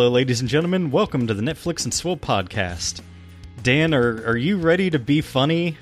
Hello, 0.00 0.08
ladies 0.08 0.40
and 0.40 0.48
gentlemen. 0.48 0.90
Welcome 0.90 1.26
to 1.26 1.34
the 1.34 1.42
Netflix 1.42 1.84
and 1.84 1.92
Swill 1.92 2.16
podcast. 2.16 3.02
Dan, 3.62 3.92
are 3.92 4.26
are 4.26 4.36
you 4.38 4.56
ready 4.56 4.88
to 4.88 4.98
be 4.98 5.20
funny? 5.20 5.76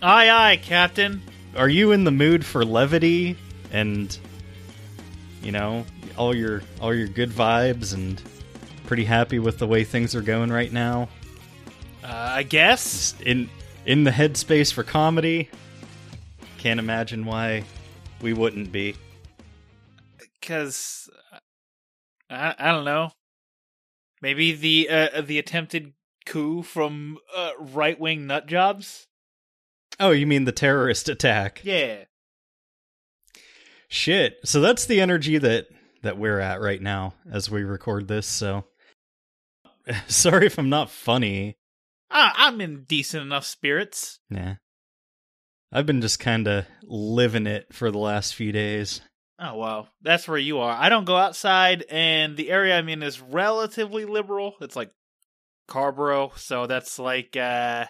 Aye, 0.00 0.30
aye, 0.30 0.60
Captain. 0.62 1.20
Are 1.56 1.68
you 1.68 1.90
in 1.90 2.04
the 2.04 2.12
mood 2.12 2.46
for 2.46 2.64
levity 2.64 3.36
and 3.72 4.16
you 5.42 5.50
know 5.50 5.84
all 6.16 6.36
your 6.36 6.62
all 6.80 6.94
your 6.94 7.08
good 7.08 7.30
vibes 7.30 7.94
and 7.94 8.22
pretty 8.86 9.04
happy 9.04 9.40
with 9.40 9.58
the 9.58 9.66
way 9.66 9.82
things 9.82 10.14
are 10.14 10.22
going 10.22 10.52
right 10.52 10.72
now? 10.72 11.08
Uh, 12.04 12.06
I 12.12 12.44
guess. 12.44 13.16
In 13.26 13.50
in 13.86 14.04
the 14.04 14.12
headspace 14.12 14.72
for 14.72 14.84
comedy? 14.84 15.50
Can't 16.58 16.78
imagine 16.78 17.24
why 17.24 17.64
we 18.22 18.34
wouldn't 18.34 18.70
be. 18.70 18.94
Because 20.16 21.03
I, 22.30 22.54
I 22.58 22.72
don't 22.72 22.84
know. 22.84 23.10
Maybe 24.22 24.52
the 24.52 24.88
uh, 24.88 25.20
the 25.20 25.38
attempted 25.38 25.92
coup 26.24 26.62
from 26.62 27.18
uh, 27.34 27.50
right 27.58 27.98
wing 27.98 28.26
nut 28.26 28.46
jobs. 28.46 29.06
Oh, 30.00 30.10
you 30.10 30.26
mean 30.26 30.44
the 30.44 30.52
terrorist 30.52 31.08
attack? 31.08 31.60
Yeah. 31.62 32.04
Shit. 33.88 34.38
So 34.44 34.60
that's 34.60 34.86
the 34.86 35.00
energy 35.00 35.38
that 35.38 35.66
that 36.02 36.18
we're 36.18 36.40
at 36.40 36.60
right 36.60 36.80
now 36.80 37.14
as 37.30 37.50
we 37.50 37.64
record 37.64 38.08
this. 38.08 38.26
So 38.26 38.64
sorry 40.06 40.46
if 40.46 40.58
I'm 40.58 40.70
not 40.70 40.90
funny. 40.90 41.56
I, 42.10 42.32
I'm 42.36 42.60
in 42.60 42.84
decent 42.84 43.22
enough 43.22 43.44
spirits. 43.44 44.20
Nah. 44.30 44.54
I've 45.72 45.86
been 45.86 46.00
just 46.00 46.20
kind 46.20 46.46
of 46.46 46.66
living 46.84 47.46
it 47.46 47.72
for 47.72 47.90
the 47.90 47.98
last 47.98 48.34
few 48.34 48.52
days. 48.52 49.00
Oh 49.38 49.56
well, 49.56 49.88
that's 50.02 50.28
where 50.28 50.38
you 50.38 50.58
are. 50.58 50.76
I 50.76 50.88
don't 50.88 51.04
go 51.04 51.16
outside, 51.16 51.84
and 51.90 52.36
the 52.36 52.50
area 52.50 52.78
I'm 52.78 52.88
in 52.88 53.02
is 53.02 53.20
relatively 53.20 54.04
liberal. 54.04 54.54
It's 54.60 54.76
like 54.76 54.92
Carborough, 55.66 56.32
so 56.36 56.66
that's 56.66 56.98
like 56.98 57.36
uh 57.36 57.86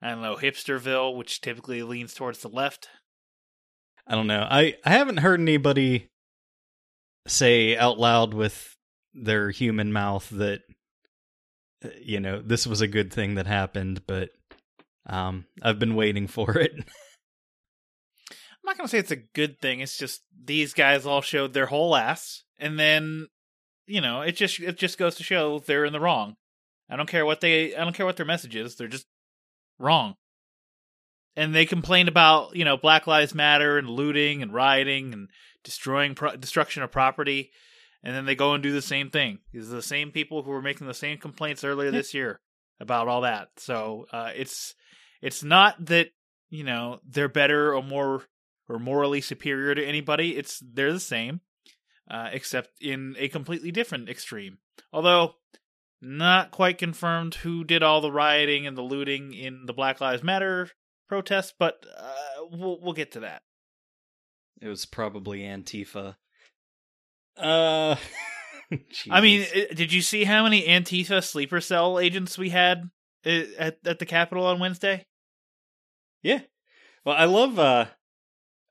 I 0.00 0.10
don't 0.10 0.22
know 0.22 0.36
Hipsterville, 0.36 1.16
which 1.16 1.40
typically 1.40 1.82
leans 1.82 2.14
towards 2.14 2.40
the 2.40 2.48
left. 2.48 2.88
I 4.06 4.14
don't 4.14 4.26
know. 4.26 4.46
I 4.50 4.76
I 4.84 4.90
haven't 4.90 5.18
heard 5.18 5.40
anybody 5.40 6.08
say 7.26 7.76
out 7.76 7.98
loud 7.98 8.34
with 8.34 8.76
their 9.14 9.50
human 9.50 9.92
mouth 9.92 10.28
that 10.30 10.62
uh, 11.84 11.88
you 12.00 12.18
know 12.18 12.40
this 12.40 12.66
was 12.66 12.80
a 12.80 12.88
good 12.88 13.12
thing 13.12 13.34
that 13.34 13.46
happened, 13.46 14.02
but 14.06 14.30
um 15.06 15.44
I've 15.62 15.78
been 15.78 15.94
waiting 15.96 16.28
for 16.28 16.56
it. 16.58 16.72
I'm 18.62 18.68
not 18.68 18.76
gonna 18.76 18.88
say 18.88 18.98
it's 18.98 19.10
a 19.10 19.16
good 19.16 19.60
thing. 19.60 19.80
It's 19.80 19.98
just 19.98 20.22
these 20.44 20.72
guys 20.72 21.04
all 21.04 21.20
showed 21.20 21.52
their 21.52 21.66
whole 21.66 21.96
ass, 21.96 22.44
and 22.58 22.78
then 22.78 23.28
you 23.86 24.00
know 24.00 24.22
it 24.22 24.32
just 24.32 24.60
it 24.60 24.76
just 24.78 24.98
goes 24.98 25.16
to 25.16 25.24
show 25.24 25.58
they're 25.58 25.84
in 25.84 25.92
the 25.92 26.00
wrong. 26.00 26.36
I 26.88 26.96
don't 26.96 27.08
care 27.08 27.26
what 27.26 27.40
they 27.40 27.74
I 27.74 27.82
don't 27.82 27.94
care 27.94 28.06
what 28.06 28.16
their 28.16 28.26
message 28.26 28.54
is. 28.54 28.76
They're 28.76 28.88
just 28.88 29.06
wrong. 29.78 30.14
And 31.34 31.54
they 31.54 31.64
complained 31.64 32.08
about 32.08 32.54
you 32.54 32.64
know 32.64 32.76
Black 32.76 33.06
Lives 33.06 33.34
Matter 33.34 33.78
and 33.78 33.88
looting 33.88 34.42
and 34.42 34.52
rioting 34.52 35.12
and 35.12 35.28
destroying 35.64 36.14
pro- 36.14 36.36
destruction 36.36 36.82
of 36.82 36.92
property, 36.92 37.50
and 38.02 38.14
then 38.14 38.26
they 38.26 38.34
go 38.34 38.54
and 38.54 38.62
do 38.62 38.72
the 38.72 38.82
same 38.82 39.10
thing. 39.10 39.38
These 39.52 39.72
are 39.72 39.76
the 39.76 39.82
same 39.82 40.12
people 40.12 40.42
who 40.42 40.50
were 40.50 40.62
making 40.62 40.86
the 40.86 40.94
same 40.94 41.18
complaints 41.18 41.64
earlier 41.64 41.90
this 41.90 42.14
year 42.14 42.40
about 42.80 43.08
all 43.08 43.22
that. 43.22 43.48
So 43.56 44.06
uh, 44.12 44.30
it's 44.36 44.74
it's 45.20 45.42
not 45.42 45.84
that 45.86 46.08
you 46.50 46.64
know 46.64 47.00
they're 47.08 47.28
better 47.28 47.74
or 47.74 47.82
more 47.82 48.22
or 48.72 48.78
morally 48.78 49.20
superior 49.20 49.74
to 49.74 49.84
anybody. 49.84 50.36
It's 50.36 50.62
they're 50.64 50.92
the 50.92 51.00
same, 51.00 51.40
uh, 52.10 52.30
except 52.32 52.70
in 52.80 53.14
a 53.18 53.28
completely 53.28 53.70
different 53.70 54.08
extreme. 54.08 54.58
Although 54.92 55.34
not 56.00 56.50
quite 56.50 56.78
confirmed 56.78 57.36
who 57.36 57.64
did 57.64 57.82
all 57.82 58.00
the 58.00 58.10
rioting 58.10 58.66
and 58.66 58.76
the 58.76 58.82
looting 58.82 59.34
in 59.34 59.66
the 59.66 59.74
Black 59.74 60.00
Lives 60.00 60.22
Matter 60.22 60.70
protests, 61.08 61.52
but 61.56 61.84
uh, 61.96 62.44
we'll 62.50 62.80
we'll 62.80 62.94
get 62.94 63.12
to 63.12 63.20
that. 63.20 63.42
It 64.60 64.68
was 64.68 64.86
probably 64.86 65.40
Antifa. 65.40 66.16
Uh 67.36 67.96
I 69.10 69.20
mean, 69.20 69.46
did 69.74 69.92
you 69.92 70.00
see 70.00 70.24
how 70.24 70.44
many 70.44 70.62
Antifa 70.66 71.22
sleeper 71.22 71.60
cell 71.60 71.98
agents 71.98 72.38
we 72.38 72.48
had 72.48 72.90
at 73.24 73.78
at 73.84 73.98
the 73.98 74.06
Capitol 74.06 74.46
on 74.46 74.60
Wednesday? 74.60 75.04
Yeah. 76.22 76.40
Well, 77.04 77.16
I 77.16 77.26
love 77.26 77.58
uh 77.58 77.86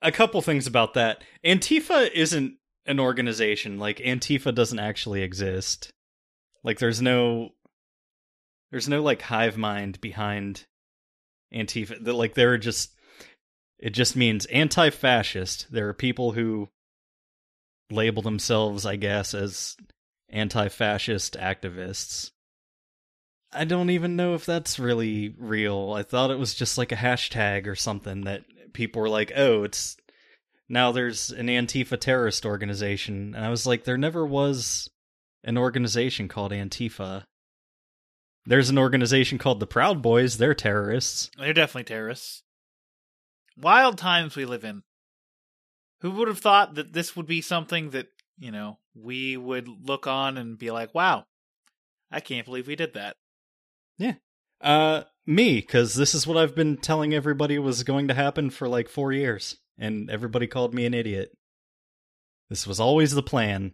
a 0.02 0.12
couple 0.12 0.42
things 0.42 0.68
about 0.68 0.94
that. 0.96 1.24
Antifa 1.46 2.10
isn't 2.12 2.56
an 2.86 3.00
organization. 3.00 3.78
Like 3.78 3.98
Antifa 3.98 4.54
doesn't 4.54 4.80
actually 4.80 5.22
exist. 5.22 5.92
Like 6.64 6.80
there's 6.80 7.02
no 7.02 7.50
there's 8.72 8.90
no 8.90 9.02
like 9.02 9.22
hive 9.22 9.58
mind 9.58 10.00
behind 10.02 10.66
Antifa. 11.54 12.06
Like 12.14 12.34
they're 12.34 12.58
just 12.58 12.96
it 13.80 13.92
just 13.92 14.16
means 14.16 14.46
anti-fascist. 14.48 15.72
There 15.72 15.90
are 15.90 15.94
people 15.94 16.34
who 16.34 16.70
label 17.90 18.22
themselves, 18.22 18.86
I 18.86 18.96
guess, 18.96 19.34
as 19.34 19.76
anti-fascist 20.30 21.34
activists. 21.34 22.32
I 23.52 23.66
don't 23.66 23.90
even 23.90 24.16
know 24.16 24.36
if 24.36 24.46
that's 24.46 24.80
really 24.80 25.34
real. 25.38 25.94
I 25.94 26.04
thought 26.04 26.32
it 26.32 26.40
was 26.40 26.54
just 26.54 26.78
like 26.78 26.92
a 26.92 26.96
hashtag 26.96 27.68
or 27.68 27.76
something 27.76 28.22
that 28.22 28.44
people 28.74 29.02
were 29.02 29.10
like, 29.10 29.32
"Oh, 29.36 29.64
it's 29.64 29.98
now 30.70 30.92
there's 30.92 31.32
an 31.32 31.48
Antifa 31.48 32.00
terrorist 32.00 32.46
organization." 32.46 33.36
And 33.36 33.46
I 33.46 33.50
was 33.50 33.66
like, 33.66 33.84
there 33.84 33.98
never 33.98 34.26
was 34.26 34.90
an 35.44 35.58
organization 35.58 36.28
called 36.28 36.52
Antifa. 36.52 37.24
There's 38.46 38.70
an 38.70 38.78
organization 38.78 39.38
called 39.38 39.60
the 39.60 39.68
Proud 39.68 40.02
Boys. 40.02 40.38
They're 40.38 40.56
terrorists. 40.56 41.30
They're 41.38 41.54
definitely 41.54 41.84
terrorists. 41.84 42.44
Wild 43.58 43.98
times 43.98 44.36
we 44.36 44.46
live 44.46 44.64
in. 44.64 44.84
Who 46.02 46.12
would 46.12 46.28
have 46.28 46.40
thought 46.40 46.76
that 46.76 46.94
this 46.94 47.16
would 47.16 47.28
be 47.28 47.42
something 47.42 47.92
that, 47.92 48.08
you 48.40 48.52
know, 48.52 48.80
we 48.96 49.38
would 49.38 49.68
look 49.68 50.08
on 50.08 50.38
and 50.38 50.58
be 50.58 50.72
like, 50.72 50.96
wow, 50.96 51.26
I 52.12 52.20
can't 52.20 52.46
believe 52.46 52.66
we 52.66 52.76
did 52.76 52.96
that. 52.96 53.18
Yeah. 54.00 54.16
Uh, 54.60 55.04
me, 55.26 55.56
because 55.56 55.96
this 55.96 56.14
is 56.16 56.26
what 56.26 56.38
I've 56.38 56.56
been 56.56 56.78
telling 56.78 57.14
everybody 57.14 57.60
was 57.60 57.84
going 57.84 58.08
to 58.08 58.14
happen 58.14 58.50
for 58.50 58.68
like 58.68 58.90
four 58.90 59.12
years, 59.12 59.58
and 59.78 60.10
everybody 60.10 60.48
called 60.48 60.74
me 60.74 60.86
an 60.86 60.94
idiot. 60.94 61.32
This 62.50 62.68
was 62.68 62.80
always 62.80 63.14
the 63.14 63.24
plan. 63.24 63.74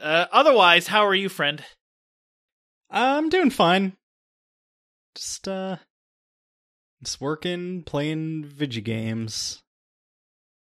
Uh, 0.00 0.26
otherwise, 0.32 0.88
how 0.88 1.06
are 1.06 1.14
you, 1.14 1.28
friend? 1.28 1.62
I'm 2.90 3.28
doing 3.28 3.50
fine. 3.50 3.96
Just 5.16 5.48
uh 5.48 5.76
just 7.02 7.20
working, 7.20 7.82
playing 7.82 8.44
video 8.44 8.82
games. 8.82 9.62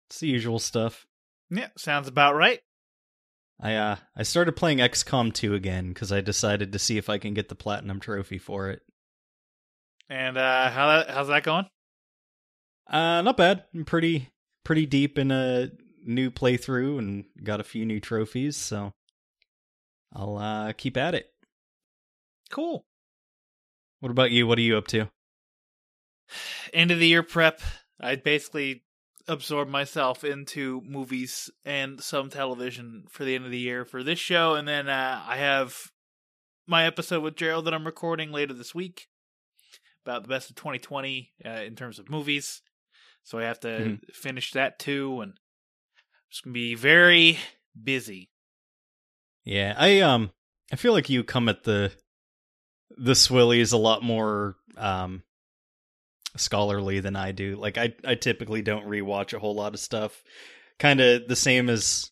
It's 0.09 0.21
the 0.21 0.29
usual 0.29 0.59
stuff. 0.59 1.07
Yeah, 1.51 1.69
sounds 1.77 2.09
about 2.09 2.35
right. 2.35 2.61
I 3.61 3.75
uh 3.75 3.97
I 4.17 4.23
started 4.23 4.57
playing 4.57 4.79
XCOM 4.79 5.35
2 5.35 5.55
again 5.55 5.93
cuz 5.93 6.11
I 6.12 6.21
decided 6.21 6.73
to 6.73 6.79
see 6.79 6.97
if 6.97 7.09
I 7.11 7.19
can 7.19 7.35
get 7.35 7.49
the 7.50 7.55
platinum 7.55 8.00
trophy 8.00 8.39
for 8.39 8.71
it. 8.71 8.83
And 10.09 10.37
uh, 10.37 10.71
how 10.71 10.89
that, 10.89 11.11
how's 11.11 11.29
that 11.29 11.43
going? 11.43 11.67
Uh 12.87 13.23
not 13.23 13.37
bad. 13.37 13.65
I'm 13.75 13.85
pretty 13.85 14.29
pretty 14.62 14.87
deep 14.87 15.19
in 15.19 15.31
a 15.31 15.71
new 16.05 16.31
playthrough 16.31 16.99
and 16.99 17.25
got 17.43 17.61
a 17.61 17.65
few 17.65 17.87
new 17.87 17.99
trophies, 17.99 18.56
so 18.56 18.93
I'll 20.12 20.37
uh 20.37 20.73
keep 20.73 20.97
at 20.97 21.15
it. 21.15 21.27
Cool. 22.51 22.85
What 24.01 24.11
about 24.11 24.33
you? 24.33 24.47
What 24.47 24.59
are 24.59 24.62
you 24.62 24.77
up 24.77 24.87
to? 24.89 25.09
End 26.75 26.91
of 26.91 26.99
the 26.99 27.09
year 27.09 27.23
prep. 27.23 27.61
I 27.99 28.17
basically 28.17 28.83
absorb 29.27 29.69
myself 29.69 30.23
into 30.23 30.83
movies 30.85 31.50
and 31.65 32.03
some 32.03 32.29
television 32.29 33.05
for 33.09 33.25
the 33.25 33.35
end 33.35 33.47
of 33.47 33.50
the 33.50 33.59
year 33.59 33.87
for 33.87 34.03
this 34.03 34.19
show, 34.19 34.55
and 34.55 34.69
then 34.69 34.91
uh, 34.91 35.23
I 35.27 35.39
have 35.39 35.91
my 36.67 36.85
episode 36.85 37.23
with 37.23 37.37
Gerald 37.37 37.65
that 37.65 37.73
I'm 37.73 37.87
recording 37.87 38.31
later 38.31 38.53
this 38.53 38.75
week 38.75 39.09
about 40.05 40.23
the 40.23 40.29
best 40.29 40.51
of 40.51 40.56
2020 40.56 41.33
uh, 41.45 41.49
in 41.49 41.77
terms 41.77 41.99
of 41.99 42.11
movies. 42.11 42.62
So 43.23 43.39
I 43.39 43.45
have 43.45 43.61
to 43.61 43.69
Mhm. 43.69 44.15
finish 44.15 44.53
that 44.53 44.79
too, 44.79 45.21
and 45.21 45.35
it's 46.31 46.41
gonna 46.41 46.53
be 46.53 46.75
very 46.75 47.39
busy. 47.81 48.31
Yeah, 49.45 49.75
I 49.77 50.01
um 50.01 50.31
I 50.73 50.77
feel 50.77 50.93
like 50.93 51.09
you 51.11 51.25
come 51.25 51.49
at 51.49 51.65
the 51.65 51.93
the 52.97 53.12
Swillies 53.12 53.73
a 53.73 53.77
lot 53.79 54.03
more 54.03 54.56
um 54.77 55.23
scholarly 56.37 57.00
than 57.00 57.17
I 57.17 57.33
do. 57.33 57.57
Like 57.57 57.79
I 57.79 57.95
I 58.05 58.15
typically 58.15 58.62
don't 58.62 58.87
rewatch 58.87 59.33
a 59.33 59.39
whole 59.39 59.55
lot 59.55 59.75
of 59.75 59.81
stuff. 59.81 60.23
Kind 60.79 61.00
of 61.00 61.29
the 61.29 61.37
same 61.37 61.71
as 61.71 62.11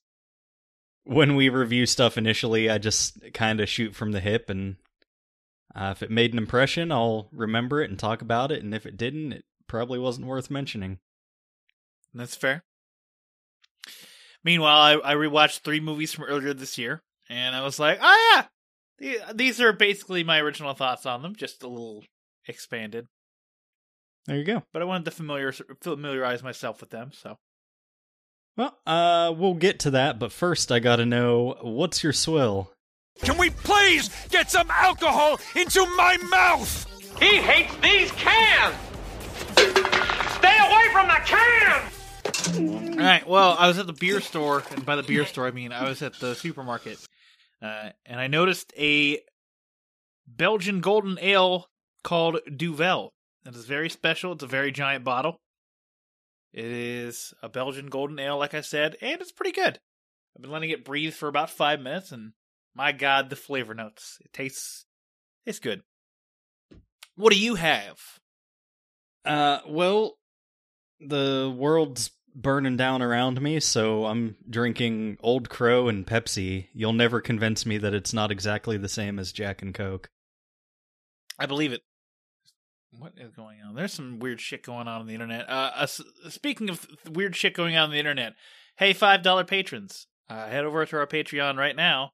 when 1.05 1.35
we 1.35 1.49
review 1.49 1.85
stuff 1.87 2.17
initially, 2.17 2.71
I 2.71 2.79
just 2.79 3.19
kind 3.35 3.61
of 3.61 3.69
shoot 3.69 3.95
from 3.95 4.12
the 4.12 4.21
hip 4.21 4.49
and 4.50 4.77
uh, 5.75 5.93
if 5.97 6.03
it 6.03 6.11
made 6.11 6.33
an 6.33 6.39
impression, 6.39 6.93
I'll 6.93 7.29
remember 7.33 7.81
it 7.81 7.91
and 7.91 7.99
talk 7.99 8.23
about 8.23 8.53
it, 8.53 8.63
and 8.63 8.75
if 8.75 8.87
it 8.87 8.97
didn't, 8.97 9.33
it 9.33 9.45
probably 9.67 9.99
wasn't 9.99 10.27
worth 10.27 10.51
mentioning. 10.51 10.99
That's 12.15 12.37
fair. 12.37 12.65
Meanwhile, 14.45 15.01
I, 15.05 15.13
I 15.13 15.15
rewatched 15.15 15.61
three 15.61 15.81
movies 15.81 16.13
from 16.13 16.25
earlier 16.25 16.53
this 16.53 16.77
year, 16.77 17.03
and 17.29 17.55
I 17.55 17.63
was 17.63 17.79
like, 17.79 17.99
oh 18.03 18.45
yeah, 19.01 19.33
these 19.35 19.61
are 19.61 19.73
basically 19.73 20.25
my 20.25 20.39
original 20.41 20.75
thoughts 20.75 21.07
on 21.07 21.23
them, 21.23 21.35
just 21.35 21.63
a 21.63 21.69
little 21.69 22.05
expanded. 22.47 23.07
There 24.27 24.37
you 24.37 24.45
go. 24.45 24.63
But 24.73 24.83
I 24.83 24.85
wanted 24.85 25.07
to 25.07 25.11
familiar 25.11 25.53
familiarize 25.81 26.43
myself 26.43 26.81
with 26.81 26.91
them, 26.91 27.11
so. 27.13 27.39
Well, 28.57 28.79
uh, 28.87 29.33
we'll 29.37 29.55
get 29.55 29.79
to 29.81 29.91
that, 29.93 30.19
but 30.19 30.33
first 30.33 30.71
I 30.71 30.79
gotta 30.79 31.07
know 31.07 31.57
what's 31.63 32.05
your 32.05 32.13
swill? 32.13 32.73
Can 33.20 33.38
we 33.38 33.50
please 33.50 34.11
get 34.31 34.50
some 34.50 34.70
alcohol 34.70 35.38
into 35.55 35.87
my 35.97 36.17
mouth? 36.29 36.87
He 37.20 37.37
hates 37.37 37.75
these 37.76 38.11
cans! 38.12 38.75
Stay 39.55 40.59
away 40.59 40.88
from 40.93 41.06
the 41.09 41.20
cans! 41.25 41.99
All 42.99 43.06
right. 43.06 43.26
Well, 43.26 43.56
I 43.59 43.69
was 43.69 43.79
at 43.79 43.87
the 43.87 43.93
beer 43.93 44.20
store, 44.20 44.64
and 44.70 44.85
by 44.85 44.97
the 44.97 45.03
beer 45.03 45.25
store, 45.25 45.47
I 45.47 45.53
mean 45.53 45.73
I 45.73 45.88
was 45.88 46.03
at 46.03 46.14
the 46.19 46.35
supermarket, 46.35 46.99
uh, 47.61 47.91
and 48.05 48.19
I 48.19 48.26
noticed 48.26 48.73
a 48.76 49.20
Belgian 50.26 50.81
golden 50.81 51.19
ale 51.20 51.67
called 52.03 52.41
Duvel. 52.56 53.11
It 53.47 53.55
is 53.55 53.67
very 53.67 53.88
special. 53.88 54.32
It's 54.32 54.43
a 54.43 54.49
very 54.49 54.73
giant 54.73 55.05
bottle. 55.05 55.37
It 56.53 56.64
is 56.64 57.32
a 57.43 57.49
Belgian 57.49 57.87
golden 57.87 58.19
ale, 58.19 58.38
like 58.38 58.55
I 58.55 58.61
said, 58.61 58.97
and 59.00 59.20
it's 59.20 59.32
pretty 59.32 59.53
good. 59.53 59.79
I've 60.37 60.43
been 60.43 60.50
letting 60.50 60.70
it 60.70 60.85
breathe 60.85 61.14
for 61.14 61.29
about 61.29 61.50
five 61.50 61.81
minutes, 61.81 62.12
and 62.12 62.32
my 62.75 62.93
God, 62.93 63.31
the 63.31 63.37
flavor 63.37 63.75
notes. 63.75 64.19
It 64.25 64.33
tastes, 64.33 64.87
it's 65.45 65.59
good. 65.59 65.83
What 67.17 67.33
do 67.33 67.39
you 67.39 67.57
have? 67.57 67.99
Uh, 69.25 69.59
well, 69.69 70.19
the 71.01 71.55
world's 71.57 72.11
burning 72.35 72.77
down 72.77 73.03
around 73.03 73.41
me, 73.41 73.61
so 73.61 74.07
I'm 74.07 74.37
drinking 74.49 75.19
Old 75.21 75.49
Crow 75.49 75.89
and 75.89 76.07
Pepsi. 76.07 76.69
You'll 76.73 76.93
never 76.93 77.21
convince 77.21 77.67
me 77.67 77.79
that 77.79 77.95
it's 77.95 78.15
not 78.15 78.31
exactly 78.31 78.79
the 78.79 78.89
same 78.89 79.19
as 79.19 79.33
Jack 79.33 79.63
and 79.63 79.75
Coke. 79.75 80.09
I 81.39 81.47
believe 81.47 81.73
it. 81.73 81.83
What 82.99 83.13
is 83.17 83.33
going 83.33 83.59
on? 83.63 83.75
There's 83.75 83.93
some 83.93 84.19
weird 84.19 84.41
shit 84.41 84.63
going 84.63 84.87
on 84.87 85.01
on 85.01 85.07
the 85.07 85.15
internet. 85.15 85.49
Uh, 85.49 85.71
uh 85.75 85.87
speaking 86.29 86.69
of 86.69 86.87
th- 86.87 87.15
weird 87.15 87.35
shit 87.35 87.55
going 87.55 87.77
on 87.77 87.85
on 87.85 87.91
the 87.91 87.99
internet, 87.99 88.35
hey, 88.77 88.93
five 88.93 89.23
dollar 89.23 89.45
patrons, 89.45 90.07
uh, 90.29 90.47
head 90.47 90.65
over 90.65 90.85
to 90.85 90.97
our 90.97 91.07
Patreon 91.07 91.57
right 91.57 91.77
now 91.77 92.13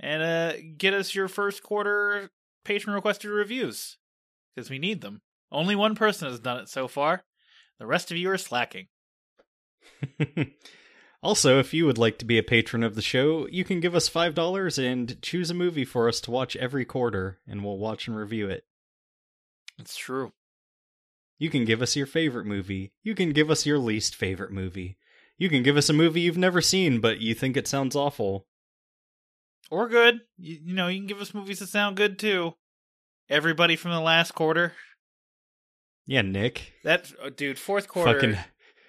and 0.00 0.22
uh, 0.22 0.52
get 0.76 0.94
us 0.94 1.14
your 1.14 1.28
first 1.28 1.62
quarter 1.62 2.30
patron 2.64 2.94
requested 2.94 3.30
reviews 3.30 3.96
because 4.54 4.70
we 4.70 4.78
need 4.78 5.00
them. 5.00 5.22
Only 5.52 5.76
one 5.76 5.94
person 5.94 6.28
has 6.28 6.40
done 6.40 6.58
it 6.58 6.68
so 6.68 6.88
far. 6.88 7.24
The 7.78 7.86
rest 7.86 8.10
of 8.10 8.16
you 8.16 8.30
are 8.30 8.38
slacking. 8.38 8.88
also, 11.22 11.60
if 11.60 11.72
you 11.72 11.86
would 11.86 11.98
like 11.98 12.18
to 12.18 12.24
be 12.24 12.38
a 12.38 12.42
patron 12.42 12.82
of 12.82 12.94
the 12.94 13.02
show, 13.02 13.46
you 13.48 13.64
can 13.64 13.80
give 13.80 13.94
us 13.94 14.10
$5 14.10 14.84
and 14.84 15.20
choose 15.22 15.50
a 15.50 15.54
movie 15.54 15.84
for 15.84 16.08
us 16.08 16.20
to 16.22 16.30
watch 16.30 16.56
every 16.56 16.84
quarter, 16.84 17.38
and 17.46 17.64
we'll 17.64 17.78
watch 17.78 18.08
and 18.08 18.16
review 18.16 18.48
it. 18.48 18.64
It's 19.78 19.96
true. 19.96 20.32
You 21.38 21.50
can 21.50 21.64
give 21.64 21.82
us 21.82 21.96
your 21.96 22.06
favorite 22.06 22.46
movie. 22.46 22.92
You 23.02 23.14
can 23.14 23.32
give 23.32 23.50
us 23.50 23.66
your 23.66 23.78
least 23.78 24.16
favorite 24.16 24.52
movie. 24.52 24.96
You 25.38 25.50
can 25.50 25.62
give 25.62 25.76
us 25.76 25.90
a 25.90 25.92
movie 25.92 26.22
you've 26.22 26.38
never 26.38 26.62
seen, 26.62 27.00
but 27.00 27.20
you 27.20 27.34
think 27.34 27.56
it 27.56 27.68
sounds 27.68 27.94
awful. 27.94 28.46
Or 29.70 29.88
good. 29.88 30.20
You, 30.38 30.58
you 30.64 30.74
know, 30.74 30.88
you 30.88 30.98
can 30.98 31.06
give 31.06 31.20
us 31.20 31.34
movies 31.34 31.58
that 31.58 31.68
sound 31.68 31.96
good 31.96 32.18
too. 32.18 32.54
Everybody 33.28 33.76
from 33.76 33.90
the 33.90 34.00
last 34.00 34.32
quarter. 34.32 34.72
Yeah, 36.06 36.22
Nick. 36.22 36.74
That 36.84 37.12
oh, 37.22 37.30
dude, 37.30 37.58
fourth 37.58 37.88
quarter. 37.88 38.14
Fucking, 38.14 38.38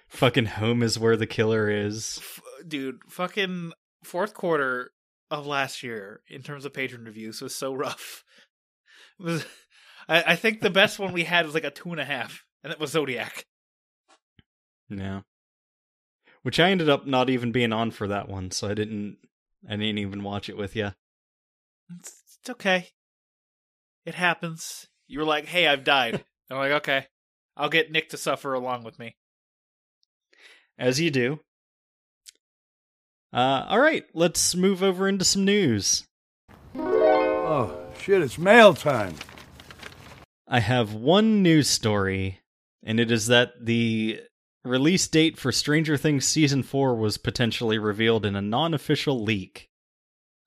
fucking 0.08 0.46
home 0.46 0.82
is 0.82 0.98
where 0.98 1.16
the 1.16 1.26
killer 1.26 1.68
is. 1.68 2.18
F- 2.18 2.40
dude, 2.66 3.00
fucking 3.08 3.72
fourth 4.04 4.34
quarter 4.34 4.92
of 5.30 5.46
last 5.46 5.82
year 5.82 6.22
in 6.28 6.42
terms 6.42 6.64
of 6.64 6.72
patron 6.72 7.04
reviews 7.04 7.42
was 7.42 7.54
so 7.54 7.74
rough. 7.74 8.24
It 9.18 9.24
was 9.24 9.44
I, 10.08 10.24
I 10.28 10.36
think 10.36 10.60
the 10.60 10.70
best 10.70 10.98
one 10.98 11.12
we 11.12 11.24
had 11.24 11.44
was 11.44 11.54
like 11.54 11.64
a 11.64 11.70
two 11.70 11.90
and 11.90 12.00
a 12.00 12.04
half, 12.04 12.44
and 12.62 12.70
that 12.70 12.80
was 12.80 12.92
Zodiac. 12.92 13.44
Yeah. 14.88 15.20
Which 16.42 16.58
I 16.58 16.70
ended 16.70 16.88
up 16.88 17.06
not 17.06 17.28
even 17.28 17.52
being 17.52 17.72
on 17.72 17.90
for 17.90 18.08
that 18.08 18.28
one, 18.28 18.50
so 18.50 18.68
I 18.68 18.74
didn't 18.74 19.18
I 19.66 19.76
didn't 19.76 19.98
even 19.98 20.22
watch 20.22 20.48
it 20.48 20.56
with 20.56 20.76
you. 20.76 20.92
It's, 21.98 22.38
it's 22.40 22.50
okay. 22.50 22.88
It 24.04 24.14
happens. 24.14 24.86
You 25.06 25.18
were 25.20 25.24
like, 25.24 25.46
"Hey, 25.46 25.66
I've 25.66 25.84
died." 25.84 26.24
I'm 26.50 26.58
like, 26.58 26.72
"Okay, 26.72 27.06
I'll 27.56 27.68
get 27.68 27.90
Nick 27.90 28.10
to 28.10 28.16
suffer 28.16 28.54
along 28.54 28.84
with 28.84 28.98
me." 28.98 29.16
As 30.78 31.00
you 31.00 31.10
do. 31.10 31.40
Uh, 33.32 33.66
all 33.68 33.80
right, 33.80 34.04
let's 34.14 34.54
move 34.54 34.82
over 34.82 35.08
into 35.08 35.24
some 35.24 35.44
news. 35.44 36.06
Oh 36.74 37.76
shit! 37.98 38.22
It's 38.22 38.38
mail 38.38 38.74
time. 38.74 39.14
I 40.46 40.60
have 40.60 40.94
one 40.94 41.42
news 41.42 41.68
story, 41.68 42.40
and 42.82 42.98
it 42.98 43.10
is 43.10 43.26
that 43.26 43.52
the 43.60 44.22
release 44.68 45.06
date 45.08 45.36
for 45.36 45.52
Stranger 45.52 45.96
Things 45.96 46.26
Season 46.26 46.62
4 46.62 46.94
was 46.94 47.18
potentially 47.18 47.78
revealed 47.78 48.24
in 48.24 48.36
a 48.36 48.42
non 48.42 48.74
official 48.74 49.22
leak. 49.22 49.68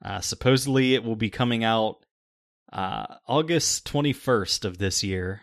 Uh, 0.04 0.20
supposedly, 0.20 0.94
it 0.96 1.04
will 1.04 1.16
be 1.16 1.30
coming 1.30 1.64
out 1.64 2.06
uh, 2.72 3.06
August 3.28 3.92
21st 3.92 4.66
of 4.66 4.78
this 4.78 5.04
year. 5.04 5.42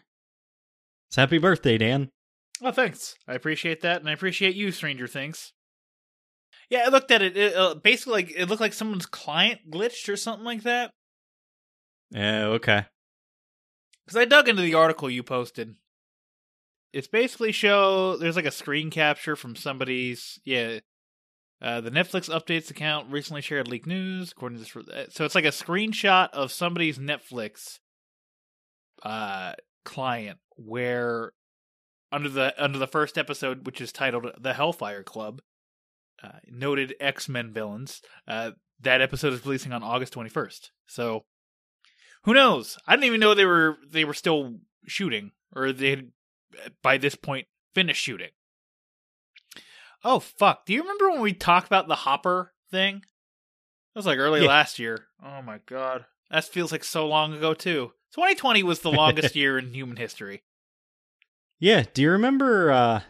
So 1.11 1.23
happy 1.23 1.39
birthday, 1.39 1.79
Dan. 1.79 2.11
Oh, 2.63 2.73
thanks. 2.73 3.15
I 3.27 3.35
appreciate 3.35 3.83
that, 3.83 4.01
and 4.01 4.09
I 4.09 4.13
appreciate 4.13 4.57
you, 4.57 4.73
Stranger 4.73 5.07
Things. 5.07 5.53
Yeah, 6.71 6.85
I 6.87 6.89
looked 6.89 7.11
at 7.11 7.23
it. 7.23 7.37
it 7.37 7.55
uh, 7.55 7.75
basically, 7.75 8.13
like 8.13 8.33
it 8.37 8.47
looked 8.47 8.61
like 8.61 8.73
someone's 8.73 9.07
client 9.07 9.61
glitched 9.71 10.09
or 10.09 10.17
something 10.17 10.45
like 10.45 10.65
that. 10.65 10.91
Yeah, 12.11 12.47
okay 12.47 12.87
because 14.09 14.21
I 14.23 14.25
dug 14.25 14.49
into 14.49 14.63
the 14.63 14.73
article 14.73 15.11
you 15.11 15.23
posted. 15.23 15.77
It's 16.93 17.09
basically 17.09 17.53
show 17.53 18.17
there's 18.17 18.37
like 18.37 18.47
a 18.47 18.51
screen 18.51 18.91
capture 18.91 19.37
from 19.37 19.57
somebody's 19.57 20.39
yeah. 20.45 20.81
Uh, 21.61 21.81
the 21.81 21.91
Netflix 21.91 22.31
updates 22.31 22.71
account 22.71 23.11
recently 23.11 23.43
shared 23.43 23.67
leaked 23.67 23.87
news 23.87 24.31
according 24.31 24.59
to 24.59 24.65
this. 24.65 24.89
Uh, 24.89 25.07
so 25.11 25.25
it's 25.25 25.35
like 25.35 25.45
a 25.45 25.49
screenshot 25.49 26.31
of 26.31 26.53
somebody's 26.53 26.99
Netflix 26.99 27.81
uh, 29.03 29.55
client 29.85 30.39
where 30.57 31.33
under 32.13 32.29
the 32.29 32.55
under 32.63 32.79
the 32.79 32.87
first 32.87 33.19
episode, 33.19 33.67
which 33.67 33.81
is 33.81 33.93
titled 33.93 34.31
"The 34.41 34.55
Hellfire 34.55 35.03
Club," 35.03 35.41
uh, 36.23 36.39
noted 36.49 36.95
X 37.01 37.29
Men 37.29 37.53
villains. 37.53 38.03
Uh, 38.27 38.53
that 38.81 39.01
episode 39.01 39.33
is 39.33 39.45
releasing 39.45 39.73
on 39.73 39.83
August 39.83 40.15
21st. 40.15 40.71
So 40.87 41.25
who 42.25 42.35
knows? 42.35 42.79
I 42.87 42.95
didn't 42.95 43.07
even 43.07 43.21
know 43.21 43.35
they 43.35 43.45
were 43.45 43.77
they 43.91 44.05
were 44.05 44.15
still 44.15 44.59
shooting 44.87 45.33
or 45.55 45.73
they 45.73 45.91
had 45.91 46.13
by 46.83 46.99
this 46.99 47.15
point 47.15 47.47
finished 47.75 48.03
shooting. 48.03 48.31
Oh 50.05 50.21
fuck! 50.21 50.65
Do 50.67 50.73
you 50.73 50.83
remember 50.83 51.11
when 51.11 51.21
we 51.21 51.33
talked 51.33 51.67
about 51.67 51.89
the 51.89 51.97
Hopper 51.97 52.53
thing? 52.71 53.01
That 53.95 53.99
was 53.99 54.07
like 54.07 54.19
early 54.19 54.43
yeah. 54.43 54.49
last 54.49 54.79
year. 54.79 55.07
Oh 55.25 55.43
my 55.43 55.59
god, 55.67 56.05
that 56.31 56.45
feels 56.45 56.73
like 56.73 56.85
so 56.85 57.07
long 57.07 57.35
ago 57.35 57.55
too. 57.55 57.93
2020 58.15 58.63
was 58.63 58.81
the 58.81 58.93
longest 58.93 59.35
year 59.37 59.59
in 59.59 59.75
human 59.75 59.97
history. 59.97 60.43
Yeah. 61.59 61.85
Do 61.93 62.03
you 62.03 62.13
remember? 62.13 62.71
uh 62.71 63.01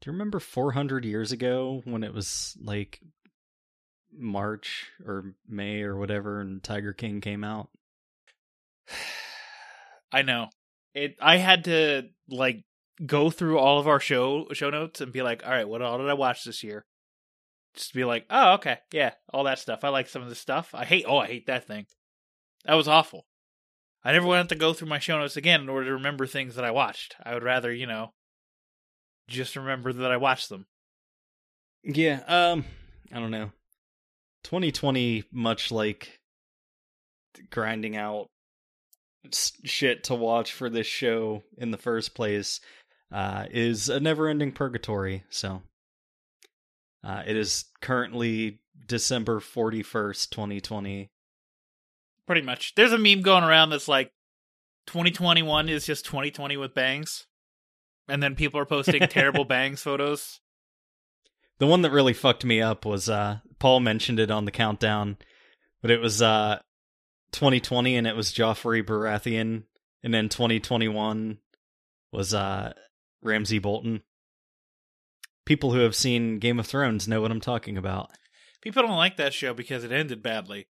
Do 0.00 0.10
you 0.10 0.12
remember 0.12 0.40
400 0.40 1.04
years 1.04 1.32
ago 1.32 1.80
when 1.84 2.04
it 2.04 2.12
was 2.12 2.56
like 2.60 3.00
March 4.12 4.90
or 5.06 5.34
May 5.48 5.82
or 5.82 5.96
whatever, 5.96 6.40
and 6.40 6.62
Tiger 6.62 6.92
King 6.92 7.20
came 7.20 7.42
out? 7.44 7.70
I 10.12 10.22
know. 10.22 10.50
It 10.94 11.16
I 11.20 11.36
had 11.36 11.64
to 11.64 12.08
like 12.28 12.64
go 13.04 13.30
through 13.30 13.58
all 13.58 13.78
of 13.78 13.88
our 13.88 14.00
show 14.00 14.46
show 14.52 14.70
notes 14.70 15.00
and 15.00 15.12
be 15.12 15.22
like, 15.22 15.44
all 15.44 15.52
right, 15.52 15.68
what 15.68 15.82
all 15.82 15.98
did 15.98 16.08
I 16.08 16.14
watch 16.14 16.44
this 16.44 16.62
year? 16.62 16.84
Just 17.74 17.92
be 17.92 18.04
like, 18.04 18.24
oh, 18.30 18.54
okay, 18.54 18.78
yeah, 18.92 19.12
all 19.32 19.44
that 19.44 19.58
stuff. 19.58 19.82
I 19.82 19.88
like 19.88 20.08
some 20.08 20.22
of 20.22 20.28
the 20.28 20.34
stuff. 20.34 20.70
I 20.74 20.84
hate 20.84 21.04
oh, 21.08 21.18
I 21.18 21.26
hate 21.26 21.46
that 21.46 21.66
thing. 21.66 21.86
That 22.64 22.74
was 22.74 22.88
awful. 22.88 23.26
I 24.04 24.12
never 24.12 24.26
want 24.26 24.48
to 24.50 24.54
go 24.54 24.72
through 24.72 24.88
my 24.88 24.98
show 24.98 25.18
notes 25.18 25.36
again 25.36 25.62
in 25.62 25.68
order 25.68 25.86
to 25.86 25.94
remember 25.94 26.26
things 26.26 26.56
that 26.56 26.64
I 26.64 26.70
watched. 26.70 27.16
I 27.24 27.34
would 27.34 27.42
rather, 27.42 27.72
you 27.72 27.86
know, 27.86 28.12
just 29.28 29.56
remember 29.56 29.92
that 29.92 30.12
I 30.12 30.18
watched 30.18 30.50
them. 30.50 30.66
Yeah, 31.82 32.20
um, 32.26 32.64
I 33.12 33.18
don't 33.18 33.30
know. 33.30 33.50
2020, 34.44 35.24
much 35.32 35.72
like 35.72 36.20
grinding 37.50 37.96
out 37.96 38.28
shit 39.32 40.04
to 40.04 40.14
watch 40.14 40.52
for 40.52 40.68
this 40.68 40.86
show 40.86 41.42
in 41.56 41.70
the 41.70 41.78
first 41.78 42.14
place, 42.14 42.60
uh, 43.12 43.46
is 43.50 43.88
a 43.88 44.00
never-ending 44.00 44.52
purgatory. 44.52 45.24
So, 45.30 45.62
uh, 47.02 47.22
it 47.26 47.36
is 47.36 47.66
currently 47.80 48.60
December 48.86 49.40
41st, 49.40 50.30
2020. 50.30 51.10
Pretty 52.26 52.42
much. 52.42 52.74
There's 52.74 52.92
a 52.92 52.98
meme 52.98 53.22
going 53.22 53.44
around 53.44 53.70
that's 53.70 53.88
like 53.88 54.10
2021 54.86 55.68
is 55.68 55.86
just 55.86 56.06
2020 56.06 56.56
with 56.56 56.74
bangs. 56.74 57.26
And 58.08 58.22
then 58.22 58.34
people 58.34 58.60
are 58.60 58.66
posting 58.66 59.00
terrible 59.08 59.44
bangs 59.44 59.82
photos. 59.82 60.40
The 61.58 61.66
one 61.66 61.82
that 61.82 61.92
really 61.92 62.12
fucked 62.12 62.44
me 62.44 62.60
up 62.60 62.84
was 62.84 63.08
uh 63.08 63.38
Paul 63.58 63.80
mentioned 63.80 64.18
it 64.18 64.30
on 64.30 64.44
the 64.44 64.50
countdown, 64.50 65.16
but 65.80 65.90
it 65.90 66.00
was 66.00 66.20
uh 66.20 66.60
2020 67.34 67.96
and 67.96 68.06
it 68.06 68.16
was 68.16 68.32
Joffrey 68.32 68.82
Baratheon 68.82 69.64
and 70.02 70.14
then 70.14 70.28
2021 70.28 71.38
was 72.12 72.32
uh 72.32 72.72
Ramsay 73.22 73.58
Bolton. 73.58 74.02
People 75.44 75.72
who 75.72 75.80
have 75.80 75.94
seen 75.94 76.38
Game 76.38 76.58
of 76.58 76.66
Thrones 76.66 77.06
know 77.08 77.20
what 77.20 77.30
I'm 77.30 77.40
talking 77.40 77.76
about. 77.76 78.10
People 78.62 78.82
don't 78.82 78.96
like 78.96 79.16
that 79.16 79.34
show 79.34 79.52
because 79.52 79.84
it 79.84 79.92
ended 79.92 80.22
badly. 80.22 80.68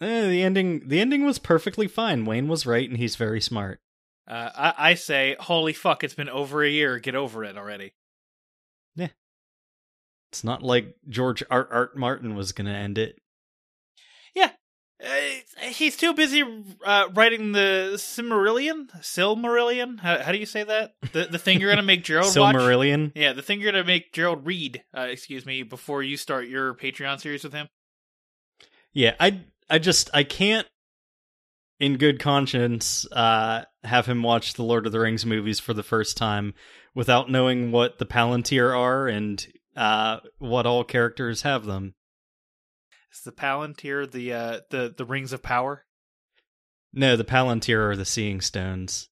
Eh, 0.00 0.28
the 0.28 0.42
ending 0.42 0.86
the 0.86 1.00
ending 1.00 1.24
was 1.24 1.38
perfectly 1.38 1.88
fine. 1.88 2.24
Wayne 2.24 2.46
was 2.46 2.66
right 2.66 2.88
and 2.88 2.98
he's 2.98 3.16
very 3.16 3.40
smart. 3.40 3.80
Uh, 4.28 4.50
I, 4.54 4.90
I 4.90 4.94
say, 4.94 5.36
holy 5.40 5.72
fuck, 5.72 6.04
it's 6.04 6.14
been 6.14 6.28
over 6.28 6.62
a 6.62 6.68
year. 6.68 6.98
Get 6.98 7.14
over 7.14 7.44
it 7.44 7.56
already. 7.56 7.94
Yeah. 8.94 9.08
It's 10.30 10.44
not 10.44 10.62
like 10.62 10.94
George 11.08 11.42
R. 11.50 11.66
R. 11.70 11.90
Martin 11.96 12.34
was 12.34 12.52
going 12.52 12.66
to 12.66 12.72
end 12.72 12.98
it. 12.98 13.18
Uh, 15.04 15.66
he's 15.68 15.96
too 15.96 16.12
busy 16.12 16.42
uh, 16.84 17.08
writing 17.14 17.52
the 17.52 17.92
Silmarillion. 17.94 18.90
Silmarillion. 19.00 20.00
How, 20.00 20.18
how 20.22 20.32
do 20.32 20.38
you 20.38 20.46
say 20.46 20.64
that? 20.64 20.94
The 21.12 21.26
the 21.26 21.38
thing 21.38 21.60
you're 21.60 21.70
gonna 21.70 21.82
make 21.82 22.02
Gerald 22.04 22.36
watch. 22.36 22.56
Silmarillion. 22.56 23.12
Yeah, 23.14 23.32
the 23.32 23.42
thing 23.42 23.60
you're 23.60 23.70
gonna 23.70 23.84
make 23.84 24.12
Gerald 24.12 24.44
read. 24.44 24.82
Uh, 24.96 25.02
excuse 25.02 25.46
me, 25.46 25.62
before 25.62 26.02
you 26.02 26.16
start 26.16 26.48
your 26.48 26.74
Patreon 26.74 27.20
series 27.20 27.44
with 27.44 27.52
him. 27.52 27.68
Yeah, 28.92 29.14
I 29.20 29.42
I 29.70 29.78
just 29.78 30.10
I 30.12 30.24
can't 30.24 30.66
in 31.78 31.96
good 31.96 32.18
conscience 32.18 33.06
uh 33.12 33.64
have 33.84 34.06
him 34.06 34.24
watch 34.24 34.54
the 34.54 34.64
Lord 34.64 34.84
of 34.84 34.90
the 34.90 34.98
Rings 34.98 35.24
movies 35.24 35.60
for 35.60 35.74
the 35.74 35.84
first 35.84 36.16
time 36.16 36.54
without 36.92 37.30
knowing 37.30 37.70
what 37.70 37.98
the 38.00 38.06
Palantir 38.06 38.76
are 38.76 39.06
and 39.06 39.46
uh 39.76 40.18
what 40.38 40.66
all 40.66 40.82
characters 40.82 41.42
have 41.42 41.66
them. 41.66 41.94
Is 43.18 43.24
the 43.24 43.32
Palantir 43.32 44.08
the 44.08 44.32
uh, 44.32 44.60
the 44.70 44.94
the 44.96 45.04
rings 45.04 45.32
of 45.32 45.42
power? 45.42 45.84
No, 46.92 47.16
the 47.16 47.24
Palantir 47.24 47.90
are 47.90 47.96
the 47.96 48.04
seeing 48.04 48.40
stones. 48.40 49.08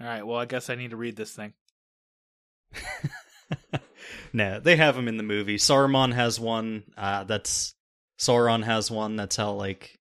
All 0.00 0.06
right. 0.06 0.26
Well, 0.26 0.38
I 0.38 0.46
guess 0.46 0.70
I 0.70 0.76
need 0.76 0.90
to 0.90 0.96
read 0.96 1.16
this 1.16 1.34
thing. 1.34 1.52
no, 4.32 4.60
they 4.60 4.76
have 4.76 4.96
them 4.96 5.08
in 5.08 5.18
the 5.18 5.22
movie. 5.22 5.58
Saruman 5.58 6.14
has 6.14 6.40
one. 6.40 6.84
Uh 6.96 7.24
that's 7.24 7.74
Sauron 8.18 8.64
has 8.64 8.90
one. 8.90 9.16
That's 9.16 9.36
how 9.36 9.52
like 9.52 9.98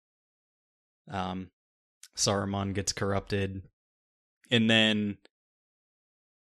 um 1.10 1.50
Saruman 2.16 2.74
gets 2.74 2.94
corrupted. 2.94 3.62
And 4.50 4.70
then 4.70 5.18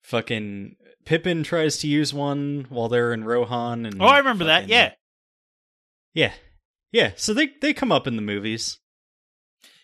fucking 0.02 0.78
Pippin 1.06 1.44
tries 1.44 1.78
to 1.78 1.88
use 1.88 2.12
one 2.12 2.66
while 2.70 2.90
they're 2.90 3.14
in 3.14 3.24
Rohan 3.24 3.86
and 3.86 4.02
Oh, 4.02 4.06
I 4.06 4.18
remember 4.18 4.46
that. 4.46 4.68
Yeah. 4.68 4.94
Yeah. 6.16 6.34
Yeah, 6.96 7.12
so 7.18 7.34
they 7.34 7.50
they 7.60 7.74
come 7.74 7.92
up 7.92 8.08
in 8.08 8.16
the 8.16 8.22
movies. 8.22 8.80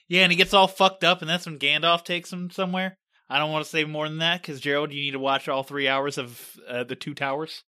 Yeah, 0.08 0.22
and 0.22 0.32
he 0.32 0.38
gets 0.38 0.54
all 0.54 0.70
fucked 0.70 1.04
up, 1.04 1.20
and 1.20 1.30
that's 1.30 1.46
when 1.46 1.60
Gandalf 1.60 2.06
takes 2.06 2.32
him 2.32 2.50
somewhere. 2.50 2.98
I 3.30 3.38
don't 3.38 3.52
want 3.52 3.66
to 3.66 3.70
say 3.70 3.84
more 3.84 4.08
than 4.08 4.20
that 4.20 4.42
because 4.42 4.62
Gerald, 4.62 4.94
you 4.94 5.02
need 5.02 5.12
to 5.12 5.20
watch 5.20 5.50
all 5.50 5.64
three 5.64 5.90
hours 5.90 6.18
of 6.18 6.58
uh, 6.66 6.86
the 6.86 6.96
Two 6.96 7.14
Towers. 7.14 7.66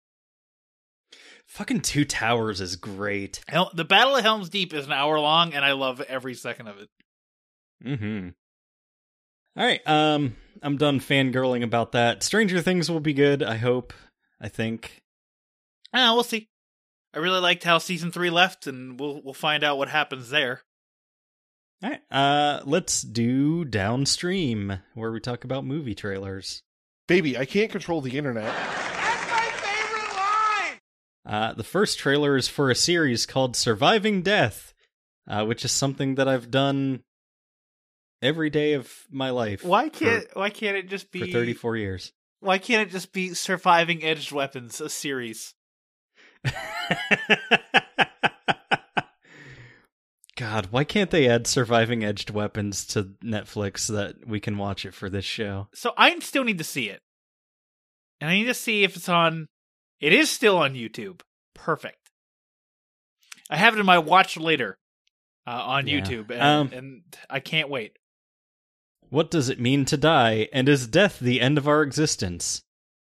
Fucking 1.47 1.81
Two 1.81 2.05
Towers 2.05 2.61
is 2.61 2.77
great. 2.77 3.41
Hel- 3.49 3.71
the 3.73 3.87
Battle 3.87 4.15
of 4.15 4.23
Helm's 4.23 4.51
Deep 4.51 4.75
is 4.75 4.85
an 4.85 4.93
hour 4.93 5.19
long, 5.19 5.55
and 5.55 5.65
I 5.65 5.73
love 5.73 6.03
every 6.03 6.35
second 6.35 6.69
of 6.69 6.79
it. 6.79 6.89
Mm-hmm. 7.83 8.29
All 9.57 9.65
right, 9.65 9.81
um, 9.87 10.37
I'm 10.63 10.77
done 10.77 11.01
fangirling 11.01 11.65
about 11.65 11.93
that. 11.93 12.23
Stranger 12.23 12.61
Things 12.61 12.91
will 12.91 13.01
be 13.01 13.15
good. 13.15 13.43
I 13.43 13.57
hope. 13.57 13.95
I 14.39 14.49
think. 14.49 15.01
Ah, 15.95 16.13
we'll 16.13 16.25
see. 16.25 16.51
I 17.13 17.19
really 17.19 17.41
liked 17.41 17.65
how 17.65 17.79
season 17.79 18.13
three 18.13 18.31
left, 18.31 18.67
and 18.67 18.99
we'll 18.99 19.21
we'll 19.23 19.35
find 19.35 19.65
out 19.65 19.79
what 19.79 19.89
happens 19.89 20.31
there. 20.31 20.63
All 21.83 21.91
right, 21.91 22.01
uh, 22.11 22.61
let's 22.65 23.03
do 23.03 23.65
downstream 23.65 24.81
where 24.95 25.11
we 25.11 25.19
talk 25.19 25.45
about 25.45 25.65
movie 25.65 25.95
trailers. 25.95 26.63
Baby, 27.09 27.37
I 27.37 27.47
can't 27.47 27.73
control 27.73 28.01
the 28.01 28.17
internet. 28.17 28.45
That's 28.45 29.31
my 29.31 29.51
favorite 29.57 30.17
line. 30.17 30.79
Uh, 31.27 31.55
the 31.55 31.65
first 31.65 31.99
trailer 31.99 32.37
is 32.37 32.49
for 32.49 32.71
a 32.71 32.75
series 32.75 33.27
called 33.27 33.57
Surviving 33.57 34.23
Death, 34.23 34.75
uh, 35.27 35.45
which 35.45 35.65
is 35.65 35.73
something 35.73 36.17
that 36.17 36.29
I've 36.29 36.51
done 36.51 37.03
every 38.23 38.51
day 38.51 38.75
of 38.75 38.93
my 39.11 39.31
life. 39.31 39.65
Why 39.65 39.89
can't 39.89 40.27
Why 40.35 40.51
can't 40.51 40.77
it 40.77 40.89
just 40.89 41.11
be 41.11 41.21
for 41.21 41.27
34 41.27 41.77
years? 41.77 42.13
Why 42.41 42.59
can't 42.59 42.87
it 42.87 42.93
just 42.93 43.13
be 43.13 43.35
surviving 43.35 44.05
edged 44.05 44.33
weapons, 44.33 44.81
a 44.81 44.89
series? 44.89 45.55
God, 50.37 50.69
why 50.71 50.85
can't 50.85 51.11
they 51.11 51.29
add 51.29 51.47
surviving 51.47 52.03
edged 52.03 52.31
weapons 52.31 52.87
to 52.87 53.11
Netflix 53.23 53.81
so 53.81 53.93
that 53.95 54.27
we 54.27 54.41
can 54.41 54.57
watch 54.57 54.87
it 54.87 54.95
for 54.95 55.11
this 55.11 55.25
show? 55.25 55.69
So 55.75 55.93
I 55.99 56.19
still 56.21 56.45
need 56.45 56.59
to 56.59 56.65
see 56.65 56.89
it, 56.89 57.01
and 58.21 58.31
I 58.31 58.35
need 58.35 58.47
to 58.47 58.55
see 58.55 58.83
if 58.85 58.97
it's 58.97 59.09
on. 59.09 59.49
It 60.01 60.15
is 60.15 60.31
still 60.31 60.57
on 60.57 60.75
YouTube. 60.75 61.21
Perfect. 61.55 61.99
I 63.51 63.57
have 63.57 63.75
it 63.77 63.81
in 63.81 63.87
my 63.87 63.99
watch 63.99 64.39
later 64.39 64.79
uh, 65.47 65.51
on 65.51 65.87
Yeah. 65.87 66.01
YouTube, 66.01 66.31
and, 66.31 66.41
Um, 66.43 66.71
and 66.73 67.03
I 67.29 67.41
can't 67.41 67.69
wait. 67.69 67.99
What 69.11 69.31
does 69.31 69.49
it 69.51 69.61
mean 69.61 69.85
to 69.87 69.97
die, 69.99 70.49
and 70.53 70.69
is 70.71 70.87
death 70.87 71.19
the 71.21 71.41
end 71.41 71.59
of 71.59 71.69
our 71.69 71.83
existence? 71.83 72.63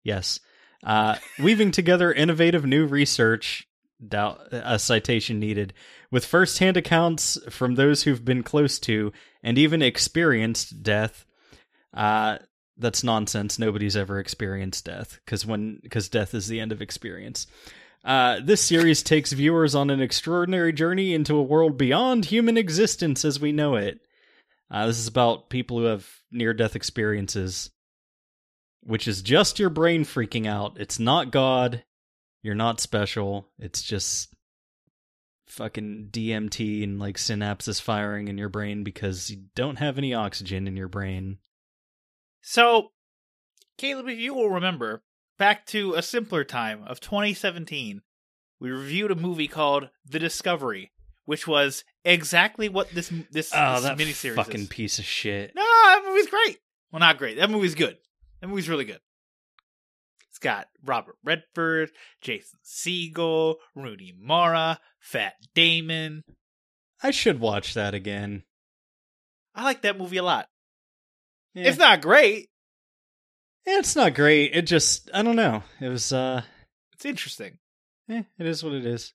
Yes. 0.03 0.41
Uh, 0.85 1.17
weaving 1.39 1.71
together 1.71 2.13
innovative 2.13 2.65
new 2.65 2.87
research, 2.87 3.67
doubt 4.07 4.41
a 4.53 4.79
citation 4.79 5.41
needed, 5.41 5.73
with 6.11 6.25
first-hand 6.25 6.77
accounts 6.77 7.39
from 7.49 7.75
those 7.75 8.03
who've 8.03 8.25
been 8.25 8.43
close 8.43 8.79
to 8.79 9.13
and 9.43 9.59
even 9.59 9.83
experienced 9.83 10.83
death. 10.83 11.25
Uh, 11.93 12.39
that's 12.77 13.05
nonsense. 13.05 13.59
Nobody's 13.59 13.97
ever 13.97 14.19
experienced 14.19 14.85
death 14.85 15.21
because 15.25 15.47
when 15.47 15.79
because 15.83 16.09
death 16.09 16.35
is 16.35 16.49
the 16.49 16.61
end 16.61 16.73
of 16.73 16.83
experience. 16.83 17.47
Uh, 18.05 18.41
this 18.45 18.61
series 18.61 19.03
takes 19.03 19.33
viewers 19.33 19.75
on 19.75 19.89
an 19.89 20.01
extraordinary 20.01 20.73
journey 20.73 21.15
into 21.15 21.37
a 21.37 21.43
world 21.43 21.79
beyond 21.79 22.27
human 22.27 22.59
existence 22.59 23.25
as 23.25 23.41
we 23.41 23.53
know 23.53 23.77
it. 23.77 24.01
Uh, 24.71 24.87
this 24.87 24.99
is 24.99 25.07
about 25.07 25.49
people 25.49 25.79
who 25.79 25.85
have 25.85 26.07
near 26.31 26.53
death 26.53 26.77
experiences, 26.77 27.71
which 28.85 29.09
is 29.09 29.23
just 29.23 29.59
your 29.59 29.71
brain 29.71 30.05
freaking 30.05 30.47
out. 30.47 30.77
It's 30.79 30.99
not 30.99 31.31
God. 31.31 31.85
You're 32.43 32.55
not 32.55 32.81
special. 32.81 33.49
It's 33.59 33.83
just 33.83 34.35
fucking 35.47 36.09
DMT 36.11 36.83
and 36.83 36.99
like 36.99 37.17
synapses 37.17 37.81
firing 37.81 38.29
in 38.29 38.39
your 38.39 38.49
brain 38.49 38.83
because 38.85 39.31
you 39.31 39.45
don't 39.55 39.77
have 39.79 39.99
any 39.99 40.15
oxygen 40.15 40.67
in 40.67 40.77
your 40.77 40.89
brain. 40.89 41.39
So, 42.41 42.91
Caleb, 43.79 44.09
if 44.09 44.19
you 44.19 44.35
will 44.35 44.51
remember, 44.51 45.03
back 45.39 45.67
to 45.67 45.95
a 45.95 46.03
simpler 46.03 46.45
time 46.45 46.85
of 46.87 47.01
2017, 47.01 48.03
we 48.61 48.71
reviewed 48.71 49.11
a 49.11 49.15
movie 49.17 49.49
called 49.49 49.89
The 50.05 50.19
Discovery, 50.19 50.93
which 51.25 51.47
was 51.47 51.85
exactly 52.05 52.69
what 52.69 52.91
this 52.91 53.11
this, 53.31 53.51
Oh, 53.55 53.75
this 53.75 53.83
that 53.85 53.99
miniseries 53.99 54.37
fucking 54.37 54.63
is. 54.63 54.69
piece 54.69 54.99
of 54.99 55.05
shit. 55.05 55.55
No, 55.55 55.63
that 55.63 56.03
movie's 56.07 56.29
great. 56.29 56.59
Well, 56.93 57.01
not 57.01 57.19
great. 57.19 57.39
That 57.39 57.51
movie's 57.51 57.75
good. 57.75 57.97
That 58.45 58.49
movie's 58.49 58.69
really 58.69 58.85
good. 58.85 59.01
It's 60.29 60.39
got 60.39 60.69
Robert 60.85 61.17
Redford, 61.25 61.93
Jason 62.21 62.59
Segel, 62.63 63.55
Rooney 63.75 64.13
Mara, 64.21 64.81
Fat 65.01 65.33
Damon. 65.55 66.25
I 67.03 67.11
should 67.11 67.41
watch 67.41 67.73
that 67.73 67.95
again. 67.95 68.43
I 69.55 69.65
like 69.65 69.81
that 69.81 69.97
movie 69.97 70.19
a 70.19 70.23
lot. 70.23 70.49
Yeah. 71.55 71.69
It's 71.69 71.79
not 71.79 72.03
great. 72.03 72.51
It's 73.65 73.97
not 73.97 74.13
great. 74.13 74.55
It 74.55 74.67
just 74.67 75.09
I 75.15 75.23
don't 75.23 75.37
know. 75.37 75.63
It 75.81 75.89
was 75.89 76.13
uh 76.13 76.43
It's 76.93 77.07
interesting. 77.07 77.57
eh, 78.11 78.25
it 78.39 78.47
is 78.47 78.63
what 78.63 78.75
it 78.75 78.85
is. 78.85 79.15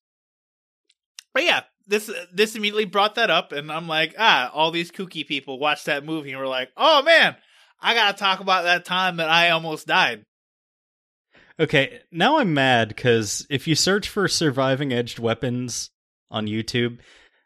But 1.35 1.43
yeah, 1.43 1.61
this 1.85 2.09
this 2.33 2.55
immediately 2.55 2.85
brought 2.85 3.13
that 3.13 3.29
up, 3.29 3.51
and 3.51 3.71
I'm 3.71 3.87
like, 3.87 4.15
ah, 4.17 4.49
all 4.55 4.71
these 4.71 4.89
kooky 4.89 5.27
people 5.27 5.59
watched 5.59 5.85
that 5.85 6.03
movie 6.03 6.31
and 6.31 6.39
were 6.39 6.47
like, 6.47 6.71
oh 6.75 7.03
man, 7.03 7.35
I 7.81 7.93
gotta 7.93 8.17
talk 8.17 8.39
about 8.39 8.63
that 8.63 8.85
time 8.85 9.17
that 9.17 9.29
I 9.29 9.49
almost 9.51 9.87
died. 9.87 10.25
Okay, 11.59 11.99
now 12.11 12.37
I'm 12.37 12.53
mad 12.53 12.89
because 12.89 13.45
if 13.49 13.67
you 13.67 13.75
search 13.75 14.07
for 14.07 14.27
surviving 14.27 14.93
edged 14.93 15.19
weapons 15.19 15.89
on 16.31 16.47
YouTube. 16.47 16.99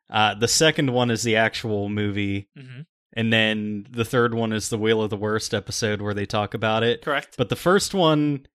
Uh, 0.09 0.35
the 0.35 0.47
second 0.47 0.91
one 0.91 1.09
is 1.09 1.23
the 1.23 1.35
actual 1.37 1.89
movie, 1.89 2.49
hmm 2.57 2.81
and 3.15 3.31
then 3.31 3.85
the 3.91 4.03
third 4.05 4.33
one 4.33 4.51
is 4.51 4.69
the 4.69 4.77
Wheel 4.77 5.03
of 5.03 5.11
the 5.11 5.15
Worst 5.15 5.53
episode 5.53 6.01
where 6.01 6.15
they 6.15 6.25
talk 6.25 6.55
about 6.55 6.81
it. 6.81 7.03
Correct. 7.03 7.35
But 7.37 7.49
the 7.49 7.55
first 7.55 7.93
one 7.93 8.47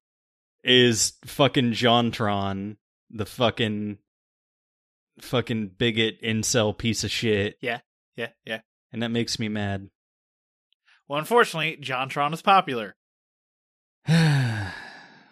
is 0.64 1.12
fucking 1.26 1.74
Jontron, 1.74 2.76
the 3.08 3.24
fucking 3.24 3.98
fucking 5.20 5.68
bigot 5.78 6.20
incel 6.22 6.76
piece 6.76 7.04
of 7.04 7.10
shit, 7.12 7.56
Yeah, 7.60 7.78
Yeah, 8.16 8.30
yeah. 8.44 8.62
and 8.92 9.00
that 9.04 9.10
makes 9.10 9.38
me 9.38 9.48
mad. 9.48 9.90
Well, 11.08 11.18
unfortunately, 11.18 11.78
JonTron 11.82 12.34
is 12.34 12.42
popular. 12.42 12.94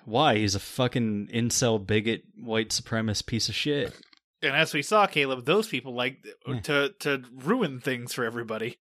Why? 0.05 0.37
He's 0.37 0.55
a 0.55 0.61
fucking 0.61 1.29
incel 1.33 1.85
bigot 1.85 2.23
white 2.39 2.71
supremacist 2.71 3.27
piece 3.27 3.49
of 3.49 3.55
shit. 3.55 3.95
And 4.43 4.55
as 4.55 4.73
we 4.73 4.83
saw, 4.83 5.07
Caleb, 5.07 5.45
those 5.45 5.69
people 5.69 5.95
like 5.95 6.25
Yeah. 6.47 6.61
to 6.61 6.95
to 7.01 7.25
ruin 7.35 7.81
things 7.81 8.13
for 8.13 8.25
everybody. 8.25 8.79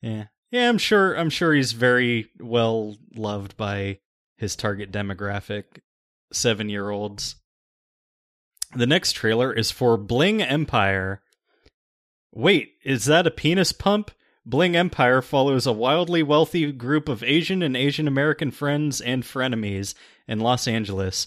Yeah. 0.00 0.26
Yeah, 0.50 0.68
I'm 0.68 0.78
sure 0.78 1.14
I'm 1.14 1.30
sure 1.30 1.52
he's 1.54 1.72
very 1.72 2.30
well 2.38 2.96
loved 3.14 3.56
by 3.56 3.98
his 4.36 4.56
target 4.56 4.90
demographic, 4.90 5.64
7-year-olds. 6.32 7.36
The 8.74 8.86
next 8.86 9.12
trailer 9.12 9.52
is 9.52 9.70
for 9.70 9.96
Bling 9.96 10.40
Empire. 10.42 11.22
Wait, 12.32 12.74
is 12.84 13.04
that 13.06 13.26
a 13.26 13.30
penis 13.30 13.72
pump? 13.72 14.10
Bling 14.46 14.74
Empire 14.74 15.20
follows 15.20 15.66
a 15.66 15.72
wildly 15.72 16.22
wealthy 16.22 16.72
group 16.72 17.08
of 17.08 17.22
Asian 17.22 17.62
and 17.62 17.76
Asian 17.76 18.08
American 18.08 18.50
friends 18.50 19.00
and 19.00 19.22
frenemies 19.22 19.94
in 20.26 20.40
Los 20.40 20.66
Angeles. 20.66 21.26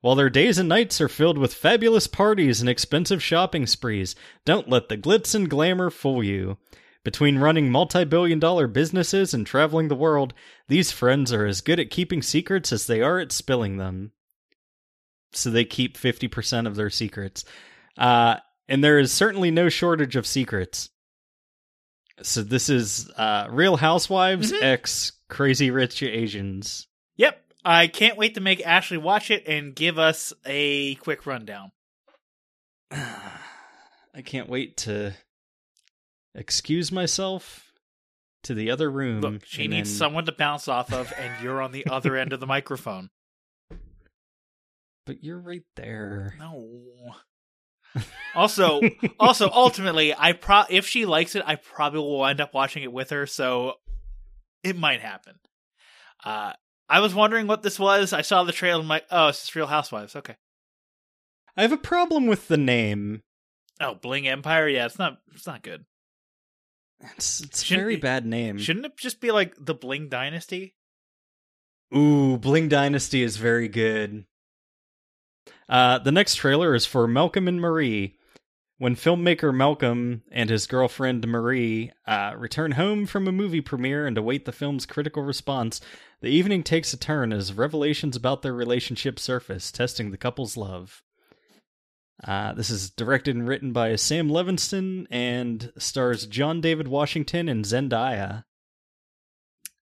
While 0.00 0.14
their 0.14 0.30
days 0.30 0.58
and 0.58 0.68
nights 0.68 1.00
are 1.00 1.08
filled 1.08 1.38
with 1.38 1.54
fabulous 1.54 2.06
parties 2.06 2.60
and 2.60 2.68
expensive 2.68 3.22
shopping 3.22 3.66
sprees, 3.66 4.14
don't 4.44 4.68
let 4.68 4.88
the 4.88 4.96
glitz 4.96 5.34
and 5.34 5.50
glamour 5.50 5.90
fool 5.90 6.22
you. 6.22 6.58
Between 7.04 7.38
running 7.38 7.70
multi 7.70 8.04
billion 8.04 8.38
dollar 8.38 8.68
businesses 8.68 9.34
and 9.34 9.44
traveling 9.44 9.88
the 9.88 9.96
world, 9.96 10.34
these 10.68 10.92
friends 10.92 11.32
are 11.32 11.46
as 11.46 11.60
good 11.60 11.80
at 11.80 11.90
keeping 11.90 12.22
secrets 12.22 12.72
as 12.72 12.86
they 12.86 13.00
are 13.00 13.18
at 13.18 13.32
spilling 13.32 13.76
them. 13.76 14.12
So 15.32 15.50
they 15.50 15.64
keep 15.64 15.98
50% 15.98 16.66
of 16.66 16.76
their 16.76 16.90
secrets. 16.90 17.44
Uh, 17.98 18.36
and 18.68 18.84
there 18.84 18.98
is 18.98 19.12
certainly 19.12 19.50
no 19.50 19.68
shortage 19.68 20.14
of 20.14 20.26
secrets. 20.26 20.90
So 22.22 22.42
this 22.42 22.68
is 22.68 23.10
uh, 23.16 23.48
Real 23.50 23.76
Housewives 23.76 24.52
Mhm. 24.52 24.62
X 24.62 25.12
Crazy 25.28 25.70
Rich 25.70 26.02
Asians. 26.02 26.86
Yep. 27.16 27.38
I 27.64 27.86
can't 27.86 28.16
wait 28.16 28.34
to 28.34 28.40
make 28.40 28.60
Ashley 28.66 28.98
watch 28.98 29.30
it 29.30 29.44
and 29.46 29.74
give 29.74 29.98
us 29.98 30.32
a 30.44 30.94
quick 30.96 31.26
rundown. 31.26 31.72
I 32.90 34.20
can't 34.24 34.48
wait 34.48 34.76
to 34.78 35.14
excuse 36.34 36.90
myself 36.92 37.72
to 38.44 38.54
the 38.54 38.70
other 38.70 38.90
room. 38.90 39.20
Look, 39.20 39.44
she 39.46 39.68
needs 39.68 39.90
then- 39.90 39.98
someone 39.98 40.24
to 40.26 40.32
bounce 40.32 40.68
off 40.68 40.92
of, 40.92 41.12
and 41.16 41.42
you're 41.42 41.62
on 41.62 41.72
the 41.72 41.86
other 41.86 42.16
end 42.16 42.32
of 42.32 42.40
the 42.40 42.46
microphone. 42.46 43.10
But 45.04 45.24
you're 45.24 45.40
right 45.40 45.64
there. 45.74 46.36
No. 46.38 46.64
Also, 48.34 48.80
also, 49.20 49.50
ultimately, 49.50 50.14
I 50.16 50.32
pro 50.32 50.64
if 50.70 50.86
she 50.86 51.04
likes 51.06 51.34
it, 51.34 51.42
I 51.46 51.56
probably 51.56 52.00
will 52.00 52.26
end 52.26 52.40
up 52.40 52.54
watching 52.54 52.82
it 52.82 52.92
with 52.92 53.10
her. 53.10 53.26
So 53.26 53.74
it 54.62 54.76
might 54.76 55.00
happen. 55.00 55.34
Uh, 56.24 56.52
I 56.88 57.00
was 57.00 57.14
wondering 57.14 57.46
what 57.46 57.62
this 57.62 57.78
was. 57.78 58.12
I 58.12 58.22
saw 58.22 58.44
the 58.44 58.52
trailer. 58.52 58.80
I'm 58.80 58.88
like, 58.88 59.04
oh, 59.10 59.28
it's 59.28 59.40
just 59.40 59.54
Real 59.54 59.66
Housewives. 59.66 60.16
Okay. 60.16 60.36
I 61.56 61.62
have 61.62 61.72
a 61.72 61.78
problem 61.78 62.26
with 62.26 62.48
the 62.48 62.56
name. 62.56 63.22
Oh, 63.80 63.94
Bling 63.94 64.28
Empire. 64.28 64.68
Yeah, 64.68 64.86
it's 64.86 64.98
not. 64.98 65.18
It's 65.34 65.46
not 65.46 65.62
good. 65.62 65.84
It's 67.16 67.40
it's 67.40 67.70
a 67.70 67.74
very 67.74 67.96
bad 67.96 68.24
name. 68.24 68.58
Shouldn't 68.58 68.86
it 68.86 68.96
just 68.96 69.20
be 69.20 69.30
like 69.30 69.54
the 69.58 69.74
Bling 69.74 70.08
Dynasty? 70.08 70.74
Ooh, 71.94 72.38
Bling 72.38 72.68
Dynasty 72.68 73.22
is 73.22 73.36
very 73.36 73.68
good. 73.68 74.24
Uh, 75.72 75.96
the 75.96 76.12
next 76.12 76.34
trailer 76.34 76.74
is 76.74 76.84
for 76.84 77.08
Malcolm 77.08 77.48
and 77.48 77.58
Marie. 77.58 78.18
When 78.76 78.94
filmmaker 78.94 79.54
Malcolm 79.54 80.22
and 80.30 80.50
his 80.50 80.66
girlfriend 80.66 81.26
Marie 81.26 81.90
uh, 82.06 82.34
return 82.36 82.72
home 82.72 83.06
from 83.06 83.26
a 83.26 83.32
movie 83.32 83.62
premiere 83.62 84.06
and 84.06 84.18
await 84.18 84.44
the 84.44 84.52
film's 84.52 84.84
critical 84.84 85.22
response, 85.22 85.80
the 86.20 86.28
evening 86.28 86.62
takes 86.62 86.92
a 86.92 86.98
turn 86.98 87.32
as 87.32 87.54
revelations 87.54 88.16
about 88.16 88.42
their 88.42 88.52
relationship 88.52 89.18
surface, 89.18 89.72
testing 89.72 90.10
the 90.10 90.18
couple's 90.18 90.58
love. 90.58 91.02
Uh, 92.22 92.52
this 92.52 92.68
is 92.68 92.90
directed 92.90 93.34
and 93.34 93.48
written 93.48 93.72
by 93.72 93.96
Sam 93.96 94.28
Levinson 94.28 95.06
and 95.10 95.72
stars 95.78 96.26
John 96.26 96.60
David 96.60 96.86
Washington 96.86 97.48
and 97.48 97.64
Zendaya. 97.64 98.44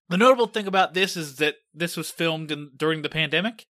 The 0.08 0.16
notable 0.16 0.46
thing 0.46 0.68
about 0.68 0.94
this 0.94 1.16
is 1.16 1.36
that 1.36 1.56
this 1.74 1.96
was 1.96 2.12
filmed 2.12 2.52
in, 2.52 2.70
during 2.76 3.02
the 3.02 3.08
pandemic. 3.08 3.66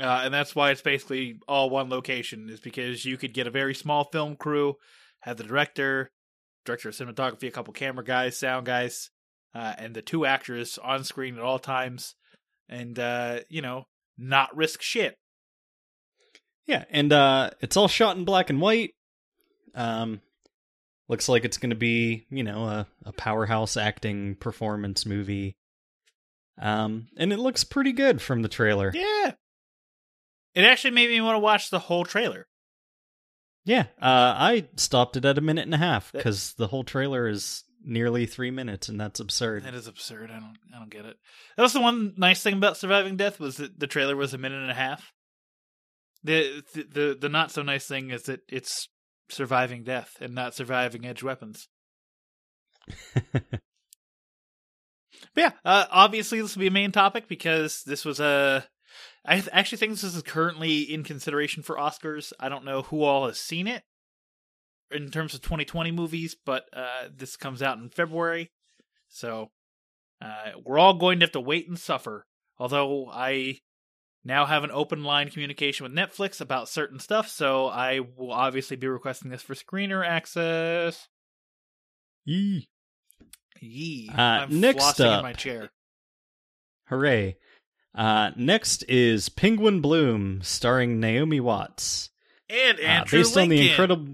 Uh, 0.00 0.22
and 0.24 0.32
that's 0.32 0.54
why 0.54 0.70
it's 0.70 0.82
basically 0.82 1.38
all 1.46 1.70
one 1.70 1.90
location, 1.90 2.48
is 2.50 2.60
because 2.60 3.04
you 3.04 3.16
could 3.16 3.34
get 3.34 3.46
a 3.46 3.50
very 3.50 3.74
small 3.74 4.04
film 4.04 4.36
crew, 4.36 4.76
have 5.20 5.36
the 5.36 5.44
director, 5.44 6.10
director 6.64 6.88
of 6.88 6.94
cinematography, 6.94 7.48
a 7.48 7.50
couple 7.50 7.72
camera 7.72 8.04
guys, 8.04 8.38
sound 8.38 8.66
guys, 8.66 9.10
uh, 9.54 9.74
and 9.78 9.94
the 9.94 10.02
two 10.02 10.24
actors 10.24 10.78
on 10.82 11.04
screen 11.04 11.36
at 11.36 11.42
all 11.42 11.58
times, 11.58 12.14
and, 12.68 12.98
uh, 12.98 13.40
you 13.48 13.60
know, 13.62 13.84
not 14.18 14.56
risk 14.56 14.82
shit. 14.82 15.16
Yeah, 16.64 16.84
and 16.90 17.12
uh 17.12 17.50
it's 17.60 17.76
all 17.76 17.88
shot 17.88 18.16
in 18.16 18.24
black 18.24 18.48
and 18.48 18.60
white. 18.60 18.92
Um 19.74 20.20
looks 21.08 21.28
like 21.28 21.44
it's 21.44 21.56
going 21.56 21.70
to 21.70 21.76
be, 21.76 22.26
you 22.30 22.44
know, 22.44 22.64
a, 22.66 22.86
a 23.04 23.12
powerhouse 23.12 23.76
acting 23.76 24.36
performance 24.36 25.04
movie. 25.04 25.56
Um 26.60 27.08
and 27.16 27.32
it 27.32 27.40
looks 27.40 27.64
pretty 27.64 27.92
good 27.92 28.22
from 28.22 28.42
the 28.42 28.48
trailer. 28.48 28.92
Yeah. 28.94 29.32
It 30.54 30.64
actually 30.64 30.92
made 30.92 31.10
me 31.10 31.20
want 31.20 31.36
to 31.36 31.40
watch 31.40 31.70
the 31.70 31.78
whole 31.78 32.04
trailer. 32.04 32.46
Yeah, 33.64 33.86
uh 34.00 34.34
I 34.36 34.68
stopped 34.76 35.16
it 35.16 35.24
at 35.24 35.38
a 35.38 35.42
minute 35.42 35.64
and 35.64 35.74
a 35.74 35.78
half 35.78 36.12
cuz 36.12 36.54
the 36.54 36.66
whole 36.66 36.84
trailer 36.84 37.28
is 37.28 37.64
nearly 37.84 38.26
3 38.26 38.50
minutes 38.50 38.88
and 38.88 39.00
that's 39.00 39.20
absurd. 39.20 39.64
That 39.64 39.74
is 39.74 39.86
absurd. 39.86 40.30
I 40.30 40.40
don't 40.40 40.58
I 40.74 40.78
don't 40.78 40.90
get 40.90 41.04
it. 41.04 41.16
That 41.56 41.62
was 41.62 41.72
the 41.72 41.80
one 41.80 42.14
nice 42.16 42.42
thing 42.42 42.54
about 42.54 42.76
Surviving 42.76 43.16
Death 43.16 43.38
was 43.38 43.56
that 43.58 43.78
the 43.78 43.86
trailer 43.86 44.16
was 44.16 44.34
a 44.34 44.38
minute 44.38 44.62
and 44.62 44.70
a 44.70 44.74
half. 44.74 45.12
The 46.24 46.62
the 46.74 46.82
the, 46.82 47.18
the 47.20 47.28
not 47.28 47.50
so 47.50 47.62
nice 47.62 47.86
thing 47.86 48.10
is 48.10 48.24
that 48.24 48.40
it's 48.48 48.88
surviving 49.28 49.84
death 49.84 50.16
and 50.20 50.34
not 50.34 50.54
surviving 50.54 51.06
edge 51.06 51.22
weapons. 51.22 51.68
But 55.34 55.40
yeah, 55.40 55.50
uh, 55.64 55.86
obviously 55.90 56.40
this 56.40 56.54
will 56.54 56.60
be 56.60 56.66
a 56.66 56.72
main 56.72 56.92
topic 56.92 57.28
because 57.28 57.82
this 57.86 58.04
was 58.04 58.20
a. 58.20 58.66
I 59.24 59.36
th- 59.36 59.48
actually 59.52 59.78
think 59.78 59.92
this 59.92 60.04
is 60.04 60.22
currently 60.22 60.82
in 60.82 61.04
consideration 61.04 61.62
for 61.62 61.76
Oscars. 61.76 62.32
I 62.40 62.48
don't 62.48 62.64
know 62.64 62.82
who 62.82 63.02
all 63.02 63.26
has 63.26 63.38
seen 63.38 63.66
it 63.66 63.84
in 64.90 65.10
terms 65.10 65.34
of 65.34 65.42
2020 65.42 65.90
movies, 65.92 66.36
but 66.44 66.64
uh, 66.72 67.08
this 67.14 67.36
comes 67.36 67.62
out 67.62 67.78
in 67.78 67.88
February, 67.88 68.50
so 69.08 69.50
uh, 70.20 70.52
we're 70.64 70.78
all 70.78 70.94
going 70.94 71.20
to 71.20 71.24
have 71.24 71.32
to 71.32 71.40
wait 71.40 71.68
and 71.68 71.78
suffer. 71.78 72.26
Although 72.58 73.08
I 73.10 73.58
now 74.24 74.44
have 74.46 74.64
an 74.64 74.70
open 74.70 75.02
line 75.04 75.30
communication 75.30 75.84
with 75.84 75.94
Netflix 75.94 76.40
about 76.40 76.68
certain 76.68 76.98
stuff, 76.98 77.28
so 77.28 77.66
I 77.66 78.00
will 78.00 78.32
obviously 78.32 78.76
be 78.76 78.86
requesting 78.88 79.30
this 79.30 79.42
for 79.42 79.54
screener 79.54 80.06
access. 80.06 81.08
Yee. 82.24 82.68
Yee. 83.60 84.10
Uh, 84.12 84.20
I'm 84.20 84.60
next 84.60 84.82
flossing 84.82 85.06
up. 85.06 85.18
in 85.18 85.22
my 85.22 85.32
chair. 85.32 85.70
Hooray. 86.86 87.36
Uh 87.94 88.30
next 88.36 88.84
is 88.88 89.28
Penguin 89.28 89.80
Bloom 89.80 90.40
starring 90.42 90.98
Naomi 91.00 91.40
Watts. 91.40 92.10
And 92.48 92.78
Uh, 92.78 92.82
Andrew 92.82 93.18
based 93.18 93.36
on 93.36 93.48
the 93.48 93.68
incredible 93.70 94.06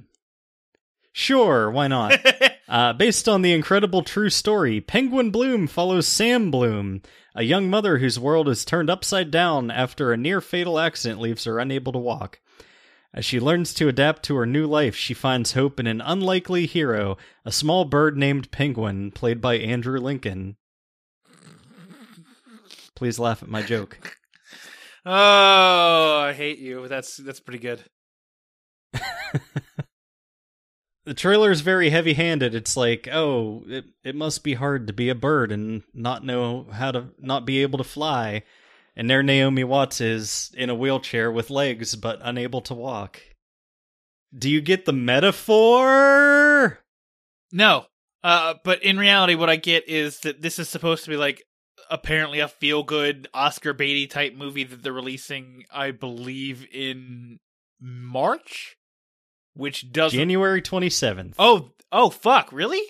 Sure, 1.13 1.71
why 1.71 1.89
not? 1.89 2.19
Uh, 2.69 2.93
based 2.93 3.27
on 3.27 3.41
the 3.41 3.55
incredible 3.55 4.03
true 4.03 4.29
story, 4.29 4.79
Penguin 4.79 5.31
Bloom 5.31 5.67
follows 5.67 6.07
Sam 6.07 6.51
Bloom, 6.51 7.01
a 7.35 7.43
young 7.43 7.71
mother 7.71 7.97
whose 7.97 8.19
world 8.19 8.47
is 8.47 8.63
turned 8.63 8.91
upside 8.91 9.31
down 9.31 9.71
after 9.71 10.13
a 10.13 10.19
near 10.19 10.43
fatal 10.43 10.79
accident 10.79 11.19
leaves 11.19 11.45
her 11.45 11.59
unable 11.59 11.93
to 11.93 11.99
walk. 11.99 12.41
As 13.15 13.25
she 13.25 13.41
learns 13.41 13.73
to 13.73 13.89
adapt 13.89 14.23
to 14.25 14.37
her 14.37 14.45
new 14.45 14.67
life, 14.67 14.95
she 14.95 15.15
finds 15.15 15.53
hope 15.55 15.81
in 15.81 15.87
an 15.87 16.03
unlikely 16.03 16.67
hero, 16.67 17.17
a 17.43 17.51
small 17.51 17.87
bird 17.87 18.19
named 18.19 18.51
Penguin, 18.51 19.13
played 19.13 19.41
by 19.41 19.55
Andrew 19.57 19.99
Lincoln. 19.99 20.57
Please 22.99 23.21
laugh 23.21 23.45
at 23.45 23.49
my 23.49 23.63
joke. 23.63 23.97
oh, 25.07 26.19
I 26.27 26.33
hate 26.33 26.59
you. 26.59 26.89
That's 26.89 27.17
that's 27.19 27.39
pretty 27.39 27.61
good. 27.61 27.85
the 31.05 31.15
trailer 31.15 31.53
is 31.53 31.61
very 31.61 31.91
heavy 31.91 32.15
handed. 32.15 32.57
It's 32.57 32.77
like, 32.77 33.07
oh, 33.07 33.63
it, 33.69 33.85
it 34.03 34.17
must 34.17 34.43
be 34.43 34.55
hard 34.55 34.89
to 34.89 34.93
be 34.93 35.11
a 35.11 35.15
bird 35.15 35.53
and 35.53 35.85
not 35.95 36.25
know 36.25 36.67
how 36.73 36.91
to 36.91 37.11
not 37.21 37.47
be 37.47 37.63
able 37.63 37.79
to 37.79 37.85
fly. 37.85 38.43
And 38.97 39.09
there 39.09 39.23
Naomi 39.23 39.63
Watts 39.63 40.01
is 40.01 40.51
in 40.57 40.69
a 40.69 40.75
wheelchair 40.75 41.31
with 41.31 41.51
legs 41.51 41.95
but 41.95 42.19
unable 42.25 42.63
to 42.63 42.75
walk. 42.75 43.23
Do 44.37 44.51
you 44.51 44.61
get 44.61 44.87
the 44.87 44.93
metaphor? 44.93 46.81
No. 47.53 47.87
Uh, 48.25 48.55
but 48.65 48.83
in 48.83 48.99
reality, 48.99 49.37
what 49.37 49.51
I 49.51 49.55
get 49.55 49.89
is 49.89 50.19
that 50.23 50.43
this 50.43 50.59
is 50.59 50.69
supposed 50.69 51.05
to 51.05 51.11
be 51.11 51.17
like 51.17 51.45
apparently 51.91 52.41
a 52.41 52.49
feel 52.49 52.83
good 52.83 53.29
Oscar 53.35 53.73
Beatty 53.73 54.07
type 54.07 54.35
movie 54.35 54.65
that 54.65 54.83
they're 54.83 54.93
releasing, 54.93 55.65
I 55.73 55.91
believe, 55.91 56.67
in 56.73 57.39
March, 57.81 58.77
which 59.55 59.91
doesn't. 59.93 60.19
January 60.19 60.63
27th. 60.63 61.35
oh, 61.39 61.71
oh, 61.93 62.11
fuck! 62.11 62.53
Really? 62.53 62.83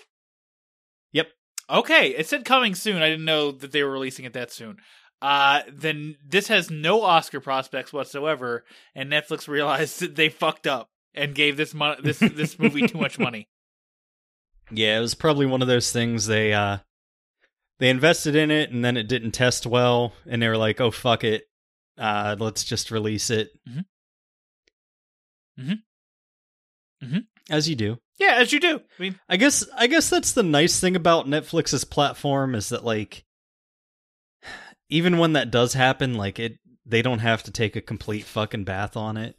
Yep. 1.13 1.27
Okay, 1.69 2.09
it 2.09 2.27
said 2.27 2.45
coming 2.45 2.75
soon. 2.75 3.01
I 3.01 3.09
didn't 3.09 3.25
know 3.25 3.51
that 3.51 3.71
they 3.71 3.83
were 3.83 3.91
releasing 3.91 4.25
it 4.25 4.33
that 4.33 4.51
soon. 4.51 4.77
Uh, 5.21 5.61
then 5.71 6.15
this 6.25 6.47
has 6.47 6.71
no 6.71 7.01
Oscar 7.01 7.41
prospects 7.41 7.91
whatsoever, 7.91 8.63
and 8.95 9.11
Netflix 9.11 9.47
realized 9.47 9.99
that 9.99 10.15
they 10.15 10.29
fucked 10.29 10.65
up 10.65 10.89
and 11.13 11.35
gave 11.35 11.57
this 11.57 11.73
mon- 11.73 11.97
this 12.01 12.19
this 12.19 12.57
movie 12.57 12.87
too 12.87 12.97
much 12.97 13.19
money. 13.19 13.47
Yeah, 14.71 14.99
it 14.99 15.01
was 15.01 15.15
probably 15.15 15.47
one 15.47 15.63
of 15.63 15.67
those 15.67 15.91
things 15.91 16.27
they 16.27 16.53
uh 16.53 16.77
they 17.79 17.89
invested 17.89 18.35
in 18.35 18.51
it 18.51 18.71
and 18.71 18.83
then 18.83 18.97
it 18.97 19.07
didn't 19.07 19.31
test 19.31 19.65
well 19.65 20.13
and 20.27 20.41
they 20.41 20.47
were 20.47 20.57
like, 20.57 20.79
"Oh 20.81 20.91
fuck 20.91 21.23
it. 21.23 21.43
Uh 21.97 22.35
let's 22.39 22.63
just 22.63 22.91
release 22.91 23.29
it." 23.29 23.49
Mhm. 23.67 23.85
Mhm. 25.59 25.83
Mhm. 27.03 27.27
As 27.49 27.67
you 27.69 27.75
do. 27.75 27.97
Yeah, 28.17 28.35
as 28.35 28.51
you 28.51 28.59
do. 28.59 28.79
I 28.79 29.01
mean, 29.01 29.19
I 29.29 29.37
guess 29.37 29.65
I 29.75 29.87
guess 29.87 30.09
that's 30.09 30.33
the 30.33 30.43
nice 30.43 30.79
thing 30.79 30.95
about 30.95 31.25
Netflix's 31.27 31.83
platform 31.85 32.53
is 32.55 32.69
that 32.69 32.83
like 32.83 33.25
even 34.89 35.17
when 35.17 35.33
that 35.33 35.51
does 35.51 35.73
happen, 35.73 36.15
like 36.15 36.39
it 36.39 36.59
they 36.85 37.01
don't 37.01 37.19
have 37.19 37.43
to 37.43 37.51
take 37.51 37.75
a 37.75 37.81
complete 37.81 38.25
fucking 38.25 38.63
bath 38.65 38.97
on 38.97 39.15
it. 39.17 39.35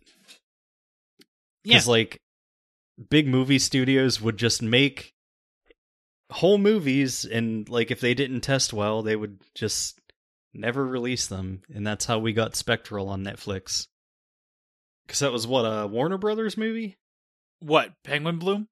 Yeah. 1.64 1.76
Cuz 1.78 1.88
like 1.88 2.20
big 3.10 3.26
movie 3.26 3.58
studios 3.58 4.20
would 4.20 4.36
just 4.36 4.62
make 4.62 5.12
whole 6.30 6.58
movies 6.58 7.24
and 7.24 7.68
like 7.68 7.90
if 7.90 8.00
they 8.00 8.14
didn't 8.14 8.40
test 8.42 8.72
well, 8.72 9.02
they 9.02 9.16
would 9.16 9.40
just 9.54 9.98
never 10.52 10.84
release 10.84 11.26
them 11.26 11.62
and 11.72 11.86
that's 11.86 12.04
how 12.06 12.18
we 12.18 12.32
got 12.32 12.56
Spectral 12.56 13.08
on 13.08 13.24
Netflix. 13.24 13.86
Cuz 15.08 15.20
that 15.20 15.32
was 15.32 15.46
what 15.46 15.62
a 15.62 15.86
Warner 15.86 16.18
Brothers 16.18 16.56
movie? 16.56 16.96
what 17.60 17.92
Penguin 18.04 18.38
Bloom? 18.38 18.68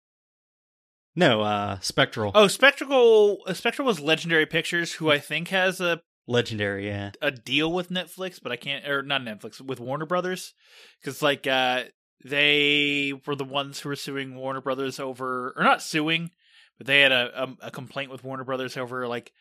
No, 1.15 1.43
uh 1.43 1.79
Spectral. 1.81 2.33
Oh, 2.35 2.49
Spectacle. 2.49 3.43
uh, 3.47 3.55
Spectral 3.55 3.87
was 3.87 4.01
Legendary 4.01 4.47
Pictures, 4.47 4.95
who 4.95 5.11
I 5.11 5.19
think 5.19 5.49
has 5.49 5.81
a 5.81 6.01
Legendary, 6.27 6.87
yeah. 6.87 7.13
a 7.23 7.31
deal 7.31 7.73
with 7.73 7.89
Netflix, 7.89 8.39
but 8.43 8.53
I 8.53 8.57
can't 8.57 8.87
or 8.87 9.03
not 9.03 9.23
Netflix 9.23 9.61
with 9.61 9.81
Warner 9.81 10.07
Brothers 10.07 10.55
because 11.01 11.23
like 11.23 11.47
uh 11.47 11.85
they 12.25 13.13
were 13.27 13.37
the 13.37 13.45
ones 13.45 13.81
who 13.81 13.89
were 13.89 13.97
suing 13.97 14.35
Warner 14.35 14.61
Brothers 14.61 14.99
over 15.01 15.55
or 15.57 15.65
not 15.65 15.83
suing, 15.83 16.31
but 16.79 16.87
they 16.87 17.01
had 17.01 17.13
a 17.13 17.43
a, 17.43 17.57
a 17.67 17.71
complaint 17.71 18.11
with 18.11 18.25
Warner 18.25 18.45
Brothers 18.45 18.77
over 18.77 19.07
like 19.07 19.33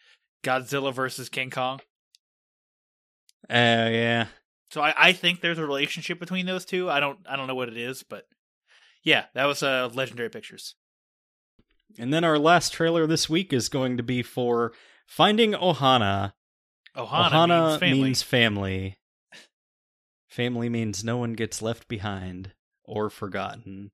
Godzilla 0.44 0.94
versus 0.94 1.30
King 1.30 1.50
Kong. 1.50 1.80
Uh 3.50 3.90
yeah. 3.92 4.28
So 4.72 4.82
I, 4.82 4.94
I 4.98 5.14
think 5.14 5.40
there's 5.40 5.60
a 5.60 5.66
relationship 5.66 6.20
between 6.20 6.46
those 6.46 6.66
two. 6.66 6.90
I 6.90 7.00
don't 7.00 7.20
I 7.30 7.36
don't 7.36 7.48
know 7.48 7.56
what 7.56 7.70
it 7.70 7.78
is, 7.78 8.04
but 8.04 8.26
yeah, 9.04 9.26
that 9.34 9.46
was 9.46 9.64
uh 9.64 9.90
Legendary 9.94 10.30
Pictures. 10.30 10.76
And 11.98 12.14
then 12.14 12.24
our 12.24 12.38
last 12.38 12.74
trailer 12.74 13.08
this 13.08 13.30
week 13.30 13.54
is 13.54 13.70
going 13.70 13.98
to 13.98 14.04
be 14.04 14.22
for 14.22 14.74
Finding 15.08 15.54
Ohana. 15.54 16.34
Ohana, 16.96 17.48
means 17.48 17.80
family. 17.80 18.02
means 18.04 18.22
family. 18.24 18.98
Family 20.28 20.70
means 20.70 21.04
no 21.04 21.18
one 21.18 21.34
gets 21.34 21.62
left 21.62 21.88
behind 21.88 22.52
or 22.84 23.10
forgotten. 23.10 23.92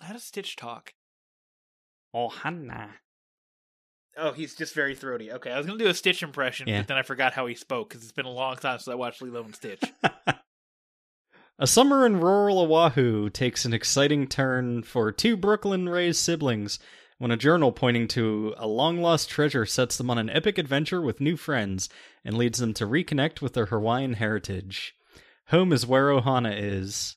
How 0.00 0.12
does 0.12 0.24
Stitch 0.24 0.56
talk? 0.56 0.92
Ohana. 2.14 2.88
Oh, 4.16 4.32
he's 4.32 4.54
just 4.54 4.74
very 4.74 4.94
throaty. 4.94 5.32
Okay, 5.32 5.50
I 5.50 5.56
was 5.56 5.66
gonna 5.66 5.78
do 5.78 5.88
a 5.88 5.94
Stitch 5.94 6.22
impression, 6.22 6.68
Yeah. 6.68 6.80
but 6.80 6.88
then 6.88 6.96
I 6.98 7.02
forgot 7.02 7.32
how 7.32 7.46
he 7.46 7.54
spoke 7.54 7.88
because 7.88 8.02
it's 8.02 8.12
been 8.12 8.26
a 8.26 8.30
long 8.30 8.56
time 8.56 8.78
since 8.78 8.88
I 8.88 8.94
watched 8.94 9.22
Lilo 9.22 9.42
and 9.42 9.54
Stitch. 9.54 9.82
A 11.58 11.66
summer 11.66 12.04
in 12.06 12.18
rural 12.18 12.58
Oahu 12.60 13.30
takes 13.30 13.64
an 13.64 13.72
exciting 13.72 14.26
turn 14.26 14.82
for 14.82 15.12
two 15.12 15.36
Brooklyn 15.36 15.88
raised 15.88 16.18
siblings 16.18 16.78
when 17.18 17.30
a 17.30 17.36
journal 17.36 17.70
pointing 17.70 18.08
to 18.08 18.52
a 18.56 18.66
long 18.66 19.00
lost 19.00 19.28
treasure 19.30 19.64
sets 19.64 19.96
them 19.96 20.10
on 20.10 20.18
an 20.18 20.30
epic 20.30 20.58
adventure 20.58 21.00
with 21.00 21.20
new 21.20 21.36
friends 21.36 21.88
and 22.24 22.36
leads 22.36 22.58
them 22.58 22.74
to 22.74 22.86
reconnect 22.86 23.40
with 23.40 23.52
their 23.52 23.66
Hawaiian 23.66 24.14
heritage. 24.14 24.94
Home 25.48 25.72
is 25.72 25.86
where 25.86 26.06
Ohana 26.08 26.52
is. 26.56 27.16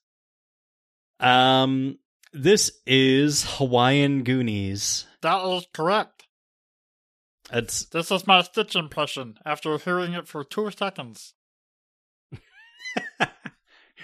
Um, 1.20 1.98
this 2.36 2.72
is 2.86 3.46
Hawaiian 3.58 4.24
Goonies. 4.24 5.08
that 5.22 5.46
is 5.46 5.66
correct. 5.74 6.24
It's 7.52 7.86
This 7.86 8.12
is 8.12 8.28
my 8.28 8.42
Stitch 8.42 8.76
impression 8.76 9.38
after 9.46 9.78
hearing 9.78 10.14
it 10.14 10.28
for 10.28 10.44
two 10.44 10.70
seconds. 10.72 11.34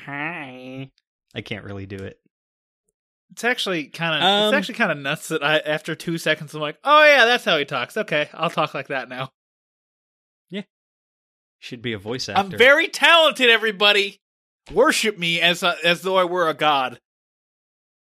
hi. 0.05 0.91
I 1.33 1.41
can't 1.41 1.65
really 1.65 1.85
do 1.85 1.97
it. 1.97 2.19
It's 3.31 3.43
actually 3.43 3.85
kind 3.85 4.15
of 4.15 4.23
Um, 4.23 4.47
it's 4.47 4.57
actually 4.57 4.75
kind 4.75 4.91
of 4.91 4.97
nuts 4.97 5.29
that 5.29 5.43
I 5.43 5.59
after 5.59 5.95
two 5.95 6.17
seconds 6.17 6.53
I'm 6.53 6.61
like, 6.61 6.77
oh 6.83 7.03
yeah, 7.03 7.25
that's 7.25 7.45
how 7.45 7.57
he 7.57 7.65
talks. 7.65 7.97
Okay, 7.97 8.29
I'll 8.33 8.49
talk 8.49 8.73
like 8.73 8.87
that 8.89 9.09
now. 9.09 9.31
Yeah, 10.49 10.63
should 11.59 11.81
be 11.81 11.93
a 11.93 11.97
voice 11.97 12.27
actor. 12.27 12.41
I'm 12.41 12.57
very 12.57 12.87
talented, 12.89 13.49
everybody. 13.49 14.19
Worship 14.73 15.17
me 15.17 15.39
as 15.41 15.63
a, 15.63 15.75
as 15.83 16.01
though 16.01 16.17
I 16.17 16.25
were 16.25 16.49
a 16.49 16.53
god. 16.53 16.99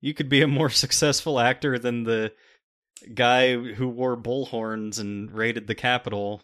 You 0.03 0.13
could 0.13 0.27
be 0.27 0.41
a 0.41 0.47
more 0.47 0.69
successful 0.83 1.39
actor 1.39 1.79
than 1.79 2.03
the 2.03 2.33
guy 3.15 3.55
who 3.55 3.87
wore 3.87 4.17
bullhorns 4.17 4.99
and 4.99 5.31
raided 5.31 5.67
the 5.67 5.75
Capitol, 5.75 6.41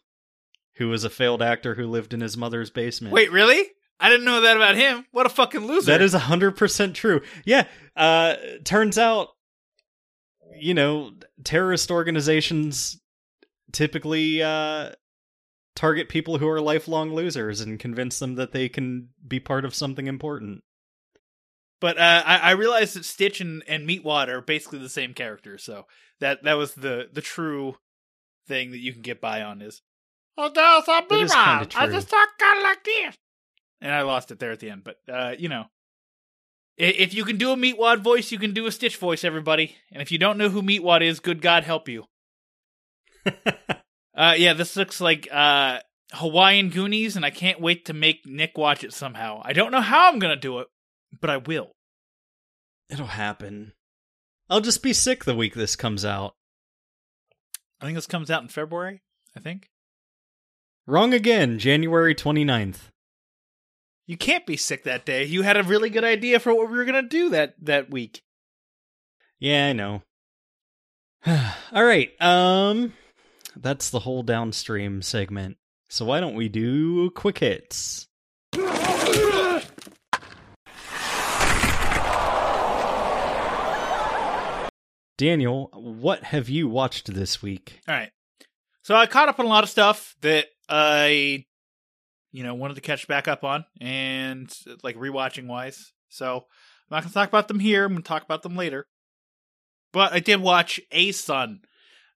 who 0.76 0.88
was 0.88 1.04
a 1.04 1.10
failed 1.10 1.42
actor 1.42 1.76
who 1.76 1.86
lived 1.86 2.14
in 2.14 2.22
his 2.22 2.38
mother's 2.38 2.70
basement. 2.70 3.14
Wait, 3.14 3.34
really? 3.34 3.66
I 4.00 4.08
didn't 4.08 4.26
know 4.26 4.40
that 4.42 4.56
about 4.56 4.76
him. 4.76 5.06
What 5.12 5.26
a 5.26 5.30
fucking 5.30 5.68
loser. 5.68 5.92
that 5.92 6.02
is 6.02 6.14
100% 6.14 6.94
true. 6.94 7.22
Yeah, 7.44 7.66
uh 7.98 8.36
turns 8.64 8.98
out 8.98 9.30
you 10.58 10.74
know, 10.74 11.12
terrorist 11.44 11.92
organizations 11.92 13.00
typically 13.74 14.42
uh 14.42 14.92
target 15.76 16.08
people 16.08 16.38
who 16.38 16.48
are 16.48 16.62
lifelong 16.62 17.14
losers 17.14 17.60
and 17.60 17.78
convince 17.78 18.20
them 18.20 18.36
that 18.36 18.54
they 18.54 18.70
can 18.70 19.10
be 19.28 19.42
part 19.42 19.66
of 19.66 19.76
something 19.76 20.08
important. 20.08 20.64
But 21.82 21.98
uh, 21.98 22.24
I, 22.26 22.38
I 22.38 22.52
realized 22.52 22.96
that 22.96 23.06
Stitch 23.06 23.40
and, 23.42 23.64
and 23.68 23.88
Meatwad 23.88 24.28
are 24.28 24.42
basically 24.42 24.80
the 24.80 24.90
same 24.90 25.14
character, 25.14 25.58
so 25.58 25.86
that 26.20 26.44
that 26.44 26.54
was 26.56 26.74
the 26.76 27.08
the 27.12 27.22
true 27.22 27.76
thing 28.48 28.72
that 28.72 28.80
you 28.80 28.92
can 28.94 29.02
get 29.02 29.22
by 29.22 29.42
on 29.42 29.62
is. 29.62 29.82
Oh, 30.38 30.50
there's 31.10 31.22
a 31.22 31.26
is 31.26 31.32
kinda 31.34 31.66
true. 31.66 31.82
talk 32.06 32.30
kind 32.38 32.58
of 32.58 32.64
like 32.64 32.84
this. 32.84 33.16
And 33.82 33.94
I 33.94 34.02
lost 34.02 34.32
it 34.32 34.40
there 34.40 34.52
at 34.52 34.60
the 34.60 34.70
end, 34.70 34.84
but 34.84 34.98
uh, 35.12 35.36
you 35.40 35.48
know, 35.50 35.66
i- 36.80 36.84
if 36.84 37.14
you 37.14 37.24
can 37.24 37.38
do 37.38 37.52
a 37.52 37.56
Meatwad 37.56 38.00
voice, 38.02 38.32
you 38.32 38.40
can 38.40 38.54
do 38.54 38.66
a 38.66 38.72
Stitch 38.72 38.98
voice, 38.98 39.24
everybody. 39.24 39.76
And 39.92 40.02
if 40.02 40.12
you 40.12 40.18
don't 40.18 40.38
know 40.38 40.50
who 40.50 40.62
Meatwad 40.62 41.02
is, 41.02 41.20
good 41.22 41.42
God 41.42 41.64
help 41.64 41.88
you. 41.88 42.06
Uh, 44.18 44.34
yeah, 44.38 44.52
this 44.52 44.76
looks 44.76 45.00
like 45.00 45.30
uh 45.32 45.80
Hawaiian 46.12 46.72
Goonies, 46.72 47.16
and 47.16 47.24
I 47.24 47.30
can't 47.30 47.62
wait 47.62 47.86
to 47.86 47.94
make 47.94 48.26
Nick 48.26 48.58
watch 48.58 48.84
it 48.84 48.92
somehow. 48.92 49.42
I 49.46 49.54
don't 49.54 49.72
know 49.72 49.80
how 49.80 50.10
I'm 50.10 50.20
gonna 50.20 50.36
do 50.36 50.60
it, 50.60 50.68
but 51.20 51.30
I 51.30 51.38
will. 51.38 51.72
It'll 52.90 53.06
happen. 53.08 53.74
I'll 54.50 54.62
just 54.62 54.82
be 54.82 54.94
sick 54.94 55.24
the 55.26 55.36
week 55.36 55.54
this 55.54 55.76
comes 55.76 56.04
out. 56.04 56.34
I 57.82 57.86
think 57.86 57.96
this 57.96 58.08
comes 58.08 58.32
out 58.32 58.42
in 58.42 58.48
February. 58.50 59.02
I 59.36 59.40
think 59.40 59.68
Wrong 60.88 61.14
again, 61.14 61.60
January 61.60 62.16
29th. 62.16 62.90
you 64.08 64.18
can't 64.18 64.46
be 64.48 64.58
sick 64.58 64.84
that 64.86 65.06
day. 65.06 65.24
You 65.24 65.44
had 65.44 65.56
a 65.56 65.64
really 65.64 65.92
good 65.92 66.04
idea 66.04 66.40
for 66.40 66.54
what 66.54 66.70
we 66.72 66.78
were 66.78 66.86
gonna 66.86 67.04
do 67.04 67.30
that 67.30 67.54
that 67.62 67.92
week. 67.92 68.24
Yeah, 69.40 69.68
I 69.68 69.74
know. 69.74 70.02
All 71.28 71.84
right. 71.84 72.10
Um 72.20 72.94
that's 73.56 73.90
the 73.92 74.00
whole 74.00 74.24
downstream 74.24 75.02
segment. 75.04 75.58
So 75.90 76.06
why 76.06 76.20
don't 76.20 76.36
we 76.36 76.50
do 76.50 77.12
quick 77.12 77.38
hits? 77.40 78.08
Daniel, 85.20 85.70
what 85.74 86.24
have 86.24 86.48
you 86.48 86.70
watched 86.70 87.14
this 87.14 87.42
week? 87.42 87.82
All 87.90 87.94
right. 87.94 88.10
So 88.84 88.96
I 88.96 89.06
caught 89.06 89.28
up 89.28 89.38
on 89.38 89.46
a 89.46 89.50
lot 89.50 89.66
of 89.66 89.70
stuff 89.70 90.16
that 90.22 90.46
I, 90.70 91.44
you 92.32 92.42
know, 92.42 92.56
wanted 92.56 92.76
to 92.76 92.82
catch 92.82 93.06
back 93.06 93.28
up 93.28 93.44
on, 93.44 93.66
and 93.82 94.50
like 94.82 94.96
rewatching 94.96 95.46
wise. 95.46 95.92
So 96.08 96.38
I'm 96.38 96.96
not 96.96 97.04
gonna 97.04 97.14
talk 97.14 97.28
about 97.28 97.50
them 97.50 97.60
here. 97.60 97.84
I'm 97.84 97.92
gonna 97.92 98.02
talk 98.02 98.24
about 98.24 98.44
them 98.44 98.56
later. 98.56 98.88
But 99.92 100.14
I 100.14 100.22
did 100.22 100.40
watch 100.40 100.80
A 100.94 101.12
Sun. 101.12 101.64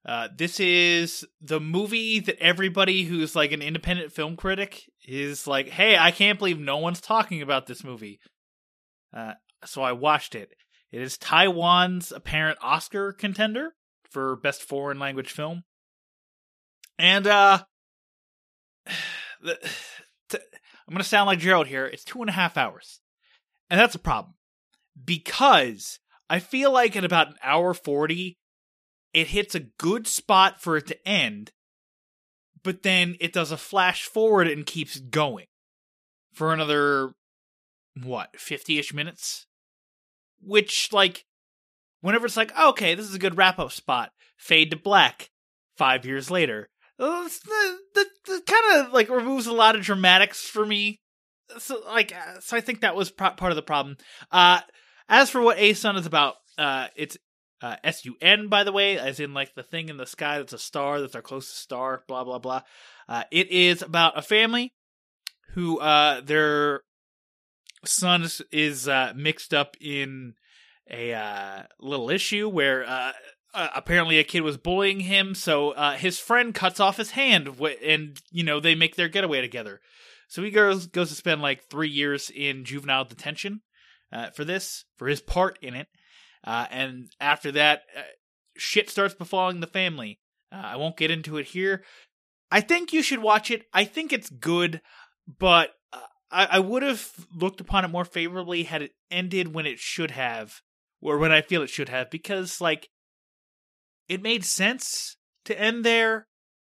Uh, 0.06 0.28
this 0.34 0.58
is 0.58 1.26
the 1.42 1.60
movie 1.60 2.20
that 2.20 2.38
everybody 2.38 3.02
who's 3.02 3.36
like 3.36 3.52
an 3.52 3.60
independent 3.60 4.12
film 4.12 4.34
critic 4.34 4.82
is 5.06 5.46
like, 5.46 5.68
"Hey, 5.68 5.98
I 5.98 6.10
can't 6.10 6.38
believe 6.38 6.58
no 6.58 6.78
one's 6.78 7.02
talking 7.02 7.42
about 7.42 7.66
this 7.66 7.84
movie." 7.84 8.18
Uh, 9.12 9.34
so 9.66 9.82
I 9.82 9.92
watched 9.92 10.34
it. 10.34 10.54
It 10.94 11.02
is 11.02 11.18
Taiwan's 11.18 12.12
apparent 12.12 12.56
Oscar 12.62 13.12
contender 13.12 13.74
for 14.08 14.36
best 14.36 14.62
foreign 14.62 15.00
language 15.00 15.32
film. 15.32 15.64
And 17.00 17.26
uh 17.26 17.64
the, 19.42 19.58
I'm 20.32 20.92
gonna 20.92 21.02
sound 21.02 21.26
like 21.26 21.40
Gerald 21.40 21.66
here. 21.66 21.84
It's 21.84 22.04
two 22.04 22.20
and 22.20 22.30
a 22.30 22.34
half 22.34 22.56
hours. 22.56 23.00
And 23.68 23.80
that's 23.80 23.96
a 23.96 23.98
problem. 23.98 24.34
Because 25.04 25.98
I 26.30 26.38
feel 26.38 26.70
like 26.70 26.94
at 26.94 27.04
about 27.04 27.26
an 27.26 27.38
hour 27.42 27.74
forty, 27.74 28.38
it 29.12 29.26
hits 29.26 29.56
a 29.56 29.66
good 29.80 30.06
spot 30.06 30.60
for 30.60 30.76
it 30.76 30.86
to 30.86 31.08
end, 31.08 31.50
but 32.62 32.84
then 32.84 33.16
it 33.18 33.32
does 33.32 33.50
a 33.50 33.56
flash 33.56 34.04
forward 34.04 34.46
and 34.46 34.64
keeps 34.64 35.00
going 35.00 35.46
for 36.32 36.52
another 36.52 37.14
what, 38.00 38.34
50-ish 38.34 38.94
minutes? 38.94 39.46
Which 40.44 40.90
like 40.92 41.24
whenever 42.00 42.26
it's 42.26 42.36
like, 42.36 42.52
oh, 42.56 42.70
okay, 42.70 42.94
this 42.94 43.06
is 43.06 43.14
a 43.14 43.18
good 43.18 43.36
wrap 43.36 43.58
up 43.58 43.72
spot, 43.72 44.10
fade 44.36 44.70
to 44.70 44.76
black 44.76 45.30
5 45.76 46.04
years 46.04 46.30
later. 46.30 46.68
uh, 46.98 47.28
the 48.24 48.42
kind 48.46 48.86
of 48.86 48.92
like 48.92 49.08
removes 49.08 49.46
a 49.46 49.52
lot 49.52 49.74
of 49.76 49.82
dramatics 49.82 50.42
for 50.42 50.64
me. 50.64 51.00
So 51.58 51.80
like 51.86 52.14
uh, 52.14 52.40
so 52.40 52.56
I 52.56 52.60
think 52.60 52.80
that 52.80 52.96
was 52.96 53.10
pro- 53.10 53.30
part 53.30 53.52
of 53.52 53.56
the 53.56 53.62
problem. 53.62 53.96
Uh 54.30 54.60
as 55.08 55.30
for 55.30 55.40
what 55.40 55.58
A 55.58 55.74
Sun 55.74 55.96
is 55.96 56.06
about, 56.06 56.36
uh 56.56 56.88
it's 56.96 57.18
uh, 57.62 57.76
S 57.82 58.04
U 58.04 58.14
N, 58.20 58.48
by 58.48 58.62
the 58.62 58.72
way, 58.72 58.98
as 58.98 59.20
in 59.20 59.32
like 59.32 59.54
the 59.54 59.62
thing 59.62 59.88
in 59.88 59.96
the 59.96 60.06
sky 60.06 60.38
that's 60.38 60.52
a 60.52 60.58
star, 60.58 61.00
that's 61.00 61.14
our 61.14 61.22
closest 61.22 61.58
star, 61.58 62.02
blah, 62.06 62.22
blah, 62.22 62.38
blah. 62.38 62.60
Uh, 63.08 63.24
it 63.30 63.50
is 63.50 63.80
about 63.80 64.18
a 64.18 64.22
family 64.22 64.74
who 65.54 65.78
uh, 65.80 66.20
their 66.20 66.82
son 67.88 68.26
is, 68.52 68.88
uh, 68.88 69.12
mixed 69.16 69.54
up 69.54 69.76
in 69.80 70.34
a 70.90 71.12
uh, 71.12 71.62
little 71.80 72.10
issue 72.10 72.48
where 72.48 72.84
uh, 72.84 73.12
uh, 73.52 73.68
apparently 73.74 74.18
a 74.18 74.24
kid 74.24 74.42
was 74.42 74.56
bullying 74.56 75.00
him, 75.00 75.34
so 75.34 75.70
uh, 75.70 75.92
his 75.92 76.18
friend 76.18 76.54
cuts 76.54 76.80
off 76.80 76.96
his 76.96 77.12
hand, 77.12 77.48
and 77.84 78.20
you 78.30 78.44
know 78.44 78.60
they 78.60 78.74
make 78.74 78.96
their 78.96 79.08
getaway 79.08 79.40
together. 79.40 79.80
So 80.28 80.42
he 80.42 80.50
goes 80.50 80.86
goes 80.86 81.10
to 81.10 81.14
spend 81.14 81.42
like 81.42 81.64
three 81.64 81.88
years 81.88 82.30
in 82.34 82.64
juvenile 82.64 83.04
detention 83.04 83.62
uh, 84.12 84.30
for 84.30 84.44
this 84.44 84.84
for 84.96 85.06
his 85.08 85.20
part 85.20 85.58
in 85.62 85.74
it. 85.74 85.88
And 86.42 87.10
after 87.20 87.52
that, 87.52 87.82
shit 88.56 88.90
starts 88.90 89.14
befalling 89.14 89.60
the 89.60 89.66
family. 89.66 90.20
I 90.50 90.76
won't 90.76 90.96
get 90.96 91.10
into 91.10 91.38
it 91.38 91.46
here. 91.46 91.82
I 92.50 92.60
think 92.60 92.92
you 92.92 93.02
should 93.02 93.20
watch 93.20 93.50
it. 93.50 93.64
I 93.72 93.84
think 93.84 94.12
it's 94.12 94.30
good, 94.30 94.80
but 95.26 95.70
I, 96.34 96.44
I 96.52 96.58
would 96.58 96.82
have 96.82 97.10
looked 97.34 97.60
upon 97.60 97.84
it 97.84 97.88
more 97.88 98.04
favorably 98.04 98.64
had 98.64 98.82
it 98.82 98.92
ended 99.10 99.54
when 99.54 99.66
it 99.66 99.78
should 99.78 100.10
have, 100.10 100.60
or 101.00 101.18
when 101.18 101.32
I 101.32 101.40
feel 101.40 101.62
it 101.62 101.70
should 101.70 101.88
have, 101.88 102.10
because 102.10 102.60
like 102.60 102.88
it 104.08 104.22
made 104.22 104.44
sense 104.44 105.16
to 105.44 105.58
end 105.58 105.84
there, 105.84 106.26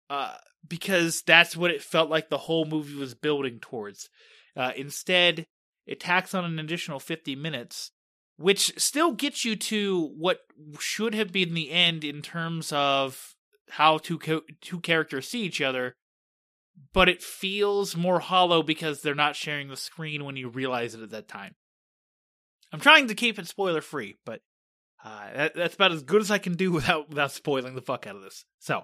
uh, 0.09 0.35
because 0.67 1.21
that's 1.21 1.55
what 1.55 1.71
it 1.71 1.81
felt 1.81 2.09
like 2.09 2.29
the 2.29 2.37
whole 2.37 2.65
movie 2.65 2.95
was 2.95 3.13
building 3.13 3.59
towards. 3.59 4.09
Uh, 4.55 4.71
instead, 4.75 5.45
it 5.85 5.99
tacks 5.99 6.33
on 6.33 6.43
an 6.43 6.59
additional 6.59 6.99
fifty 6.99 7.35
minutes 7.35 7.91
which 8.41 8.73
still 8.79 9.11
gets 9.11 9.45
you 9.45 9.55
to 9.55 10.11
what 10.17 10.39
should 10.79 11.13
have 11.13 11.31
been 11.31 11.53
the 11.53 11.69
end 11.69 12.03
in 12.03 12.21
terms 12.21 12.71
of 12.73 13.35
how 13.69 13.97
two 13.97 14.17
co- 14.17 14.41
two 14.61 14.79
characters 14.79 15.29
see 15.29 15.43
each 15.43 15.61
other 15.61 15.95
but 16.93 17.09
it 17.09 17.21
feels 17.21 17.95
more 17.95 18.19
hollow 18.19 18.63
because 18.63 19.01
they're 19.01 19.15
not 19.15 19.35
sharing 19.35 19.67
the 19.67 19.77
screen 19.77 20.25
when 20.25 20.35
you 20.35 20.49
realize 20.49 20.93
it 20.93 21.01
at 21.01 21.11
that 21.11 21.27
time 21.27 21.55
i'm 22.71 22.79
trying 22.79 23.07
to 23.07 23.15
keep 23.15 23.37
it 23.39 23.47
spoiler 23.47 23.81
free 23.81 24.17
but 24.25 24.41
uh, 25.03 25.33
that, 25.35 25.55
that's 25.55 25.75
about 25.75 25.91
as 25.91 26.03
good 26.03 26.21
as 26.21 26.31
i 26.31 26.37
can 26.37 26.53
do 26.53 26.71
without 26.71 27.09
without 27.09 27.31
spoiling 27.31 27.75
the 27.75 27.81
fuck 27.81 28.07
out 28.07 28.15
of 28.15 28.21
this 28.21 28.45
so 28.59 28.83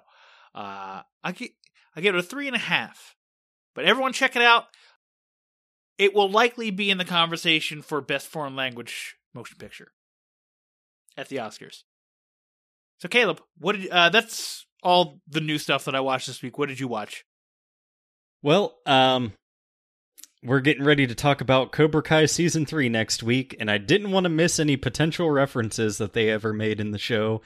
uh, 0.55 1.01
i 1.23 1.31
get 1.31 1.51
i 1.95 2.01
give 2.01 2.15
it 2.15 2.19
a 2.19 2.23
three 2.23 2.47
and 2.47 2.55
a 2.55 2.59
half 2.59 3.15
but 3.75 3.85
everyone 3.85 4.13
check 4.13 4.35
it 4.35 4.41
out 4.41 4.65
it 5.97 6.13
will 6.13 6.29
likely 6.29 6.69
be 6.69 6.91
in 6.91 6.97
the 6.97 7.05
conversation 7.05 7.81
for 7.81 8.01
best 8.01 8.27
foreign 8.27 8.55
language 8.55 9.15
motion 9.33 9.57
picture 9.57 9.91
at 11.17 11.29
the 11.29 11.37
Oscars. 11.37 11.83
So 12.99 13.07
Caleb, 13.07 13.41
what 13.57 13.75
did 13.75 13.89
uh 13.89 14.09
that's 14.09 14.65
all 14.83 15.19
the 15.27 15.41
new 15.41 15.57
stuff 15.57 15.85
that 15.85 15.95
I 15.95 15.99
watched 15.99 16.27
this 16.27 16.41
week. 16.41 16.57
What 16.57 16.69
did 16.69 16.79
you 16.79 16.87
watch? 16.87 17.25
Well, 18.43 18.77
um, 18.85 19.33
we're 20.43 20.59
getting 20.59 20.83
ready 20.83 21.07
to 21.07 21.15
talk 21.15 21.41
about 21.41 21.71
Cobra 21.71 22.03
Kai 22.03 22.27
season 22.27 22.65
three 22.65 22.87
next 22.87 23.23
week, 23.23 23.55
and 23.59 23.69
I 23.69 23.79
didn't 23.79 24.11
want 24.11 24.25
to 24.25 24.29
miss 24.29 24.59
any 24.59 24.77
potential 24.77 25.31
references 25.31 25.97
that 25.97 26.13
they 26.13 26.29
ever 26.29 26.53
made 26.53 26.79
in 26.79 26.91
the 26.91 26.99
show 26.99 27.41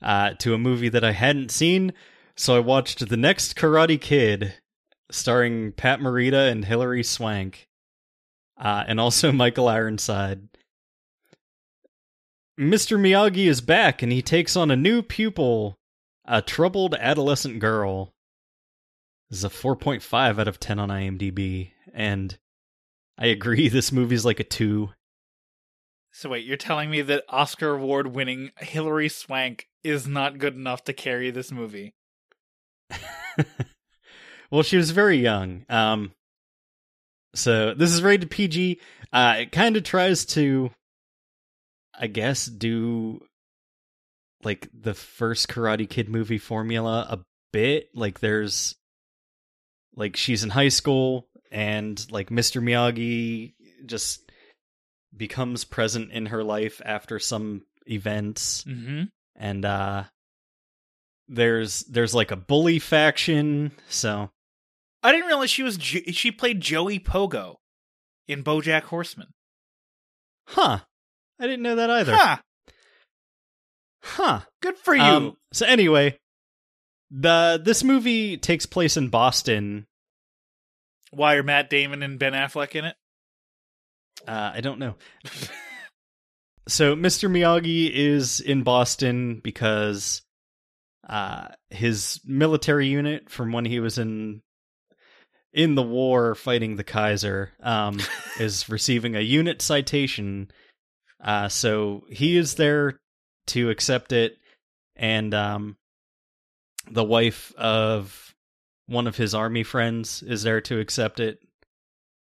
uh, 0.00 0.32
to 0.38 0.54
a 0.54 0.58
movie 0.58 0.88
that 0.88 1.04
I 1.04 1.12
hadn't 1.12 1.50
seen. 1.50 1.92
So 2.34 2.56
I 2.56 2.60
watched 2.60 3.06
the 3.06 3.16
next 3.16 3.56
Karate 3.56 4.00
Kid, 4.00 4.54
starring 5.10 5.72
Pat 5.72 6.00
Morita 6.00 6.50
and 6.50 6.64
Hilary 6.64 7.04
Swank, 7.04 7.68
uh, 8.58 8.84
and 8.88 8.98
also 8.98 9.32
Michael 9.32 9.68
Ironside. 9.68 10.48
Mr. 12.58 12.98
Miyagi 12.98 13.46
is 13.46 13.60
back, 13.60 14.02
and 14.02 14.10
he 14.10 14.22
takes 14.22 14.56
on 14.56 14.70
a 14.70 14.76
new 14.76 15.02
pupil, 15.02 15.76
a 16.24 16.40
troubled 16.40 16.94
adolescent 16.94 17.58
girl. 17.58 18.12
This 19.32 19.38
is 19.38 19.44
a 19.44 19.48
4.5 19.48 20.38
out 20.38 20.46
of 20.46 20.60
10 20.60 20.78
on 20.78 20.90
IMDb, 20.90 21.70
and 21.94 22.36
I 23.16 23.28
agree, 23.28 23.68
this 23.70 23.90
movie's 23.90 24.26
like 24.26 24.40
a 24.40 24.44
2. 24.44 24.90
So 26.12 26.28
wait, 26.28 26.44
you're 26.44 26.58
telling 26.58 26.90
me 26.90 27.00
that 27.00 27.24
Oscar 27.30 27.70
award 27.70 28.08
winning 28.08 28.50
Hilary 28.58 29.08
Swank 29.08 29.68
is 29.82 30.06
not 30.06 30.36
good 30.36 30.54
enough 30.54 30.84
to 30.84 30.92
carry 30.92 31.30
this 31.30 31.50
movie? 31.50 31.94
well, 34.50 34.62
she 34.62 34.76
was 34.76 34.90
very 34.90 35.16
young. 35.16 35.64
Um, 35.70 36.12
so 37.34 37.72
this 37.72 37.90
is 37.90 38.02
rated 38.02 38.30
PG. 38.30 38.80
Uh, 39.14 39.36
it 39.38 39.50
kind 39.50 39.78
of 39.78 39.82
tries 39.82 40.26
to, 40.26 40.70
I 41.98 42.06
guess, 42.06 42.44
do 42.44 43.24
like 44.44 44.68
the 44.78 44.92
first 44.92 45.48
Karate 45.48 45.88
Kid 45.88 46.10
movie 46.10 46.36
formula 46.36 47.06
a 47.08 47.20
bit. 47.50 47.88
Like 47.94 48.20
there's, 48.20 48.76
like 49.96 50.16
she's 50.16 50.42
in 50.44 50.50
high 50.50 50.68
school 50.68 51.26
and 51.50 52.04
like 52.10 52.30
Mr. 52.30 52.62
Miyagi 52.62 53.54
just 53.86 54.30
becomes 55.16 55.64
present 55.64 56.10
in 56.12 56.26
her 56.26 56.42
life 56.42 56.80
after 56.84 57.18
some 57.18 57.62
events 57.86 58.64
Mm-hmm. 58.64 59.04
and 59.36 59.64
uh 59.64 60.04
there's 61.28 61.80
there's 61.80 62.14
like 62.14 62.30
a 62.30 62.36
bully 62.36 62.78
faction 62.78 63.72
so 63.88 64.30
I 65.02 65.10
didn't 65.12 65.26
realize 65.26 65.50
she 65.50 65.62
was 65.62 65.76
jo- 65.76 66.12
she 66.12 66.30
played 66.30 66.60
Joey 66.60 66.98
Pogo 67.00 67.56
in 68.28 68.44
BoJack 68.44 68.82
Horseman. 68.84 69.28
huh 70.48 70.78
i 71.40 71.44
didn't 71.46 71.62
know 71.62 71.76
that 71.76 71.90
either 71.90 72.14
Huh. 72.16 72.36
huh 74.02 74.40
Good 74.60 74.76
for 74.78 74.94
you. 74.94 75.02
Um, 75.02 75.36
so 75.52 75.66
anyway 75.66 76.18
the 77.14 77.60
this 77.62 77.84
movie 77.84 78.36
takes 78.38 78.64
place 78.66 78.96
in 78.96 79.08
boston. 79.08 79.86
Why 81.10 81.34
are 81.34 81.42
Matt 81.42 81.68
Damon 81.68 82.02
and 82.02 82.18
Ben 82.18 82.32
Affleck 82.32 82.74
in 82.74 82.86
it? 82.86 82.96
uh 84.26 84.52
i 84.54 84.60
don't 84.60 84.78
know. 84.78 84.94
So 86.68 86.94
mr 86.94 87.28
miyagi 87.28 87.90
is 87.92 88.38
in 88.38 88.62
boston 88.62 89.40
because 89.42 90.22
uh 91.08 91.48
his 91.70 92.20
military 92.24 92.86
unit 92.86 93.28
from 93.28 93.50
when 93.50 93.64
he 93.64 93.80
was 93.80 93.98
in 93.98 94.42
in 95.52 95.74
the 95.74 95.82
war 95.82 96.36
fighting 96.36 96.76
the 96.76 96.84
kaiser 96.84 97.50
um 97.64 97.98
is 98.38 98.68
receiving 98.68 99.16
a 99.16 99.20
unit 99.20 99.60
citation. 99.60 100.52
Uh 101.20 101.48
so 101.48 102.04
he 102.08 102.36
is 102.36 102.54
there 102.54 103.00
to 103.48 103.68
accept 103.68 104.12
it 104.12 104.36
and 104.94 105.34
um 105.34 105.76
the 106.90 107.04
wife 107.04 107.52
of 107.56 108.34
one 108.86 109.06
of 109.06 109.16
his 109.16 109.34
army 109.34 109.62
friends 109.62 110.22
is 110.22 110.42
there 110.42 110.60
to 110.60 110.80
accept 110.80 111.20
it 111.20 111.40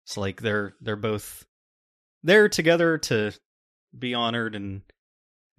it's 0.07 0.17
like 0.17 0.41
they're 0.41 0.75
they're 0.81 0.97
both 0.97 1.45
there 2.23 2.49
together 2.49 2.99
to 2.99 3.33
be 3.97 4.15
honored 4.15 4.55
and 4.55 4.83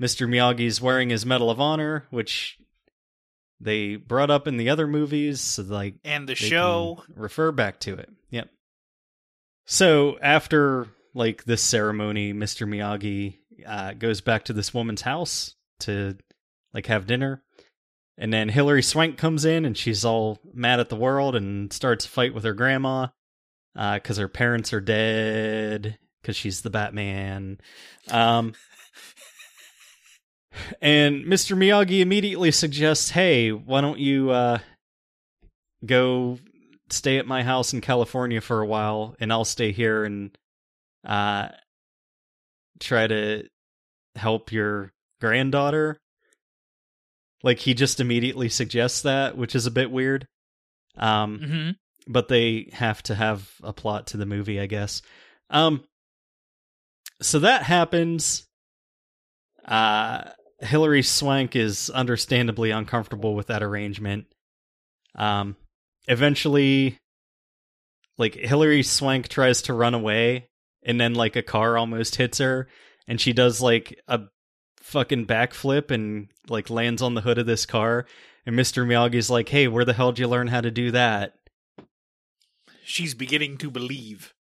Mr. 0.01 0.27
Miyagi's 0.27 0.81
wearing 0.81 1.09
his 1.09 1.25
Medal 1.25 1.49
of 1.49 1.59
Honor, 1.59 2.05
which 2.09 2.57
they 3.59 3.95
brought 3.95 4.29
up 4.29 4.47
in 4.47 4.57
the 4.57 4.69
other 4.69 4.87
movies, 4.87 5.39
so 5.39 5.63
like 5.63 5.95
And 6.03 6.27
the 6.27 6.35
show 6.35 7.03
refer 7.15 7.51
back 7.51 7.79
to 7.81 7.93
it. 7.95 8.09
Yep. 8.29 8.49
So 9.65 10.17
after 10.21 10.87
like 11.13 11.45
this 11.45 11.63
ceremony, 11.63 12.33
Mr. 12.33 12.67
Miyagi 12.67 13.37
uh, 13.65 13.93
goes 13.93 14.19
back 14.19 14.45
to 14.45 14.53
this 14.53 14.73
woman's 14.73 15.01
house 15.01 15.55
to 15.81 16.17
like 16.73 16.87
have 16.87 17.07
dinner, 17.07 17.41
and 18.17 18.33
then 18.33 18.49
Hilary 18.49 18.83
Swank 18.83 19.17
comes 19.17 19.45
in 19.45 19.65
and 19.65 19.77
she's 19.77 20.05
all 20.05 20.39
mad 20.53 20.79
at 20.79 20.89
the 20.89 20.95
world 20.95 21.35
and 21.35 21.71
starts 21.71 22.05
a 22.05 22.09
fight 22.09 22.33
with 22.33 22.43
her 22.43 22.53
grandma 22.53 23.07
because 23.73 24.17
her 24.17 24.29
parents 24.29 24.71
are 24.73 24.81
dead 24.81 25.97
because 26.21 26.35
she's 26.35 26.61
the 26.61 26.69
Batman. 26.69 27.59
Um, 28.09 28.53
And 30.81 31.25
Mr. 31.25 31.55
Miyagi 31.57 31.99
immediately 32.01 32.51
suggests, 32.51 33.11
"Hey, 33.11 33.51
why 33.51 33.81
don't 33.81 33.99
you 33.99 34.31
uh, 34.31 34.59
go 35.85 36.39
stay 36.89 37.17
at 37.17 37.27
my 37.27 37.43
house 37.43 37.73
in 37.73 37.81
California 37.81 38.41
for 38.41 38.61
a 38.61 38.65
while, 38.65 39.15
and 39.19 39.31
I'll 39.31 39.45
stay 39.45 39.71
here 39.71 40.05
and 40.05 40.37
uh, 41.03 41.49
try 42.79 43.07
to 43.07 43.47
help 44.15 44.51
your 44.51 44.93
granddaughter." 45.19 45.99
Like 47.43 47.59
he 47.59 47.73
just 47.73 47.99
immediately 47.99 48.49
suggests 48.49 49.01
that, 49.03 49.37
which 49.37 49.55
is 49.55 49.65
a 49.65 49.71
bit 49.71 49.91
weird. 49.91 50.27
Um, 50.97 51.39
hmm 51.39 51.69
but 52.07 52.27
they 52.27 52.69
have 52.73 53.01
to 53.03 53.15
have 53.15 53.49
a 53.63 53.73
plot 53.73 54.07
to 54.07 54.17
the 54.17 54.25
movie, 54.25 54.59
I 54.59 54.67
guess. 54.67 55.01
Um, 55.49 55.83
so 57.21 57.39
that 57.39 57.63
happens. 57.63 58.45
Uh, 59.65 60.29
Hilary 60.59 61.01
Swank 61.01 61.55
is 61.55 61.89
understandably 61.89 62.71
uncomfortable 62.71 63.35
with 63.35 63.47
that 63.47 63.63
arrangement. 63.63 64.25
Um, 65.15 65.55
eventually, 66.07 66.99
like 68.17 68.35
Hilary 68.35 68.83
Swank 68.83 69.27
tries 69.27 69.63
to 69.63 69.73
run 69.73 69.93
away, 69.93 70.49
and 70.83 70.99
then 70.99 71.15
like 71.15 71.35
a 71.35 71.41
car 71.41 71.77
almost 71.77 72.15
hits 72.15 72.37
her, 72.37 72.67
and 73.07 73.19
she 73.19 73.33
does 73.33 73.61
like 73.61 73.99
a 74.07 74.21
fucking 74.85 75.25
backflip 75.25 75.89
and 75.89 76.27
like 76.47 76.69
lands 76.69 77.01
on 77.01 77.15
the 77.15 77.21
hood 77.21 77.39
of 77.39 77.47
this 77.47 77.65
car. 77.65 78.05
And 78.45 78.55
Mr. 78.55 78.85
Miyagi's 78.85 79.31
like, 79.31 79.49
"Hey, 79.49 79.67
where 79.67 79.83
the 79.83 79.93
hell 79.93 80.11
did 80.11 80.19
you 80.19 80.27
learn 80.27 80.47
how 80.47 80.61
to 80.61 80.69
do 80.69 80.91
that?" 80.91 81.33
She's 82.83 83.15
beginning 83.15 83.57
to 83.57 83.71
believe. 83.71 84.35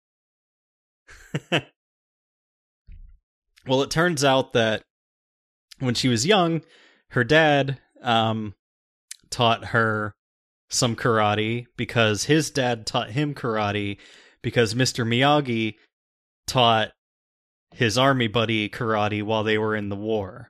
well, 3.65 3.81
it 3.81 3.89
turns 3.89 4.23
out 4.23 4.51
that 4.51 4.83
when 5.79 5.95
she 5.95 6.09
was 6.09 6.25
young, 6.25 6.61
her 7.11 7.23
dad 7.23 7.79
um, 8.01 8.53
taught 9.29 9.67
her 9.67 10.13
some 10.69 10.95
karate 10.97 11.67
because 11.77 12.25
his 12.25 12.51
dad 12.51 12.85
taught 12.85 13.11
him 13.11 13.33
karate 13.33 13.97
because 14.41 14.73
Mr. 14.73 15.07
Miyagi 15.07 15.75
taught 16.47 16.91
his 17.73 17.97
army 17.97 18.27
buddy 18.27 18.69
karate 18.69 19.21
while 19.23 19.43
they 19.43 19.57
were 19.57 19.75
in 19.75 19.89
the 19.89 19.95
war. 19.95 20.49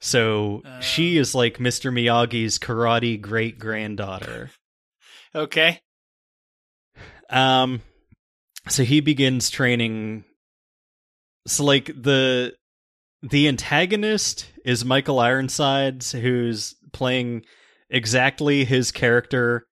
So 0.00 0.62
Uh. 0.64 0.80
she 0.80 1.16
is 1.16 1.34
like 1.34 1.58
Mr. 1.58 1.90
Miyagi's 1.92 2.58
karate 2.58 3.20
great 3.20 3.58
granddaughter. 3.58 4.50
Okay. 5.34 5.80
Um, 7.28 7.82
so 8.70 8.84
he 8.84 9.00
begins 9.00 9.50
training. 9.50 10.24
So 11.46 11.62
like 11.64 11.86
the 11.88 12.54
the 13.22 13.46
antagonist 13.46 14.46
is 14.64 14.82
Michael 14.82 15.18
Ironsides, 15.18 16.12
who's 16.12 16.74
playing 16.94 17.44
exactly 17.90 18.64
his 18.64 18.92
character 18.92 19.66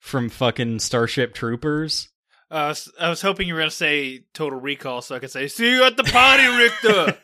from 0.00 0.28
fucking 0.28 0.80
Starship 0.80 1.32
Troopers. 1.32 2.09
Uh, 2.50 2.74
I 2.98 3.08
was 3.08 3.22
hoping 3.22 3.46
you 3.46 3.54
were 3.54 3.60
going 3.60 3.70
to 3.70 3.76
say 3.76 4.24
Total 4.34 4.58
Recall 4.58 5.02
so 5.02 5.14
I 5.14 5.20
could 5.20 5.30
say, 5.30 5.46
see 5.46 5.70
you 5.70 5.84
at 5.84 5.96
the 5.96 6.04
party, 6.04 6.46
Richter! 6.46 7.18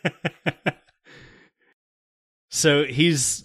so 2.51 2.85
he's 2.85 3.45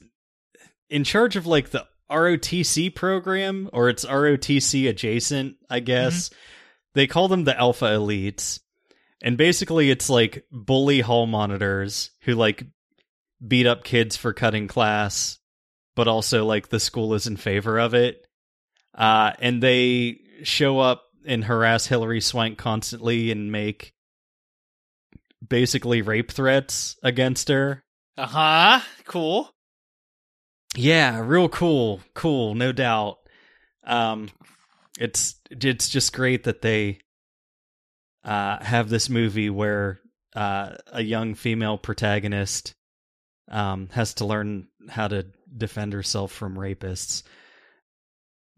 in 0.89 1.03
charge 1.03 1.35
of 1.35 1.47
like 1.47 1.71
the 1.71 1.87
ROTC 2.11 2.93
program, 2.93 3.69
or 3.73 3.89
it's 3.89 4.05
ROTC 4.05 4.89
adjacent, 4.89 5.55
I 5.69 5.79
guess. 5.79 6.29
They 6.93 7.07
call 7.07 7.27
them 7.29 7.45
the 7.45 7.57
Alpha 7.57 7.85
Elites. 7.85 8.59
And 9.23 9.37
basically, 9.37 9.89
it's 9.89 10.09
like 10.09 10.45
bully 10.51 10.99
hall 10.99 11.25
monitors 11.25 12.11
who 12.21 12.35
like 12.35 12.65
beat 13.45 13.65
up 13.65 13.83
kids 13.83 14.17
for 14.17 14.33
cutting 14.33 14.67
class, 14.67 15.39
but 15.95 16.07
also 16.07 16.45
like 16.45 16.69
the 16.69 16.79
school 16.79 17.13
is 17.13 17.27
in 17.27 17.37
favor 17.37 17.79
of 17.79 17.93
it. 17.93 18.25
Uh, 18.93 19.31
and 19.39 19.63
they 19.63 20.19
show 20.43 20.79
up 20.79 21.03
and 21.25 21.43
harass 21.45 21.87
Hilary 21.87 22.21
Swank 22.21 22.57
constantly 22.57 23.31
and 23.31 23.51
make 23.51 23.93
basically 25.47 26.01
rape 26.01 26.31
threats 26.31 26.97
against 27.03 27.49
her. 27.49 27.83
uh 28.17 28.27
huh. 28.27 28.79
Cool. 29.05 29.49
Yeah, 30.75 31.19
real 31.19 31.49
cool, 31.49 31.99
cool, 32.13 32.55
no 32.55 32.71
doubt. 32.71 33.17
Um, 33.83 34.29
it's 34.99 35.35
it's 35.49 35.89
just 35.89 36.13
great 36.13 36.45
that 36.45 36.61
they 36.61 36.99
uh, 38.23 38.63
have 38.63 38.89
this 38.89 39.09
movie 39.09 39.49
where 39.49 39.99
uh, 40.35 40.75
a 40.87 41.01
young 41.01 41.33
female 41.33 41.77
protagonist 41.77 42.73
um, 43.49 43.89
has 43.91 44.13
to 44.15 44.25
learn 44.25 44.67
how 44.89 45.07
to 45.07 45.25
defend 45.55 45.93
herself 45.93 46.31
from 46.31 46.55
rapists. 46.55 47.23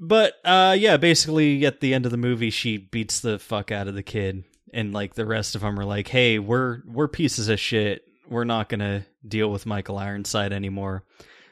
But 0.06 0.34
uh, 0.44 0.76
yeah, 0.78 0.98
basically 0.98 1.66
at 1.66 1.80
the 1.80 1.94
end 1.94 2.06
of 2.06 2.12
the 2.12 2.18
movie, 2.18 2.50
she 2.50 2.76
beats 2.76 3.22
the 3.22 3.40
fuck 3.40 3.72
out 3.72 3.88
of 3.88 3.96
the 3.96 4.04
kid, 4.04 4.44
and 4.74 4.94
like 4.94 5.14
the 5.14 5.26
rest 5.26 5.56
of 5.56 5.62
them 5.62 5.80
are 5.80 5.86
like, 5.86 6.10
"Hey, 6.10 6.40
we're 6.40 6.82
we're 6.86 7.08
pieces 7.08 7.48
of 7.48 7.58
shit. 7.58 8.04
We're 8.28 8.44
not 8.44 8.68
gonna 8.68 9.06
deal 9.26 9.50
with 9.50 9.66
Michael 9.66 9.98
Ironside 9.98 10.52
anymore." 10.52 11.06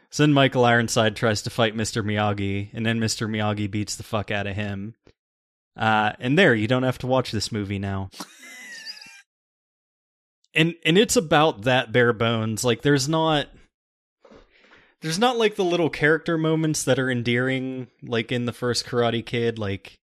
So 0.09 0.23
then 0.23 0.33
Michael 0.33 0.65
Ironside 0.65 1.15
tries 1.15 1.43
to 1.43 1.49
fight 1.49 1.77
Mr. 1.77 2.03
Miyagi, 2.03 2.71
and 2.73 2.85
then 2.85 2.99
Mr. 2.99 3.29
Miyagi 3.29 3.71
beats 3.71 3.95
the 3.95 4.03
fuck 4.03 4.31
out 4.31 4.47
of 4.47 4.57
him. 4.57 4.95
Uh, 5.77 6.11
and 6.19 6.37
there, 6.37 6.53
you 6.53 6.67
don't 6.67 6.83
have 6.83 6.97
to 6.97 7.07
watch 7.07 7.31
this 7.31 7.53
movie 7.53 7.79
now. 7.79 8.09
and 10.53 10.75
and 10.83 10.97
it's 10.97 11.15
about 11.15 11.61
that 11.61 11.93
bare 11.93 12.11
bones. 12.11 12.65
Like 12.65 12.81
there's 12.81 13.07
not 13.07 13.47
there's 15.01 15.19
not 15.19 15.37
like 15.37 15.55
the 15.55 15.63
little 15.63 15.89
character 15.89 16.37
moments 16.37 16.83
that 16.83 16.99
are 16.99 17.09
endearing 17.09 17.87
like 18.03 18.31
in 18.31 18.45
the 18.45 18.53
first 18.53 18.85
Karate 18.85 19.25
Kid. 19.25 19.57
Like 19.57 19.99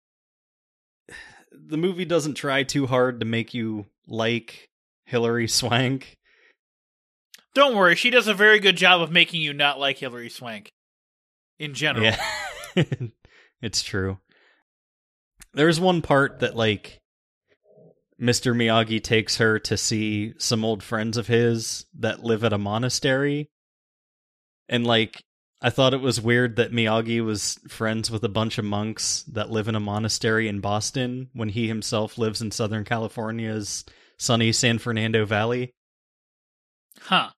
the 1.53 1.77
movie 1.77 2.05
doesn't 2.05 2.35
try 2.35 2.63
too 2.63 2.87
hard 2.87 3.21
to 3.21 3.27
make 3.27 3.55
you 3.55 3.87
like 4.07 4.69
Hilary 5.05 5.49
Swank. 5.49 6.17
Don't 7.55 7.77
worry, 7.77 7.95
she 7.95 8.11
does 8.11 8.27
a 8.27 8.35
very 8.35 8.59
good 8.59 8.77
job 8.77 9.01
of 9.01 9.13
making 9.13 9.41
you 9.41 9.53
not 9.53 9.79
like 9.79 9.99
Hilary 9.99 10.31
Swank. 10.31 10.71
In 11.59 11.75
general. 11.75 12.07
Yeah. 12.07 12.83
it's 13.63 13.83
true. 13.83 14.19
There's 15.53 15.79
one 15.79 16.03
part 16.03 16.41
that 16.41 16.57
like 16.57 17.01
Mr. 18.21 18.57
Miyagi 18.57 19.03
takes 19.03 19.37
her 19.37 19.61
to 19.61 19.77
see 19.77 20.35
some 20.39 20.65
old 20.65 20.83
friends 20.83 21.17
of 21.17 21.29
his 21.29 21.87
that 21.99 22.25
live 22.25 22.43
at 22.43 22.53
a 22.53 22.59
monastery. 22.59 23.51
And 24.69 24.87
like 24.87 25.23
I 25.65 25.71
thought 25.71 25.95
it 25.95 26.01
was 26.01 26.21
weird 26.21 26.57
that 26.57 26.73
Miyagi 26.73 27.25
was 27.25 27.59
friends 27.69 28.11
with 28.11 28.23
a 28.23 28.29
bunch 28.29 28.59
of 28.59 28.67
monks 28.67 29.23
that 29.33 29.51
live 29.51 29.67
in 29.67 29.75
a 29.75 29.81
monastery 29.81 30.47
in 30.47 30.61
Boston 30.61 31.31
when 31.33 31.49
he 31.49 31.69
himself 31.69 32.19
lives 32.19 32.43
in 32.43 32.51
Southern 32.51 32.85
California's 32.85 33.85
sunny 34.19 34.53
San 34.53 34.79
Fernando 34.79 35.25
Valley. 35.25 35.73
Huh. 37.01 37.31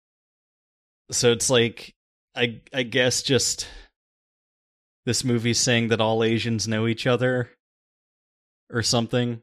So 1.12 1.30
it's 1.30 1.50
like 1.50 1.94
I 2.34 2.60
I 2.74 2.82
guess 2.82 3.22
just 3.22 3.68
this 5.04 5.22
movie's 5.22 5.60
saying 5.60 5.88
that 5.88 6.00
all 6.00 6.24
Asians 6.24 6.66
know 6.66 6.88
each 6.88 7.06
other 7.06 7.50
or 8.72 8.82
something. 8.82 9.40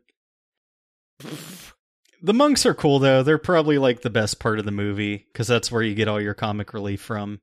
The 2.21 2.33
monks 2.33 2.65
are 2.65 2.73
cool 2.73 2.99
though. 2.99 3.23
They're 3.23 3.37
probably 3.37 3.77
like 3.77 4.01
the 4.01 4.09
best 4.09 4.39
part 4.39 4.59
of 4.59 4.65
the 4.65 4.71
movie 4.71 5.27
cuz 5.33 5.47
that's 5.47 5.71
where 5.71 5.83
you 5.83 5.95
get 5.95 6.09
all 6.09 6.19
your 6.19 6.33
comic 6.33 6.73
relief 6.73 6.99
from. 7.01 7.39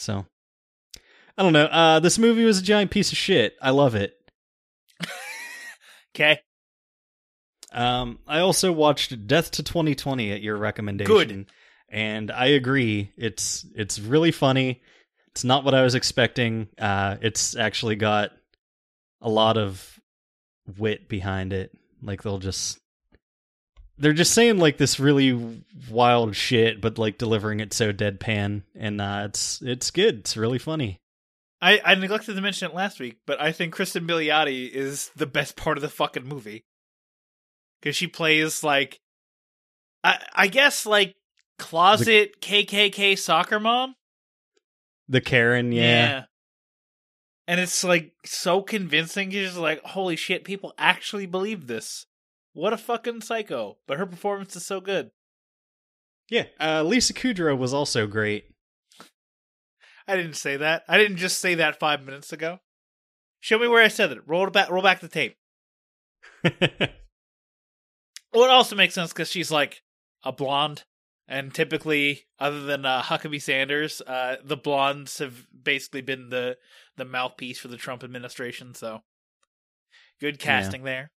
So 0.00 0.24
I 1.36 1.42
don't 1.42 1.52
know. 1.52 1.66
Uh 1.66 2.00
this 2.00 2.18
movie 2.18 2.44
was 2.44 2.58
a 2.58 2.62
giant 2.62 2.90
piece 2.90 3.12
of 3.12 3.18
shit. 3.18 3.54
I 3.60 3.70
love 3.70 3.94
it. 3.94 4.14
Okay. 6.14 6.40
Um, 7.72 8.18
I 8.26 8.40
also 8.40 8.72
watched 8.72 9.28
Death 9.28 9.52
to 9.52 9.62
2020 9.62 10.32
at 10.32 10.42
your 10.42 10.56
recommendation, 10.56 11.14
Good. 11.14 11.46
and 11.88 12.30
I 12.32 12.46
agree. 12.46 13.12
It's 13.16 13.64
it's 13.76 14.00
really 14.00 14.32
funny. 14.32 14.82
It's 15.28 15.44
not 15.44 15.64
what 15.64 15.74
I 15.74 15.82
was 15.84 15.94
expecting. 15.94 16.66
Uh, 16.76 17.18
it's 17.22 17.54
actually 17.54 17.94
got 17.94 18.32
a 19.20 19.30
lot 19.30 19.56
of 19.56 20.00
wit 20.78 21.08
behind 21.08 21.52
it. 21.52 21.70
Like 22.02 22.22
they'll 22.24 22.38
just 22.38 22.79
they're 24.00 24.12
just 24.14 24.32
saying 24.32 24.58
like 24.58 24.78
this 24.78 24.98
really 24.98 25.62
wild 25.90 26.34
shit, 26.34 26.80
but 26.80 26.98
like 26.98 27.18
delivering 27.18 27.60
it 27.60 27.72
so 27.72 27.92
deadpan, 27.92 28.62
and 28.74 29.00
uh, 29.00 29.22
it's 29.26 29.60
it's 29.62 29.90
good. 29.90 30.20
It's 30.20 30.36
really 30.36 30.58
funny. 30.58 30.98
I, 31.62 31.80
I 31.84 31.94
neglected 31.94 32.34
to 32.34 32.40
mention 32.40 32.70
it 32.70 32.74
last 32.74 32.98
week, 32.98 33.18
but 33.26 33.38
I 33.38 33.52
think 33.52 33.74
Cristin 33.76 34.06
Milioti 34.06 34.70
is 34.70 35.10
the 35.14 35.26
best 35.26 35.56
part 35.56 35.76
of 35.76 35.82
the 35.82 35.90
fucking 35.90 36.26
movie. 36.26 36.64
Because 37.80 37.96
she 37.96 38.06
plays 38.06 38.64
like, 38.64 39.00
I 40.02 40.18
I 40.34 40.46
guess 40.46 40.86
like 40.86 41.16
closet 41.58 42.40
KKK 42.40 43.18
soccer 43.18 43.60
mom. 43.60 43.94
The 45.08 45.20
Karen, 45.20 45.72
yeah. 45.72 46.24
And 47.46 47.60
it's 47.60 47.84
like 47.84 48.12
so 48.24 48.62
convincing. 48.62 49.30
You're 49.30 49.44
just 49.44 49.58
like, 49.58 49.82
holy 49.82 50.16
shit, 50.16 50.44
people 50.44 50.72
actually 50.78 51.26
believe 51.26 51.66
this. 51.66 52.06
What 52.52 52.72
a 52.72 52.78
fucking 52.78 53.22
psycho. 53.22 53.78
But 53.86 53.98
her 53.98 54.06
performance 54.06 54.56
is 54.56 54.66
so 54.66 54.80
good. 54.80 55.10
Yeah, 56.28 56.46
uh, 56.60 56.82
Lisa 56.84 57.12
Kudrow 57.12 57.58
was 57.58 57.74
also 57.74 58.06
great. 58.06 58.44
I 60.06 60.16
didn't 60.16 60.34
say 60.34 60.56
that. 60.56 60.84
I 60.88 60.98
didn't 60.98 61.18
just 61.18 61.38
say 61.38 61.56
that 61.56 61.78
five 61.78 62.04
minutes 62.04 62.32
ago. 62.32 62.60
Show 63.40 63.58
me 63.58 63.68
where 63.68 63.82
I 63.82 63.88
said 63.88 64.12
it. 64.12 64.18
Roll 64.26 64.46
it 64.46 64.52
back. 64.52 64.70
Roll 64.70 64.82
back 64.82 65.00
the 65.00 65.08
tape. 65.08 65.36
Well, 66.42 66.52
it 68.34 68.50
also 68.50 68.76
makes 68.76 68.94
sense 68.94 69.12
because 69.12 69.30
she's 69.30 69.50
like 69.50 69.82
a 70.22 70.32
blonde, 70.32 70.84
and 71.26 71.52
typically, 71.54 72.26
other 72.38 72.62
than 72.62 72.84
uh, 72.84 73.02
Huckabee 73.02 73.42
Sanders, 73.42 74.00
uh, 74.06 74.36
the 74.44 74.56
blondes 74.56 75.18
have 75.18 75.46
basically 75.62 76.02
been 76.02 76.28
the 76.28 76.58
the 76.96 77.04
mouthpiece 77.04 77.58
for 77.58 77.68
the 77.68 77.76
Trump 77.76 78.04
administration. 78.04 78.74
So, 78.74 79.02
good 80.20 80.38
casting 80.38 80.84
there. 80.84 81.10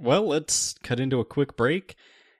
Well, 0.00 0.26
let's 0.26 0.74
cut 0.82 1.00
into 1.00 1.20
a 1.20 1.24
quick 1.24 1.56
break. 1.56 1.94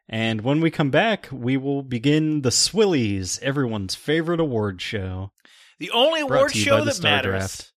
And 0.09 0.41
when 0.41 0.61
we 0.61 0.71
come 0.71 0.91
back, 0.91 1.29
we 1.31 1.57
will 1.57 1.83
begin 1.83 2.43
the 2.43 2.51
Swillies, 2.51 3.41
everyone's 3.43 3.95
favorite 3.95 4.41
award 4.41 4.83
show. 4.83 5.31
The 5.79 5.91
only 5.93 6.21
award 6.21 6.55
show 6.55 6.85
that 6.85 7.03
matters. 7.03 7.73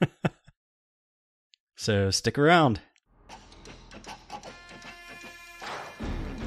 So 1.82 2.12
stick 2.12 2.38
around. 2.38 2.80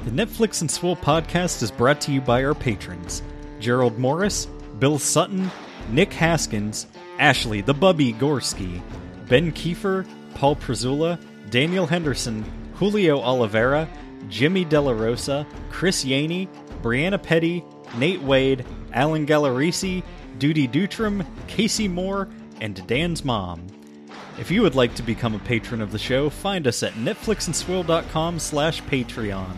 The 0.04 0.10
Netflix 0.10 0.62
and 0.62 0.70
Swill 0.70 0.96
podcast 0.96 1.62
is 1.62 1.70
brought 1.70 2.00
to 2.02 2.12
you 2.12 2.22
by 2.22 2.42
our 2.42 2.54
patrons 2.54 3.22
Gerald 3.60 3.98
Morris, 3.98 4.46
Bill 4.78 4.98
Sutton, 4.98 5.50
Nick 5.90 6.10
Haskins, 6.14 6.86
Ashley 7.18 7.60
the 7.60 7.74
Bubby 7.74 8.14
Gorski, 8.14 8.80
Ben 9.28 9.52
Kiefer, 9.52 10.08
Paul 10.36 10.56
Prezula, 10.56 11.20
Daniel 11.50 11.86
Henderson, 11.86 12.44
Julio 12.74 13.20
Oliveira, 13.20 13.88
Jimmy 14.28 14.64
Della 14.64 14.94
Rosa, 14.94 15.46
Chris 15.70 16.04
Yaney, 16.04 16.48
Brianna 16.82 17.22
Petty, 17.22 17.64
Nate 17.96 18.22
Wade, 18.22 18.64
Alan 18.92 19.26
Gallerisi, 19.26 20.02
Duty 20.38 20.68
Dutram, 20.68 21.26
Casey 21.46 21.88
Moore, 21.88 22.28
and 22.60 22.86
Dan's 22.86 23.24
mom. 23.24 23.66
If 24.38 24.50
you 24.50 24.62
would 24.62 24.74
like 24.74 24.94
to 24.96 25.02
become 25.02 25.34
a 25.34 25.38
patron 25.40 25.80
of 25.80 25.92
the 25.92 25.98
show, 25.98 26.28
find 26.28 26.66
us 26.66 26.82
at 26.82 26.92
netflixandswill.com 26.94 28.38
slash 28.38 28.82
Patreon. 28.82 29.56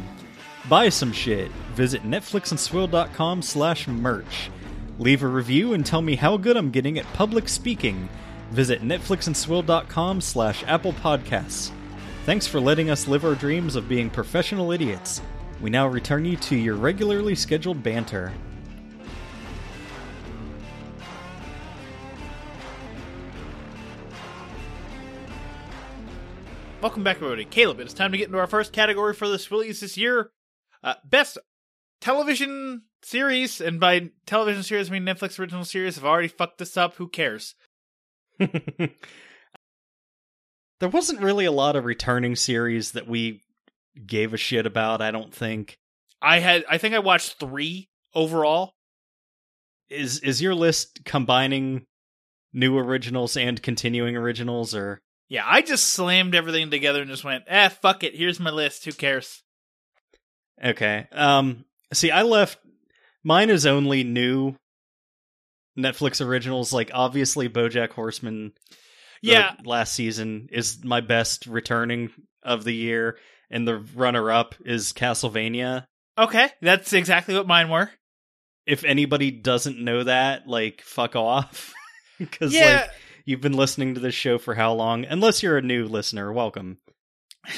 Buy 0.69 0.89
some 0.89 1.13
shit. 1.13 1.51
Visit 1.75 2.05
netflixandswill.com 2.05 3.43
slash 3.43 3.89
merch. 3.89 4.51
Leave 4.99 5.23
a 5.23 5.27
review 5.29 5.73
and 5.73 5.85
tell 5.85 6.03
me 6.03 6.17
how 6.17 6.37
good 6.37 6.57
I'm 6.57 6.71
getting 6.71 6.99
at 6.99 7.13
public 7.13 7.49
speaking. 7.49 8.09
Visit 8.51 8.83
netflixandswill.com 8.83 10.21
slash 10.21 10.65
Apple 10.65 10.93
Podcasts. 10.93 11.73
Thanks 12.29 12.47
for 12.47 12.61
letting 12.61 12.91
us 12.91 13.09
live 13.09 13.25
our 13.25 13.35
dreams 13.35 13.75
of 13.75 13.89
being 13.89 14.11
professional 14.11 14.71
idiots. 14.71 15.23
We 15.63 15.71
now 15.71 15.89
return 15.89 16.27
you 16.27 16.37
to 16.37 16.57
your 16.57 16.75
regularly 16.75 17.35
scheduled 17.35 17.83
banter. 17.83 18.35
Welcome 26.83 27.03
back, 27.03 27.17
everybody. 27.17 27.47
Caleb, 27.47 27.81
it's 27.81 27.95
time 27.95 28.13
to 28.13 28.19
get 28.19 28.27
into 28.27 28.39
our 28.39 28.47
first 28.47 28.75
category 28.75 29.15
for 29.15 29.27
the 29.27 29.39
Swillies 29.39 29.81
this 29.81 29.97
year. 29.97 30.31
Uh, 30.85 30.97
best 31.07 31.39
television 32.03 32.83
series, 33.01 33.59
and 33.59 33.81
by 33.81 34.11
television 34.27 34.63
series, 34.63 34.91
I 34.91 34.93
mean 34.93 35.07
Netflix 35.07 35.39
original 35.39 35.65
series, 35.65 35.95
have 35.95 36.05
already 36.05 36.29
fucked 36.29 36.59
this 36.59 36.77
up. 36.77 36.97
Who 36.97 37.09
cares? 37.09 37.55
there 40.81 40.89
wasn't 40.89 41.21
really 41.21 41.45
a 41.45 41.53
lot 41.53 41.77
of 41.77 41.85
returning 41.85 42.37
series 42.37 42.93
that 42.93 43.09
we 43.09 43.43
gave 44.07 44.33
a 44.33 44.37
shit 44.37 44.67
about, 44.67 45.01
I 45.01 45.11
don't 45.11 45.35
think. 45.35 45.79
I 46.23 46.39
had, 46.39 46.65
I 46.69 46.79
think 46.79 46.95
I 46.95 47.01
watched 47.01 47.39
three 47.39 47.89
overall. 48.15 48.75
Is 49.89 50.21
is 50.21 50.43
your 50.43 50.55
list 50.55 51.01
combining 51.07 51.87
new 52.53 52.77
originals 52.77 53.39
and 53.39 53.63
continuing 53.63 54.17
originals 54.17 54.75
or 54.75 55.01
Yeah, 55.29 55.45
I 55.47 55.63
just 55.63 55.87
slammed 55.91 56.35
everything 56.35 56.71
together 56.71 57.01
and 57.01 57.11
just 57.11 57.25
went, 57.25 57.45
eh, 57.47 57.69
fuck 57.69 58.05
it. 58.05 58.15
Here's 58.15 58.39
my 58.39 58.51
list. 58.51 58.85
Who 58.85 58.93
cares? 58.93 59.43
Okay. 60.63 61.07
Um 61.13 61.65
see 61.95 62.11
I 62.11 62.23
left 62.23 62.59
mine 63.25 63.49
is 63.49 63.65
only 63.65 64.05
new 64.05 64.57
Netflix 65.79 66.25
originals 66.25 66.71
like 66.71 66.91
obviously 66.93 67.49
BoJack 67.49 67.93
Horseman 67.93 68.53
Yeah, 69.23 69.55
last 69.65 69.93
season 69.95 70.49
is 70.53 70.83
my 70.85 71.01
best 71.01 71.47
returning 71.47 72.11
of 72.43 72.65
the 72.65 72.73
year 72.75 73.19
and 73.51 73.67
the 73.67 73.79
runner 73.95 74.31
up 74.31 74.55
is 74.65 74.93
Castlevania. 74.93 75.87
okay. 76.17 76.51
That's 76.63 76.93
exactly 76.93 77.35
what 77.35 77.47
mine 77.47 77.69
were. 77.71 77.91
If 78.67 78.85
anybody 78.85 79.31
doesn't 79.31 79.79
know 79.83 80.05
that, 80.05 80.47
like 80.47 80.83
fuck 80.83 81.17
off. 81.17 81.73
Cuz 82.33 82.53
Yeah. 82.55 82.83
like 82.83 82.91
you've 83.25 83.41
been 83.41 83.55
listening 83.55 83.95
to 83.95 84.01
this 84.01 84.15
show 84.15 84.39
for 84.39 84.55
how 84.55 84.73
long? 84.75 85.05
Unless 85.05 85.43
you're 85.43 85.59
a 85.59 85.63
new 85.63 85.85
listener, 85.87 86.33
welcome. 86.33 86.79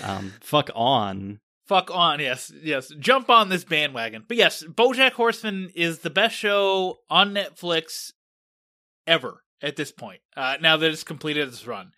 Um 0.02 0.34
fuck 0.40 0.70
on. 0.74 1.40
Fuck 1.66 1.90
on, 1.92 2.18
yes, 2.20 2.52
yes. 2.62 2.92
Jump 2.98 3.30
on 3.30 3.48
this 3.48 3.62
bandwagon. 3.64 4.24
But 4.26 4.36
yes, 4.36 4.64
BoJack 4.64 5.12
Horseman 5.12 5.70
is 5.76 6.00
the 6.00 6.10
best 6.10 6.34
show 6.36 6.98
on 7.08 7.32
Netflix 7.34 8.12
ever 9.06 9.42
at 9.62 9.76
this 9.76 9.92
point. 9.92 10.20
Uh, 10.36 10.56
now 10.60 10.76
that 10.76 10.90
it's 10.90 11.04
completed 11.04 11.48
its 11.48 11.66
run, 11.66 11.92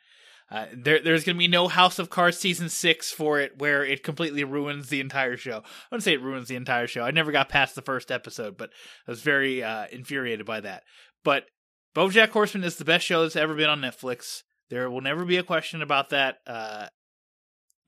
uh, 0.51 0.67
there, 0.75 1.01
there's 1.01 1.25
going 1.25 1.37
to 1.37 1.39
be 1.39 1.49
no 1.49 1.69
House 1.69 1.99
of 1.99 2.11
Cards 2.11 2.39
season 2.39 2.69
six 2.69 3.11
for 3.11 3.41
it, 3.41 3.59
where 3.59 3.85
it 3.85 4.03
completely 4.03 4.45
ruins 4.45 4.89
the 4.89 5.01
entire 5.01 5.37
show. 5.37 5.59
I 5.59 5.87
wouldn't 5.91 6.05
say 6.05 6.13
it 6.13 6.23
ruins 6.23 6.49
the 6.49 6.57
entire 6.57 6.87
show. 6.87 7.03
I 7.03 7.11
never 7.11 7.33
got 7.33 7.49
past 7.49 7.75
the 7.75 7.83
first 7.83 8.11
episode, 8.11 8.59
but 8.59 8.71
I 9.07 9.11
was 9.11 9.23
very 9.23 9.63
uh, 9.63 9.87
infuriated 9.91 10.45
by 10.45 10.61
that. 10.61 10.83
But 11.25 11.47
BoJack 11.95 12.31
Horseman 12.31 12.65
is 12.65 12.77
the 12.77 12.85
best 12.85 13.07
show 13.07 13.23
that's 13.23 13.37
ever 13.37 13.55
been 13.55 13.71
on 13.71 13.81
Netflix. 13.81 14.43
There 14.69 14.91
will 14.91 15.01
never 15.01 15.25
be 15.25 15.39
a 15.39 15.43
question 15.43 15.81
about 15.81 16.11
that. 16.11 16.39
Uh, 16.47 16.89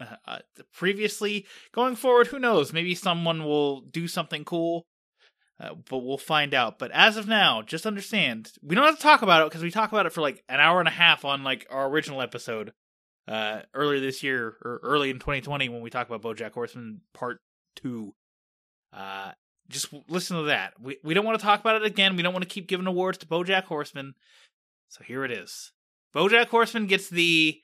uh, 0.01 0.17
uh, 0.27 0.39
previously. 0.73 1.47
Going 1.73 1.97
forward, 1.97 2.27
who 2.27 2.39
knows? 2.39 2.73
Maybe 2.73 2.95
someone 2.95 3.45
will 3.45 3.83
do 3.83 4.09
something 4.09 4.45
cool, 4.45 4.87
uh, 5.65 5.75
but 5.89 5.99
we'll 5.99 6.19
find 6.19 6.53
out. 6.53 6.79
But 6.79 6.91
as 6.93 7.17
of 7.17 7.27
now, 7.27 7.63
just 7.63 7.87
understand 7.87 8.53
we 8.63 8.75
don't 8.75 8.85
have 8.85 8.97
to 8.97 9.03
talk 9.03 9.23
about 9.23 9.43
it 9.43 9.51
because 9.51 9.63
we 9.63 9.71
talk 9.71 9.93
about 9.93 10.07
it 10.07 10.13
for 10.13 10.21
like 10.21 10.43
an 10.49 10.61
hour 10.61 10.79
and 10.79 10.89
a 10.89 10.93
half 10.93 11.25
on 11.25 11.43
like 11.43 11.67
our 11.71 11.89
original 11.89 12.21
episode 12.21 12.73
uh, 13.27 13.61
earlier 13.73 14.01
this 14.01 14.23
year 14.23 14.57
or 14.63 14.81
early 14.83 15.11
in 15.11 15.19
2020 15.19 15.69
when 15.69 15.81
we 15.81 15.91
talk 15.91 16.09
about 16.09 16.23
BoJack 16.23 16.53
Horseman 16.53 17.01
Part 17.15 17.41
Two. 17.77 18.15
Uh, 18.93 19.33
just 19.69 19.95
listen 20.09 20.37
to 20.37 20.43
that. 20.45 20.75
We 20.81 20.99
we 21.03 21.15
don't 21.15 21.25
want 21.25 21.39
to 21.39 21.45
talk 21.45 21.61
about 21.61 21.77
it 21.77 21.85
again. 21.85 22.17
We 22.17 22.23
don't 22.23 22.35
want 22.35 22.43
to 22.45 22.55
keep 22.55 22.69
giving 22.69 22.87
awards 22.87 23.19
to 23.19 23.27
BoJack 23.27 23.65
Horseman. 23.65 24.15
So 24.89 25.03
here 25.05 25.25
it 25.25 25.31
is. 25.31 25.73
BoJack 26.15 26.49
Horseman 26.49 26.87
gets 26.87 27.09
the 27.09 27.61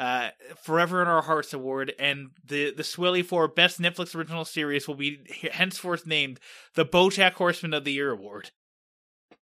uh, 0.00 0.30
Forever 0.62 1.02
in 1.02 1.08
Our 1.08 1.20
Hearts 1.20 1.52
award, 1.52 1.92
and 1.98 2.30
the 2.42 2.72
the 2.72 2.82
Swilly 2.82 3.22
for 3.22 3.46
Best 3.48 3.78
Netflix 3.78 4.14
Original 4.14 4.46
Series 4.46 4.88
will 4.88 4.94
be 4.94 5.20
henceforth 5.52 6.06
named 6.06 6.40
the 6.74 6.86
BoJack 6.86 7.32
Horseman 7.32 7.74
of 7.74 7.84
the 7.84 7.92
Year 7.92 8.10
award. 8.10 8.50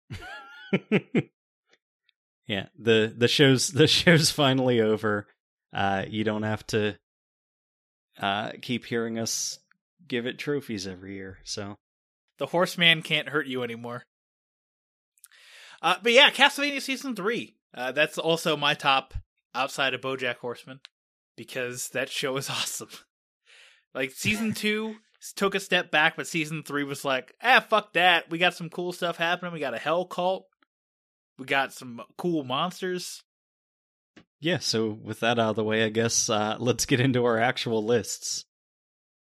yeah, 2.46 2.66
the 2.78 3.12
the 3.16 3.26
show's 3.26 3.72
the 3.72 3.88
show's 3.88 4.30
finally 4.30 4.80
over. 4.80 5.26
Uh 5.72 6.04
you 6.08 6.22
don't 6.22 6.44
have 6.44 6.64
to 6.68 6.94
uh 8.20 8.52
keep 8.62 8.84
hearing 8.84 9.18
us 9.18 9.58
give 10.06 10.24
it 10.24 10.38
trophies 10.38 10.86
every 10.86 11.14
year. 11.14 11.38
So 11.42 11.74
The 12.38 12.46
Horseman 12.46 13.02
can't 13.02 13.30
hurt 13.30 13.48
you 13.48 13.64
anymore. 13.64 14.04
Uh, 15.82 15.96
but 16.00 16.12
yeah, 16.12 16.30
Castlevania 16.30 16.80
season 16.80 17.16
three. 17.16 17.56
Uh, 17.74 17.90
that's 17.90 18.18
also 18.18 18.56
my 18.56 18.74
top 18.74 19.14
outside 19.54 19.94
of 19.94 20.00
BoJack 20.00 20.36
Horseman 20.36 20.80
because 21.36 21.88
that 21.90 22.10
show 22.10 22.36
is 22.36 22.50
awesome. 22.50 22.90
like 23.94 24.12
season 24.12 24.52
two 24.54 24.96
took 25.36 25.54
a 25.54 25.60
step 25.60 25.90
back, 25.90 26.16
but 26.16 26.26
season 26.26 26.62
three 26.62 26.84
was 26.84 27.04
like, 27.04 27.32
ah, 27.42 27.64
fuck 27.66 27.94
that. 27.94 28.30
We 28.30 28.38
got 28.38 28.54
some 28.54 28.68
cool 28.68 28.92
stuff 28.92 29.16
happening. 29.16 29.52
We 29.52 29.60
got 29.60 29.72
a 29.74 29.78
hell 29.78 30.04
cult. 30.04 30.46
We 31.38 31.46
got 31.46 31.72
some 31.72 32.02
cool 32.18 32.44
monsters. 32.44 33.22
yeah, 34.40 34.58
so 34.58 34.90
with 34.90 35.20
that 35.20 35.38
out 35.38 35.50
of 35.50 35.56
the 35.56 35.64
way, 35.64 35.84
I 35.84 35.88
guess 35.88 36.28
uh 36.28 36.56
let's 36.58 36.86
get 36.86 37.00
into 37.00 37.24
our 37.24 37.38
actual 37.38 37.84
lists. 37.84 38.44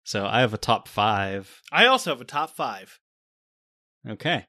So 0.05 0.26
I 0.26 0.41
have 0.41 0.53
a 0.53 0.59
top 0.59 0.89
5. 0.89 1.62
I 1.70 1.87
also 1.87 2.11
have 2.11 2.20
a 2.20 2.24
top 2.24 2.51
five. 2.51 2.99
Okay. 4.09 4.47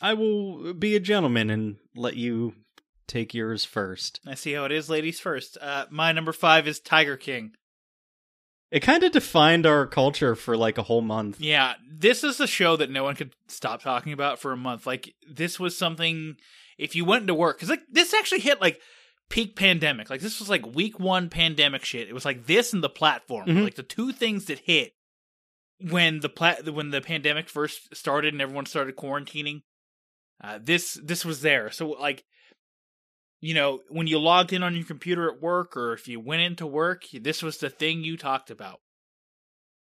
I 0.00 0.14
will 0.14 0.72
be 0.74 0.96
a 0.96 1.00
gentleman 1.00 1.50
and 1.50 1.76
let 1.94 2.16
you 2.16 2.54
take 3.12 3.34
yours 3.34 3.64
first. 3.64 4.20
I 4.26 4.34
see 4.34 4.52
how 4.54 4.64
it 4.64 4.72
is, 4.72 4.88
ladies 4.90 5.20
first. 5.20 5.58
Uh, 5.60 5.86
my 5.90 6.12
number 6.12 6.32
five 6.32 6.66
is 6.66 6.80
Tiger 6.80 7.16
King. 7.16 7.52
It 8.70 8.80
kind 8.80 9.02
of 9.02 9.12
defined 9.12 9.66
our 9.66 9.86
culture 9.86 10.34
for 10.34 10.56
like 10.56 10.78
a 10.78 10.82
whole 10.82 11.02
month. 11.02 11.40
Yeah, 11.40 11.74
this 11.90 12.24
is 12.24 12.40
a 12.40 12.46
show 12.46 12.76
that 12.76 12.90
no 12.90 13.04
one 13.04 13.14
could 13.14 13.34
stop 13.48 13.82
talking 13.82 14.14
about 14.14 14.38
for 14.38 14.50
a 14.52 14.56
month. 14.56 14.86
Like 14.86 15.14
this 15.30 15.60
was 15.60 15.76
something 15.76 16.36
if 16.78 16.96
you 16.96 17.04
went 17.04 17.22
into 17.22 17.34
work 17.34 17.58
cuz 17.60 17.68
like 17.68 17.82
this 17.90 18.14
actually 18.14 18.40
hit 18.40 18.62
like 18.62 18.80
peak 19.28 19.56
pandemic. 19.56 20.08
Like 20.08 20.22
this 20.22 20.40
was 20.40 20.48
like 20.48 20.74
week 20.74 20.98
1 20.98 21.28
pandemic 21.28 21.84
shit. 21.84 22.08
It 22.08 22.14
was 22.14 22.24
like 22.24 22.46
this 22.46 22.72
and 22.72 22.82
the 22.82 22.88
platform, 22.88 23.46
Mhm. 23.46 23.62
like 23.64 23.74
the 23.74 23.82
two 23.82 24.10
things 24.10 24.46
that 24.46 24.60
hit 24.60 24.94
when 25.90 26.20
the 26.20 26.28
pla- 26.30 26.62
when 26.70 26.90
the 26.90 27.02
pandemic 27.02 27.50
first 27.50 27.94
started 27.94 28.32
and 28.32 28.40
everyone 28.40 28.64
started 28.66 28.96
quarantining. 28.96 29.62
Uh, 30.42 30.58
this 30.62 30.94
this 30.94 31.26
was 31.26 31.42
there. 31.42 31.70
So 31.70 31.90
like, 31.90 32.24
you 33.42 33.54
know, 33.54 33.80
when 33.88 34.06
you 34.06 34.20
logged 34.20 34.52
in 34.52 34.62
on 34.62 34.76
your 34.76 34.84
computer 34.84 35.28
at 35.28 35.42
work, 35.42 35.76
or 35.76 35.92
if 35.92 36.06
you 36.06 36.20
went 36.20 36.42
into 36.42 36.64
work, 36.64 37.02
this 37.12 37.42
was 37.42 37.58
the 37.58 37.68
thing 37.68 38.04
you 38.04 38.16
talked 38.16 38.50
about. 38.50 38.80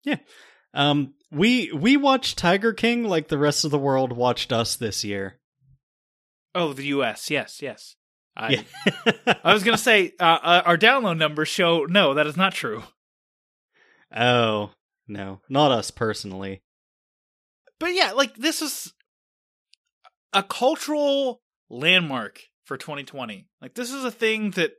Yeah. 0.04 0.18
Um, 0.74 1.14
we 1.32 1.72
we 1.72 1.96
watched 1.96 2.36
Tiger 2.36 2.74
King 2.74 3.04
like 3.04 3.28
the 3.28 3.38
rest 3.38 3.64
of 3.64 3.70
the 3.70 3.78
world 3.78 4.12
watched 4.12 4.52
us 4.52 4.76
this 4.76 5.02
year. 5.02 5.40
Oh, 6.54 6.74
the 6.74 6.84
U.S. 6.86 7.30
Yes, 7.30 7.62
yes. 7.62 7.96
I, 8.36 8.50
Yeah. 8.50 9.34
I 9.44 9.54
was 9.54 9.64
gonna 9.64 9.78
say 9.78 10.12
uh, 10.20 10.38
uh, 10.42 10.62
our 10.66 10.76
download 10.76 11.16
numbers 11.16 11.48
show 11.48 11.86
no, 11.88 12.14
that 12.14 12.26
is 12.26 12.36
not 12.36 12.52
true. 12.52 12.82
oh 14.14 14.72
no, 15.08 15.40
not 15.48 15.72
us 15.72 15.90
personally. 15.90 16.62
But 17.80 17.94
yeah, 17.94 18.12
like 18.12 18.36
this 18.36 18.60
is 18.60 18.92
a 20.34 20.42
cultural 20.42 21.40
landmark 21.70 22.42
for 22.68 22.76
2020. 22.76 23.46
Like 23.60 23.74
this 23.74 23.90
is 23.90 24.04
a 24.04 24.10
thing 24.10 24.52
that 24.52 24.72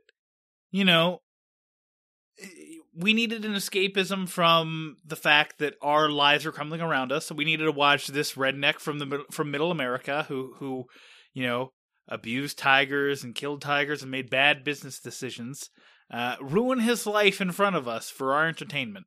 you 0.70 0.84
know 0.84 1.20
we 2.96 3.12
needed 3.12 3.44
an 3.44 3.52
escapism 3.52 4.28
from 4.28 4.96
the 5.04 5.16
fact 5.16 5.58
that 5.58 5.74
our 5.82 6.08
lives 6.08 6.46
are 6.46 6.52
crumbling 6.52 6.80
around 6.80 7.12
us. 7.12 7.26
So 7.26 7.34
we 7.34 7.44
needed 7.44 7.64
to 7.64 7.72
watch 7.72 8.06
this 8.06 8.34
redneck 8.34 8.78
from 8.78 8.98
the 9.00 9.24
from 9.30 9.50
Middle 9.50 9.72
America 9.72 10.24
who 10.28 10.54
who 10.58 10.86
you 11.34 11.42
know 11.42 11.72
abused 12.08 12.58
tigers 12.58 13.22
and 13.22 13.34
killed 13.34 13.60
tigers 13.60 14.02
and 14.02 14.10
made 14.10 14.30
bad 14.30 14.64
business 14.64 15.00
decisions 15.00 15.68
uh, 16.12 16.36
ruin 16.40 16.80
his 16.80 17.06
life 17.06 17.40
in 17.40 17.52
front 17.52 17.76
of 17.76 17.86
us 17.86 18.08
for 18.08 18.32
our 18.34 18.48
entertainment. 18.48 19.06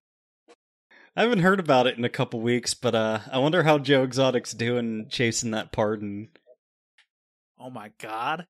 I 1.16 1.22
haven't 1.22 1.40
heard 1.40 1.60
about 1.60 1.86
it 1.86 1.98
in 1.98 2.06
a 2.06 2.10
couple 2.10 2.42
weeks, 2.42 2.74
but 2.74 2.96
uh, 2.96 3.20
I 3.32 3.38
wonder 3.38 3.64
how 3.64 3.78
Joe 3.78 4.04
Exotic's 4.04 4.54
doing 4.54 5.08
chasing 5.10 5.52
that 5.52 5.72
pardon. 5.72 6.30
Oh 7.60 7.70
my 7.70 7.92
god! 8.00 8.48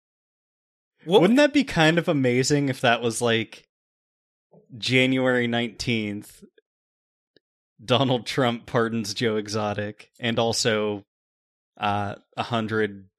What 1.06 1.22
Wouldn't 1.22 1.38
that 1.38 1.54
be 1.54 1.64
kind 1.64 1.97
of 1.97 2.08
amazing 2.08 2.70
if 2.70 2.82
that 2.82 3.01
was 3.01 3.22
like 3.22 3.68
January 4.78 5.47
19th? 5.47 6.43
Donald 7.84 8.26
Trump 8.26 8.66
pardons 8.66 9.14
Joe 9.14 9.36
Exotic 9.36 10.10
and 10.20 10.39
also 10.39 11.04
uh, 11.78 12.16
a 12.38 12.43
hundred 12.43 13.10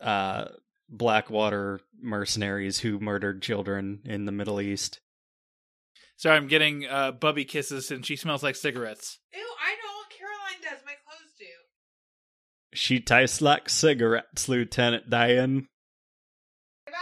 uh, 0.00 0.46
Blackwater 0.88 1.80
mercenaries 2.00 2.78
who 2.78 2.98
murdered 2.98 3.40
children 3.40 4.00
in 4.04 4.26
the 4.26 4.32
Middle 4.32 4.60
East. 4.60 5.00
Sorry, 6.16 6.36
I'm 6.36 6.48
getting 6.48 6.86
uh, 6.86 7.12
Bubby 7.12 7.44
kisses 7.44 7.90
and 7.90 8.04
she 8.04 8.16
smells 8.16 8.42
like 8.42 8.56
cigarettes. 8.56 9.18
Ew, 9.32 9.40
I 9.40 9.72
know 9.72 9.96
what 9.96 10.10
Caroline 10.10 10.62
does. 10.62 10.84
My 10.84 10.92
clothes 11.04 11.32
do. 11.38 11.46
She 12.74 13.00
tastes 13.00 13.40
like 13.40 13.70
cigarettes, 13.70 14.48
Lieutenant 14.48 15.08
Dan. 15.08 15.68
Bye. 16.86 16.92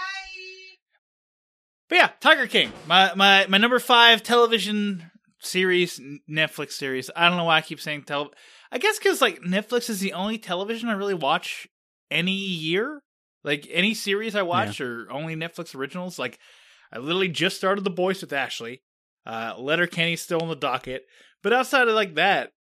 But 1.89 1.97
yeah, 1.97 2.11
Tiger 2.20 2.47
King, 2.47 2.72
my 2.87 3.12
my 3.14 3.47
my 3.49 3.59
number 3.59 3.78
five 3.78 4.22
television 4.22 5.11
series, 5.41 6.01
Netflix 6.31 6.72
series. 6.72 7.11
I 7.16 7.28
don't 7.28 7.37
know 7.37 7.45
why 7.45 7.57
I 7.57 7.62
keep 7.62 7.81
saying 7.81 8.05
tel. 8.05 8.31
I 8.70 8.78
guess 8.78 8.99
because 8.99 9.20
like 9.20 9.41
Netflix 9.41 9.91
is 9.91 10.01
the 10.01 10.12
only 10.12 10.39
television 10.39 10.89
I 10.89 10.93
really 10.93 11.14
watch 11.14 11.66
any 12.11 12.33
year. 12.33 13.03
Like 13.43 13.66
any 13.70 13.95
series 13.95 14.37
I 14.37 14.43
watch 14.43 14.81
are 14.81 15.11
only 15.11 15.35
Netflix 15.35 15.74
originals. 15.74 16.18
Like 16.18 16.39
I 16.93 16.99
literally 16.99 17.28
just 17.28 17.57
started 17.57 17.85
The 17.85 17.91
Boys 17.91 18.20
with 18.20 18.33
Ashley. 18.33 18.83
Uh, 19.26 19.55
Letterkenny's 19.59 20.20
still 20.22 20.41
on 20.41 20.49
the 20.49 20.57
docket, 20.57 21.03
but 21.43 21.53
outside 21.53 21.89
of 21.89 21.95
like 21.95 22.14
that, 22.14 22.53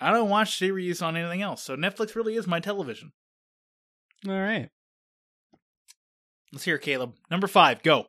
I 0.00 0.10
don't 0.12 0.30
watch 0.30 0.58
series 0.58 1.02
on 1.02 1.16
anything 1.16 1.42
else. 1.42 1.62
So 1.62 1.76
Netflix 1.76 2.14
really 2.14 2.36
is 2.36 2.46
my 2.46 2.60
television. 2.60 3.12
All 4.26 4.34
right. 4.34 4.70
Let's 6.56 6.64
hear 6.64 6.76
it, 6.76 6.80
Caleb. 6.80 7.12
Number 7.30 7.48
five, 7.48 7.82
go. 7.82 8.06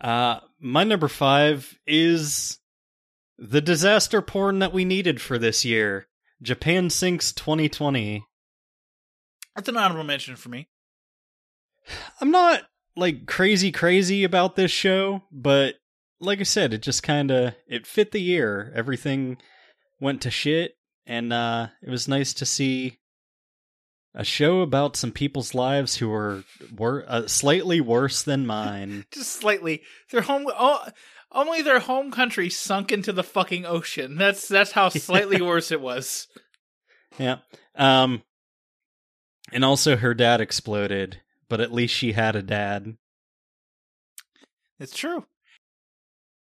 Uh, 0.00 0.40
my 0.58 0.82
number 0.82 1.06
five 1.06 1.78
is 1.86 2.58
the 3.38 3.60
disaster 3.60 4.20
porn 4.20 4.58
that 4.58 4.72
we 4.72 4.84
needed 4.84 5.20
for 5.20 5.38
this 5.38 5.64
year. 5.64 6.08
Japan 6.42 6.90
Sinks 6.90 7.30
2020. 7.30 8.24
That's 9.54 9.68
an 9.68 9.76
honorable 9.76 10.02
mention 10.02 10.34
for 10.34 10.48
me. 10.48 10.70
I'm 12.20 12.32
not 12.32 12.62
like 12.96 13.26
crazy 13.26 13.70
crazy 13.70 14.24
about 14.24 14.56
this 14.56 14.72
show, 14.72 15.22
but 15.30 15.76
like 16.20 16.40
I 16.40 16.42
said, 16.42 16.74
it 16.74 16.82
just 16.82 17.04
kind 17.04 17.30
of 17.30 17.54
it 17.68 17.86
fit 17.86 18.10
the 18.10 18.20
year. 18.20 18.72
Everything 18.74 19.36
went 20.00 20.20
to 20.22 20.32
shit, 20.32 20.72
and 21.06 21.32
uh, 21.32 21.68
it 21.80 21.90
was 21.90 22.08
nice 22.08 22.34
to 22.34 22.44
see 22.44 22.98
a 24.14 24.24
show 24.24 24.60
about 24.60 24.96
some 24.96 25.12
people's 25.12 25.54
lives 25.54 25.96
who 25.96 26.08
were 26.08 26.44
were 26.76 27.04
uh, 27.06 27.26
slightly 27.26 27.80
worse 27.80 28.22
than 28.22 28.46
mine. 28.46 29.04
just 29.12 29.32
slightly. 29.32 29.82
Their 30.10 30.22
home, 30.22 30.46
oh, 30.48 30.84
only 31.32 31.62
their 31.62 31.78
home 31.78 32.10
country 32.10 32.50
sunk 32.50 32.90
into 32.90 33.12
the 33.12 33.22
fucking 33.22 33.66
ocean. 33.66 34.16
That's 34.16 34.48
that's 34.48 34.72
how 34.72 34.88
slightly 34.88 35.40
worse 35.40 35.70
it 35.70 35.80
was. 35.80 36.26
Yeah. 37.18 37.38
Um 37.76 38.22
and 39.52 39.64
also 39.64 39.96
her 39.96 40.14
dad 40.14 40.40
exploded, 40.40 41.20
but 41.48 41.60
at 41.60 41.72
least 41.72 41.94
she 41.94 42.12
had 42.12 42.36
a 42.36 42.42
dad. 42.42 42.96
It's 44.78 44.96
true. 44.96 45.24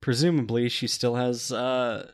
Presumably 0.01 0.69
she 0.69 0.87
still 0.87 1.15
has 1.15 1.51
uh 1.51 2.11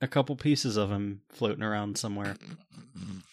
a 0.00 0.08
couple 0.08 0.34
pieces 0.34 0.76
of 0.76 0.90
him 0.90 1.22
floating 1.30 1.62
around 1.62 1.96
somewhere. 1.96 2.36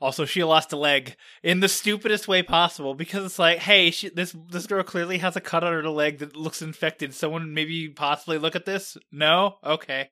Also, 0.00 0.24
she 0.24 0.44
lost 0.44 0.72
a 0.72 0.76
leg 0.76 1.16
in 1.42 1.60
the 1.60 1.68
stupidest 1.68 2.28
way 2.28 2.42
possible 2.42 2.94
because 2.94 3.24
it's 3.24 3.38
like, 3.38 3.58
hey, 3.58 3.90
she, 3.90 4.08
this 4.10 4.34
this 4.50 4.66
girl 4.66 4.82
clearly 4.82 5.18
has 5.18 5.36
a 5.36 5.40
cut 5.40 5.64
on 5.64 5.72
her 5.72 5.88
leg 5.88 6.18
that 6.18 6.36
looks 6.36 6.62
infected. 6.62 7.14
Someone 7.14 7.54
maybe 7.54 7.88
possibly 7.88 8.38
look 8.38 8.56
at 8.56 8.64
this. 8.66 8.96
No, 9.10 9.56
okay. 9.64 10.10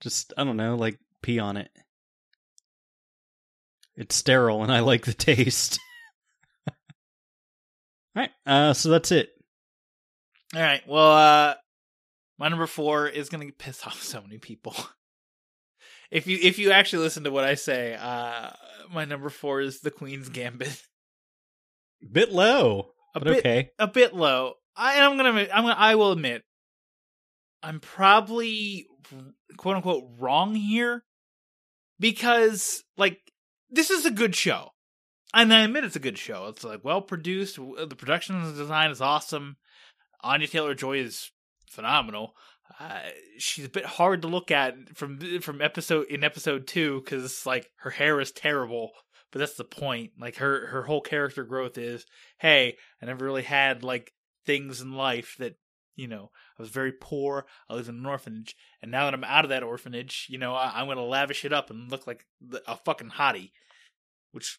Just 0.00 0.32
I 0.36 0.44
don't 0.44 0.56
know, 0.56 0.76
like 0.76 0.98
pee 1.22 1.38
on 1.38 1.56
it. 1.56 1.70
It's 3.96 4.14
sterile 4.14 4.62
and 4.62 4.70
I 4.70 4.80
like 4.80 5.04
the 5.04 5.14
taste. 5.14 5.78
All 6.68 6.74
right. 8.14 8.30
Uh 8.44 8.74
so 8.74 8.90
that's 8.90 9.10
it. 9.12 9.30
All 10.54 10.60
right. 10.60 10.82
Well, 10.86 11.12
uh, 11.12 11.54
my 12.38 12.48
number 12.48 12.66
four 12.66 13.08
is 13.08 13.28
gonna 13.28 13.50
piss 13.58 13.86
off 13.86 14.02
so 14.02 14.20
many 14.20 14.38
people. 14.38 14.74
if 16.10 16.26
you 16.26 16.38
if 16.42 16.58
you 16.58 16.70
actually 16.72 17.02
listen 17.02 17.24
to 17.24 17.30
what 17.30 17.44
I 17.44 17.54
say, 17.54 17.96
uh, 17.98 18.50
my 18.92 19.04
number 19.04 19.28
four 19.28 19.60
is 19.60 19.80
the 19.80 19.90
Queen's 19.90 20.28
Gambit. 20.28 20.82
A 22.02 22.06
bit 22.10 22.32
low, 22.32 22.90
A 23.14 23.20
but 23.20 23.24
bit, 23.24 23.38
okay. 23.38 23.70
a 23.78 23.88
bit 23.88 24.14
low. 24.14 24.54
I 24.76 24.94
am 24.94 25.16
gonna, 25.16 25.48
I'm 25.52 25.64
gonna, 25.64 25.74
I 25.76 25.94
will 25.94 26.12
admit, 26.12 26.42
I'm 27.62 27.80
probably 27.80 28.86
quote 29.56 29.76
unquote 29.76 30.04
wrong 30.18 30.54
here 30.54 31.02
because 31.98 32.82
like 32.96 33.18
this 33.70 33.90
is 33.90 34.06
a 34.06 34.10
good 34.10 34.36
show, 34.36 34.70
and 35.34 35.52
I 35.52 35.62
admit 35.62 35.84
it's 35.84 35.96
a 35.96 36.00
good 36.00 36.18
show. 36.18 36.46
It's 36.46 36.64
like 36.64 36.84
well 36.84 37.00
produced. 37.00 37.56
The 37.56 37.96
production 37.96 38.36
and 38.36 38.56
design 38.56 38.90
is 38.90 39.00
awesome. 39.00 39.56
Anya 40.22 40.48
Taylor 40.48 40.74
Joy 40.74 40.98
is 40.98 41.30
phenomenal. 41.70 42.34
Uh, 42.78 43.00
she's 43.38 43.64
a 43.64 43.70
bit 43.70 43.86
hard 43.86 44.22
to 44.22 44.28
look 44.28 44.50
at 44.50 44.96
from 44.96 45.18
from 45.40 45.62
episode 45.62 46.06
in 46.08 46.24
episode 46.24 46.66
two 46.66 47.00
because 47.00 47.46
like 47.46 47.70
her 47.76 47.90
hair 47.90 48.20
is 48.20 48.32
terrible, 48.32 48.90
but 49.32 49.38
that's 49.38 49.54
the 49.54 49.64
point. 49.64 50.12
Like 50.18 50.36
her 50.36 50.66
her 50.68 50.82
whole 50.82 51.00
character 51.00 51.44
growth 51.44 51.78
is, 51.78 52.04
hey, 52.38 52.76
I 53.00 53.06
never 53.06 53.24
really 53.24 53.42
had 53.42 53.82
like 53.82 54.12
things 54.44 54.80
in 54.80 54.92
life 54.92 55.36
that 55.38 55.56
you 55.94 56.06
know 56.06 56.30
I 56.58 56.62
was 56.62 56.70
very 56.70 56.92
poor. 56.92 57.46
I 57.68 57.74
lived 57.74 57.88
in 57.88 57.96
an 57.96 58.06
orphanage, 58.06 58.54
and 58.82 58.90
now 58.90 59.04
that 59.04 59.14
I'm 59.14 59.24
out 59.24 59.44
of 59.44 59.50
that 59.50 59.62
orphanage, 59.62 60.26
you 60.28 60.38
know 60.38 60.54
I, 60.54 60.72
I'm 60.74 60.86
gonna 60.86 61.02
lavish 61.02 61.44
it 61.44 61.52
up 61.52 61.70
and 61.70 61.90
look 61.90 62.06
like 62.06 62.26
a 62.66 62.76
fucking 62.76 63.10
hottie. 63.10 63.52
Which, 64.32 64.58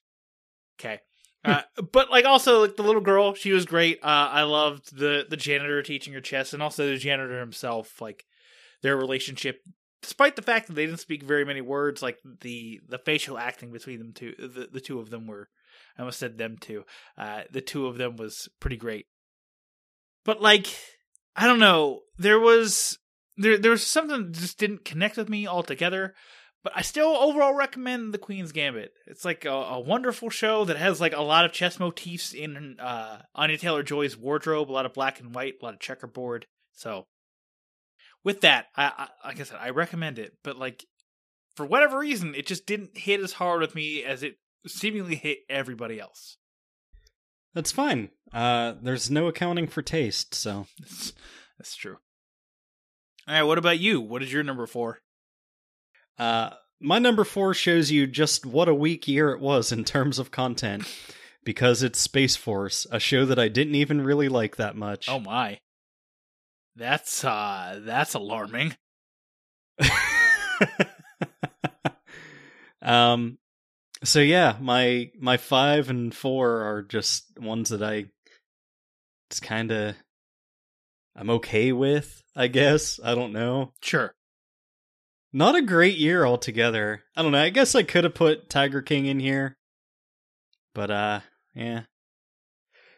okay. 0.80 1.02
Uh, 1.46 1.62
but 1.94 2.10
like 2.10 2.26
also 2.26 2.62
like 2.62 2.76
the 2.76 2.84
little 2.84 3.02
girl, 3.02 3.34
she 3.34 3.52
was 3.52 3.66
great. 3.66 4.00
Uh, 4.04 4.30
I 4.32 4.44
loved 4.44 4.96
the 4.96 5.26
the 5.30 5.38
janitor 5.38 5.82
teaching 5.82 6.14
her 6.14 6.22
chess, 6.22 6.54
and 6.54 6.62
also 6.62 6.88
the 6.88 6.98
janitor 6.98 7.40
himself. 7.40 8.02
Like 8.02 8.26
their 8.82 8.98
relationship, 8.98 9.62
despite 10.02 10.36
the 10.36 10.42
fact 10.42 10.68
that 10.68 10.74
they 10.74 10.86
didn't 10.86 11.00
speak 11.00 11.24
very 11.24 11.46
many 11.46 11.62
words, 11.62 12.02
like 12.02 12.18
the 12.42 12.82
the 12.88 12.98
facial 13.00 13.38
acting 13.38 13.72
between 13.72 14.00
them 14.00 14.14
two, 14.14 14.34
the 14.38 14.68
the 14.72 14.82
two 14.82 15.00
of 15.00 15.10
them 15.10 15.28
were. 15.28 15.50
I 15.98 16.02
almost 16.02 16.20
said 16.20 16.38
them 16.38 16.58
two. 16.60 16.84
Uh, 17.18 17.42
the 17.52 17.62
two 17.62 17.88
of 17.88 17.98
them 17.98 18.18
was 18.18 18.50
pretty 18.60 18.78
great. 18.78 19.08
But 20.26 20.42
like, 20.42 20.68
I 21.36 21.48
don't 21.48 21.60
know. 21.60 22.02
There 22.18 22.40
was 22.40 23.00
there 23.38 23.58
there 23.58 23.72
was 23.72 23.86
something 23.86 24.26
that 24.26 24.40
just 24.40 24.58
didn't 24.58 24.86
connect 24.86 25.18
with 25.18 25.30
me 25.30 25.48
altogether. 25.48 26.14
But 26.68 26.80
I 26.80 26.82
still 26.82 27.16
overall 27.16 27.54
recommend 27.54 28.14
The 28.14 28.18
Queen's 28.18 28.52
Gambit. 28.52 28.92
It's 29.06 29.24
like 29.24 29.46
a, 29.46 29.52
a 29.52 29.80
wonderful 29.80 30.30
show 30.30 30.66
that 30.66 30.76
has 30.76 31.00
like 31.00 31.16
a 31.16 31.22
lot 31.22 31.46
of 31.46 31.54
chess 31.54 31.80
motifs 31.80 32.34
in 32.34 32.78
uh, 32.78 33.22
Anya 33.34 33.58
Taylor 33.58 33.84
Joy's 33.84 34.18
wardrobe, 34.18 34.70
a 34.70 34.74
lot 34.74 34.86
of 34.86 34.94
black 34.94 35.22
and 35.22 35.34
white, 35.34 35.54
a 35.62 35.64
lot 35.64 35.76
of 35.76 35.80
checkerboard. 35.80 36.46
So, 36.74 37.08
with 38.22 38.42
that, 38.42 38.66
I, 38.76 39.08
I 39.24 39.28
like 39.30 39.40
I 39.40 39.44
said, 39.44 39.60
I 39.62 39.70
recommend 39.70 40.20
it, 40.20 40.34
but 40.44 40.58
like 40.58 40.84
for 41.56 41.66
whatever 41.66 42.00
reason, 42.00 42.36
it 42.36 42.46
just 42.46 42.66
didn't 42.66 42.98
hit 42.98 43.22
as 43.22 43.32
hard 43.32 43.62
with 43.62 43.74
me 43.74 44.04
as 44.04 44.22
it 44.22 44.36
seemingly 44.68 45.16
hit 45.16 45.38
everybody 45.50 46.02
else. 46.02 46.36
That's 47.54 47.72
fine. 47.72 48.10
Uh, 48.34 48.74
there's 48.82 49.10
no 49.10 49.28
accounting 49.28 49.68
for 49.68 49.82
taste, 49.82 50.36
so 50.36 50.68
That's, 50.82 51.14
that's 51.58 51.78
true. 51.78 51.96
All 53.26 53.36
right, 53.36 53.44
what 53.44 53.58
about 53.58 53.80
you? 53.80 54.02
What 54.02 54.22
is 54.22 54.34
your 54.34 54.44
number 54.44 54.68
four? 54.68 55.00
Uh, 56.18 56.52
my 56.80 57.00
number 57.00 57.24
four 57.24 57.54
shows 57.54 57.92
you 57.92 58.08
just 58.08 58.46
what 58.46 58.68
a 58.68 58.74
weak 58.74 59.08
year 59.08 59.32
it 59.32 59.40
was 59.40 59.72
in 59.72 59.84
terms 59.84 60.20
of 60.20 60.32
content, 60.32 60.86
because 61.44 61.84
it's 61.84 62.00
Space 62.00 62.36
Force, 62.36 62.86
a 62.92 63.00
show 63.00 63.26
that 63.26 63.40
I 63.40 63.48
didn't 63.48 63.76
even 63.76 64.02
really 64.02 64.30
like 64.30 64.58
that 64.58 64.76
much. 64.76 65.10
Oh 65.10 65.20
my, 65.20 65.60
that's 66.76 67.24
uh, 67.24 67.80
that's 67.84 68.14
alarming. 68.14 68.76
um, 72.82 73.38
so 74.04 74.20
yeah, 74.20 74.58
my 74.60 75.12
my 75.20 75.38
five 75.38 75.90
and 75.90 76.14
four 76.14 76.62
are 76.62 76.84
just 76.84 77.40
ones 77.40 77.70
that 77.70 77.82
I 77.82 78.06
it's 79.30 79.40
kind 79.40 79.72
of 79.72 79.96
I'm 81.16 81.30
okay 81.32 81.72
with. 81.72 82.24
I 82.36 82.48
guess 82.48 83.00
I 83.04 83.16
don't 83.16 83.34
know. 83.34 83.74
Sure. 83.82 84.14
Not 85.34 85.56
a 85.56 85.62
great 85.62 85.98
year 85.98 86.26
altogether. 86.26 87.04
I 87.16 87.22
don't 87.22 87.32
know. 87.32 87.42
I 87.42 87.50
guess 87.50 87.76
I 87.76 87.84
could 87.84 88.04
have 88.04 88.16
put 88.16 88.50
Tiger 88.50 88.82
King 88.82 89.06
in 89.06 89.20
here. 89.20 89.56
But 90.74 90.92
uh 90.92 91.20
yeah. 91.54 91.84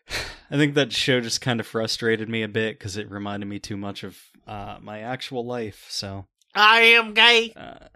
I 0.52 0.58
think 0.58 0.74
that 0.76 0.92
show 0.94 1.22
just 1.22 1.42
kind 1.42 1.60
of 1.60 1.68
frustrated 1.68 2.30
me 2.30 2.44
a 2.44 2.48
bit 2.48 2.80
cuz 2.80 2.98
it 2.98 3.10
reminded 3.10 3.48
me 3.48 3.60
too 3.60 3.78
much 3.78 4.04
of 4.04 4.18
uh 4.48 4.78
my 4.82 5.00
actual 5.00 5.46
life. 5.46 5.86
So, 5.90 6.26
I 6.56 6.82
am 6.82 7.14
gay. 7.14 7.54
uh 7.56 7.88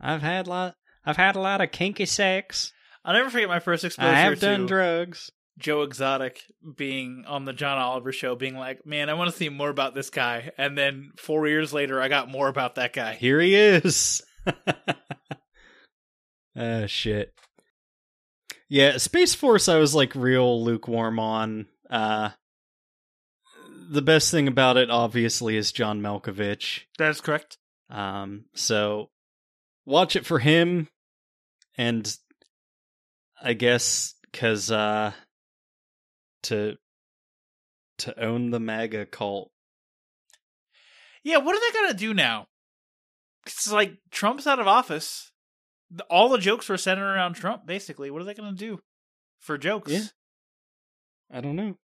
I've 0.00 0.22
had 0.22 0.46
lot 0.46 0.74
I've 1.04 1.16
had 1.16 1.36
a 1.36 1.40
lot 1.40 1.60
of 1.60 1.72
kinky 1.72 2.06
sex. 2.06 2.72
I'll 3.04 3.14
never 3.14 3.30
forget 3.30 3.48
my 3.48 3.60
first 3.60 3.84
exposure 3.84 4.08
I 4.08 4.14
have 4.20 4.34
to 4.34 4.40
done 4.40 4.66
drugs. 4.66 5.30
Joe 5.58 5.82
Exotic 5.82 6.42
being 6.76 7.24
on 7.26 7.44
the 7.44 7.52
John 7.52 7.78
Oliver 7.78 8.12
show, 8.12 8.34
being 8.34 8.56
like, 8.56 8.86
"Man, 8.86 9.10
I 9.10 9.14
want 9.14 9.30
to 9.30 9.36
see 9.36 9.48
more 9.48 9.68
about 9.68 9.94
this 9.94 10.10
guy." 10.10 10.52
And 10.56 10.76
then 10.76 11.12
four 11.16 11.46
years 11.48 11.72
later, 11.72 12.00
I 12.00 12.08
got 12.08 12.28
more 12.30 12.48
about 12.48 12.76
that 12.76 12.92
guy. 12.92 13.14
Here 13.14 13.40
he 13.40 13.54
is. 13.54 14.22
uh 16.56 16.86
shit. 16.86 17.34
Yeah, 18.68 18.98
Space 18.98 19.34
Force 19.34 19.68
I 19.68 19.78
was 19.78 19.94
like 19.94 20.14
real 20.14 20.62
lukewarm 20.64 21.18
on. 21.18 21.66
Uh 21.90 22.30
the 23.90 24.02
best 24.02 24.30
thing 24.30 24.46
about 24.46 24.76
it 24.76 24.88
obviously 24.90 25.56
is 25.56 25.72
John 25.72 26.00
Malkovich. 26.00 26.82
That's 26.96 27.20
correct. 27.20 27.58
Um 27.90 28.44
so 28.54 29.10
watch 29.84 30.14
it 30.14 30.24
for 30.24 30.38
him 30.38 30.88
and 31.76 32.16
I 33.42 33.54
guess 33.54 34.14
cuz 34.32 34.70
uh 34.70 35.12
to 36.44 36.76
to 37.98 38.22
own 38.22 38.50
the 38.50 38.60
MAGA 38.60 39.06
cult. 39.06 39.50
Yeah, 41.22 41.38
what 41.38 41.54
are 41.54 41.60
they 41.60 41.78
gonna 41.78 41.94
do 41.94 42.14
now? 42.14 42.46
It's 43.46 43.70
like 43.70 43.98
Trump's 44.10 44.46
out 44.46 44.58
of 44.60 44.66
office. 44.66 45.32
All 46.08 46.28
the 46.28 46.38
jokes 46.38 46.68
were 46.68 46.76
centered 46.76 47.12
around 47.12 47.34
Trump, 47.34 47.66
basically. 47.66 48.10
What 48.10 48.22
are 48.22 48.24
they 48.24 48.34
gonna 48.34 48.52
do 48.52 48.80
for 49.38 49.58
jokes? 49.58 49.92
Yeah. 49.92 50.04
I 51.32 51.40
don't 51.40 51.56
know. 51.56 51.76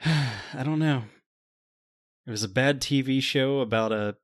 I 0.04 0.62
don't 0.64 0.78
know. 0.78 1.04
It 2.26 2.30
was 2.30 2.42
a 2.42 2.48
bad 2.48 2.80
TV 2.80 3.22
show 3.22 3.60
about 3.60 3.92
a 3.92 4.16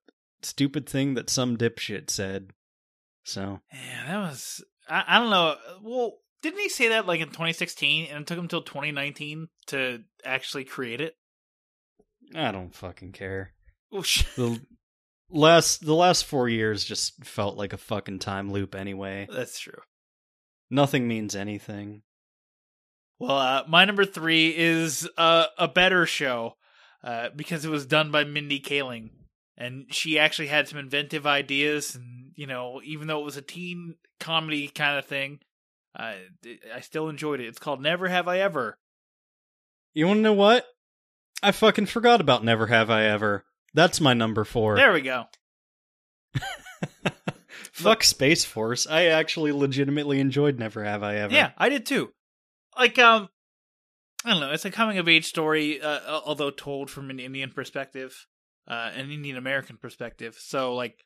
stupid 0.42 0.88
thing 0.88 1.14
that 1.14 1.28
some 1.30 1.56
dipshit 1.56 2.10
said. 2.10 2.50
So, 3.24 3.60
Yeah, 3.72 4.06
that 4.06 4.18
was. 4.18 4.64
I, 4.88 5.04
I 5.06 5.18
don't 5.18 5.30
know. 5.30 5.56
Well, 5.82 6.14
didn't 6.42 6.60
he 6.60 6.68
say 6.68 6.88
that 6.88 7.06
like 7.06 7.20
in 7.20 7.28
2016, 7.28 8.06
and 8.10 8.22
it 8.22 8.26
took 8.26 8.38
him 8.38 8.48
till 8.48 8.62
2019 8.62 9.48
to 9.68 10.02
actually 10.24 10.64
create 10.64 11.00
it? 11.00 11.14
I 12.34 12.52
don't 12.52 12.74
fucking 12.74 13.12
care. 13.12 13.52
Oh, 13.92 14.02
The 14.36 14.60
last 15.30 15.84
the 15.84 15.94
last 15.94 16.24
4 16.24 16.48
years 16.48 16.84
just 16.84 17.24
felt 17.24 17.56
like 17.56 17.72
a 17.72 17.78
fucking 17.78 18.20
time 18.20 18.52
loop 18.52 18.74
anyway. 18.74 19.28
That's 19.32 19.58
true. 19.58 19.80
Nothing 20.70 21.08
means 21.08 21.34
anything. 21.34 22.02
Well, 23.18 23.36
uh, 23.36 23.64
my 23.68 23.84
number 23.84 24.04
three 24.04 24.54
is 24.56 25.08
uh, 25.18 25.46
a 25.58 25.68
better 25.68 26.06
show 26.06 26.54
uh, 27.04 27.28
because 27.36 27.64
it 27.64 27.70
was 27.70 27.84
done 27.84 28.10
by 28.10 28.24
Mindy 28.24 28.60
Kaling, 28.60 29.10
and 29.58 29.86
she 29.90 30.18
actually 30.18 30.48
had 30.48 30.68
some 30.68 30.78
inventive 30.78 31.26
ideas. 31.26 31.94
And 31.94 32.32
you 32.36 32.46
know, 32.46 32.80
even 32.84 33.08
though 33.08 33.20
it 33.20 33.24
was 33.24 33.36
a 33.36 33.42
teen 33.42 33.96
comedy 34.20 34.68
kind 34.68 34.98
of 34.98 35.04
thing, 35.04 35.40
uh, 35.98 36.14
I 36.74 36.80
still 36.80 37.08
enjoyed 37.08 37.40
it. 37.40 37.46
It's 37.46 37.58
called 37.58 37.82
Never 37.82 38.08
Have 38.08 38.28
I 38.28 38.38
Ever. 38.38 38.78
You 39.92 40.06
want 40.06 40.18
to 40.18 40.22
know 40.22 40.32
what? 40.32 40.66
I 41.42 41.52
fucking 41.52 41.86
forgot 41.86 42.20
about 42.20 42.44
Never 42.44 42.66
Have 42.68 42.90
I 42.90 43.04
Ever. 43.04 43.44
That's 43.74 44.00
my 44.00 44.14
number 44.14 44.44
4. 44.44 44.76
There 44.76 44.92
we 44.92 45.00
go. 45.00 45.24
Fuck 47.72 48.04
Space 48.04 48.44
Force. 48.44 48.86
I 48.86 49.06
actually 49.06 49.52
legitimately 49.52 50.20
enjoyed 50.20 50.58
Never 50.58 50.84
Have 50.84 51.02
I 51.02 51.16
Ever. 51.16 51.34
Yeah, 51.34 51.50
I 51.56 51.68
did 51.68 51.86
too. 51.86 52.12
Like, 52.78 52.98
um, 52.98 53.28
I 54.24 54.30
don't 54.30 54.40
know. 54.40 54.52
It's 54.52 54.64
a 54.64 54.70
coming 54.70 54.98
of 54.98 55.08
age 55.08 55.26
story, 55.26 55.80
uh, 55.80 56.20
although 56.24 56.50
told 56.50 56.90
from 56.90 57.10
an 57.10 57.18
Indian 57.18 57.50
perspective, 57.50 58.26
uh, 58.68 58.90
an 58.94 59.10
Indian 59.10 59.36
American 59.36 59.76
perspective. 59.76 60.36
So, 60.38 60.74
like, 60.74 61.04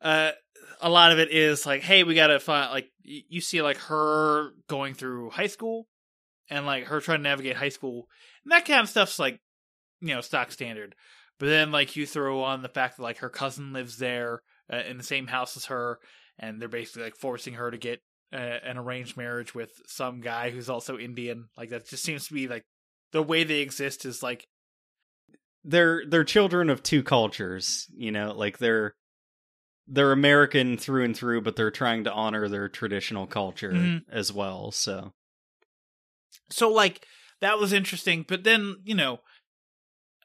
uh, 0.00 0.32
a 0.80 0.90
lot 0.90 1.12
of 1.12 1.18
it 1.18 1.30
is 1.30 1.66
like, 1.66 1.82
hey, 1.82 2.04
we 2.04 2.14
gotta 2.14 2.40
find 2.40 2.70
like 2.70 2.90
you 3.02 3.40
see 3.40 3.62
like 3.62 3.78
her 3.78 4.50
going 4.68 4.94
through 4.94 5.30
high 5.30 5.46
school, 5.46 5.86
and 6.50 6.66
like 6.66 6.84
her 6.84 7.00
trying 7.00 7.18
to 7.18 7.22
navigate 7.24 7.56
high 7.56 7.68
school, 7.68 8.08
and 8.44 8.52
that 8.52 8.66
kind 8.66 8.80
of 8.80 8.88
stuff's 8.88 9.18
like, 9.18 9.40
you 10.00 10.14
know, 10.14 10.20
stock 10.20 10.52
standard. 10.52 10.94
But 11.38 11.46
then 11.46 11.70
like 11.70 11.96
you 11.96 12.06
throw 12.06 12.42
on 12.42 12.62
the 12.62 12.68
fact 12.68 12.96
that 12.96 13.02
like 13.02 13.18
her 13.18 13.28
cousin 13.28 13.72
lives 13.72 13.98
there 13.98 14.42
uh, 14.72 14.82
in 14.88 14.98
the 14.98 15.04
same 15.04 15.26
house 15.26 15.56
as 15.56 15.66
her, 15.66 15.98
and 16.38 16.60
they're 16.60 16.68
basically 16.68 17.04
like 17.04 17.16
forcing 17.16 17.54
her 17.54 17.70
to 17.70 17.78
get 17.78 18.00
uh, 18.32 18.36
an 18.36 18.78
arranged 18.78 19.16
marriage 19.16 19.54
with 19.54 19.70
some 19.86 20.20
guy 20.20 20.50
who's 20.50 20.68
also 20.68 20.98
Indian. 20.98 21.48
Like 21.56 21.70
that 21.70 21.88
just 21.88 22.04
seems 22.04 22.28
to 22.28 22.34
be 22.34 22.48
like 22.48 22.64
the 23.12 23.22
way 23.22 23.44
they 23.44 23.60
exist 23.60 24.04
is 24.04 24.22
like 24.22 24.46
they're 25.64 26.02
they're 26.06 26.24
children 26.24 26.70
of 26.70 26.82
two 26.82 27.02
cultures 27.02 27.86
you 27.96 28.12
know 28.12 28.32
like 28.32 28.58
they're 28.58 28.94
they're 29.90 30.12
american 30.12 30.76
through 30.76 31.04
and 31.04 31.16
through 31.16 31.40
but 31.40 31.56
they're 31.56 31.70
trying 31.70 32.04
to 32.04 32.12
honor 32.12 32.48
their 32.48 32.68
traditional 32.68 33.26
culture 33.26 33.72
Mhm. 33.72 34.02
as 34.10 34.32
well 34.32 34.70
so 34.70 35.12
so 36.50 36.70
like 36.70 37.06
that 37.40 37.58
was 37.58 37.72
interesting. 37.72 38.24
But 38.26 38.42
then 38.44 38.76
you 38.84 38.94
know 38.94 39.20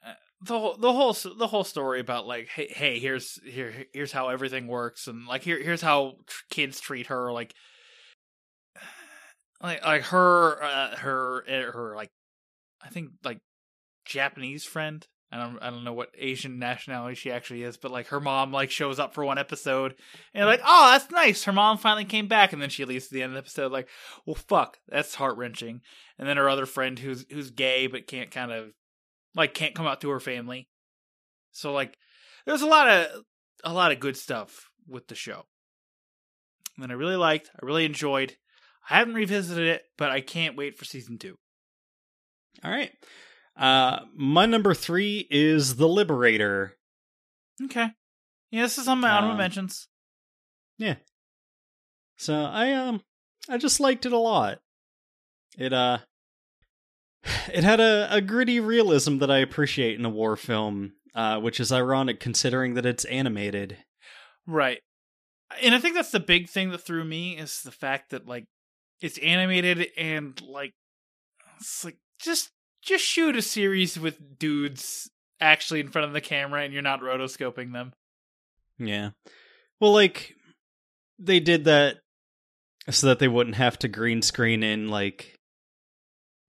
uh, 0.04 0.14
the 0.42 0.58
whole 0.58 0.76
the 0.76 0.92
whole 0.92 1.12
the 1.38 1.46
whole 1.46 1.64
story 1.64 2.00
about 2.00 2.26
like 2.26 2.48
hey 2.48 2.66
hey 2.68 2.98
here's 2.98 3.38
here 3.44 3.86
here's 3.92 4.12
how 4.12 4.28
everything 4.28 4.66
works 4.66 5.06
and 5.06 5.26
like 5.26 5.42
here 5.42 5.62
here's 5.62 5.82
how 5.82 6.14
tr- 6.26 6.42
kids 6.50 6.80
treat 6.80 7.06
her 7.06 7.32
like 7.32 7.54
like 9.62 9.84
like 9.84 10.02
her 10.04 10.62
uh, 10.62 10.96
her 10.96 11.44
uh, 11.48 11.72
her 11.72 11.94
like 11.96 12.10
I 12.82 12.88
think 12.88 13.10
like 13.22 13.38
Japanese 14.04 14.64
friend. 14.64 15.06
I 15.34 15.38
don't 15.38 15.58
I 15.60 15.70
don't 15.70 15.82
know 15.82 15.92
what 15.92 16.14
Asian 16.16 16.60
nationality 16.60 17.16
she 17.16 17.32
actually 17.32 17.64
is, 17.64 17.76
but 17.76 17.90
like 17.90 18.06
her 18.08 18.20
mom 18.20 18.52
like 18.52 18.70
shows 18.70 19.00
up 19.00 19.14
for 19.14 19.24
one 19.24 19.36
episode 19.36 19.96
and 20.32 20.46
like, 20.46 20.60
oh 20.64 20.92
that's 20.92 21.10
nice. 21.10 21.42
Her 21.42 21.52
mom 21.52 21.76
finally 21.76 22.04
came 22.04 22.28
back 22.28 22.52
and 22.52 22.62
then 22.62 22.70
she 22.70 22.84
leaves 22.84 23.06
at 23.06 23.10
the 23.10 23.22
end 23.22 23.30
of 23.30 23.34
the 23.34 23.40
episode 23.40 23.72
like, 23.72 23.88
well 24.24 24.36
fuck, 24.36 24.78
that's 24.86 25.16
heart 25.16 25.36
wrenching. 25.36 25.80
And 26.20 26.28
then 26.28 26.36
her 26.36 26.48
other 26.48 26.66
friend 26.66 26.96
who's 26.96 27.26
who's 27.28 27.50
gay 27.50 27.88
but 27.88 28.06
can't 28.06 28.30
kind 28.30 28.52
of 28.52 28.70
like 29.34 29.54
can't 29.54 29.74
come 29.74 29.88
out 29.88 30.00
to 30.02 30.10
her 30.10 30.20
family. 30.20 30.68
So 31.50 31.72
like 31.72 31.98
there's 32.46 32.62
a 32.62 32.66
lot 32.66 32.86
of 32.86 33.24
a 33.64 33.72
lot 33.72 33.90
of 33.90 33.98
good 33.98 34.16
stuff 34.16 34.70
with 34.86 35.08
the 35.08 35.16
show. 35.16 35.46
And 36.80 36.92
I 36.92 36.94
really 36.94 37.16
liked, 37.16 37.50
I 37.60 37.66
really 37.66 37.84
enjoyed. 37.84 38.36
I 38.88 38.98
haven't 38.98 39.14
revisited 39.14 39.66
it, 39.66 39.82
but 39.98 40.12
I 40.12 40.20
can't 40.20 40.56
wait 40.56 40.78
for 40.78 40.84
season 40.84 41.18
two. 41.18 41.38
all 42.62 42.70
right 42.70 42.92
uh 43.56 44.00
my 44.16 44.46
number 44.46 44.74
three 44.74 45.26
is 45.30 45.76
the 45.76 45.88
liberator 45.88 46.74
Okay. 47.62 47.88
Yeah, 48.50 48.62
this 48.62 48.78
is 48.78 48.88
on 48.88 49.00
my 49.00 49.10
honorable 49.10 49.32
Um, 49.32 49.38
mentions. 49.38 49.88
yeah 50.78 50.96
so 52.16 52.34
i 52.34 52.72
um 52.72 53.02
i 53.48 53.56
just 53.58 53.78
liked 53.80 54.06
it 54.06 54.12
a 54.12 54.18
lot 54.18 54.58
it 55.58 55.72
uh 55.72 55.98
it 57.52 57.64
had 57.64 57.80
a, 57.80 58.08
a 58.12 58.20
gritty 58.20 58.60
realism 58.60 59.18
that 59.18 59.30
i 59.30 59.38
appreciate 59.38 59.98
in 59.98 60.04
a 60.04 60.10
war 60.10 60.36
film 60.36 60.92
uh 61.14 61.38
which 61.40 61.60
is 61.60 61.70
ironic 61.72 62.20
considering 62.20 62.74
that 62.74 62.86
it's 62.86 63.04
animated 63.06 63.78
Right. 64.46 64.80
And 65.62 65.74
I 65.74 65.78
think 65.78 65.94
that's 65.94 66.10
the 66.10 66.20
big 66.20 66.50
thing 66.50 66.68
that 66.70 66.82
threw 66.82 67.02
me 67.02 67.38
is 67.38 67.62
the 67.62 67.70
fact 67.72 68.10
that 68.10 68.26
like 68.28 68.44
it's 69.00 69.16
animated 69.18 69.88
and 69.96 70.38
like 70.42 70.72
it's 71.58 71.82
like 71.82 71.96
just 72.20 72.50
just 72.84 73.04
shoot 73.04 73.36
a 73.36 73.42
series 73.42 73.98
with 73.98 74.38
dudes 74.38 75.10
actually 75.40 75.80
in 75.80 75.88
front 75.88 76.06
of 76.06 76.12
the 76.12 76.20
camera 76.20 76.62
and 76.62 76.72
you're 76.72 76.82
not 76.82 77.00
rotoscoping 77.00 77.72
them. 77.72 77.92
Yeah. 78.78 79.10
Well, 79.80 79.92
like 79.92 80.34
they 81.18 81.40
did 81.40 81.64
that 81.64 81.96
so 82.90 83.06
that 83.08 83.18
they 83.18 83.28
wouldn't 83.28 83.56
have 83.56 83.78
to 83.80 83.88
green 83.88 84.20
screen 84.22 84.62
in 84.62 84.88
like 84.88 85.38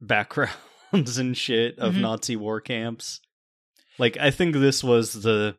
backgrounds 0.01 0.57
and 1.17 1.37
shit 1.37 1.79
of 1.79 1.93
Mhm. 1.93 2.01
Nazi 2.01 2.35
war 2.35 2.61
camps. 2.61 3.21
Like 3.97 4.17
I 4.17 4.31
think 4.31 4.55
this 4.55 4.83
was 4.83 5.13
the 5.13 5.55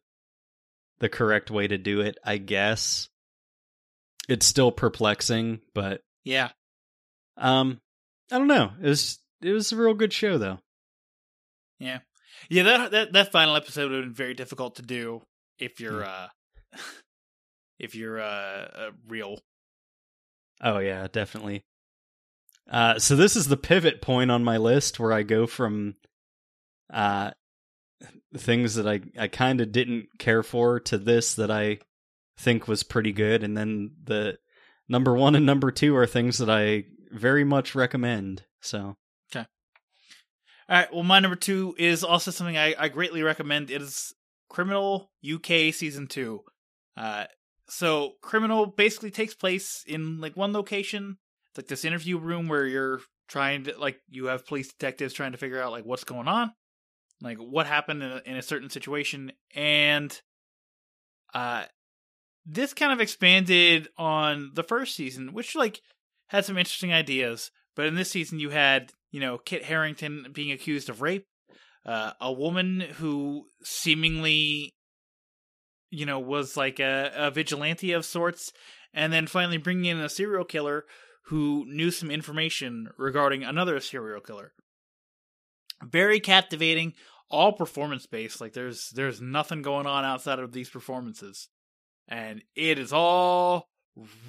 the 0.98 1.08
correct 1.08 1.50
way 1.50 1.66
to 1.66 1.76
do 1.78 2.00
it, 2.00 2.16
I 2.24 2.38
guess. 2.38 3.08
It's 4.28 4.46
still 4.46 4.72
perplexing, 4.72 5.60
but 5.74 6.00
Yeah. 6.24 6.50
um 7.36 7.80
I 8.30 8.38
don't 8.38 8.48
know. 8.48 8.72
It 8.82 8.86
was 8.88 9.18
it 9.42 9.52
was 9.52 9.72
a 9.72 9.76
real 9.76 9.94
good 9.94 10.12
show 10.12 10.38
though. 10.38 10.58
Yeah. 11.78 11.98
Yeah, 12.50 12.62
that 12.64 12.90
that 12.90 13.12
that 13.12 13.32
final 13.32 13.56
episode 13.56 13.90
would 13.90 13.96
have 13.98 14.04
been 14.06 14.14
very 14.14 14.34
difficult 14.34 14.76
to 14.76 14.82
do 14.82 15.22
if 15.58 15.80
you're 15.80 16.04
uh 16.04 16.28
if 17.78 17.94
you're 17.94 18.20
uh, 18.20 18.68
uh 18.74 18.90
real. 19.08 19.40
Oh 20.62 20.78
yeah, 20.78 21.06
definitely. 21.10 21.64
Uh, 22.70 22.98
so 22.98 23.14
this 23.14 23.36
is 23.36 23.46
the 23.46 23.56
pivot 23.56 24.02
point 24.02 24.30
on 24.30 24.42
my 24.42 24.56
list 24.56 24.98
where 24.98 25.12
I 25.12 25.22
go 25.22 25.46
from 25.46 25.94
uh, 26.92 27.30
things 28.36 28.74
that 28.74 28.88
I 28.88 29.00
I 29.18 29.28
kind 29.28 29.60
of 29.60 29.72
didn't 29.72 30.08
care 30.18 30.42
for 30.42 30.80
to 30.80 30.98
this 30.98 31.34
that 31.34 31.50
I 31.50 31.78
think 32.38 32.66
was 32.66 32.82
pretty 32.82 33.12
good, 33.12 33.42
and 33.42 33.56
then 33.56 33.92
the 34.02 34.38
number 34.88 35.14
one 35.14 35.34
and 35.34 35.46
number 35.46 35.70
two 35.70 35.96
are 35.96 36.06
things 36.06 36.38
that 36.38 36.50
I 36.50 36.84
very 37.12 37.44
much 37.44 37.74
recommend. 37.74 38.44
So 38.60 38.96
All 40.68 40.76
right. 40.76 40.92
Well, 40.92 41.04
my 41.04 41.20
number 41.20 41.36
two 41.36 41.74
is 41.78 42.02
also 42.02 42.30
something 42.30 42.56
I, 42.56 42.74
I 42.76 42.88
greatly 42.88 43.22
recommend. 43.22 43.70
It 43.70 43.82
is 43.82 44.14
Criminal 44.48 45.10
UK 45.24 45.72
season 45.72 46.06
two. 46.06 46.42
Uh, 46.96 47.26
so 47.68 48.14
Criminal 48.20 48.66
basically 48.66 49.10
takes 49.10 49.34
place 49.34 49.84
in 49.86 50.20
like 50.20 50.36
one 50.36 50.52
location. 50.52 51.18
It's 51.50 51.58
like 51.58 51.68
this 51.68 51.84
interview 51.84 52.18
room 52.18 52.48
where 52.48 52.66
you're 52.66 53.00
trying 53.28 53.64
to 53.64 53.78
like 53.78 54.00
you 54.08 54.26
have 54.26 54.46
police 54.46 54.68
detectives 54.68 55.12
trying 55.14 55.32
to 55.32 55.38
figure 55.38 55.62
out 55.62 55.72
like 55.72 55.84
what's 55.84 56.04
going 56.04 56.28
on, 56.28 56.52
like 57.20 57.38
what 57.38 57.66
happened 57.66 58.02
in 58.02 58.10
a, 58.10 58.22
in 58.24 58.36
a 58.36 58.42
certain 58.42 58.70
situation, 58.70 59.32
and 59.54 60.20
uh, 61.34 61.64
this 62.44 62.72
kind 62.72 62.92
of 62.92 63.00
expanded 63.00 63.88
on 63.96 64.52
the 64.54 64.62
first 64.62 64.94
season, 64.94 65.32
which 65.32 65.54
like 65.54 65.80
had 66.28 66.44
some 66.44 66.58
interesting 66.58 66.92
ideas. 66.92 67.50
But 67.74 67.86
in 67.86 67.94
this 67.94 68.10
season, 68.10 68.40
you 68.40 68.50
had 68.50 68.92
you 69.16 69.20
know 69.20 69.38
Kit 69.38 69.64
Harington 69.64 70.26
being 70.34 70.52
accused 70.52 70.90
of 70.90 71.00
rape, 71.00 71.24
uh, 71.86 72.12
a 72.20 72.30
woman 72.30 72.80
who 72.80 73.46
seemingly 73.62 74.74
you 75.90 76.04
know 76.04 76.18
was 76.18 76.54
like 76.54 76.78
a, 76.80 77.10
a 77.16 77.30
vigilante 77.30 77.92
of 77.92 78.04
sorts, 78.04 78.52
and 78.92 79.14
then 79.14 79.26
finally 79.26 79.56
bringing 79.56 79.86
in 79.86 80.00
a 80.00 80.10
serial 80.10 80.44
killer 80.44 80.84
who 81.28 81.64
knew 81.66 81.90
some 81.90 82.10
information 82.10 82.88
regarding 82.98 83.42
another 83.42 83.80
serial 83.80 84.20
killer. 84.20 84.52
Very 85.82 86.20
captivating, 86.20 86.92
all 87.30 87.54
performance 87.54 88.04
based. 88.04 88.38
Like 88.38 88.52
there's 88.52 88.90
there's 88.90 89.22
nothing 89.22 89.62
going 89.62 89.86
on 89.86 90.04
outside 90.04 90.40
of 90.40 90.52
these 90.52 90.68
performances, 90.68 91.48
and 92.06 92.44
it 92.54 92.78
is 92.78 92.92
all 92.92 93.70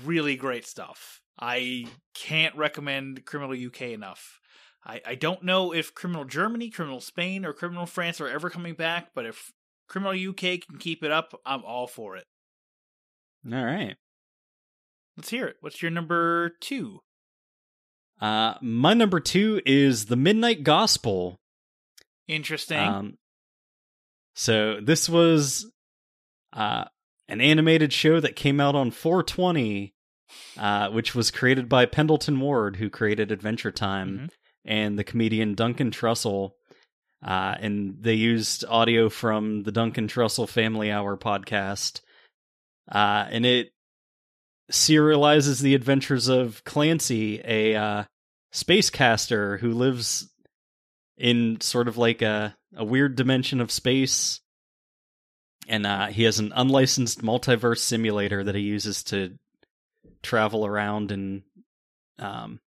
really 0.06 0.38
great 0.38 0.66
stuff. 0.66 1.20
I 1.38 1.88
can't 2.16 2.56
recommend 2.56 3.26
Criminal 3.26 3.54
UK 3.54 3.82
enough. 3.82 4.40
I, 4.88 5.02
I 5.06 5.16
don't 5.16 5.44
know 5.44 5.74
if 5.74 5.94
Criminal 5.94 6.24
Germany, 6.24 6.70
Criminal 6.70 7.02
Spain, 7.02 7.46
or 7.46 7.52
Criminal 7.52 7.86
France 7.86 8.22
are 8.22 8.28
ever 8.30 8.50
coming 8.50 8.74
back, 8.74 9.10
but 9.14 9.26
if 9.26 9.52
Criminal 9.90 10.14
UK 10.30 10.62
can 10.66 10.78
keep 10.80 11.04
it 11.04 11.12
up, 11.12 11.40
I'm 11.46 11.64
all 11.66 11.88
for 11.88 12.16
it. 12.16 12.24
all 13.52 13.66
right. 13.66 13.96
Let's 15.18 15.30
hear 15.30 15.46
it. 15.48 15.58
What's 15.62 15.82
your 15.82 15.92
number 15.92 16.52
two? 16.62 17.00
Uh, 18.22 18.56
my 18.62 18.94
number 18.94 19.20
two 19.20 19.62
is 19.66 20.06
the 20.06 20.16
Midnight 20.16 20.64
Gospel. 20.64 21.36
Interesting. 22.28 22.78
Um, 22.80 23.18
so 24.36 24.80
this 24.82 25.10
was 25.10 25.70
uh, 26.54 26.86
an 27.28 27.42
animated 27.42 27.92
show 27.94 28.20
that 28.20 28.36
came 28.36 28.60
out 28.60 28.76
on 28.76 28.92
420, 28.92 29.94
uh, 30.58 30.90
which 30.90 31.16
was 31.16 31.32
created 31.32 31.68
by 31.68 31.86
Pendleton 31.86 32.40
Ward, 32.40 32.78
who 32.78 32.90
created 32.90 33.32
Adventure 33.32 33.72
Time, 33.72 34.30
Mhm. 34.30 34.30
And 34.68 35.00
the 35.00 35.04
comedian 35.04 35.56
Duncan 35.56 35.92
Trussell. 35.92 36.52
Uh, 37.26 37.56
and 37.60 37.98
they 38.02 38.14
used 38.14 38.64
audio 38.68 39.10
from 39.10 39.64
the 39.64 39.72
Duncan 39.72 40.08
Trussell 40.08 40.48
Family 40.48 40.92
Hour 40.92 41.18
podcast. 41.18 42.02
Uh, 42.92 43.26
and 43.30 43.46
it 43.46 43.72
serializes 44.72 45.62
the 45.62 45.74
adventures 45.74 46.28
of 46.28 46.64
Clancy, 46.64 47.42
a 47.44 47.76
uh, 47.76 48.04
space 48.52 48.90
caster 48.90 49.58
who 49.58 49.74
lives 49.74 50.32
in 51.18 51.60
sort 51.62 51.88
of 51.88 51.98
like 51.98 52.22
a, 52.22 52.56
a 52.76 52.86
weird 52.86 53.16
dimension 53.16 53.62
of 53.62 53.72
space. 53.72 54.42
And 55.68 55.86
uh, 55.86 56.08
he 56.08 56.24
has 56.24 56.40
an 56.40 56.54
unlicensed 56.56 57.22
multiverse 57.22 57.80
simulator 57.80 58.44
that 58.44 58.56
he 58.56 58.62
uses 58.62 59.04
to 59.06 59.38
travel 60.22 60.66
around 60.66 61.12
and 61.12 61.44
um, 62.20 62.60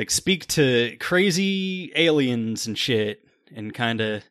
like 0.00 0.10
speak 0.10 0.46
to 0.46 0.96
crazy 0.98 1.92
aliens 1.94 2.66
and 2.66 2.78
shit 2.78 3.20
and 3.54 3.74
kind 3.74 4.00
of 4.00 4.22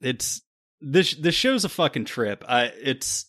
it's 0.00 0.40
this 0.80 1.12
this 1.14 1.34
show's 1.34 1.66
a 1.66 1.68
fucking 1.68 2.06
trip. 2.06 2.42
I 2.48 2.72
it's 2.82 3.26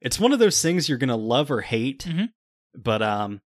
it's 0.00 0.18
one 0.18 0.32
of 0.32 0.38
those 0.38 0.62
things 0.62 0.88
you're 0.88 0.96
gonna 0.96 1.16
love 1.16 1.50
or 1.50 1.60
hate, 1.60 2.04
Mhm. 2.08 2.28
but 2.74 3.02
um, 3.02 3.40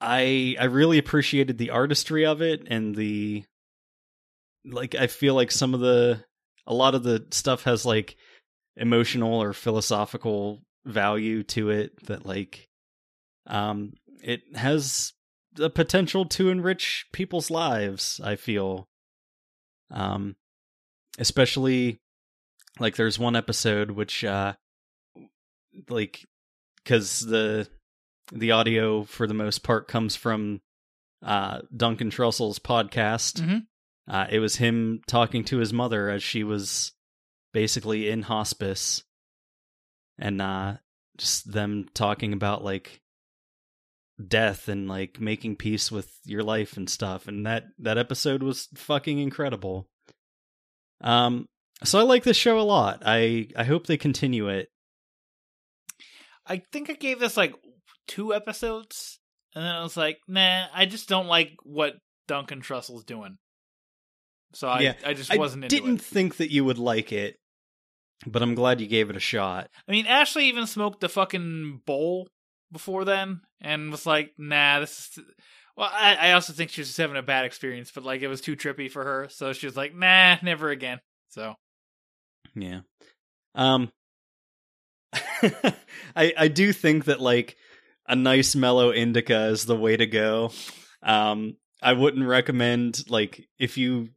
I 0.00 0.54
I 0.60 0.64
really 0.66 0.98
appreciated 0.98 1.58
the 1.58 1.70
artistry 1.70 2.24
of 2.26 2.42
it 2.42 2.62
and 2.68 2.94
the 2.94 3.44
like. 4.64 4.94
I 4.94 5.08
feel 5.08 5.34
like 5.34 5.50
some 5.50 5.74
of 5.74 5.80
the 5.80 6.22
a 6.66 6.74
lot 6.74 6.94
of 6.94 7.02
the 7.02 7.26
stuff 7.32 7.64
has 7.64 7.84
like 7.84 8.16
emotional 8.76 9.42
or 9.42 9.52
philosophical 9.52 10.62
value 10.84 11.42
to 11.42 11.70
it 11.70 11.90
that 12.06 12.24
like 12.26 12.68
um 13.46 13.94
it 14.26 14.42
has 14.56 15.12
the 15.54 15.70
potential 15.70 16.26
to 16.26 16.50
enrich 16.50 17.06
people's 17.12 17.50
lives. 17.50 18.20
I 18.22 18.36
feel 18.36 18.88
um 19.90 20.34
especially 21.18 22.00
like 22.80 22.96
there's 22.96 23.18
one 23.18 23.36
episode 23.36 23.92
which 23.92 24.24
uh 24.24 24.54
like 25.88 26.26
cuz 26.84 27.20
the 27.20 27.68
the 28.32 28.50
audio 28.50 29.04
for 29.04 29.26
the 29.28 29.34
most 29.34 29.62
part 29.62 29.86
comes 29.86 30.16
from 30.16 30.60
uh 31.22 31.60
Duncan 31.74 32.10
Trussell's 32.10 32.58
podcast. 32.58 33.40
Mhm. 33.40 33.66
Uh 34.08 34.26
it 34.28 34.40
was 34.40 34.56
him 34.56 35.00
talking 35.06 35.44
to 35.44 35.58
his 35.58 35.72
mother 35.72 36.10
as 36.10 36.22
she 36.22 36.42
was 36.42 36.92
basically 37.52 38.08
in 38.10 38.22
hospice 38.22 39.04
and 40.18 40.42
uh 40.42 40.76
just 41.16 41.50
them 41.50 41.86
talking 41.94 42.32
about 42.32 42.64
like 42.64 43.00
death 44.24 44.68
and 44.68 44.88
like 44.88 45.20
making 45.20 45.56
peace 45.56 45.92
with 45.92 46.10
your 46.24 46.42
life 46.42 46.76
and 46.76 46.88
stuff 46.88 47.28
and 47.28 47.44
that 47.46 47.64
that 47.78 47.98
episode 47.98 48.42
was 48.42 48.68
fucking 48.74 49.18
incredible. 49.18 49.88
Um 51.00 51.46
so 51.84 51.98
i 51.98 52.02
like 52.02 52.24
this 52.24 52.36
show 52.36 52.58
a 52.58 52.62
lot. 52.62 53.02
I 53.04 53.48
i 53.56 53.64
hope 53.64 53.86
they 53.86 53.96
continue 53.98 54.48
it. 54.48 54.68
I 56.46 56.62
think 56.72 56.88
I 56.90 56.94
gave 56.94 57.18
this 57.18 57.36
like 57.36 57.54
two 58.06 58.32
episodes, 58.32 59.18
and 59.54 59.64
then 59.64 59.74
I 59.74 59.82
was 59.82 59.96
like, 59.96 60.18
nah, 60.28 60.66
I 60.72 60.86
just 60.86 61.08
don't 61.08 61.26
like 61.26 61.52
what 61.64 61.94
Duncan 62.28 62.60
Trussell's 62.60 63.04
doing. 63.04 63.36
So 64.54 64.68
I, 64.68 64.80
Yeah, 64.80 64.94
I 65.04 65.12
just 65.12 65.32
i 65.32 65.36
wasn't 65.36 65.64
into 65.64 65.74
didn't 65.76 65.96
it. 65.96 66.02
think 66.02 66.36
that 66.36 66.52
you 66.52 66.64
would 66.64 66.78
like 66.78 67.12
it 67.12 67.36
but 68.26 68.40
i'm 68.42 68.54
glad 68.54 68.80
you 68.80 68.86
gave 68.86 69.10
it 69.10 69.16
a 69.16 69.20
shot. 69.20 69.68
I 69.86 69.92
mean, 69.92 70.06
Ashley 70.06 70.46
even 70.46 70.66
smoked 70.66 71.00
the 71.00 71.08
fucking 71.08 71.82
bowl 71.84 72.28
before 72.72 73.04
then, 73.04 73.40
and 73.60 73.90
was 73.90 74.06
like, 74.06 74.32
nah, 74.38 74.80
this 74.80 74.98
is. 75.16 75.24
Well, 75.76 75.90
I, 75.92 76.14
I 76.14 76.32
also 76.32 76.54
think 76.54 76.70
she 76.70 76.80
was 76.80 76.88
just 76.88 76.98
having 76.98 77.18
a 77.18 77.22
bad 77.22 77.44
experience, 77.44 77.90
but 77.94 78.04
like 78.04 78.22
it 78.22 78.28
was 78.28 78.40
too 78.40 78.56
trippy 78.56 78.90
for 78.90 79.04
her, 79.04 79.28
so 79.28 79.52
she 79.52 79.66
was 79.66 79.76
like, 79.76 79.94
nah, 79.94 80.36
never 80.42 80.70
again. 80.70 81.00
So 81.28 81.54
Yeah. 82.54 82.80
Um 83.54 83.92
I 85.12 86.32
I 86.36 86.48
do 86.48 86.72
think 86.72 87.04
that 87.06 87.20
like 87.20 87.56
a 88.08 88.16
nice 88.16 88.54
mellow 88.56 88.92
indica 88.92 89.46
is 89.48 89.66
the 89.66 89.76
way 89.76 89.96
to 89.96 90.06
go. 90.06 90.50
Um 91.02 91.56
I 91.82 91.92
wouldn't 91.92 92.26
recommend 92.26 93.04
like 93.10 93.46
if 93.58 93.76
you 93.76 94.08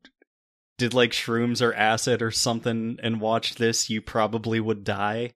did 0.78 0.94
like 0.94 1.12
shrooms 1.12 1.62
or 1.62 1.74
acid 1.74 2.22
or 2.22 2.32
something 2.32 2.98
and 3.04 3.20
watched 3.20 3.58
this, 3.58 3.90
you 3.90 4.02
probably 4.02 4.60
would 4.60 4.84
die. 4.86 5.34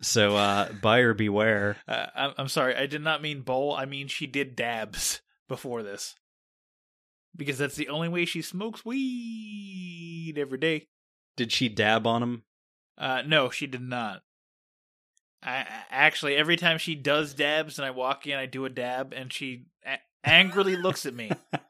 So 0.00 0.36
uh 0.36 0.72
buyer 0.72 1.14
beware. 1.14 1.76
uh, 1.88 2.06
I'm, 2.14 2.34
I'm 2.38 2.48
sorry, 2.48 2.74
I 2.76 2.86
did 2.86 3.02
not 3.02 3.22
mean 3.22 3.42
bowl. 3.42 3.74
I 3.74 3.84
mean 3.84 4.08
she 4.08 4.26
did 4.26 4.56
dabs 4.56 5.20
before 5.48 5.82
this. 5.82 6.14
because 7.36 7.58
that's 7.58 7.76
the 7.76 7.88
only 7.88 8.08
way 8.08 8.24
she 8.24 8.42
smokes 8.42 8.84
weed 8.84 10.34
every 10.38 10.58
day. 10.58 10.88
Did 11.36 11.52
she 11.52 11.68
dab 11.68 12.06
on 12.06 12.22
him? 12.22 12.42
Uh, 12.96 13.22
no, 13.24 13.50
she 13.50 13.66
did 13.66 13.82
not. 13.82 14.22
I 15.42 15.64
actually 15.90 16.34
every 16.34 16.56
time 16.56 16.78
she 16.78 16.96
does 16.96 17.32
dabs 17.32 17.78
and 17.78 17.86
I 17.86 17.92
walk 17.92 18.26
in, 18.26 18.36
I 18.36 18.46
do 18.46 18.64
a 18.64 18.70
dab, 18.70 19.12
and 19.14 19.32
she 19.32 19.66
a- 19.86 19.98
angrily 20.24 20.74
looks 20.76 21.06
at 21.06 21.14
me. 21.14 21.30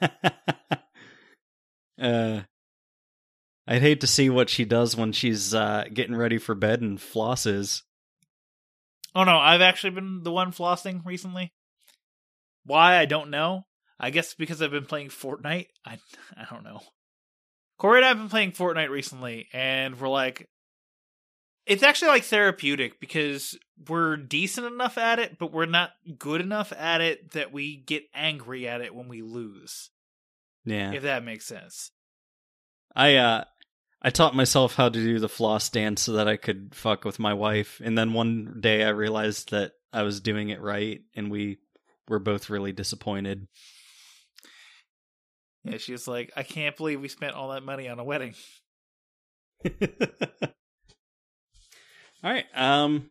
uh, 2.00 2.40
I'd 3.70 3.82
hate 3.82 4.00
to 4.00 4.08
see 4.08 4.28
what 4.28 4.50
she 4.50 4.64
does 4.64 4.96
when 4.96 5.12
she's 5.12 5.54
uh, 5.54 5.84
getting 5.94 6.16
ready 6.16 6.38
for 6.38 6.56
bed 6.56 6.80
and 6.80 6.98
flosses. 6.98 7.82
Oh 9.14 9.22
no, 9.22 9.38
I've 9.38 9.60
actually 9.60 9.90
been 9.90 10.24
the 10.24 10.32
one 10.32 10.50
flossing 10.50 11.06
recently. 11.06 11.52
Why 12.64 12.96
I 12.96 13.04
don't 13.04 13.30
know. 13.30 13.66
I 14.00 14.10
guess 14.10 14.34
because 14.34 14.60
I've 14.60 14.72
been 14.72 14.86
playing 14.86 15.10
Fortnite. 15.10 15.68
I 15.86 15.98
I 16.36 16.46
don't 16.50 16.64
know. 16.64 16.80
Corey 17.78 17.98
and 17.98 18.04
I 18.04 18.08
have 18.08 18.18
been 18.18 18.28
playing 18.28 18.52
Fortnite 18.52 18.90
recently, 18.90 19.46
and 19.52 19.98
we're 20.00 20.08
like, 20.08 20.48
it's 21.64 21.84
actually 21.84 22.08
like 22.08 22.24
therapeutic 22.24 22.98
because 22.98 23.56
we're 23.88 24.16
decent 24.16 24.66
enough 24.66 24.98
at 24.98 25.20
it, 25.20 25.38
but 25.38 25.52
we're 25.52 25.66
not 25.66 25.92
good 26.18 26.40
enough 26.40 26.72
at 26.76 27.00
it 27.00 27.30
that 27.32 27.52
we 27.52 27.76
get 27.76 28.02
angry 28.14 28.66
at 28.66 28.80
it 28.80 28.96
when 28.96 29.06
we 29.06 29.22
lose. 29.22 29.90
Yeah, 30.64 30.92
If 30.92 31.04
that 31.04 31.24
makes 31.24 31.46
sense. 31.46 31.92
I 32.94 33.14
uh, 33.14 33.44
I 34.02 34.10
taught 34.10 34.34
myself 34.34 34.74
how 34.76 34.88
to 34.88 34.98
do 34.98 35.18
the 35.18 35.28
floss 35.28 35.68
dance 35.68 36.02
so 36.02 36.12
that 36.12 36.26
I 36.28 36.36
could 36.36 36.74
fuck 36.74 37.04
with 37.04 37.18
my 37.18 37.34
wife, 37.34 37.80
and 37.84 37.96
then 37.98 38.12
one 38.14 38.56
day 38.60 38.82
I 38.84 38.88
realized 38.90 39.50
that 39.50 39.72
I 39.92 40.02
was 40.02 40.20
doing 40.20 40.48
it 40.48 40.60
right, 40.60 41.00
and 41.14 41.30
we 41.30 41.58
were 42.08 42.18
both 42.18 42.48
really 42.48 42.72
disappointed. 42.72 43.46
Yeah, 45.64 45.76
she's 45.76 46.08
like, 46.08 46.32
I 46.36 46.42
can't 46.42 46.76
believe 46.76 47.00
we 47.02 47.08
spent 47.08 47.34
all 47.34 47.50
that 47.50 47.62
money 47.62 47.88
on 47.88 47.98
a 47.98 48.04
wedding. 48.04 48.34
All 52.22 52.30
right. 52.30 52.46
Um. 52.54 53.10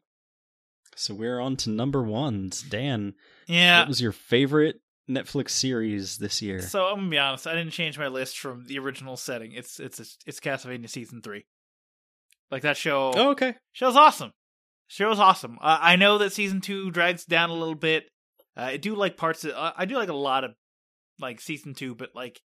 So 0.96 1.14
we're 1.14 1.40
on 1.40 1.56
to 1.58 1.70
number 1.70 2.04
ones. 2.04 2.62
Dan, 2.62 3.14
Yeah. 3.48 3.80
what 3.80 3.88
was 3.88 4.02
your 4.02 4.12
favorite 4.12 4.82
Netflix 5.10 5.50
series 5.50 6.18
this 6.18 6.42
year? 6.42 6.62
So 6.62 6.86
I'm 6.86 6.98
gonna 6.98 7.10
be 7.10 7.18
honest. 7.18 7.48
I 7.48 7.56
didn't 7.56 7.72
change 7.72 7.98
my 7.98 8.08
list 8.08 8.40
from 8.40 8.66
the 8.68 8.80
original 8.80 9.18
setting. 9.18 9.54
It's 9.54 9.80
it's 9.80 10.18
it's 10.26 10.40
Castlevania 10.40 10.90
season 10.90 11.22
three. 11.22 11.46
Like 12.52 12.62
that 12.64 12.78
show. 12.78 13.12
oh, 13.16 13.32
okay. 13.32 13.56
Show's 13.72 13.96
awesome. 13.96 14.32
Show's 14.88 15.20
awesome. 15.20 15.58
Uh, 15.62 15.78
I 15.82 15.96
know 15.96 16.18
that 16.18 16.34
season 16.34 16.62
two 16.62 16.90
drags 16.92 17.26
down 17.26 17.50
a 17.50 17.54
little 17.54 17.76
bit. 17.76 18.06
Uh, 18.58 18.62
I 18.62 18.78
do 18.78 18.96
like 18.96 19.18
parts. 19.18 19.44
Of, 19.44 19.52
uh, 19.52 19.74
I 19.76 19.86
do 19.86 19.96
like 19.96 20.10
a 20.10 20.14
lot 20.14 20.44
of 20.44 20.52
like 21.20 21.42
season 21.42 21.74
two, 21.74 21.96
but 21.96 22.10
like 22.16 22.42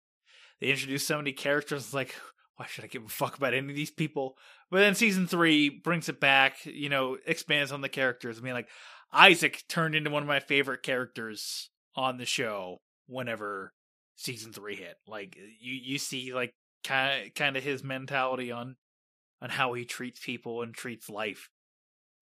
they 0.59 0.68
introduce 0.68 1.05
so 1.05 1.18
many 1.18 1.34
characters. 1.34 1.84
It's 1.84 1.93
like, 1.93 2.16
why 2.55 2.68
should 2.68 2.84
I 2.84 2.88
give 2.88 3.05
a 3.05 3.09
fuck 3.09 3.38
about 3.38 3.53
any 3.53 3.70
of 3.70 3.76
these 3.76 3.91
people? 3.91 4.38
But 4.70 4.80
then 4.80 4.95
season 4.95 5.28
three 5.28 5.70
brings 5.70 6.09
it 6.09 6.20
back. 6.20 6.66
You 6.66 6.89
know, 6.89 7.18
expands 7.26 7.72
on 7.72 7.82
the 7.82 7.89
characters. 7.89 8.38
I 8.38 8.41
mean, 8.41 8.53
like 8.53 8.70
Isaac 9.12 9.64
turned 9.68 9.95
into 9.95 10.09
one 10.09 10.24
of 10.24 10.30
my 10.30 10.39
favorite 10.39 10.84
characters 10.84 11.71
on 11.96 12.18
the 12.18 12.26
show 12.26 12.80
whenever 13.08 13.74
season 14.16 14.54
three 14.54 14.76
hit. 14.76 14.98
Like 15.08 15.38
you, 15.60 15.74
you 15.74 15.98
see 15.98 16.34
like 16.34 16.54
kind 16.84 17.28
of 17.28 17.34
kind 17.34 17.58
of 17.58 17.64
his 17.64 17.84
mentality 17.84 18.52
on 18.52 18.76
on 19.42 19.50
how 19.50 19.74
he 19.74 19.86
treats 19.86 20.20
people 20.24 20.62
and 20.62 20.74
treats 20.74 21.10
life. 21.10 21.50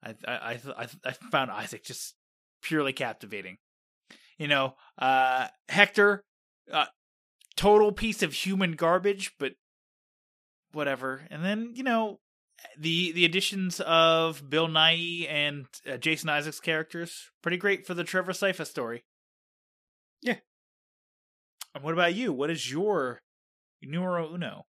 I 0.04 0.16
I 0.28 0.34
I, 0.34 0.60
I, 0.78 0.88
I 1.06 1.12
found 1.32 1.52
Isaac 1.52 1.84
just 1.84 2.16
purely 2.62 2.94
captivating. 2.94 3.58
You 4.38 4.48
know, 4.48 4.76
uh, 4.98 5.48
Hector, 5.68 6.24
uh, 6.72 6.86
total 7.58 7.92
piece 7.92 8.24
of 8.24 8.34
human 8.34 8.74
garbage, 8.74 9.34
but 9.38 9.54
whatever. 10.72 11.24
And 11.30 11.44
then 11.44 11.72
you 11.74 11.84
know, 11.84 12.20
the 12.78 13.12
the 13.12 13.26
additions 13.26 13.82
of 13.82 14.50
Bill 14.50 14.68
Nighy 14.68 15.30
and 15.30 15.66
uh, 15.92 15.98
Jason 15.98 16.30
Isaacs 16.30 16.60
characters 16.60 17.30
pretty 17.42 17.58
great 17.58 17.86
for 17.86 17.94
the 17.94 18.04
Trevor 18.04 18.32
Sypha 18.32 18.66
story. 18.66 19.04
Yeah. 20.22 20.36
And 21.76 21.84
what 21.84 21.94
about 21.94 22.16
you? 22.16 22.34
What 22.34 22.50
is 22.50 22.70
your 22.72 23.22
numero 23.82 24.34
uno? 24.34 24.66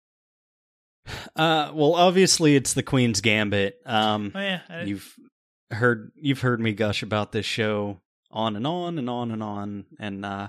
Uh, 1.36 1.70
well, 1.74 1.94
obviously 1.94 2.56
it's 2.56 2.74
the 2.74 2.82
Queen's 2.82 3.20
Gambit. 3.20 3.80
Um, 3.86 4.32
Oh 4.34 4.40
yeah, 4.40 4.60
I- 4.68 4.82
you've 4.82 5.14
heard 5.70 6.10
you've 6.16 6.40
heard 6.40 6.60
me 6.60 6.72
gush 6.72 7.02
about 7.02 7.32
this 7.32 7.46
show 7.46 8.00
on 8.30 8.56
and 8.56 8.66
on 8.66 8.98
and 8.98 9.08
on 9.08 9.30
and 9.30 9.42
on, 9.42 9.86
and 9.98 10.24
uh, 10.26 10.48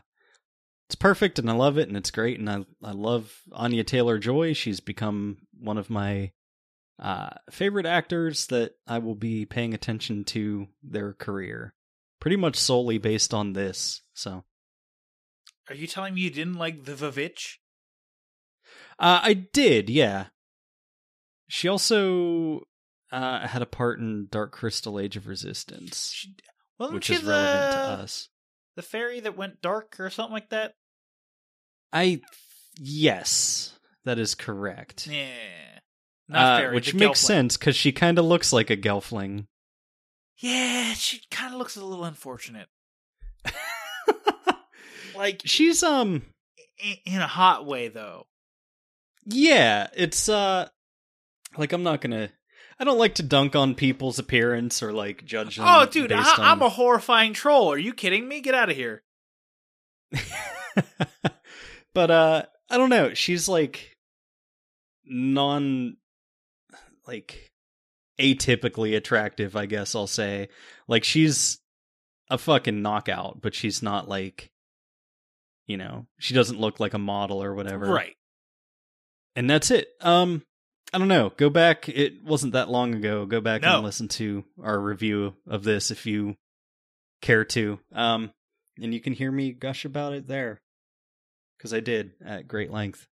it's 0.88 0.96
perfect, 0.96 1.40
and 1.40 1.50
I 1.50 1.54
love 1.54 1.78
it, 1.78 1.88
and 1.88 1.96
it's 1.96 2.12
great, 2.12 2.40
and 2.40 2.50
I 2.50 2.66
I 2.84 2.92
love 2.92 3.32
Anya 3.54 3.84
Taylor 3.84 4.18
Joy. 4.18 4.54
She's 4.54 4.80
become 4.82 5.38
one 5.60 5.78
of 5.78 5.90
my 5.90 6.32
uh, 7.00 7.30
favorite 7.50 7.86
actors 7.86 8.48
that 8.48 8.74
I 8.88 8.98
will 9.00 9.16
be 9.16 9.46
paying 9.46 9.74
attention 9.74 10.24
to 10.26 10.68
their 10.84 11.14
career, 11.14 11.74
pretty 12.20 12.38
much 12.38 12.58
solely 12.58 12.98
based 12.98 13.34
on 13.34 13.54
this. 13.54 14.02
So 14.16 14.44
Are 15.72 15.76
you 15.76 15.88
telling 15.88 16.14
me 16.16 16.22
you 16.22 16.30
didn't 16.30 16.56
like 16.56 16.84
the 16.84 16.92
Vavitch? 16.92 17.56
uh, 19.00 19.22
I 19.24 19.34
did, 19.34 19.90
yeah. 19.90 20.26
She 21.48 21.70
also 21.70 22.64
uh, 23.10 23.48
had 23.48 23.62
a 23.62 23.66
part 23.66 24.00
in 24.00 24.28
Dark 24.30 24.52
Crystal: 24.52 25.00
Age 25.00 25.16
of 25.16 25.28
Resistance. 25.28 26.12
She, 26.14 26.36
which 26.78 27.10
is 27.10 27.22
the, 27.22 27.30
relevant 27.30 27.72
to 27.72 27.80
us. 28.04 28.30
the 28.76 28.82
fairy 28.82 29.22
that 29.22 29.38
went 29.38 29.62
dark 29.62 29.98
or 30.00 30.10
something 30.10 30.34
like 30.34 30.50
that? 30.50 30.74
I 31.94 32.20
yes, 32.78 33.78
that 34.04 34.20
is 34.20 34.36
correct. 34.36 35.08
Yeah. 35.08 35.30
Not 36.28 36.40
Uh, 36.44 36.60
fairy, 36.60 36.76
which 36.76 36.94
makes 36.94 37.22
Gelfling. 37.22 37.26
sense 37.26 37.58
because 37.58 37.76
she 37.78 37.94
kind 37.94 38.20
of 38.20 38.26
looks 38.26 38.52
like 38.52 38.70
a 38.70 38.78
Gelfling. 38.78 39.48
Yeah, 40.38 40.94
she 40.96 41.22
kind 41.32 41.54
of 41.54 41.60
looks 41.60 41.78
a 41.78 41.86
little 41.86 42.04
unfortunate. 42.06 42.68
Like 45.22 45.44
She's 45.46 45.84
um 45.84 46.24
in 47.06 47.22
a 47.22 47.28
hot 47.28 47.68
way 47.68 47.90
though. 47.90 48.26
yeah, 49.24 49.88
it's 49.96 50.28
uh 50.28 50.68
like 51.56 51.74
I'm 51.74 51.84
not 51.84 52.02
gonna. 52.02 52.30
I 52.80 52.86
don't 52.86 52.98
like 52.98 53.14
to 53.16 53.24
dunk 53.24 53.56
on 53.56 53.76
people's 53.76 54.18
appearance 54.18 54.82
or 54.82 54.92
like 54.92 55.24
judge 55.24 55.58
them. 55.58 55.66
Oh, 55.68 55.86
dude, 55.86 56.12
I, 56.12 56.24
on... 56.24 56.40
I'm 56.40 56.62
a 56.64 56.70
horrifying 56.70 57.34
troll. 57.34 57.72
Are 57.72 57.78
you 57.78 57.94
kidding 57.94 58.28
me? 58.28 58.42
Get 58.42 58.56
out 58.56 58.72
of 58.72 58.76
here. 58.76 59.04
but 61.94 62.10
uh 62.10 62.46
I 62.72 62.78
don't 62.78 62.90
know. 62.90 63.14
She's 63.14 63.48
like 63.48 63.96
non 65.06 65.98
like 67.06 67.52
atypically 68.20 68.98
attractive, 68.98 69.56
I 69.56 69.68
guess 69.68 69.94
I'll 69.94 70.08
say. 70.08 70.50
Like 70.88 71.04
she's 71.04 71.60
a 72.28 72.40
fucking 72.40 72.82
knockout, 72.82 73.40
but 73.40 73.54
she's 73.54 73.84
not 73.84 74.10
like 74.10 74.52
you 75.72 75.78
know, 75.78 76.06
she 76.20 76.34
doesn't 76.34 76.60
look 76.60 76.80
like 76.80 76.94
a 76.94 77.00
model 77.00 77.42
or 77.42 77.56
whatever. 77.56 77.88
Right. 77.88 78.16
And 79.36 79.50
that's 79.50 79.72
it. 79.72 79.88
Um 80.02 80.44
I 80.94 80.98
don't 80.98 81.08
know. 81.08 81.32
Go 81.38 81.50
back. 81.50 81.88
It 81.88 82.22
wasn't 82.24 82.54
that 82.54 82.70
long 82.70 82.94
ago. 82.94 83.26
Go 83.26 83.40
back 83.40 83.62
No. 83.62 83.76
and 83.78 83.86
listen 83.86 84.10
to 84.10 84.44
our 84.62 84.78
review 84.78 85.36
of 85.48 85.64
this 85.64 85.90
if 85.90 86.06
you 86.06 86.36
care 87.22 87.46
to. 87.46 87.80
Um 87.94 88.32
and 88.82 88.94
you 88.94 89.00
can 89.00 89.14
hear 89.14 89.32
me 89.32 89.54
gush 89.54 89.86
about 89.86 90.14
it 90.14 90.28
there 90.28 90.62
because 91.58 91.74
I 91.74 91.80
did 91.80 92.12
at 92.26 92.48
great 92.48 92.72
length. 92.72 93.08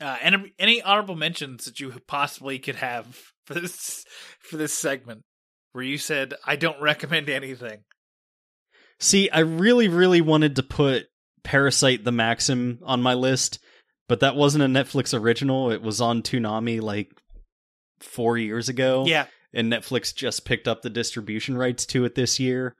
Uh, 0.00 0.16
and 0.22 0.50
any 0.58 0.82
honorable 0.82 1.14
mentions 1.14 1.66
that 1.66 1.78
you 1.78 1.92
possibly 2.08 2.58
could 2.58 2.74
have 2.76 3.20
for 3.46 3.54
this 3.54 4.04
for 4.40 4.56
this 4.56 4.72
segment, 4.76 5.22
where 5.72 5.84
you 5.84 5.98
said 5.98 6.34
I 6.44 6.56
don't 6.56 6.80
recommend 6.80 7.28
anything. 7.28 7.84
See, 9.00 9.28
I 9.30 9.40
really, 9.40 9.88
really 9.88 10.20
wanted 10.20 10.56
to 10.56 10.62
put 10.62 11.06
Parasyte 11.44 12.04
the 12.04 12.12
Maxim 12.12 12.78
on 12.84 13.02
my 13.02 13.14
list, 13.14 13.58
but 14.08 14.20
that 14.20 14.36
wasn't 14.36 14.64
a 14.64 14.66
Netflix 14.66 15.18
original. 15.18 15.70
It 15.70 15.82
was 15.82 16.00
on 16.00 16.22
Toonami 16.22 16.80
like 16.80 17.12
four 18.00 18.36
years 18.38 18.68
ago. 18.68 19.04
Yeah, 19.06 19.26
And 19.52 19.72
Netflix 19.72 20.14
just 20.14 20.44
picked 20.44 20.68
up 20.68 20.82
the 20.82 20.90
distribution 20.90 21.56
rights 21.56 21.86
to 21.86 22.04
it 22.04 22.14
this 22.14 22.38
year. 22.40 22.74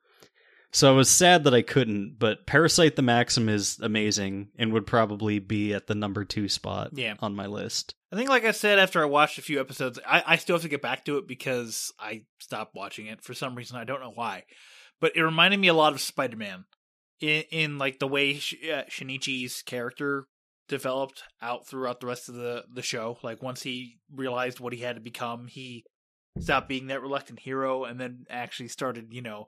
So 0.73 0.93
I 0.93 0.97
was 0.97 1.09
sad 1.09 1.45
that 1.45 1.55
I 1.55 1.63
couldn't, 1.63 2.17
but 2.19 2.47
Parasyte 2.49 2.97
the 2.97 3.03
Maxim 3.03 3.49
is 3.49 3.79
amazing 3.81 4.49
and 4.59 4.73
would 4.73 4.89
probably 4.89 5.39
be 5.39 5.73
at 5.73 5.87
the 5.87 5.95
number 5.95 6.25
two 6.25 6.49
spot 6.49 6.91
Yeah. 6.95 7.15
on 7.21 7.37
my 7.37 7.47
list. 7.47 7.95
I 8.13 8.17
think, 8.17 8.29
like 8.29 8.45
I 8.45 8.51
said, 8.51 8.81
after 8.81 9.01
I 9.01 9.05
watched 9.07 9.39
a 9.39 9.43
few 9.43 9.61
episodes, 9.61 10.01
I, 10.07 10.23
I 10.27 10.37
still 10.37 10.57
have 10.57 10.63
to 10.63 10.69
get 10.69 10.83
back 10.83 11.05
to 11.05 11.19
it 11.19 11.29
because 11.29 11.93
I 12.01 12.25
stopped 12.41 12.75
watching 12.75 13.07
it 13.07 13.23
for 13.23 13.35
some 13.35 13.55
reason. 13.55 13.77
I 13.77 13.85
don't 13.85 14.01
know 14.01 14.13
why, 14.15 14.45
but 15.01 15.13
it 15.17 15.23
reminded 15.23 15.61
me 15.61 15.69
a 15.69 15.75
lot 15.75 15.93
of 15.93 16.01
Spider 16.01 16.37
Man 16.37 16.65
in, 17.21 17.45
in 17.51 17.79
like 17.79 17.99
the 17.99 18.09
way 18.09 18.35
Sh- 18.35 18.55
uh, 18.65 18.85
Shinichi's 18.89 19.63
character 19.63 20.27
developed 20.69 21.23
out 21.43 21.67
throughout 21.67 22.01
the 22.01 22.07
rest 22.07 22.29
of 22.29 22.35
the 22.35 22.65
the 22.73 22.83
show. 22.83 23.19
Like 23.23 23.43
once 23.43 23.63
he 23.63 23.99
realized 24.13 24.61
what 24.61 24.73
he 24.73 24.81
had 24.81 24.97
to 24.97 25.03
become, 25.03 25.47
he 25.47 25.85
stopped 26.41 26.69
being 26.69 26.89
that 26.89 27.03
reluctant 27.03 27.41
hero 27.41 27.85
and 27.85 28.01
then 28.01 28.25
actually 28.29 28.69
started, 28.69 29.09
you 29.13 29.23
know, 29.23 29.47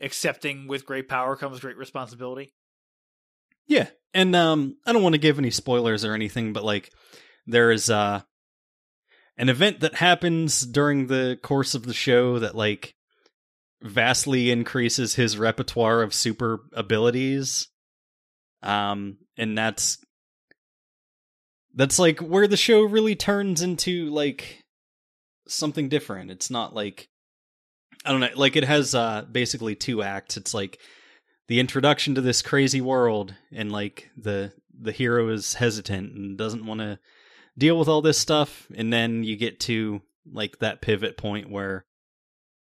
accepting 0.00 0.68
with 0.68 0.86
great 0.86 1.08
power 1.08 1.36
comes 1.36 1.60
great 1.60 1.76
responsibility. 1.76 2.52
Yeah, 3.66 3.88
and 4.12 4.34
um, 4.34 4.76
I 4.84 4.92
don't 4.92 5.02
want 5.02 5.14
to 5.14 5.20
give 5.20 5.38
any 5.38 5.50
spoilers 5.50 6.04
or 6.04 6.14
anything, 6.14 6.52
but 6.52 6.64
like 6.64 6.92
there 7.46 7.70
is 7.70 7.90
uh 7.90 8.22
an 9.36 9.48
event 9.48 9.80
that 9.80 9.94
happens 9.94 10.60
during 10.62 11.06
the 11.06 11.38
course 11.42 11.74
of 11.74 11.84
the 11.84 11.94
show 11.94 12.38
that 12.38 12.54
like 12.54 12.94
vastly 13.82 14.50
increases 14.50 15.14
his 15.14 15.38
repertoire 15.38 16.02
of 16.02 16.14
super 16.14 16.60
abilities. 16.72 17.68
Um, 18.62 19.18
and 19.36 19.56
that's 19.56 19.98
that's 21.74 21.98
like 21.98 22.20
where 22.20 22.46
the 22.46 22.56
show 22.56 22.82
really 22.82 23.16
turns 23.16 23.62
into 23.62 24.10
like 24.10 24.62
something 25.48 25.88
different. 25.88 26.30
It's 26.30 26.50
not 26.50 26.74
like 26.74 27.08
I 28.04 28.12
don't 28.12 28.20
know, 28.20 28.28
like 28.34 28.56
it 28.56 28.64
has 28.64 28.94
uh 28.94 29.24
basically 29.30 29.74
two 29.74 30.02
acts. 30.02 30.36
It's 30.36 30.54
like 30.54 30.78
the 31.48 31.60
introduction 31.60 32.14
to 32.14 32.20
this 32.20 32.42
crazy 32.42 32.80
world 32.80 33.34
and 33.50 33.72
like 33.72 34.10
the 34.16 34.52
the 34.78 34.92
hero 34.92 35.28
is 35.28 35.54
hesitant 35.54 36.14
and 36.14 36.38
doesn't 36.38 36.66
want 36.66 36.80
to 36.80 36.98
deal 37.58 37.78
with 37.78 37.88
all 37.88 38.00
this 38.00 38.18
stuff 38.18 38.66
and 38.74 38.92
then 38.92 39.22
you 39.24 39.36
get 39.36 39.60
to 39.60 40.00
like 40.32 40.58
that 40.60 40.80
pivot 40.80 41.18
point 41.18 41.50
where 41.50 41.84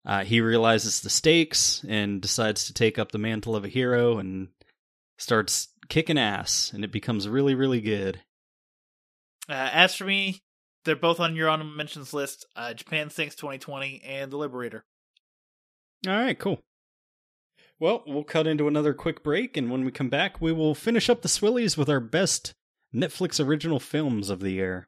uh, 0.06 0.24
he 0.24 0.42
realizes 0.42 1.02
the 1.02 1.10
stakes 1.10 1.84
and 1.88 2.22
decides 2.22 2.66
to 2.66 2.74
take 2.74 3.00
up 3.00 3.12
the 3.12 3.18
mantle 3.18 3.56
of 3.56 3.66
a 3.66 3.70
hero 3.70 4.18
and 4.18 4.50
starts 5.18 5.70
kicking 5.90 6.18
ass 6.18 6.72
and 6.74 6.84
it 6.84 6.92
becomes 6.92 7.28
really 7.28 7.56
really 7.56 7.82
good. 7.82 8.22
Uh, 9.48 9.70
as 9.72 9.96
for 9.96 10.06
me, 10.06 10.42
they're 10.84 10.96
both 10.96 11.20
on 11.20 11.36
your 11.36 11.50
honorable 11.50 11.76
mentions 11.76 12.14
list: 12.14 12.46
uh, 12.56 12.74
Japan 12.74 13.10
Sinks 13.10 13.36
2020 13.36 14.02
and 14.06 14.32
The 14.32 14.38
Liberator. 14.38 14.84
all 16.08 16.14
right 16.14 16.38
cool. 16.38 16.62
Well 17.80 18.04
we'll 18.08 18.24
cut 18.24 18.48
into 18.48 18.68
another 18.68 18.94
quick 18.94 19.24
break 19.24 19.58
and 19.58 19.70
when 19.70 19.84
we 19.86 19.92
come 19.92 20.10
back 20.10 20.40
we 20.42 20.52
will 20.52 20.76
finish 20.76 21.10
up 21.10 21.22
the 21.22 21.28
swillies 21.28 21.78
with 21.78 21.90
our 21.90 22.00
best 22.00 22.54
netflix 22.94 23.44
original 23.46 23.80
films 23.80 24.30
of 24.30 24.40
the 24.40 24.52
year 24.52 24.88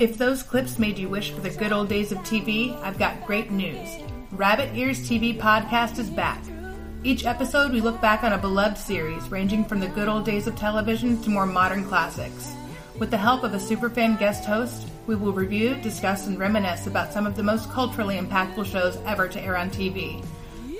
If 0.00 0.16
those 0.16 0.42
clips 0.42 0.78
made 0.78 0.98
you 0.98 1.10
wish 1.10 1.30
for 1.30 1.42
the 1.42 1.50
good 1.50 1.72
old 1.72 1.90
days 1.90 2.10
of 2.10 2.16
TV, 2.20 2.74
I've 2.82 2.98
got 2.98 3.26
great 3.26 3.50
news. 3.50 3.98
Rabbit 4.32 4.74
Ears 4.74 4.98
TV 5.06 5.38
podcast 5.38 5.98
is 5.98 6.08
back. 6.08 6.42
Each 7.04 7.26
episode, 7.26 7.70
we 7.70 7.82
look 7.82 8.00
back 8.00 8.24
on 8.24 8.32
a 8.32 8.38
beloved 8.38 8.78
series 8.78 9.30
ranging 9.30 9.62
from 9.62 9.78
the 9.78 9.88
good 9.88 10.08
old 10.08 10.24
days 10.24 10.46
of 10.46 10.56
television 10.56 11.20
to 11.20 11.28
more 11.28 11.44
modern 11.44 11.84
classics. 11.84 12.50
With 12.98 13.10
the 13.10 13.18
help 13.18 13.44
of 13.44 13.52
a 13.52 13.58
superfan 13.58 14.18
guest 14.18 14.46
host, 14.46 14.88
we 15.06 15.16
will 15.16 15.34
review, 15.34 15.74
discuss, 15.82 16.26
and 16.26 16.38
reminisce 16.38 16.86
about 16.86 17.12
some 17.12 17.26
of 17.26 17.36
the 17.36 17.42
most 17.42 17.68
culturally 17.68 18.16
impactful 18.16 18.64
shows 18.64 18.96
ever 19.04 19.28
to 19.28 19.40
air 19.42 19.58
on 19.58 19.68
TV. 19.68 20.24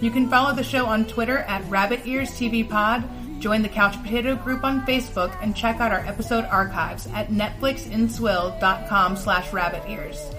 You 0.01 0.11
can 0.11 0.31
follow 0.31 0.55
the 0.55 0.64
show 0.64 0.87
on 0.87 1.05
Twitter 1.05 1.41
at 1.41 1.68
Rabbit 1.68 2.07
Ears 2.07 2.31
TV 2.31 2.66
Pod, 2.66 3.05
join 3.41 3.62
the 3.62 3.68
Couch 3.68 4.01
Potato 4.03 4.36
group 4.36 4.62
on 4.62 4.86
Facebook, 4.86 5.36
and 5.43 5.57
check 5.57 5.80
out 5.80 5.93
our 5.93 6.01
episode 6.01 6.45
archives 6.45 7.09
at 7.14 7.28
netflixandswill.com 7.28 9.16
slash 9.16 9.53
rabbit 9.53 9.82
ears. 9.88 10.30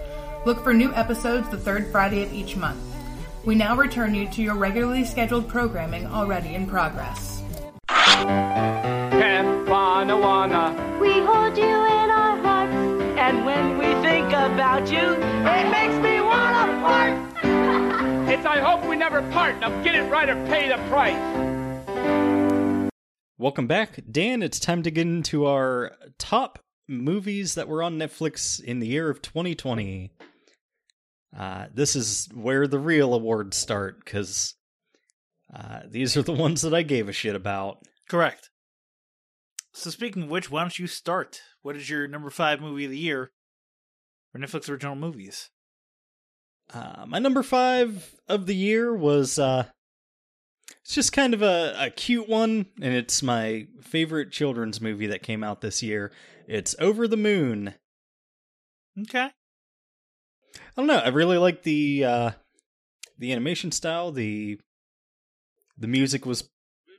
Look 0.46 0.64
for 0.64 0.74
new 0.74 0.94
episodes 0.94 1.50
the 1.50 1.58
third 1.58 1.92
Friday 1.92 2.24
of 2.24 2.34
each 2.34 2.56
month. 2.56 2.80
We 3.44 3.56
now 3.56 3.76
return 3.76 4.14
you 4.14 4.28
to 4.30 4.42
your 4.42 4.56
regularly 4.56 5.04
scheduled 5.04 5.48
programming 5.48 6.06
already 6.06 6.56
in 6.56 6.68
progress. 6.68 7.42
Camp 7.88 9.68
Wanna 9.70 11.00
We 11.02 11.20
hold 11.20 11.58
you 11.58 11.64
in 11.64 12.10
our 12.10 12.38
hearts. 12.38 12.74
And 13.18 13.46
when 13.46 13.78
we 13.78 13.86
think 14.02 14.28
about 14.28 14.92
you, 14.92 15.00
it 15.00 15.72
makes 15.72 15.96
me 16.04 16.22
wanna 16.22 16.82
fart. 16.82 17.14
it's 18.30 18.46
I 18.46 18.60
hope 18.60 18.88
we 18.88 18.96
never 18.96 19.22
part. 19.32 19.60
Now 19.60 19.70
get 19.84 19.96
it 19.96 20.04
right 20.12 20.30
or 20.30 20.36
pay 20.48 20.68
the 20.70 20.78
price. 20.90 22.41
Welcome 23.42 23.66
back, 23.66 24.00
Dan. 24.12 24.44
It's 24.44 24.60
time 24.60 24.84
to 24.84 24.92
get 24.92 25.08
into 25.08 25.48
our 25.48 25.94
top 26.20 26.60
movies 26.88 27.56
that 27.56 27.68
were 27.68 27.82
on 27.82 27.98
Netflix 27.98 28.64
in 28.64 28.78
the 28.78 28.86
year 28.86 29.10
of 29.10 29.24
2020. 29.24 30.12
Uh, 31.36 31.66
this 31.74 31.96
is 31.96 32.30
where 32.36 32.68
the 32.68 32.78
real 32.78 33.16
awards 33.16 33.58
start 33.58 34.06
because 34.06 34.54
uh, 35.52 35.80
these 35.90 36.16
are 36.16 36.22
the 36.22 36.32
ones 36.32 36.62
that 36.62 36.76
I 36.76 36.84
gave 36.84 37.10
a 37.10 37.14
shit 37.14 37.36
about. 37.36 37.80
Correct. 38.08 38.52
So 39.74 39.90
speaking 39.90 40.22
of 40.22 40.30
which, 40.30 40.52
why 40.52 40.62
don't 40.62 40.78
you 40.78 40.86
start? 40.86 41.42
What 41.64 41.76
is 41.76 41.90
your 41.90 42.08
number 42.08 42.30
five 42.30 42.62
movie 42.62 42.86
of 42.86 42.92
the 42.92 42.98
year 43.00 43.32
for 44.32 44.38
Netflix 44.38 44.70
original 44.70 44.96
movies? 44.96 45.50
Uh, 46.72 47.06
my 47.08 47.18
number 47.18 47.42
five 47.42 48.14
of 48.28 48.46
the 48.46 48.56
year 48.56 48.96
was 48.96 49.40
uh, 49.40 49.66
it's 50.82 50.94
just 50.94 51.14
kind 51.14 51.34
of 51.34 51.42
a, 51.42 51.76
a 51.78 51.90
cute 51.90 52.30
one, 52.30 52.68
and 52.82 52.94
it's 52.94 53.22
my 53.22 53.68
favorite 53.82 54.32
children's 54.32 54.82
movie 54.82 55.08
that 55.08 55.24
came 55.24 55.44
out 55.44 55.62
this 55.62 55.84
year. 55.84 56.12
It's 56.48 56.76
Over 56.80 57.08
the 57.08 57.18
Moon. 57.18 57.76
Okay. 59.00 59.30
I 60.56 60.82
don't 60.82 60.88
know. 60.88 60.98
I 60.98 61.10
really 61.10 61.38
like 61.38 61.64
the 61.64 62.06
uh 62.06 62.32
the 63.18 63.32
animation 63.32 63.72
style. 63.72 64.12
The 64.12 64.60
the 65.78 65.88
music 65.88 66.26
was 66.26 66.50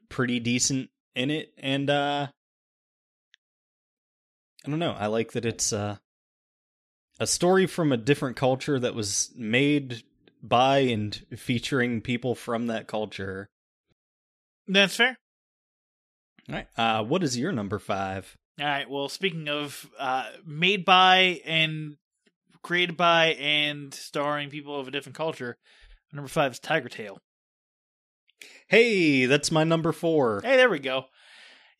pretty 0.08 0.40
decent 0.40 0.90
in 1.14 1.30
it 1.30 1.52
and 1.58 1.88
uh 1.90 2.28
I 4.64 4.70
don't 4.70 4.78
know. 4.78 4.96
I 4.98 5.06
like 5.06 5.32
that 5.32 5.44
it's 5.44 5.72
uh 5.72 5.96
a 7.20 7.26
story 7.26 7.66
from 7.66 7.92
a 7.92 7.96
different 7.96 8.36
culture 8.36 8.78
that 8.78 8.94
was 8.94 9.32
made 9.36 10.02
by 10.42 10.78
and 10.78 11.14
featuring 11.36 12.00
people 12.00 12.34
from 12.34 12.66
that 12.66 12.88
culture. 12.88 13.48
That's 14.68 14.96
fair. 14.96 15.16
All 16.48 16.54
right. 16.56 16.66
Uh 16.76 17.04
what 17.04 17.22
is 17.22 17.38
your 17.38 17.52
number 17.52 17.78
5? 17.78 18.36
All 18.60 18.66
right. 18.66 18.88
Well, 18.90 19.08
speaking 19.08 19.48
of 19.48 19.88
uh, 19.98 20.26
made 20.46 20.84
by 20.84 21.40
and 21.46 21.96
created 22.62 22.96
by 22.96 23.28
and 23.40 23.92
starring 23.94 24.50
people 24.50 24.78
of 24.78 24.86
a 24.86 24.90
different 24.90 25.16
culture, 25.16 25.56
number 26.12 26.28
five 26.28 26.52
is 26.52 26.60
Tiger 26.60 26.88
Tail. 26.90 27.18
Hey, 28.68 29.26
that's 29.26 29.50
my 29.50 29.64
number 29.64 29.90
4. 29.92 30.42
Hey, 30.44 30.56
there 30.56 30.68
we 30.68 30.78
go. 30.80 31.04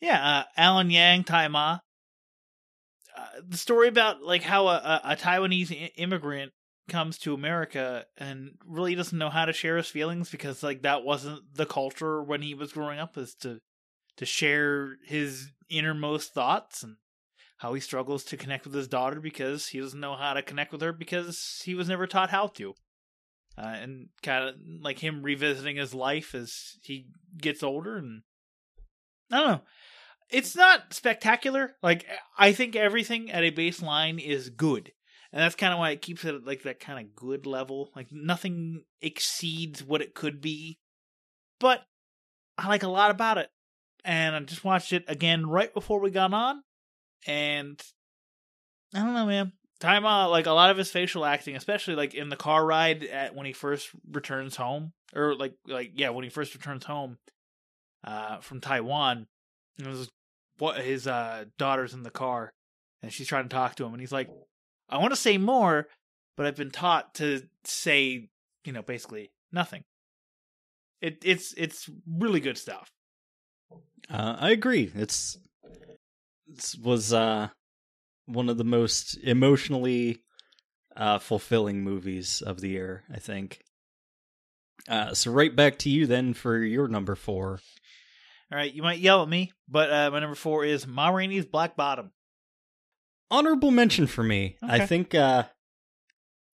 Yeah, 0.01 0.39
uh, 0.41 0.45
Alan 0.57 0.91
Yang, 0.91 1.25
Tai 1.25 1.49
Ma. 1.49 1.79
Uh, 3.17 3.27
the 3.47 3.57
story 3.59 3.89
about 3.89 4.23
like 4.23 4.43
how 4.43 4.69
a, 4.69 4.75
a, 4.77 5.01
a 5.13 5.17
Taiwanese 5.17 5.71
I- 5.71 5.91
immigrant 5.97 6.53
comes 6.93 7.17
to 7.19 7.33
America 7.33 8.05
and 8.19 8.53
really 8.67 8.95
doesn't 8.95 9.19
know 9.19 9.31
how 9.31 9.47
to 9.47 9.53
share 9.53 9.79
his 9.79 9.89
feelings 9.89 10.31
because 10.31 10.63
like 10.63 10.83
that 10.83 11.03
wasn't 11.03 11.41
the 11.55 11.65
culture 11.65 12.23
when 12.23 12.43
he 12.43 12.53
was 12.55 12.73
growing 12.73 12.99
up 12.99 13.17
is 13.17 13.35
to 13.35 13.59
to 14.19 14.27
share 14.27 14.99
his 15.07 15.51
innermost 15.71 16.35
thoughts 16.35 16.83
and 16.83 16.97
how 17.57 17.73
he 17.73 17.81
struggles 17.81 18.25
to 18.25 18.37
connect 18.37 18.67
with 18.67 18.75
his 18.75 18.89
daughter 18.89 19.21
because 19.21 19.69
he 19.69 19.81
doesn't 19.81 20.01
know 20.01 20.15
how 20.15 20.35
to 20.35 20.43
connect 20.43 20.71
with 20.71 20.83
her 20.83 20.93
because 20.93 21.63
he 21.65 21.75
was 21.75 21.89
never 21.89 22.07
taught 22.07 22.29
how 22.29 22.47
to. 22.49 22.75
Uh, 23.57 23.75
and 23.81 24.09
kind 24.23 24.49
of 24.49 24.55
like 24.81 24.99
him 24.99 25.23
revisiting 25.23 25.77
his 25.77 25.95
life 25.95 26.35
as 26.35 26.79
he 26.83 27.07
gets 27.39 27.63
older 27.63 27.97
and 27.97 28.23
I 29.31 29.37
don't 29.37 29.49
know. 29.49 29.61
It's 30.31 30.55
not 30.55 30.93
spectacular. 30.93 31.77
Like 31.83 32.07
I 32.37 32.53
think 32.53 32.77
everything 32.77 33.31
at 33.31 33.45
a 33.45 33.51
baseline 33.51 34.23
is 34.23 34.51
good. 34.51 34.93
And 35.33 35.43
that's 35.43 35.55
kind 35.55 35.73
of 35.73 35.79
why 35.79 35.91
it 35.91 36.03
keeps 36.03 36.25
it 36.25 36.35
at 36.35 36.47
like 36.47 36.63
that 36.65 36.81
kind 36.81 36.99
of 36.99 37.17
good 37.17 37.47
level. 37.47 37.91
Like 37.97 38.09
nothing 38.13 38.85
exceeds 39.01 39.83
what 39.83 40.03
it 40.03 40.15
could 40.15 40.41
be. 40.41 40.79
But 41.59 41.83
I 42.59 42.69
like 42.69 42.83
a 42.83 42.89
lot 42.89 43.11
about 43.11 43.39
it. 43.39 43.49
And 44.05 44.37
I 44.37 44.41
just 44.41 44.65
watched 44.65 44.93
it 44.93 45.05
again 45.09 45.47
right 45.47 45.73
before 45.73 46.01
we 46.01 46.11
got 46.11 46.35
on. 46.35 46.63
And 47.27 47.81
I 48.95 48.99
don't 48.99 49.15
know, 49.15 49.27
man. 49.27 49.53
Uh, 49.83 50.29
like 50.29 50.47
a 50.47 50.53
lot 50.53 50.71
of 50.71 50.77
his 50.77 50.91
facial 50.91 51.25
acting, 51.25 51.57
especially 51.57 51.97
like 51.97 52.15
in 52.15 52.29
the 52.29 52.37
car 52.37 52.65
ride 52.65 53.03
at 53.03 53.35
when 53.35 53.47
he 53.47 53.53
first 53.53 53.91
returns 54.11 54.57
home. 54.57 54.93
Or 55.15 55.35
like 55.35 55.55
like 55.67 55.93
yeah, 55.95 56.11
when 56.11 56.25
he 56.25 56.31
first 56.31 56.55
returns 56.55 56.85
home 56.85 57.19
uh 58.05 58.41
from 58.41 58.61
Taiwan. 58.61 59.27
It 59.79 59.87
was 59.87 60.09
what 60.59 60.79
his 60.81 61.07
uh 61.07 61.47
daughter's 61.59 61.95
in 61.95 62.03
the 62.03 62.11
car 62.11 62.53
and 63.03 63.13
she's 63.13 63.27
trying 63.27 63.49
to 63.49 63.55
talk 63.55 63.75
to 63.77 63.85
him 63.85 63.93
and 63.93 64.01
he's 64.01 64.13
like 64.13 64.29
I 64.93 64.99
want 64.99 65.13
to 65.13 65.21
say 65.21 65.39
more, 65.39 65.89
but 66.37 66.47
I've 66.47 66.57
been 66.57 66.71
taught 66.71 67.15
to 67.15 67.43
say, 67.65 68.29
you 68.65 68.73
know, 68.73 68.83
basically 68.83 69.31
nothing. 69.51 69.85
It 71.01 71.23
it's 71.25 71.55
it's 71.57 71.89
really 72.07 72.41
good 72.41 72.59
stuff. 72.59 72.93
Uh, 74.11 74.37
I 74.39 74.51
agree. 74.51 74.93
It's 74.95 75.39
it 76.47 76.75
was 76.83 77.13
uh 77.13 77.49
one 78.27 78.49
of 78.49 78.59
the 78.59 78.65
most 78.65 79.17
emotionally 79.23 80.23
uh 80.95 81.19
fulfilling 81.19 81.83
movies 81.83 82.43
of 82.43 82.61
the 82.61 82.69
year, 82.69 83.05
I 83.13 83.19
think. 83.19 83.63
Uh 84.89 85.15
so 85.15 85.33
right 85.33 85.57
back 85.57 85.79
to 85.79 85.91
you 85.91 86.07
then 86.07 86.35
for 86.35 86.59
your 86.59 86.87
number 86.87 87.15
4. 87.15 87.61
All 88.53 88.59
right, 88.59 88.73
you 88.73 88.83
might 88.83 88.99
yell 88.99 89.23
at 89.23 89.31
me, 89.31 89.51
but 89.67 89.91
uh, 89.91 90.11
my 90.11 90.21
number 90.21 90.35
four 90.35 90.63
is 90.63 90.87
Ma 90.87 91.09
Rainey's 91.09 91.47
Black 91.47 91.75
Bottom. 91.75 92.13
Honorable 93.33 93.71
mention 93.71 94.07
for 94.07 94.23
me. 94.23 94.57
I 94.63 94.85
think 94.85 95.15
uh 95.15 95.45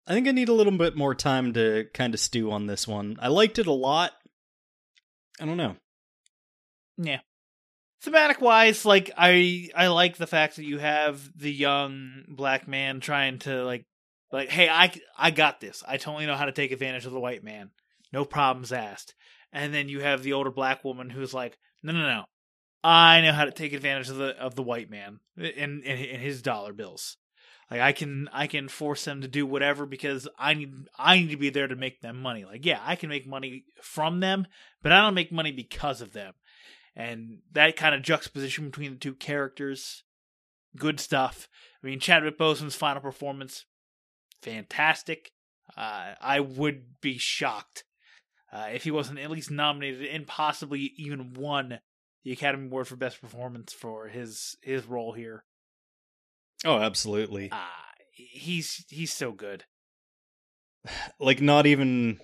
I 0.07 0.13
think 0.13 0.29
I 0.29 0.31
need 0.31 0.47
a 0.47 0.53
little 0.53 0.75
bit 0.75 0.95
more 0.95 1.13
time 1.13 1.51
to 1.53 1.87
kind 1.93 2.13
of 2.13 2.21
stew 2.21 2.51
on 2.51 2.67
this 2.67 2.87
one. 2.87 3.17
I 3.21 3.27
liked 3.27 3.59
it 3.59 3.67
a 3.67 3.73
lot. 3.73 4.13
I 5.41 5.45
don't 5.45 5.57
know. 5.57 5.75
Yeah. 6.97 7.19
Thematic 8.01 8.39
wise, 8.39 8.85
like 8.85 9.11
I 9.17 9.67
I 9.75 9.87
like 9.87 10.15
the 10.15 10.25
fact 10.25 10.55
that 10.55 10.63
you 10.63 10.77
have 10.77 11.29
the 11.37 11.51
young 11.51 12.23
black 12.29 12.65
man 12.65 13.01
trying 13.01 13.39
to 13.39 13.65
like 13.65 13.85
like 14.31 14.47
hey, 14.47 14.69
I 14.69 14.93
I 15.17 15.31
got 15.31 15.59
this. 15.59 15.83
I 15.85 15.97
totally 15.97 16.27
know 16.27 16.37
how 16.37 16.45
to 16.45 16.53
take 16.53 16.71
advantage 16.71 17.05
of 17.05 17.11
the 17.11 17.19
white 17.19 17.43
man. 17.43 17.71
No 18.13 18.23
problems 18.23 18.71
asked. 18.71 19.15
And 19.51 19.73
then 19.73 19.89
you 19.89 19.99
have 19.99 20.23
the 20.23 20.31
older 20.31 20.51
black 20.51 20.85
woman 20.85 21.09
who's 21.09 21.33
like, 21.33 21.57
"No, 21.83 21.91
no, 21.91 22.03
no. 22.03 22.23
I 22.83 23.21
know 23.21 23.33
how 23.33 23.45
to 23.45 23.51
take 23.51 23.73
advantage 23.73 24.09
of 24.09 24.17
the 24.17 24.37
of 24.37 24.55
the 24.55 24.63
white 24.63 24.89
man 24.89 25.19
and 25.37 25.83
and, 25.83 25.85
and 25.85 26.21
his 26.21 26.41
dollar 26.41 26.73
bills. 26.73 27.17
Like 27.69 27.81
I 27.81 27.91
can 27.91 28.29
I 28.31 28.47
can 28.47 28.67
force 28.67 29.05
them 29.05 29.21
to 29.21 29.27
do 29.27 29.45
whatever 29.45 29.85
because 29.85 30.27
I 30.37 30.53
need 30.53 30.73
I 30.97 31.19
need 31.19 31.29
to 31.31 31.37
be 31.37 31.49
there 31.49 31.67
to 31.67 31.75
make 31.75 32.01
them 32.01 32.21
money. 32.21 32.45
Like 32.45 32.65
yeah, 32.65 32.79
I 32.83 32.95
can 32.95 33.09
make 33.09 33.27
money 33.27 33.65
from 33.81 34.21
them, 34.21 34.47
but 34.81 34.91
I 34.91 35.01
don't 35.01 35.13
make 35.13 35.31
money 35.31 35.51
because 35.51 36.01
of 36.01 36.13
them. 36.13 36.33
And 36.95 37.39
that 37.51 37.75
kind 37.75 37.93
of 37.93 38.01
juxtaposition 38.01 38.65
between 38.65 38.91
the 38.91 38.97
two 38.97 39.13
characters, 39.13 40.03
good 40.75 40.99
stuff. 40.99 41.47
I 41.81 41.87
mean, 41.87 41.99
Chadwick 41.99 42.37
Boseman's 42.37 42.75
final 42.75 43.01
performance, 43.01 43.65
fantastic. 44.41 45.31
Uh, 45.77 46.15
I 46.19 46.39
would 46.39 46.99
be 47.01 47.17
shocked 47.17 47.83
uh, 48.51 48.69
if 48.73 48.83
he 48.83 48.91
wasn't 48.91 49.19
at 49.19 49.29
least 49.29 49.51
nominated 49.51 50.07
and 50.07 50.25
possibly 50.25 50.93
even 50.97 51.33
won 51.33 51.79
the 52.23 52.31
Academy 52.31 52.67
Award 52.67 52.87
for 52.87 52.95
Best 52.95 53.21
Performance 53.21 53.73
for 53.73 54.07
his 54.07 54.55
his 54.61 54.85
role 54.85 55.13
here. 55.13 55.43
Oh, 56.65 56.77
absolutely. 56.79 57.51
Uh, 57.51 57.57
he's 58.11 58.85
he's 58.89 59.13
so 59.13 59.31
good. 59.31 59.65
Like 61.19 61.41
not 61.41 61.65
even 61.65 62.19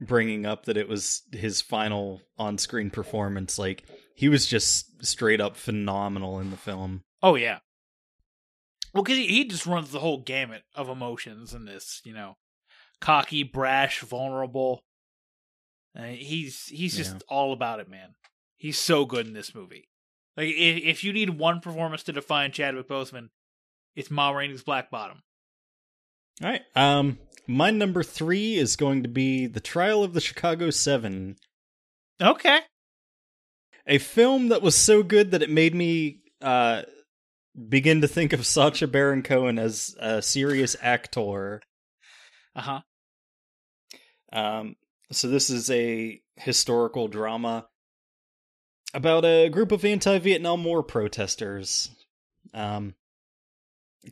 bringing 0.00 0.46
up 0.46 0.64
that 0.66 0.76
it 0.76 0.88
was 0.88 1.22
his 1.32 1.60
final 1.60 2.22
on-screen 2.38 2.88
performance 2.90 3.58
like 3.58 3.84
he 4.14 4.28
was 4.30 4.46
just 4.46 5.04
straight 5.04 5.40
up 5.40 5.56
phenomenal 5.56 6.38
in 6.40 6.50
the 6.50 6.56
film. 6.56 7.02
Oh 7.22 7.34
yeah. 7.34 7.58
Well, 8.94 9.02
because 9.02 9.18
he, 9.18 9.26
he 9.26 9.44
just 9.44 9.66
runs 9.66 9.90
the 9.92 9.98
whole 10.00 10.22
gamut 10.22 10.62
of 10.74 10.88
emotions 10.88 11.52
in 11.54 11.64
this. 11.64 12.00
You 12.04 12.14
know, 12.14 12.36
cocky, 13.00 13.42
brash, 13.42 14.00
vulnerable. 14.00 14.82
Uh, 15.98 16.04
he's 16.04 16.66
he's 16.66 16.96
just 16.96 17.14
Yeah. 17.14 17.20
all 17.28 17.52
about 17.52 17.80
it, 17.80 17.88
man. 17.88 18.14
He's 18.60 18.78
so 18.78 19.06
good 19.06 19.26
in 19.26 19.32
this 19.32 19.54
movie. 19.54 19.88
Like 20.36 20.48
if, 20.48 20.84
if 20.84 21.02
you 21.04 21.14
need 21.14 21.30
one 21.30 21.60
performance 21.60 22.02
to 22.04 22.12
define 22.12 22.52
Chadwick 22.52 22.88
Boseman, 22.88 23.30
it's 23.96 24.10
Ma 24.10 24.30
Rainey's 24.30 24.62
Black 24.62 24.90
Bottom. 24.90 25.22
All 26.42 26.50
right. 26.50 26.60
Um 26.76 27.18
my 27.46 27.70
number 27.70 28.02
3 28.02 28.56
is 28.56 28.76
going 28.76 29.02
to 29.02 29.08
be 29.08 29.46
The 29.46 29.60
Trial 29.60 30.04
of 30.04 30.12
the 30.12 30.20
Chicago 30.20 30.68
7. 30.70 31.36
Okay. 32.20 32.60
a 33.86 33.96
film 33.96 34.50
that 34.50 34.60
was 34.62 34.76
so 34.76 35.02
good 35.02 35.30
that 35.30 35.42
it 35.42 35.48
made 35.50 35.74
me 35.74 36.18
uh 36.42 36.82
begin 37.68 38.02
to 38.02 38.08
think 38.08 38.34
of 38.34 38.46
Sacha 38.46 38.86
Baron 38.86 39.22
Cohen 39.22 39.58
as 39.58 39.96
a 39.98 40.20
serious 40.20 40.76
actor. 40.82 41.62
Uh 42.54 42.60
huh. 42.60 42.80
Um 44.34 44.76
so 45.10 45.28
this 45.28 45.48
is 45.48 45.70
a 45.70 46.20
historical 46.36 47.08
drama 47.08 47.66
about 48.92 49.24
a 49.24 49.48
group 49.48 49.72
of 49.72 49.84
anti-Vietnam 49.84 50.64
War 50.64 50.82
protesters. 50.82 51.90
Um 52.52 52.94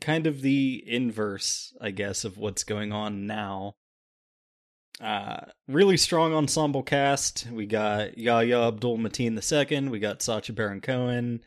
kind 0.00 0.26
of 0.26 0.42
the 0.42 0.82
inverse, 0.86 1.74
I 1.80 1.90
guess, 1.90 2.24
of 2.24 2.36
what's 2.36 2.64
going 2.64 2.92
on 2.92 3.26
now. 3.26 3.74
Uh, 5.00 5.40
really 5.68 5.96
strong 5.96 6.34
ensemble 6.34 6.82
cast. 6.82 7.46
We 7.52 7.66
got 7.66 8.18
Yahya 8.18 8.68
Abdul 8.68 8.98
Mateen 8.98 9.32
II. 9.32 9.88
We 9.88 9.98
got 9.98 10.22
Sacha 10.22 10.52
Baron 10.52 10.80
Cohen, 10.80 11.40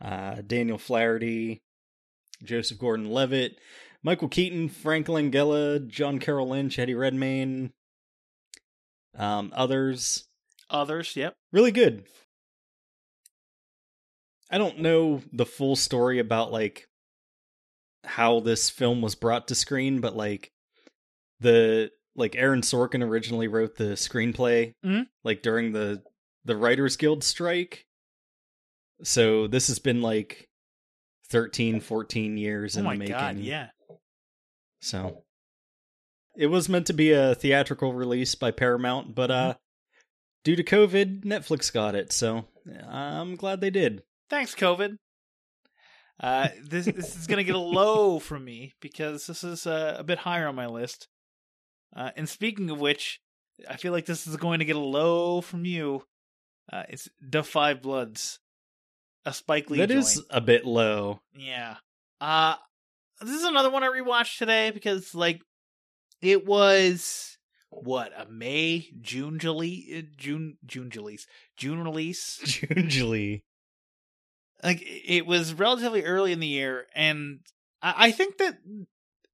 uh, 0.00 0.42
Daniel 0.46 0.78
Flaherty, 0.78 1.62
Joseph 2.44 2.78
Gordon-Levitt, 2.78 3.58
Michael 4.02 4.28
Keaton, 4.28 4.68
Frank 4.68 5.06
Langella, 5.06 5.86
John 5.86 6.18
Carroll 6.18 6.50
Lynch, 6.50 6.78
Eddie 6.78 6.94
Redmayne, 6.94 7.72
um, 9.16 9.52
others. 9.54 10.26
Others, 10.68 11.16
yep. 11.16 11.34
Really 11.52 11.72
good. 11.72 12.04
I 14.50 14.58
don't 14.58 14.80
know 14.80 15.22
the 15.32 15.46
full 15.46 15.76
story 15.76 16.18
about 16.18 16.50
like 16.52 16.88
how 18.04 18.40
this 18.40 18.68
film 18.70 19.00
was 19.02 19.14
brought 19.14 19.48
to 19.48 19.54
screen, 19.54 20.00
but 20.00 20.16
like 20.16 20.50
the 21.40 21.90
like 22.16 22.34
Aaron 22.36 22.62
Sorkin 22.62 23.02
originally 23.02 23.46
wrote 23.48 23.76
the 23.76 23.92
screenplay 23.94 24.74
Mhm. 24.84 25.06
like 25.24 25.42
during 25.42 25.72
the 25.72 26.02
the 26.44 26.56
Writers 26.56 26.96
Guild 26.96 27.22
strike. 27.22 27.86
So 29.02 29.46
this 29.46 29.68
has 29.68 29.78
been 29.78 30.02
like 30.02 30.48
13 31.28 31.80
14 31.80 32.36
years 32.36 32.76
Oh 32.76 32.80
in 32.80 32.86
the 32.86 32.94
making. 32.96 33.14
god, 33.14 33.36
yeah. 33.38 33.68
So 34.82 35.24
it 36.36 36.46
was 36.46 36.68
meant 36.68 36.86
to 36.88 36.92
be 36.92 37.12
a 37.12 37.34
theatrical 37.34 37.92
release 37.92 38.34
by 38.34 38.50
Paramount, 38.50 39.14
but 39.14 39.30
uh 39.30 39.54
due 40.42 40.56
to 40.56 40.64
COVID, 40.64 41.22
Netflix 41.24 41.72
got 41.72 41.94
it. 41.94 42.12
So 42.12 42.46
I'm 42.88 43.36
glad 43.36 43.60
they 43.60 43.70
did. 43.70 44.02
Thanks, 44.30 44.54
COVID. 44.54 44.96
Uh, 46.22 46.48
this 46.62 46.86
this 46.86 47.16
is 47.16 47.26
gonna 47.26 47.44
get 47.44 47.56
a 47.56 47.58
low 47.58 48.18
from 48.20 48.44
me 48.44 48.74
because 48.80 49.26
this 49.26 49.42
is 49.42 49.66
uh, 49.66 49.96
a 49.98 50.04
bit 50.04 50.18
higher 50.18 50.46
on 50.46 50.54
my 50.54 50.66
list. 50.66 51.08
Uh, 51.94 52.10
and 52.16 52.28
speaking 52.28 52.70
of 52.70 52.78
which, 52.78 53.20
I 53.68 53.76
feel 53.76 53.92
like 53.92 54.06
this 54.06 54.28
is 54.28 54.36
going 54.36 54.60
to 54.60 54.64
get 54.64 54.76
a 54.76 54.78
low 54.78 55.40
from 55.40 55.64
you. 55.64 56.04
Uh, 56.72 56.84
it's 56.88 57.08
Da 57.28 57.42
Five 57.42 57.82
Bloods, 57.82 58.38
a 59.24 59.32
Spike 59.32 59.68
Lee. 59.70 59.78
That 59.78 59.88
joint. 59.88 60.00
is 60.00 60.22
a 60.30 60.40
bit 60.40 60.64
low. 60.64 61.20
Yeah. 61.36 61.76
Uh 62.20 62.54
this 63.20 63.34
is 63.34 63.44
another 63.44 63.70
one 63.70 63.82
I 63.82 63.88
rewatched 63.88 64.38
today 64.38 64.70
because 64.70 65.14
like 65.14 65.42
it 66.22 66.46
was 66.46 67.38
what, 67.70 68.12
a 68.16 68.30
May, 68.30 68.88
June 69.00 69.38
July 69.38 70.04
June 70.16 70.58
June 70.64 70.90
release. 70.94 71.26
June 71.56 71.82
release. 71.82 72.62
Usually. 72.76 73.44
Like 74.62 74.82
it 74.84 75.26
was 75.26 75.54
relatively 75.54 76.04
early 76.04 76.32
in 76.32 76.40
the 76.40 76.46
year 76.46 76.86
and 76.94 77.40
I, 77.82 78.10
think 78.10 78.38
that 78.38 78.58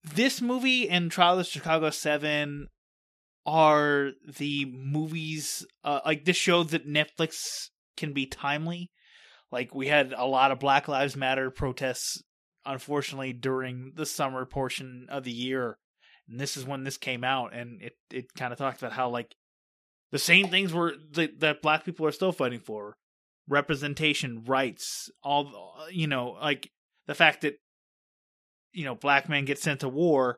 this 0.04 0.40
movie 0.40 0.88
and 0.88 1.10
Trial 1.10 1.40
of 1.40 1.46
Chicago 1.46 1.90
7 1.90 2.68
are 3.44 4.12
the 4.38 4.64
movies 4.66 5.66
uh, 5.84 6.00
like 6.04 6.24
this 6.24 6.36
showed 6.36 6.70
that 6.70 6.88
Netflix 6.88 7.70
can 7.96 8.12
be 8.12 8.26
timely. 8.26 8.90
Like 9.50 9.74
we 9.74 9.88
had 9.88 10.12
a 10.16 10.26
lot 10.26 10.50
of 10.50 10.60
Black 10.60 10.88
Lives 10.88 11.16
Matter 11.16 11.50
protests 11.50 12.22
unfortunately 12.64 13.32
during 13.32 13.92
the 13.94 14.06
summer 14.06 14.44
portion 14.44 15.06
of 15.08 15.24
the 15.24 15.32
year. 15.32 15.78
And 16.28 16.40
this 16.40 16.56
is 16.56 16.64
when 16.64 16.82
this 16.82 16.96
came 16.96 17.22
out 17.22 17.54
and 17.54 17.80
it 17.80 17.92
it 18.10 18.34
kind 18.34 18.52
of 18.52 18.58
talked 18.58 18.82
about 18.82 18.92
how 18.92 19.08
like 19.08 19.34
the 20.10 20.18
same 20.18 20.48
things 20.48 20.72
were 20.72 20.94
that, 21.12 21.40
that 21.40 21.62
black 21.62 21.84
people 21.84 22.06
are 22.06 22.12
still 22.12 22.32
fighting 22.32 22.60
for 22.60 22.96
representation 23.48 24.42
rights 24.44 25.10
all 25.22 25.74
you 25.90 26.06
know 26.06 26.36
like 26.40 26.70
the 27.06 27.14
fact 27.14 27.42
that 27.42 27.54
you 28.72 28.84
know 28.84 28.94
black 28.94 29.28
men 29.28 29.44
get 29.44 29.58
sent 29.58 29.80
to 29.80 29.88
war 29.88 30.36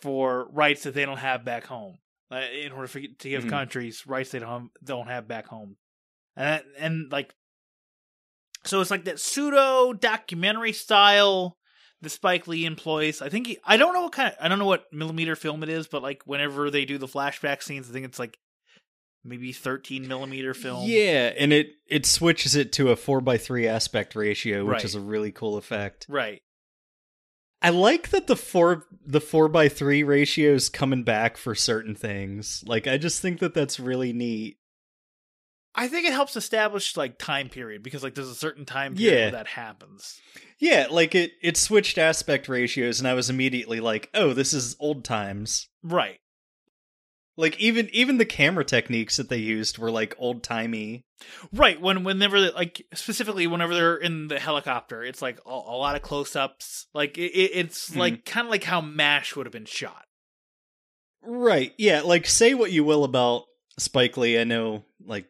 for 0.00 0.48
rights 0.52 0.82
that 0.82 0.94
they 0.94 1.06
don't 1.06 1.18
have 1.18 1.44
back 1.44 1.64
home 1.64 1.96
uh, 2.30 2.42
in 2.60 2.72
order 2.72 2.88
for, 2.88 3.00
to 3.00 3.28
give 3.28 3.44
Mhm. 3.44 3.50
countries 3.50 4.06
rights 4.06 4.30
they 4.30 4.38
don't 4.38 4.48
have, 4.48 4.68
don't 4.84 5.06
have 5.08 5.26
back 5.28 5.46
home 5.46 5.76
and 6.36 6.62
and 6.78 7.10
like 7.12 7.34
so 8.64 8.80
it's 8.80 8.90
like 8.90 9.04
that 9.04 9.20
pseudo 9.20 9.92
documentary 9.92 10.72
style 10.72 11.56
the 12.02 12.10
Spike 12.10 12.46
Lee 12.46 12.66
employs. 12.66 13.22
I 13.22 13.30
think 13.30 13.46
he, 13.46 13.58
I 13.64 13.78
don't 13.78 13.94
know 13.94 14.02
what 14.02 14.12
kind 14.12 14.28
of 14.28 14.34
I 14.38 14.48
don't 14.48 14.58
know 14.58 14.66
what 14.66 14.84
millimeter 14.92 15.34
film 15.34 15.62
it 15.62 15.70
is, 15.70 15.88
but 15.88 16.02
like 16.02 16.20
whenever 16.26 16.70
they 16.70 16.84
do 16.84 16.98
the 16.98 17.06
flashback 17.06 17.62
scenes, 17.62 17.88
I 17.88 17.92
think 17.92 18.04
it's 18.04 18.18
like 18.18 18.38
maybe 19.26 19.52
13 19.52 20.06
millimeter 20.08 20.54
film. 20.54 20.88
Yeah, 20.88 21.32
and 21.38 21.52
it 21.52 21.72
it 21.86 22.06
switches 22.06 22.54
it 22.56 22.72
to 22.74 22.90
a 22.90 22.96
4 22.96 23.20
by 23.20 23.36
3 23.38 23.66
aspect 23.66 24.14
ratio, 24.16 24.64
which 24.64 24.72
Right. 24.74 24.84
is 24.84 24.94
a 24.94 25.00
really 25.00 25.32
cool 25.32 25.56
effect. 25.56 26.06
Right. 26.08 26.42
I 27.62 27.70
like 27.70 28.10
that 28.10 28.26
the 28.26 28.36
4 28.36 28.84
the 29.04 29.20
4 29.20 29.48
by 29.48 29.68
3 29.68 30.02
ratio 30.02 30.52
is 30.54 30.68
coming 30.68 31.02
back 31.04 31.36
for 31.36 31.54
certain 31.54 31.94
things. 31.94 32.62
Like 32.66 32.86
I 32.86 32.98
just 32.98 33.20
think 33.22 33.40
that 33.40 33.54
that's 33.54 33.80
really 33.80 34.12
neat. 34.12 34.58
I 35.78 35.88
think 35.88 36.06
it 36.06 36.12
helps 36.14 36.36
establish 36.36 36.96
like 36.96 37.18
time 37.18 37.48
period 37.50 37.82
because 37.82 38.02
like 38.02 38.14
there's 38.14 38.28
a 38.30 38.34
certain 38.34 38.64
time 38.64 38.94
period 38.94 39.14
Yeah. 39.14 39.22
where 39.24 39.30
that 39.32 39.46
happens. 39.48 40.18
Yeah, 40.58 40.86
like 40.90 41.14
it 41.14 41.32
it 41.42 41.56
switched 41.56 41.98
aspect 41.98 42.48
ratios 42.48 42.98
and 42.98 43.06
I 43.08 43.12
was 43.14 43.28
immediately 43.28 43.80
like, 43.80 44.08
"Oh, 44.14 44.32
this 44.32 44.54
is 44.54 44.74
old 44.80 45.04
times." 45.04 45.68
Right. 45.82 46.18
Like 47.38 47.58
even 47.60 47.88
even 47.92 48.16
the 48.18 48.24
camera 48.24 48.64
techniques 48.64 49.18
that 49.18 49.28
they 49.28 49.36
used 49.36 49.76
were 49.76 49.90
like 49.90 50.14
old 50.18 50.42
timey. 50.42 51.04
Right 51.52 51.78
when 51.80 52.02
whenever 52.02 52.50
like 52.52 52.86
specifically 52.94 53.46
whenever 53.46 53.74
they're 53.74 53.96
in 53.96 54.28
the 54.28 54.38
helicopter, 54.38 55.04
it's 55.04 55.20
like 55.20 55.38
a, 55.44 55.50
a 55.50 55.76
lot 55.76 55.96
of 55.96 56.02
close 56.02 56.34
ups. 56.34 56.86
Like 56.94 57.18
it, 57.18 57.32
it's 57.32 57.90
Mhm. 57.90 57.96
like 57.96 58.24
kind 58.24 58.46
of 58.46 58.50
like 58.50 58.64
how 58.64 58.80
Mash 58.80 59.36
would 59.36 59.44
have 59.46 59.52
been 59.52 59.66
shot. 59.66 60.04
Right. 61.22 61.72
Yeah, 61.76 62.02
like 62.02 62.26
say 62.26 62.54
what 62.54 62.72
you 62.72 62.84
will 62.84 63.04
about 63.04 63.44
Spike 63.78 64.16
Lee. 64.16 64.38
I 64.38 64.44
know 64.44 64.84
like 65.04 65.26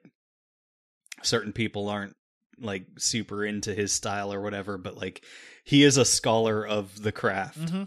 certain 1.23 1.53
people 1.53 1.89
aren't 1.89 2.15
like 2.59 2.87
super 2.99 3.45
into 3.45 3.75
his 3.75 3.93
style 3.93 4.33
or 4.33 4.41
whatever, 4.41 4.79
but 4.79 4.97
like 4.97 5.25
he 5.65 5.83
is 5.83 5.97
a 5.97 6.05
scholar 6.05 6.65
of 6.65 7.03
the 7.03 7.13
craft. 7.13 7.59
Mm-hmm. 7.59 7.83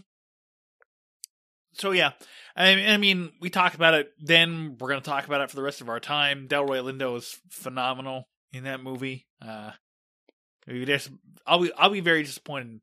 So 1.74 1.92
yeah, 1.92 2.12
I, 2.60 2.92
I 2.92 2.96
mean, 2.98 3.32
we 3.40 3.48
talked 3.48 3.74
about 3.74 3.94
it. 3.94 4.12
Then 4.20 4.76
we're 4.78 4.88
gonna 4.88 5.00
talk 5.00 5.26
about 5.26 5.40
it 5.40 5.50
for 5.50 5.56
the 5.56 5.62
rest 5.62 5.80
of 5.80 5.88
our 5.88 6.00
time. 6.00 6.46
Delroy 6.46 6.82
Lindo 6.82 7.16
is 7.16 7.38
phenomenal 7.48 8.28
in 8.52 8.64
that 8.64 8.82
movie. 8.82 9.26
Uh, 9.40 9.72
I'll 11.46 11.60
be 11.60 11.72
I'll 11.72 11.90
be 11.90 12.00
very 12.00 12.22
disappointed 12.22 12.80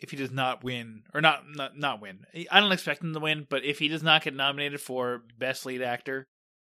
if 0.00 0.10
he 0.10 0.18
does 0.18 0.30
not 0.30 0.62
win 0.62 1.04
or 1.14 1.22
not 1.22 1.44
not 1.48 1.78
not 1.78 2.02
win. 2.02 2.26
I 2.50 2.60
don't 2.60 2.72
expect 2.72 3.02
him 3.02 3.14
to 3.14 3.20
win, 3.20 3.46
but 3.48 3.64
if 3.64 3.78
he 3.78 3.88
does 3.88 4.02
not 4.02 4.22
get 4.22 4.34
nominated 4.34 4.80
for 4.80 5.22
best 5.38 5.64
lead 5.64 5.80
actor 5.80 6.26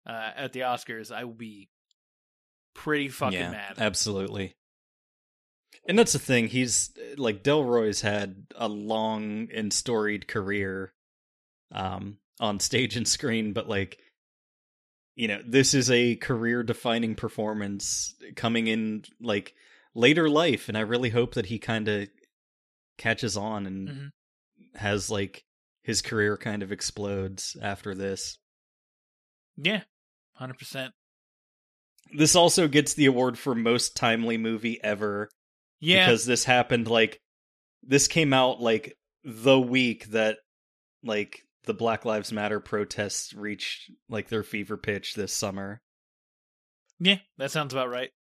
uh, 0.06 0.30
at 0.34 0.54
the 0.54 0.60
Oscars, 0.60 1.12
I 1.12 1.24
will 1.24 1.34
be 1.34 1.68
pretty 2.74 3.10
fucking 3.10 3.38
yeah, 3.38 3.50
mad. 3.50 3.74
Absolutely. 3.76 4.54
And 5.86 5.98
that's 5.98 6.14
the 6.14 6.18
thing. 6.18 6.48
He's 6.48 6.92
like 7.18 7.42
Delroy's 7.42 8.00
had 8.00 8.46
a 8.56 8.68
long 8.68 9.48
and 9.52 9.70
storied 9.70 10.26
career 10.26 10.94
um 11.72 12.16
on 12.40 12.60
stage 12.60 12.96
and 12.96 13.06
screen, 13.06 13.52
but 13.52 13.68
like 13.68 13.98
you 15.14 15.26
know, 15.26 15.40
this 15.44 15.74
is 15.74 15.90
a 15.90 16.14
career 16.14 16.62
defining 16.62 17.16
performance 17.16 18.14
coming 18.36 18.68
in 18.68 19.02
like 19.20 19.52
later 19.94 20.28
life 20.30 20.68
and 20.68 20.78
I 20.78 20.82
really 20.82 21.10
hope 21.10 21.34
that 21.34 21.46
he 21.46 21.58
kind 21.58 21.88
of 21.88 22.08
catches 22.98 23.36
on 23.36 23.66
and 23.66 23.88
Mhm. 23.88 24.10
has 24.76 25.10
like 25.10 25.44
his 25.82 26.02
career 26.02 26.36
kind 26.36 26.62
of 26.62 26.70
explodes 26.70 27.56
after 27.60 27.94
this. 27.96 28.38
Yeah, 29.56 29.82
hundred 30.34 30.58
percent. 30.58 30.94
This 32.16 32.36
also 32.36 32.68
gets 32.68 32.94
the 32.94 33.06
award 33.06 33.38
for 33.38 33.54
most 33.56 33.96
timely 33.96 34.38
movie 34.38 34.78
ever. 34.82 35.28
Yeah, 35.80 36.06
because 36.06 36.26
this 36.26 36.44
happened 36.44 36.86
like 36.88 37.20
this 37.82 38.06
came 38.08 38.32
out 38.32 38.60
like 38.60 38.96
the 39.24 39.58
week 39.58 40.06
that 40.10 40.38
like 41.02 41.42
the 41.68 41.74
Black 41.74 42.06
Lives 42.06 42.32
Matter 42.32 42.58
protests 42.60 43.34
reached 43.34 43.92
like 44.08 44.28
their 44.28 44.42
fever 44.42 44.78
pitch 44.78 45.14
this 45.14 45.32
summer. 45.32 45.82
Yeah, 46.98 47.18
that 47.36 47.50
sounds 47.52 47.74
about 47.74 47.90
right. 47.90 48.10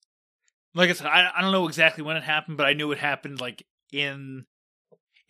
Like 0.74 0.90
I 0.90 0.92
said, 0.92 1.06
I, 1.06 1.30
I 1.34 1.40
don't 1.40 1.50
know 1.50 1.66
exactly 1.66 2.04
when 2.04 2.18
it 2.18 2.22
happened, 2.22 2.58
but 2.58 2.66
I 2.66 2.74
knew 2.74 2.92
it 2.92 2.98
happened 2.98 3.40
like 3.40 3.64
in, 3.90 4.44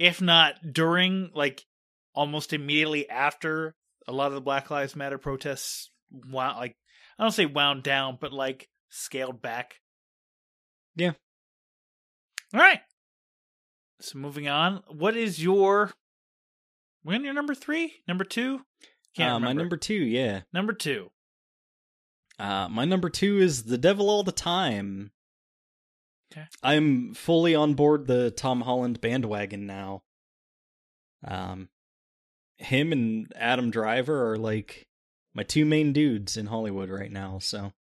if 0.01 0.21
not 0.21 0.57
during, 0.73 1.31
like 1.33 1.65
almost 2.13 2.53
immediately 2.53 3.09
after 3.09 3.77
a 4.09 4.13
lot 4.13 4.27
of 4.27 4.35
the 4.35 4.41
Black 4.41 4.69
Lives 4.69 4.97
Matter 4.97 5.17
protests 5.17 5.91
wound, 6.11 6.59
like 6.59 6.77
I 7.19 7.23
don't 7.23 7.31
say 7.31 7.47
wound 7.47 7.85
down, 7.85 8.19
but 8.21 8.33
like 8.33 8.69
scaled 8.91 9.41
back. 9.41 9.75
Yeah. 10.97 11.13
All 12.53 12.61
right. 12.61 12.81
So 14.01 14.19
moving 14.19 14.49
on, 14.49 14.83
what 14.89 15.17
is 15.17 15.43
your? 15.43 15.93
When 17.09 17.25
your 17.25 17.33
number 17.33 17.55
three, 17.55 17.95
number 18.07 18.23
two? 18.23 18.67
Can't 19.17 19.37
uh, 19.37 19.41
my 19.41 19.55
number 19.55 19.79
two, 19.79 19.95
yeah. 19.95 20.43
number 20.53 20.75
two. 20.75 21.11
Uh, 22.39 22.69
my 22.69 22.85
number 22.85 23.09
two 23.09 23.39
is 23.39 23.65
The 23.65 23.79
Devil 23.79 24.11
All 24.11 24.23
the 24.23 24.31
Time. 24.31 25.11
Okay. 26.31 26.45
I'm 26.63 27.15
fully 27.15 27.55
on 27.55 27.73
board 27.73 28.07
the 28.07 28.31
Tom 28.31 28.61
Holland 28.61 29.01
bandwagon 29.01 29.67
now. 29.67 30.03
Um, 31.27 31.71
him 32.59 32.93
and 32.93 33.33
Adam 33.35 33.71
Driver 33.71 34.33
are 34.33 34.37
like 34.37 34.87
my 35.33 35.45
two 35.45 35.65
main 35.65 35.95
dudes 35.95 36.37
in 36.37 36.45
Hollywood 36.45 36.91
right 36.91 37.11
now. 37.11 37.39
So, 37.39 37.73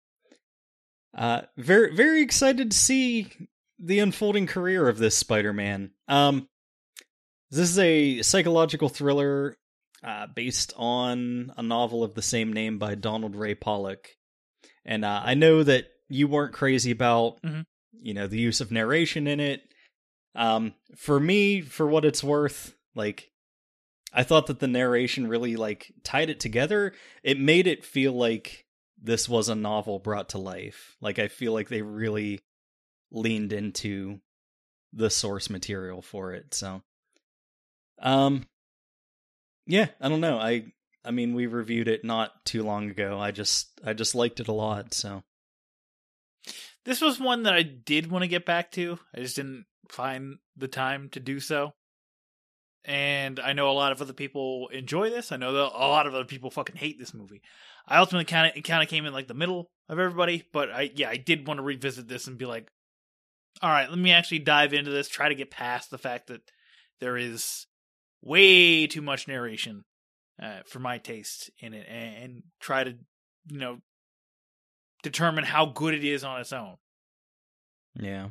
uh, 1.14 1.42
very 1.54 1.94
very 1.94 2.22
excited 2.22 2.70
to 2.70 2.78
see 2.78 3.30
the 3.78 3.98
unfolding 3.98 4.46
career 4.46 4.88
of 4.88 4.96
this 4.96 5.18
Spider-Man. 5.18 5.90
Um, 6.08 6.48
this 7.50 7.70
is 7.70 7.78
a 7.78 8.22
psychological 8.22 8.88
thriller 8.88 9.56
uh, 10.02 10.26
based 10.28 10.72
on 10.76 11.52
a 11.56 11.62
novel 11.62 12.04
of 12.04 12.14
the 12.14 12.22
same 12.22 12.52
name 12.52 12.78
by 12.78 12.94
Donald 12.94 13.34
Ray 13.34 13.54
Pollock. 13.54 14.08
And 14.84 15.04
uh, 15.04 15.22
I 15.24 15.34
know 15.34 15.62
that 15.62 15.86
you 16.08 16.28
weren't 16.28 16.54
crazy 16.54 16.90
about, 16.90 17.42
Mhm. 17.42 17.64
you 17.92 18.14
know, 18.14 18.26
the 18.26 18.38
use 18.38 18.60
of 18.60 18.70
narration 18.70 19.26
in 19.26 19.40
it. 19.40 19.62
Um, 20.34 20.74
for 20.96 21.18
me, 21.18 21.60
for 21.62 21.86
what 21.86 22.04
it's 22.04 22.22
worth, 22.22 22.74
like, 22.94 23.30
I 24.12 24.22
thought 24.22 24.46
that 24.46 24.60
the 24.60 24.68
narration 24.68 25.26
really 25.26 25.56
like 25.56 25.92
tied 26.04 26.30
it 26.30 26.40
together. 26.40 26.94
It 27.22 27.38
made 27.38 27.66
it 27.66 27.84
feel 27.84 28.12
like 28.12 28.64
this 28.96 29.28
was 29.28 29.48
a 29.48 29.54
novel 29.54 29.98
brought 29.98 30.30
to 30.30 30.38
life. 30.38 30.96
Like 31.00 31.18
I 31.18 31.28
feel 31.28 31.52
like 31.52 31.68
they 31.68 31.82
really 31.82 32.40
leaned 33.10 33.52
into 33.52 34.20
the 34.92 35.10
source 35.10 35.50
material 35.50 36.00
for 36.02 36.32
it. 36.32 36.54
So, 36.54 36.82
um, 38.00 38.46
yeah, 39.66 39.88
I 40.00 40.08
don't 40.08 40.20
know. 40.20 40.38
I 40.38 40.64
I 41.04 41.10
mean, 41.10 41.34
we 41.34 41.46
reviewed 41.46 41.88
it 41.88 42.04
not 42.04 42.44
too 42.44 42.62
long 42.62 42.90
ago. 42.90 43.18
I 43.18 43.30
just 43.30 43.68
I 43.84 43.92
just 43.92 44.14
liked 44.14 44.40
it 44.40 44.48
a 44.48 44.52
lot. 44.52 44.94
So 44.94 45.22
This 46.84 47.00
was 47.00 47.20
one 47.20 47.44
that 47.44 47.54
I 47.54 47.62
did 47.62 48.10
want 48.10 48.22
to 48.22 48.28
get 48.28 48.46
back 48.46 48.72
to. 48.72 48.98
I 49.14 49.20
just 49.20 49.36
didn't 49.36 49.66
find 49.90 50.38
the 50.56 50.68
time 50.68 51.08
to 51.10 51.20
do 51.20 51.40
so. 51.40 51.72
And 52.84 53.38
I 53.40 53.52
know 53.52 53.70
a 53.70 53.72
lot 53.72 53.92
of 53.92 54.00
other 54.00 54.12
people 54.12 54.68
enjoy 54.72 55.10
this. 55.10 55.32
I 55.32 55.36
know 55.36 55.52
that 55.52 55.72
a 55.74 55.88
lot 55.88 56.06
of 56.06 56.14
other 56.14 56.24
people 56.24 56.50
fucking 56.50 56.76
hate 56.76 56.98
this 56.98 57.12
movie. 57.12 57.42
I 57.86 57.98
ultimately 57.98 58.24
kind 58.24 58.56
of 58.56 58.62
kind 58.62 58.82
of 58.82 58.88
came 58.88 59.04
in 59.04 59.12
like 59.12 59.28
the 59.28 59.34
middle 59.34 59.70
of 59.88 59.98
everybody, 59.98 60.44
but 60.52 60.70
I 60.70 60.90
yeah 60.94 61.10
I 61.10 61.16
did 61.16 61.46
want 61.46 61.58
to 61.58 61.64
revisit 61.64 62.08
this 62.08 62.26
and 62.26 62.38
be 62.38 62.46
like, 62.46 62.68
all 63.62 63.70
right, 63.70 63.88
let 63.88 63.98
me 63.98 64.12
actually 64.12 64.40
dive 64.40 64.72
into 64.72 64.90
this. 64.90 65.08
Try 65.08 65.28
to 65.28 65.34
get 65.34 65.50
past 65.50 65.90
the 65.90 65.98
fact 65.98 66.28
that 66.28 66.42
there 67.00 67.16
is 67.16 67.66
way 68.22 68.86
too 68.86 69.02
much 69.02 69.28
narration 69.28 69.84
uh, 70.42 70.60
for 70.66 70.78
my 70.78 70.98
taste 70.98 71.50
in 71.60 71.74
it, 71.74 71.86
and, 71.88 72.16
and 72.24 72.42
try 72.60 72.84
to 72.84 72.94
you 73.46 73.58
know 73.58 73.78
determine 75.02 75.44
how 75.44 75.66
good 75.66 75.94
it 75.94 76.04
is 76.04 76.24
on 76.24 76.40
its 76.40 76.52
own. 76.52 76.76
yeah, 77.94 78.28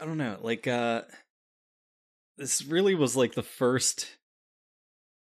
I 0.00 0.04
don't 0.04 0.18
know. 0.18 0.38
Like, 0.40 0.66
uh, 0.66 1.02
this 2.36 2.64
really 2.64 2.94
was 2.94 3.16
like 3.16 3.34
the 3.34 3.42
first 3.42 4.08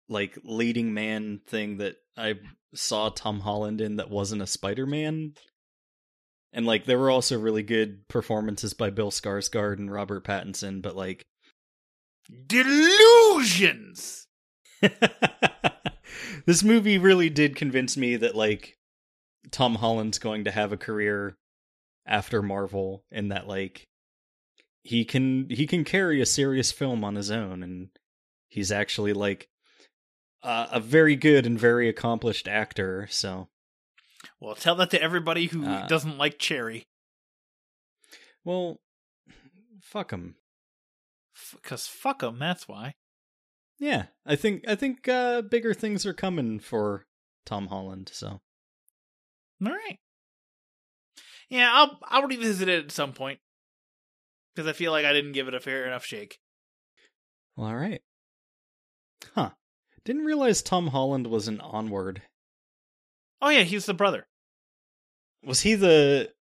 like 0.09 0.39
leading 0.45 0.95
man 0.95 1.41
thing 1.47 1.79
that 1.79 1.97
I 2.17 2.35
saw 2.75 3.09
Tom 3.09 3.41
Holland 3.41 3.81
in 3.81 3.97
that 3.97 4.11
wasn't 4.11 4.43
a 4.43 4.47
Spider 4.47 4.87
Man. 4.87 5.35
And 6.53 6.67
like 6.67 6.85
there 6.85 6.99
were 6.99 7.11
also 7.11 7.39
really 7.39 7.63
good 7.63 8.07
performances 8.09 8.75
by 8.75 8.91
Bill 8.91 9.11
Skarsgård 9.11 9.79
and 9.79 9.91
Robert 9.91 10.25
Pattinson, 10.25 10.83
but 10.83 10.95
like 10.95 11.25
Delusions. 12.47 14.27
this 16.47 16.63
movie 16.63 16.99
really 16.99 17.31
did 17.31 17.57
convince 17.57 17.97
me 17.97 18.17
that 18.17 18.35
like 18.35 18.79
Tom 19.51 19.77
Holland's 19.77 20.19
going 20.19 20.45
to 20.45 20.51
have 20.51 20.73
a 20.73 20.77
career 20.77 21.37
after 22.07 22.43
Marvel 22.43 23.05
and 23.13 23.31
that 23.31 23.47
like 23.47 23.89
he 24.83 25.05
can 25.05 25.47
he 25.51 25.67
can 25.67 25.85
carry 25.85 26.21
a 26.21 26.27
serious 26.27 26.73
film 26.73 27.05
on 27.05 27.15
his 27.15 27.31
own 27.31 27.63
and 27.63 27.91
he's 28.49 28.73
actually 28.73 29.13
like 29.13 29.49
uh, 30.43 30.67
a 30.73 30.81
very 30.81 31.15
good 31.15 31.47
and 31.47 31.59
very 31.59 31.89
accomplished 31.89 32.49
actor 32.49 33.07
so. 33.11 33.49
Well, 34.41 34.55
tell 34.57 34.75
that 34.77 34.91
to 34.91 35.03
everybody 35.03 35.47
who 35.47 35.65
Uh, 35.65 35.87
doesn't 35.87 36.19
like 36.19 36.39
Cherry, 36.39 36.85
well 38.45 38.81
fuck 39.81 40.11
him 40.13 40.35
because 41.55 41.87
fuck 41.87 42.21
them. 42.21 42.39
That's 42.39 42.67
why. 42.69 42.95
yeah 43.79 44.05
i 44.27 44.37
think 44.37 44.65
i 44.69 44.75
think 44.75 45.09
uh 45.09 45.43
bigger 45.43 45.75
things 45.75 46.07
are 46.07 46.13
coming 46.15 46.59
for 46.61 47.05
Tom 47.45 47.67
Holland 47.69 48.11
so 48.13 48.41
All 49.65 49.73
right. 49.73 49.99
Yeah, 51.49 51.71
I'll 51.73 51.99
I'll 52.05 52.27
revisit 52.27 52.69
it 52.69 52.85
at 52.87 52.93
some 52.93 53.13
point 53.13 53.41
because 54.55 54.69
I 54.69 54.73
feel 54.73 54.93
like 54.93 55.05
I 55.05 55.13
didn't 55.13 55.33
give 55.33 55.49
it 55.49 55.55
a 55.55 55.61
fair 55.61 55.87
enough 55.87 56.05
shake. 56.05 56.39
well, 57.57 57.69
all 57.69 57.77
right 57.77 58.01
huh 59.35 59.51
didn't 60.05 60.25
realize 60.25 60.63
Tom 60.63 60.89
Holland 60.89 61.27
was 61.27 61.49
an 61.49 61.61
onward 61.61 62.23
Oh 63.45 63.49
yeah, 63.49 63.63
he's 63.63 63.87
the 63.87 63.95
brother. 63.95 64.29
Was 65.45 65.63
he 65.63 65.75
the 65.75 66.33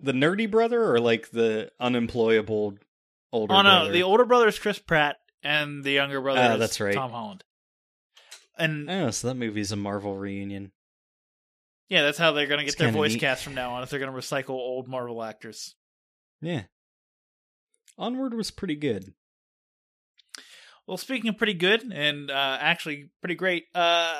the 0.00 0.10
nerdy 0.12 0.50
brother 0.50 0.92
or 0.92 0.98
like 0.98 1.30
the 1.30 1.70
unemployable 1.78 2.76
older 3.32 3.54
oh 3.54 3.62
no, 3.62 3.70
brother? 3.80 3.92
the 3.92 4.02
older 4.02 4.24
brother 4.24 4.48
is 4.48 4.58
Chris 4.58 4.78
Pratt, 4.78 5.16
and 5.42 5.82
the 5.84 5.92
younger 5.92 6.20
brother 6.20 6.40
Ah, 6.40 6.52
is 6.54 6.58
that's 6.60 6.80
right. 6.80 6.94
Tom 6.94 7.10
Holland. 7.10 7.44
And 8.56 8.90
Oh, 8.90 9.10
so 9.10 9.28
that 9.28 9.34
movie's 9.34 9.70
a 9.72 9.76
Marvel 9.76 10.16
reunion. 10.16 10.72
Yeah, 11.88 12.02
that's 12.02 12.18
how 12.18 12.32
they're 12.32 12.46
gonna 12.46 12.62
get 12.62 12.68
It's 12.70 12.76
their 12.78 12.88
kinda 12.88 12.98
voice 12.98 13.12
neat. 13.12 13.20
cast 13.20 13.44
from 13.44 13.54
now 13.54 13.74
on. 13.74 13.82
If 13.82 13.90
they're 13.90 14.00
gonna 14.00 14.12
recycle 14.12 14.50
old 14.50 14.88
Marvel 14.88 15.22
actors. 15.22 15.74
Yeah. 16.40 16.64
Onward 17.96 18.34
was 18.34 18.50
pretty 18.50 18.76
good. 18.76 19.14
Well, 20.86 20.96
speaking 20.96 21.28
of 21.28 21.36
pretty 21.36 21.54
good 21.54 21.82
and 21.92 22.30
uh, 22.30 22.58
actually 22.60 23.10
pretty 23.20 23.34
great, 23.34 23.64
uh, 23.74 24.14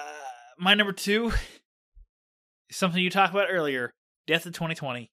my 0.59 0.75
number 0.75 0.93
two 0.93 1.29
is 2.69 2.77
something 2.77 3.03
you 3.03 3.11
talked 3.11 3.33
about 3.33 3.49
earlier: 3.51 3.95
Death 4.27 4.45
of 4.47 4.53
2020. 4.53 5.11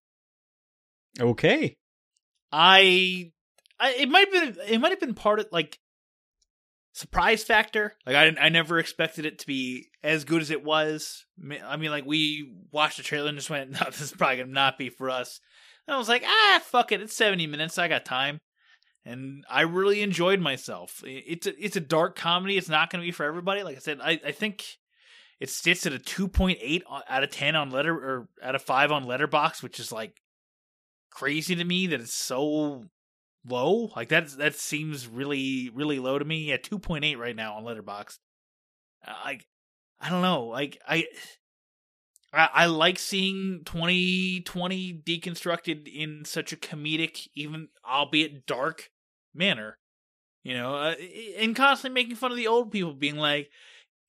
Okay. 1.20 1.78
I, 2.52 3.32
I 3.80 3.94
it 3.94 4.10
might 4.10 4.34
have 4.34 4.56
been 4.56 4.66
it 4.68 4.80
might 4.80 4.92
have 4.92 5.00
been 5.00 5.14
part 5.14 5.40
of 5.40 5.48
like 5.52 5.80
surprise 6.94 7.44
factor. 7.44 7.94
Like 8.06 8.16
I 8.16 8.46
I 8.46 8.50
never 8.50 8.80
expected 8.80 9.26
it 9.26 9.40
to 9.40 9.48
be 9.48 9.88
as 10.04 10.24
good 10.24 10.42
as 10.42 10.52
it 10.52 10.64
was. 10.64 11.26
I 11.40 11.78
mean, 11.78 11.92
like 11.92 12.06
we 12.06 12.54
watched 12.72 12.98
the 12.98 13.04
trailer 13.04 13.30
and 13.30 13.38
just 13.38 13.50
went, 13.50 13.72
"No, 13.72 13.80
this 13.88 14.02
is 14.02 14.14
probably 14.14 14.38
gonna 14.38 14.52
not 14.52 14.78
be 14.78 14.90
for 14.90 15.10
us." 15.10 15.40
And 15.88 15.96
I 15.96 15.98
was 15.98 16.10
like, 16.10 16.24
"Ah, 16.26 16.62
fuck 16.64 16.92
it, 16.92 17.02
it's 17.02 17.16
seventy 17.16 17.48
minutes. 17.48 17.78
I 17.78 17.88
got 17.88 18.06
time." 18.06 18.40
And 19.08 19.44
I 19.48 19.62
really 19.62 20.02
enjoyed 20.02 20.40
myself. 20.40 21.04
It's 21.06 21.46
a, 21.46 21.64
it's 21.64 21.76
a 21.76 21.82
dark 21.82 22.16
comedy. 22.16 22.58
It's 22.58 22.70
not 22.70 22.90
to 22.90 22.98
be 22.98 23.12
for 23.12 23.24
everybody. 23.24 23.62
Like 23.62 23.76
I 23.76 23.80
said, 23.80 24.00
I, 24.02 24.20
I 24.26 24.32
think 24.32 24.66
it 25.40 25.52
sits 25.52 25.86
at 25.86 25.94
a 25.94 26.00
two 26.00 26.28
point 26.28 26.58
eight 26.62 26.84
out 27.08 27.24
of 27.24 27.30
ten 27.30 27.56
on 27.56 27.70
letter 27.70 27.94
or 27.94 28.30
out 28.42 28.56
of 28.56 28.64
five 28.64 28.92
on 28.92 29.06
Letterboxd, 29.06 29.62
which 29.62 29.80
is 29.80 29.92
like 29.92 30.22
crazy 31.12 31.56
to 31.56 31.64
me 31.64 31.88
that 31.88 32.02
it's 32.02 32.14
so 32.14 32.86
low. 33.48 33.92
Like 33.96 34.10
that 34.10 34.30
that 34.38 34.56
seems 34.56 35.08
really 35.08 35.70
really 35.74 36.00
low 36.00 36.20
to 36.20 36.26
me. 36.26 36.56
Point 36.82 37.06
eight 37.06 37.18
right 37.18 37.36
now 37.36 37.56
on 37.56 37.64
Letterboxd. 37.64 38.20
Uh, 39.06 39.14
Like 39.24 39.48
I 40.00 40.10
don't 40.10 40.22
know. 40.22 40.46
Like 40.46 40.80
I. 40.88 41.06
I 42.34 42.50
I 42.54 42.66
like 42.66 43.00
seeing 43.00 43.62
2020 43.66 45.02
deconstructed 45.06 45.88
in 45.88 46.26
such 46.26 46.52
a 46.52 46.58
comedic, 46.58 47.28
even 47.34 47.70
albeit 47.90 48.46
dark 48.46 48.90
manner. 49.34 49.78
You 50.44 50.56
know, 50.56 50.76
uh, 50.76 50.96
and 51.40 51.56
constantly 51.56 52.02
making 52.02 52.18
fun 52.18 52.32
of 52.32 52.38
the 52.38 52.48
old 52.48 52.72
people, 52.72 52.94
being 52.94 53.16
like, 53.16 53.50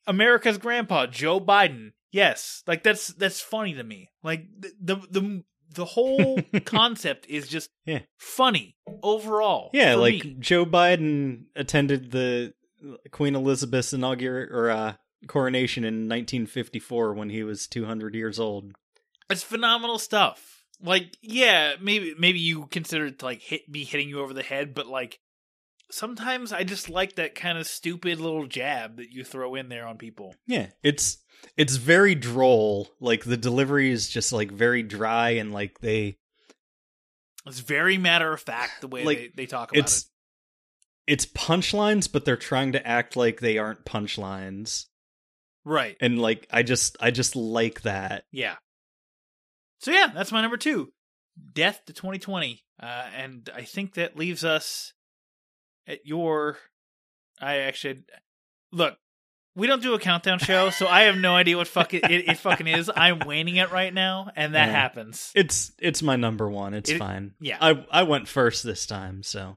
"America's 0.07 0.59
grandpa, 0.59 1.07
Joe 1.07 1.41
Biden." 1.41 1.93
Yes, 2.11 2.63
like 2.67 2.83
that's 2.83 3.09
that's 3.09 3.41
funny 3.41 3.75
to 3.75 3.83
me. 3.83 4.11
Like 4.23 4.47
the 4.59 4.73
the 4.81 4.97
the, 5.11 5.45
the 5.75 5.85
whole 5.85 6.41
concept 6.65 7.27
is 7.29 7.49
just 7.49 7.71
Yeah. 7.85 8.01
funny 8.19 8.77
overall. 9.03 9.71
Yeah, 9.73 9.95
like 9.97 10.25
me. 10.25 10.37
Joe 10.39 10.65
Biden 10.67 11.45
attended 11.55 12.11
the 12.13 12.55
Queen 13.11 13.35
Elizabeth's 13.35 13.93
inaugural 13.93 14.49
or 14.55 14.71
uh, 14.71 14.95
coronation 15.27 15.85
in 15.85 16.09
1954 16.09 17.15
when 17.15 17.31
he 17.31 17.43
was 17.43 17.67
200 17.67 18.15
years 18.15 18.39
old. 18.39 18.73
It's 19.31 19.43
phenomenal 19.43 19.99
stuff. 19.99 20.65
Like, 20.83 21.17
yeah, 21.23 21.75
maybe 21.81 22.15
maybe 22.19 22.39
you 22.39 22.67
consider 22.67 23.07
it 23.07 23.19
to 23.21 23.25
like 23.25 23.41
hit 23.41 23.71
be 23.73 23.83
hitting 23.85 24.09
you 24.11 24.21
over 24.21 24.35
the 24.35 24.43
head, 24.43 24.75
but 24.75 24.87
like 24.87 25.21
sometimes 25.91 26.53
I 26.53 26.65
just 26.65 26.89
like 26.91 27.17
that 27.17 27.35
kind 27.35 27.59
of 27.59 27.67
stupid 27.67 28.21
little 28.21 28.47
jab 28.47 28.97
that 28.97 29.11
you 29.11 29.25
throw 29.25 29.55
in 29.55 29.69
there 29.69 29.87
on 29.87 29.97
people. 29.99 30.35
Yeah, 30.47 30.67
it's 30.83 31.19
it's 31.57 31.77
very 31.77 32.15
droll. 32.15 32.89
Like 33.01 33.25
the 33.25 33.37
delivery 33.37 33.91
is 33.91 34.09
just 34.09 34.33
like 34.33 34.51
very 34.51 34.83
dry 34.83 35.31
and 35.31 35.53
like 35.53 35.79
they 35.81 36.19
It's 37.47 37.61
very 37.61 37.99
matter 37.99 38.33
of 38.33 38.41
fact 38.41 38.81
the 38.81 38.89
way 38.89 39.05
Like, 39.05 39.19
they, 39.19 39.31
they 39.35 39.47
talk 39.47 39.71
about 39.73 39.79
it's 39.79 40.03
it. 41.07 41.13
it's 41.13 41.27
punchlines, 41.27 42.11
but 42.11 42.25
they're 42.25 42.37
trying 42.37 42.73
to 42.73 42.87
act 42.87 43.17
like 43.17 43.41
they 43.41 43.59
aren't 43.59 43.85
punchlines. 43.85 44.87
Right. 45.65 45.97
And 46.01 46.21
like 46.21 46.47
I 46.51 46.63
just 46.63 46.97
I 47.01 47.11
just 47.11 47.35
like 47.37 47.83
that. 47.83 48.25
Yeah. 48.31 48.57
So 49.81 49.91
yeah, 49.91 50.09
that's 50.15 50.33
my 50.33 50.41
number 50.41 50.57
two. 50.57 50.93
Death 51.53 51.83
to 51.87 51.93
2020. 51.93 52.65
Uh, 52.83 53.07
and 53.17 53.51
I 53.55 53.63
think 53.63 53.95
that 53.95 54.17
leaves 54.17 54.45
us 54.45 54.93
at 55.87 56.07
your. 56.07 56.59
I 57.41 57.59
actually 57.59 58.05
look. 58.73 58.97
We 59.57 59.67
don't 59.67 59.83
do 59.83 59.95
a 59.95 59.99
countdown 59.99 60.39
show, 60.39 60.69
so 60.71 60.87
I 60.87 61.03
have 61.05 61.17
no 61.17 61.35
idea 61.35 61.57
what 61.57 61.67
fuck 61.67 61.95
it, 61.95 62.05
it, 62.11 62.29
it 62.29 62.37
fucking 62.39 62.67
is. 62.67 62.91
I'm 62.95 63.21
waning 63.21 63.57
it 63.57 63.73
right 63.73 63.93
now, 63.93 64.31
and 64.37 64.55
that 64.55 64.67
Yeah. 64.67 64.73
happens. 64.73 65.33
It's 65.35 65.73
it's 65.79 66.03
my 66.03 66.15
number 66.17 66.49
one. 66.49 66.75
It's 66.75 66.91
It- 66.91 66.99
fine. 66.99 67.33
yeah. 67.41 67.57
I 67.61 67.85
I 67.91 68.03
went 68.03 68.29
first 68.29 68.63
this 68.63 68.85
time, 68.87 69.23
so 69.23 69.57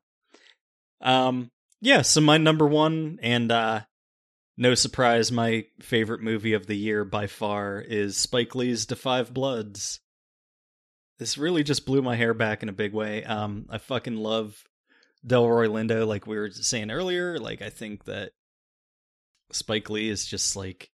um 1.01 1.51
yeah, 1.81 2.01
so 2.01 2.21
my 2.21 2.37
number 2.37 2.65
one 2.67 3.19
and 3.21 3.51
uh 3.51 3.81
no 4.57 4.73
surprise, 4.75 5.31
my 5.31 5.65
favorite 5.81 6.21
movie 6.21 6.53
of 6.53 6.65
the 6.67 6.75
year 6.75 7.05
by 7.05 7.27
far 7.27 7.79
is 7.79 8.17
Spike 8.17 8.55
Lee's 8.55 8.85
Da 8.85 8.95
Five 8.95 9.33
Bloods. 9.33 9.99
This 11.17 11.37
really 11.37 11.63
just 11.63 11.85
blew 11.85 12.01
my 12.01 12.15
hair 12.15 12.33
back 12.33 12.63
in 12.63 12.69
a 12.69 12.73
big 12.73 12.93
way. 12.93 13.23
Um 13.25 13.65
I 13.69 13.77
fucking 13.77 14.15
love 14.17 14.63
Delroy 15.27 15.67
Lindo, 15.69 16.07
like 16.07 16.25
we 16.27 16.37
were 16.37 16.51
saying 16.51 16.91
earlier. 16.91 17.37
Like 17.39 17.61
I 17.61 17.69
think 17.69 18.05
that 18.05 18.31
Spike 19.51 19.89
Lee 19.89 20.09
is 20.09 20.25
just 20.25 20.55
like 20.55 20.89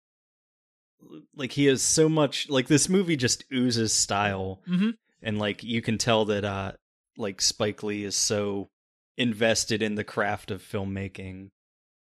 like 1.35 1.53
he 1.53 1.67
has 1.67 1.83
so 1.83 2.09
much 2.09 2.49
like 2.49 2.69
this 2.69 2.89
movie 2.89 3.17
just 3.17 3.45
oozes 3.53 3.93
style 3.93 4.61
Mhm. 4.69 4.95
and 5.23 5.39
like 5.39 5.63
you 5.65 5.83
can 5.83 5.99
tell 5.99 6.25
that 6.27 6.45
uh 6.45 6.73
like 7.17 7.41
Spike 7.41 7.83
Lee 7.83 8.05
is 8.05 8.17
so 8.17 8.71
invested 9.17 9.83
in 9.83 9.95
the 9.97 10.05
craft 10.05 10.51
of 10.51 10.63
filmmaking. 10.63 11.51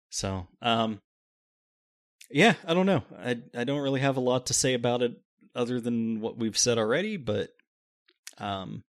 So, 0.10 0.48
um 0.62 1.00
yeah, 2.32 2.56
I 2.66 2.74
don't 2.74 2.86
know. 2.88 3.04
I 3.20 3.38
I 3.54 3.64
don't 3.66 3.82
really 3.82 4.00
have 4.02 4.18
a 4.18 4.22
lot 4.22 4.48
to 4.48 4.54
say 4.54 4.74
about 4.74 5.02
it 5.02 5.14
other 5.54 5.80
than 5.80 6.22
what 6.22 6.38
we've 6.38 6.58
said 6.58 6.78
already, 6.78 7.18
but 7.18 7.50
um 8.38 8.82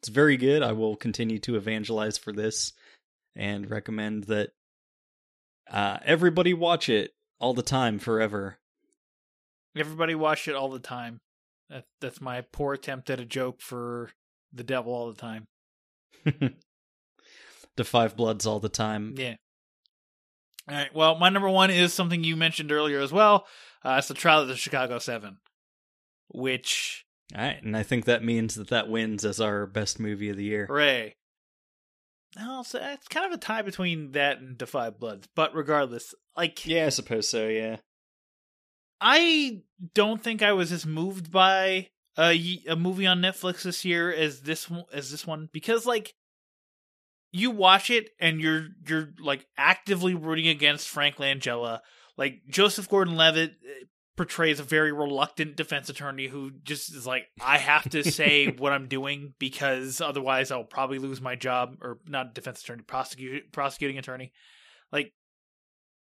it's 0.00 0.08
very 0.08 0.36
good. 0.36 0.62
I 0.62 0.72
will 0.72 0.94
continue 0.96 1.40
to 1.40 1.56
evangelize 1.56 2.16
for 2.18 2.32
this 2.32 2.72
and 3.34 3.68
recommend 3.68 4.24
that 4.24 4.50
uh 5.70 5.98
everybody 6.04 6.54
watch 6.54 6.88
it 6.88 7.12
all 7.38 7.54
the 7.54 7.62
time 7.62 7.98
forever. 7.98 8.58
Everybody 9.76 10.14
watch 10.14 10.48
it 10.48 10.54
all 10.54 10.70
the 10.70 10.78
time. 10.78 11.20
That, 11.70 11.84
that's 12.00 12.20
my 12.20 12.40
poor 12.40 12.74
attempt 12.74 13.10
at 13.10 13.20
a 13.20 13.24
joke 13.24 13.60
for 13.60 14.10
the 14.52 14.64
devil 14.64 14.92
all 14.92 15.12
the 15.12 15.20
time. 15.20 15.46
the 17.76 17.84
five 17.84 18.16
bloods 18.16 18.46
all 18.46 18.60
the 18.60 18.68
time. 18.68 19.14
Yeah. 19.16 19.34
All 20.68 20.76
right. 20.76 20.94
Well, 20.94 21.18
my 21.18 21.28
number 21.28 21.48
one 21.48 21.70
is 21.70 21.92
something 21.92 22.24
you 22.24 22.36
mentioned 22.36 22.72
earlier 22.72 23.00
as 23.00 23.12
well. 23.12 23.46
Uh, 23.84 23.96
it's 23.98 24.08
the 24.08 24.14
trial 24.14 24.42
of 24.42 24.48
the 24.48 24.56
Chicago 24.56 24.98
Seven, 24.98 25.38
which 26.28 27.04
All 27.34 27.42
right, 27.42 27.62
and 27.62 27.76
I 27.76 27.82
think 27.82 28.04
that 28.04 28.24
means 28.24 28.54
that 28.56 28.68
that 28.68 28.88
wins 28.88 29.24
as 29.24 29.40
our 29.40 29.66
best 29.66 30.00
movie 30.00 30.30
of 30.30 30.36
the 30.36 30.44
year. 30.44 30.66
hooray! 30.66 31.14
No, 32.36 32.62
so 32.62 32.78
it's 32.82 33.08
kind 33.08 33.26
of 33.26 33.32
a 33.32 33.38
tie 33.38 33.62
between 33.62 34.12
that 34.12 34.38
and 34.38 34.58
Da 34.58 34.66
Five 34.66 34.98
Bloods, 34.98 35.28
but 35.34 35.54
regardless, 35.54 36.14
like 36.36 36.66
Yeah, 36.66 36.86
I 36.86 36.90
suppose 36.90 37.28
so. 37.28 37.48
Yeah. 37.48 37.76
I 39.00 39.62
don't 39.94 40.22
think 40.22 40.42
I 40.42 40.52
was 40.52 40.72
as 40.72 40.84
moved 40.84 41.30
by 41.30 41.88
a 42.18 42.62
a 42.68 42.76
movie 42.76 43.06
on 43.06 43.20
Netflix 43.20 43.62
this 43.62 43.84
year 43.84 44.12
as 44.12 44.42
this 44.42 44.68
one, 44.68 44.84
as 44.92 45.10
this 45.10 45.26
one 45.26 45.48
because 45.52 45.86
like 45.86 46.14
you 47.32 47.50
watch 47.50 47.90
it 47.90 48.10
and 48.20 48.40
you're 48.40 48.68
you're 48.86 49.10
like 49.20 49.46
actively 49.56 50.14
rooting 50.14 50.48
against 50.48 50.88
Frank 50.88 51.16
Langella. 51.16 51.80
Like 52.16 52.42
Joseph 52.48 52.88
Gordon-Levitt 52.88 53.50
eh, 53.50 53.84
portrays 54.18 54.60
a 54.60 54.64
very 54.64 54.92
reluctant 54.92 55.56
defense 55.56 55.88
attorney 55.88 56.26
who 56.26 56.50
just 56.64 56.94
is 56.94 57.06
like 57.06 57.26
I 57.40 57.56
have 57.56 57.88
to 57.90 58.02
say 58.04 58.48
what 58.58 58.72
I'm 58.72 58.88
doing 58.88 59.32
because 59.38 60.02
otherwise 60.02 60.50
I'll 60.50 60.64
probably 60.64 60.98
lose 60.98 61.22
my 61.22 61.36
job 61.36 61.78
or 61.80 62.00
not 62.06 62.34
defense 62.34 62.60
attorney 62.60 62.82
prosecute 62.82 63.50
prosecuting 63.52 63.96
attorney. 63.96 64.32
Like 64.92 65.14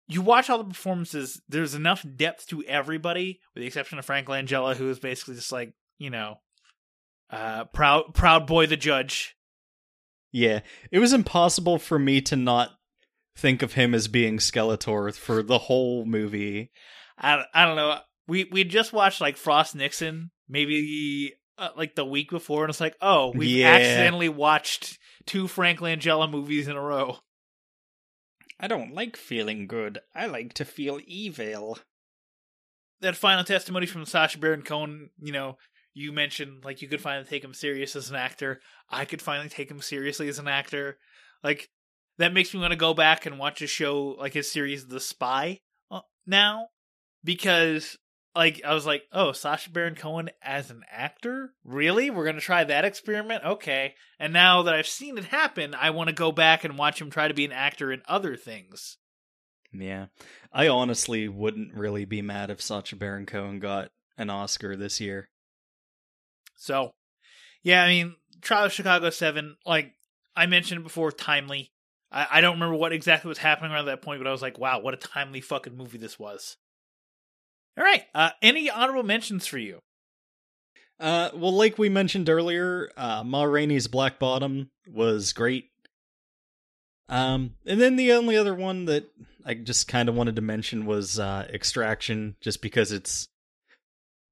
you 0.07 0.23
watch 0.23 0.49
all 0.49 0.59
the 0.59 0.65
performances, 0.65 1.43
there's 1.49 1.75
enough 1.75 2.05
depth 2.17 2.47
to 2.47 2.65
everybody, 2.65 3.41
with 3.55 3.61
the 3.61 3.67
exception 3.67 3.99
of 3.99 4.07
Frank 4.07 4.29
Langella, 4.29 4.75
who 4.75 4.89
is 4.89 4.99
basically 4.99 5.35
just 5.35 5.53
like, 5.53 5.75
you 5.99 6.09
know, 6.09 6.37
uh 7.31 7.65
proud 7.67 8.15
proud 8.15 8.47
boy 8.47 8.67
the 8.67 8.77
judge. 8.77 9.37
Yeah. 10.31 10.61
It 10.93 11.01
was 11.01 11.13
impossible 11.13 11.79
for 11.79 11.99
me 11.99 12.21
to 12.23 12.37
not 12.37 12.71
think 13.37 13.63
of 13.63 13.75
him 13.75 13.95
as 13.95 14.09
being 14.09 14.39
Skeletor 14.39 15.15
for 15.17 15.43
the 15.43 15.59
whole 15.59 16.05
movie. 16.05 16.71
I, 17.19 17.45
I 17.53 17.65
don't 17.65 17.77
know. 17.77 17.99
We 18.27 18.45
we 18.45 18.65
just 18.65 18.93
watched 18.93 19.21
like 19.21 19.37
Frost 19.37 19.75
Nixon 19.75 20.31
maybe 20.49 21.33
uh, 21.57 21.71
like 21.77 21.95
the 21.95 22.05
week 22.05 22.31
before, 22.31 22.65
and 22.65 22.71
it's 22.71 22.81
like, 22.81 22.97
oh, 23.01 23.33
we've 23.35 23.51
Yeah. 23.51 23.75
accidentally 23.75 24.29
watched 24.29 24.99
two 25.27 25.49
Frank 25.49 25.81
Langella 25.81 26.31
movies 26.31 26.69
in 26.69 26.77
a 26.77 26.81
row. 26.81 27.19
I 28.61 28.67
don't 28.67 28.95
like 28.95 29.17
feeling 29.17 29.67
good. 29.67 30.01
I 30.15 30.27
like 30.27 30.53
to 30.55 30.65
feel 30.65 31.01
evil. 31.07 31.79
That 33.01 33.17
final 33.17 33.45
testimony 33.45 33.87
from 33.87 34.05
Sacha 34.05 34.39
Baron 34.39 34.63
Cohen, 34.63 35.11
you 35.21 35.33
know, 35.33 35.59
you 35.95 36.13
mentioned 36.13 36.65
like 36.65 36.83
you 36.83 36.89
could 36.89 37.01
finally 37.01 37.25
take 37.27 37.45
him 37.45 37.55
serious 37.55 37.95
as 37.97 38.11
an 38.11 38.17
actor. 38.17 38.61
I 38.91 39.05
could 39.05 39.23
finally 39.23 39.49
take 39.49 39.71
him 39.71 39.81
seriously 39.81 40.29
as 40.29 40.39
an 40.39 40.49
actor. 40.49 40.99
Like 41.43 41.69
that 42.19 42.35
makes 42.35 42.53
me 42.53 42.61
want 42.61 42.73
to 42.73 42.77
go 42.77 42.95
back 42.95 43.27
and 43.27 43.39
watch 43.39 43.63
a 43.63 43.67
show 43.69 44.17
like 44.19 44.35
his 44.35 44.51
series 44.51 44.87
The 44.87 45.01
Spy 45.01 45.61
uh, 45.91 46.01
now 46.27 46.69
because 47.25 47.97
like 48.35 48.63
I 48.65 48.75
was 48.75 48.87
like, 48.87 49.03
oh, 49.13 49.33
Sacha 49.33 49.71
Baron 49.71 49.95
Cohen 49.95 50.31
as 50.43 50.71
an 50.71 50.83
actor? 50.91 51.55
Really? 51.65 52.11
We're 52.11 52.25
gonna 52.25 52.41
try 52.41 52.65
that 52.65 52.85
experiment? 52.85 53.45
Okay. 53.45 53.95
And 54.19 54.33
now 54.33 54.63
that 54.63 54.75
I've 54.75 54.87
seen 54.87 55.19
it 55.19 55.27
happen, 55.27 55.75
I 55.75 55.91
want 55.91 56.09
to 56.09 56.15
go 56.15 56.33
back 56.33 56.65
and 56.65 56.79
watch 56.79 57.01
him 57.01 57.11
try 57.11 57.29
to 57.29 57.35
be 57.35 57.45
an 57.45 57.53
actor 57.53 57.91
in 57.91 58.03
other 58.07 58.37
things. 58.37 58.99
Yeah. 59.73 60.07
I 60.53 60.69
honestly 60.69 61.29
wouldn't 61.29 61.75
really 61.75 62.05
be 62.05 62.23
mad 62.23 62.51
if 62.51 62.63
Sacha 62.63 62.97
Baron 62.97 63.27
Cohen 63.27 63.59
got 63.59 63.91
an 64.17 64.31
Oscar 64.31 64.77
this 64.77 65.01
year. 65.01 65.29
So, 66.57 66.93
yeah, 67.63 67.83
I 67.83 67.89
mean, 67.89 68.17
Trial 68.41 68.67
of 68.67 68.73
Chicago 68.73 69.11
7, 69.11 69.57
like 69.67 69.93
I 70.35 70.47
mentioned 70.47 70.83
before, 70.83 71.13
timely. 71.13 71.73
I, 72.11 72.27
I 72.33 72.41
don't 72.41 72.55
remember 72.55 72.77
what 72.77 72.93
exactly 72.93 73.29
was 73.29 73.39
happening 73.39 73.73
around 73.73 73.87
that 73.87 74.03
point, 74.03 74.21
but 74.21 74.29
I 74.29 74.33
was 74.33 74.43
like, 74.43 74.59
wow, 74.59 74.81
what 74.81 74.95
a 74.95 74.97
timely 74.97 75.41
fucking 75.41 75.77
movie 75.77 75.99
this 75.99 76.19
was. 76.19 76.57
All 77.79 77.85
right. 77.85 78.05
Uh, 78.13 78.31
any 78.43 78.69
honorable 78.69 79.05
mentions 79.05 79.47
for 79.47 79.59
you? 79.59 79.79
Uh, 80.99 81.31
well, 81.33 81.53
like 81.53 81.79
we 81.79 81.89
mentioned 81.89 82.29
earlier, 82.29 82.91
uh, 82.97 83.23
Ma 83.25 83.45
Rainey's 83.45 83.87
Black 83.87 84.19
Bottom 84.19 84.71
was 84.93 85.33
great. 85.33 85.71
Um, 87.09 87.55
and 87.65 87.81
then 87.81 87.95
the 87.95 88.13
only 88.13 88.37
other 88.37 88.55
one 88.55 88.87
that 88.87 89.09
I 89.45 89.55
just 89.55 89.87
kind 89.87 90.09
of 90.09 90.17
wanted 90.17 90.37
to 90.37 90.43
mention 90.43 90.87
was 90.87 91.21
uh, 91.21 91.47
Extraction, 91.53 92.35
just 92.41 92.61
because 92.61 92.91
it's 92.91 93.29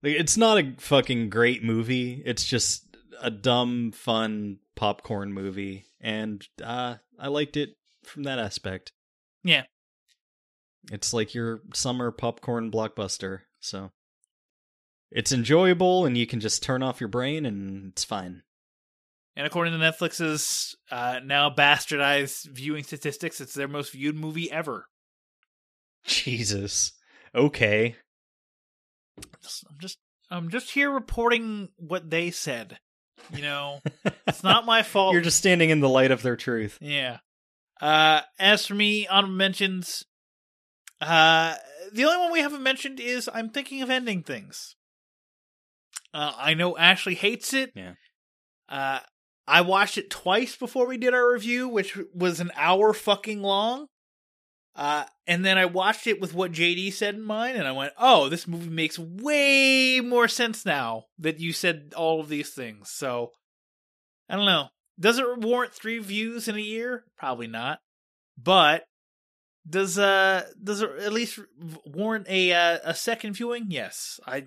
like, 0.02 0.14
it's 0.14 0.36
not 0.36 0.58
a 0.58 0.74
fucking 0.78 1.30
great 1.30 1.62
movie. 1.62 2.22
It's 2.26 2.44
just 2.44 2.84
a 3.22 3.30
dumb, 3.30 3.92
fun 3.92 4.58
popcorn 4.74 5.32
movie, 5.32 5.86
and 6.00 6.46
uh, 6.62 6.96
I 7.18 7.28
liked 7.28 7.56
it 7.56 7.76
from 8.02 8.24
that 8.24 8.40
aspect. 8.40 8.92
Yeah. 9.44 9.62
It's 10.90 11.12
like 11.12 11.34
your 11.34 11.60
summer 11.74 12.10
popcorn 12.10 12.70
blockbuster, 12.70 13.40
so 13.60 13.90
it's 15.10 15.32
enjoyable 15.32 16.04
and 16.04 16.16
you 16.16 16.26
can 16.26 16.40
just 16.40 16.62
turn 16.62 16.82
off 16.82 17.00
your 17.00 17.08
brain 17.08 17.46
and 17.46 17.92
it's 17.92 18.04
fine. 18.04 18.42
And 19.36 19.46
according 19.46 19.74
to 19.74 19.78
Netflix's 19.78 20.76
uh, 20.90 21.20
now 21.22 21.50
bastardized 21.50 22.46
viewing 22.46 22.84
statistics, 22.84 23.40
it's 23.40 23.52
their 23.54 23.68
most 23.68 23.92
viewed 23.92 24.16
movie 24.16 24.50
ever. 24.50 24.86
Jesus. 26.04 26.92
Okay. 27.34 27.96
I'm 29.18 29.78
just 29.78 29.98
I'm 30.30 30.50
just 30.50 30.70
here 30.70 30.90
reporting 30.90 31.68
what 31.76 32.10
they 32.10 32.30
said. 32.30 32.78
You 33.34 33.42
know, 33.42 33.80
it's 34.26 34.42
not 34.42 34.66
my 34.66 34.82
fault. 34.82 35.12
You're 35.12 35.22
just 35.22 35.38
standing 35.38 35.70
in 35.70 35.80
the 35.80 35.88
light 35.88 36.10
of 36.10 36.22
their 36.22 36.36
truth. 36.36 36.78
Yeah. 36.80 37.18
Uh, 37.80 38.22
as 38.38 38.66
for 38.66 38.74
me, 38.74 39.06
honorable 39.06 39.36
mentions. 39.36 40.04
Uh, 41.00 41.54
the 41.92 42.04
only 42.04 42.18
one 42.18 42.32
we 42.32 42.40
haven't 42.40 42.62
mentioned 42.62 43.00
is 43.00 43.28
I'm 43.32 43.50
thinking 43.50 43.82
of 43.82 43.90
ending 43.90 44.22
things. 44.22 44.76
Uh, 46.14 46.32
I 46.36 46.54
know 46.54 46.76
Ashley 46.76 47.14
hates 47.14 47.52
it. 47.52 47.72
Yeah. 47.74 47.94
Uh, 48.68 49.00
I 49.46 49.60
watched 49.60 49.98
it 49.98 50.10
twice 50.10 50.56
before 50.56 50.86
we 50.86 50.96
did 50.96 51.14
our 51.14 51.32
review, 51.32 51.68
which 51.68 51.98
was 52.14 52.40
an 52.40 52.50
hour 52.56 52.92
fucking 52.92 53.42
long. 53.42 53.86
Uh, 54.74 55.04
and 55.26 55.44
then 55.44 55.56
I 55.56 55.64
watched 55.64 56.06
it 56.06 56.20
with 56.20 56.34
what 56.34 56.52
JD 56.52 56.92
said 56.92 57.14
in 57.14 57.22
mind, 57.22 57.56
and 57.56 57.66
I 57.66 57.72
went, 57.72 57.94
"Oh, 57.96 58.28
this 58.28 58.46
movie 58.46 58.68
makes 58.68 58.98
way 58.98 60.00
more 60.00 60.28
sense 60.28 60.66
now 60.66 61.04
that 61.18 61.40
you 61.40 61.52
said 61.54 61.94
all 61.96 62.20
of 62.20 62.28
these 62.28 62.50
things." 62.50 62.90
So, 62.90 63.32
I 64.28 64.36
don't 64.36 64.44
know. 64.44 64.68
Does 65.00 65.18
it 65.18 65.38
warrant 65.38 65.72
three 65.72 65.98
views 65.98 66.46
in 66.46 66.56
a 66.56 66.60
year? 66.60 67.04
Probably 67.16 67.46
not. 67.46 67.80
But 68.36 68.86
does 69.68 69.98
uh 69.98 70.44
does 70.62 70.80
it 70.82 70.90
at 71.00 71.12
least 71.12 71.38
warrant 71.84 72.26
a 72.28 72.52
uh, 72.52 72.78
a 72.84 72.94
second 72.94 73.34
viewing? 73.34 73.66
Yes. 73.68 74.20
I 74.26 74.46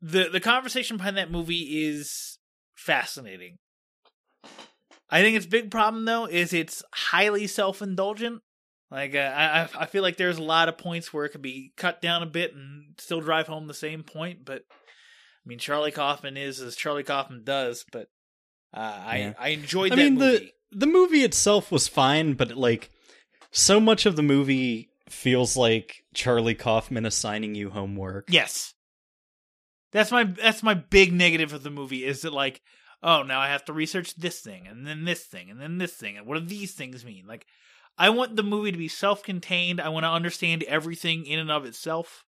the 0.00 0.28
the 0.30 0.40
conversation 0.40 0.96
behind 0.96 1.16
that 1.16 1.30
movie 1.30 1.84
is 1.86 2.38
fascinating. 2.76 3.56
I 5.10 5.22
think 5.22 5.36
its 5.36 5.46
big 5.46 5.70
problem 5.70 6.04
though 6.04 6.26
is 6.26 6.52
it's 6.52 6.82
highly 6.92 7.46
self 7.46 7.80
indulgent. 7.82 8.42
Like 8.90 9.14
uh, 9.14 9.18
I 9.18 9.68
I 9.78 9.86
feel 9.86 10.02
like 10.02 10.16
there's 10.16 10.38
a 10.38 10.42
lot 10.42 10.68
of 10.68 10.78
points 10.78 11.12
where 11.12 11.24
it 11.24 11.30
could 11.30 11.42
be 11.42 11.72
cut 11.76 12.00
down 12.00 12.22
a 12.22 12.26
bit 12.26 12.54
and 12.54 12.94
still 12.98 13.20
drive 13.20 13.46
home 13.46 13.66
the 13.66 13.74
same 13.74 14.02
point. 14.02 14.44
But 14.44 14.62
I 14.70 15.44
mean, 15.46 15.58
Charlie 15.58 15.92
Kaufman 15.92 16.36
is 16.36 16.60
as 16.60 16.76
Charlie 16.76 17.04
Kaufman 17.04 17.44
does. 17.44 17.84
But 17.92 18.08
uh, 18.74 19.00
I 19.04 19.18
Yeah. 19.18 19.32
I 19.38 19.48
enjoyed 19.48 19.92
I 19.92 19.96
mean 19.96 20.14
movie. 20.14 20.52
the 20.70 20.78
the 20.78 20.86
movie 20.86 21.22
itself 21.22 21.70
was 21.70 21.88
fine, 21.88 22.34
but 22.34 22.56
like 22.56 22.90
so 23.50 23.80
much 23.80 24.06
of 24.06 24.16
the 24.16 24.22
movie 24.22 24.90
feels 25.08 25.56
like 25.56 26.04
Charlie 26.14 26.54
Kaufman 26.54 27.06
assigning 27.06 27.54
you 27.54 27.70
homework. 27.70 28.28
Yes. 28.30 28.74
That's 29.92 30.10
my 30.10 30.24
that's 30.24 30.62
my 30.62 30.74
big 30.74 31.12
negative 31.12 31.52
of 31.54 31.62
the 31.62 31.70
movie 31.70 32.04
is 32.04 32.22
that 32.22 32.32
like 32.32 32.60
oh 33.02 33.22
now 33.22 33.40
I 33.40 33.48
have 33.48 33.64
to 33.66 33.72
research 33.72 34.14
this 34.16 34.40
thing 34.40 34.66
and 34.66 34.86
then 34.86 35.04
this 35.06 35.24
thing 35.24 35.50
and 35.50 35.58
then 35.60 35.78
this 35.78 35.94
thing 35.94 36.18
and 36.18 36.26
what 36.26 36.34
do 36.38 36.44
these 36.44 36.74
things 36.74 37.04
mean 37.06 37.24
like 37.26 37.46
I 37.96 38.10
want 38.10 38.36
the 38.36 38.42
movie 38.42 38.70
to 38.70 38.76
be 38.76 38.88
self-contained 38.88 39.80
I 39.80 39.88
want 39.88 40.04
to 40.04 40.10
understand 40.10 40.62
everything 40.64 41.24
in 41.24 41.38
and 41.38 41.50
of 41.50 41.64
itself 41.64 42.26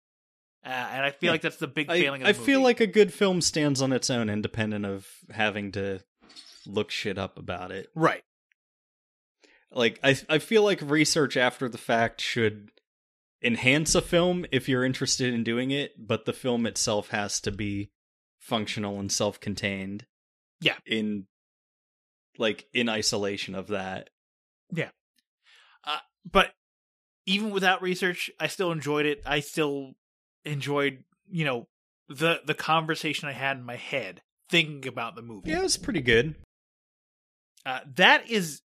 uh, 0.65 0.69
and 0.69 1.05
I 1.05 1.11
feel 1.11 1.27
Yeah. 1.29 1.33
like 1.33 1.41
that's 1.43 1.57
the 1.57 1.67
big 1.67 1.91
I, 1.91 2.01
failing 2.01 2.23
of 2.23 2.29
I 2.29 2.33
the 2.33 2.41
feel 2.41 2.63
like 2.63 2.81
a 2.81 2.87
good 2.87 3.13
film 3.13 3.41
stands 3.43 3.83
on 3.83 3.93
its 3.93 4.09
own, 4.09 4.31
independent 4.31 4.87
of 4.87 5.07
having 5.31 5.73
to 5.73 6.01
look 6.67 6.91
shit 6.91 7.19
up 7.19 7.37
about 7.39 7.71
it. 7.71 7.89
right 7.95 8.23
Like 9.75 9.99
I 10.03 10.17
I 10.29 10.39
feel 10.39 10.63
like 10.63 10.81
research 10.83 11.37
after 11.37 11.69
the 11.69 11.79
fact 11.79 12.21
should 12.21 12.71
enhance 13.43 13.95
a 13.95 14.03
film 14.03 14.47
if 14.53 14.69
you're 14.69 14.85
interested 14.85 15.33
in 15.33 15.45
doing 15.45 15.71
it, 15.71 15.93
but 15.99 16.25
the 16.25 16.33
film 16.33 16.67
itself 16.67 17.09
has 17.09 17.41
to 17.41 17.51
be 17.51 17.91
functional 18.39 19.01
and 19.01 19.11
self-contained. 19.11 20.07
Yeah. 20.61 20.77
In 20.87 21.27
like 22.39 22.67
in 22.73 22.89
isolation 22.89 23.55
of 23.55 23.69
that. 23.69 24.11
Yeah. 24.71 24.91
Uh, 25.85 25.99
but 26.31 26.53
even 27.27 27.51
without 27.51 27.83
research 27.83 28.31
I 28.39 28.47
still 28.47 28.73
enjoyed 28.73 29.07
it 29.07 29.23
I 29.27 29.41
still 29.41 29.93
enjoyed 30.45 31.05
you 31.31 31.45
know 31.45 31.69
the 32.09 32.41
the 32.45 32.55
conversation 32.55 33.29
I 33.29 33.33
had 33.33 33.59
in 33.59 33.65
my 33.65 33.77
head 33.77 34.23
thinking 34.49 34.87
about 34.87 35.17
the 35.17 35.23
movie 35.23 35.51
Yeah, 35.51 35.61
it 35.61 35.63
was 35.63 35.77
pretty 35.77 36.01
good. 36.01 36.35
Uh, 37.65 37.81
that 37.95 38.29
is 38.29 38.61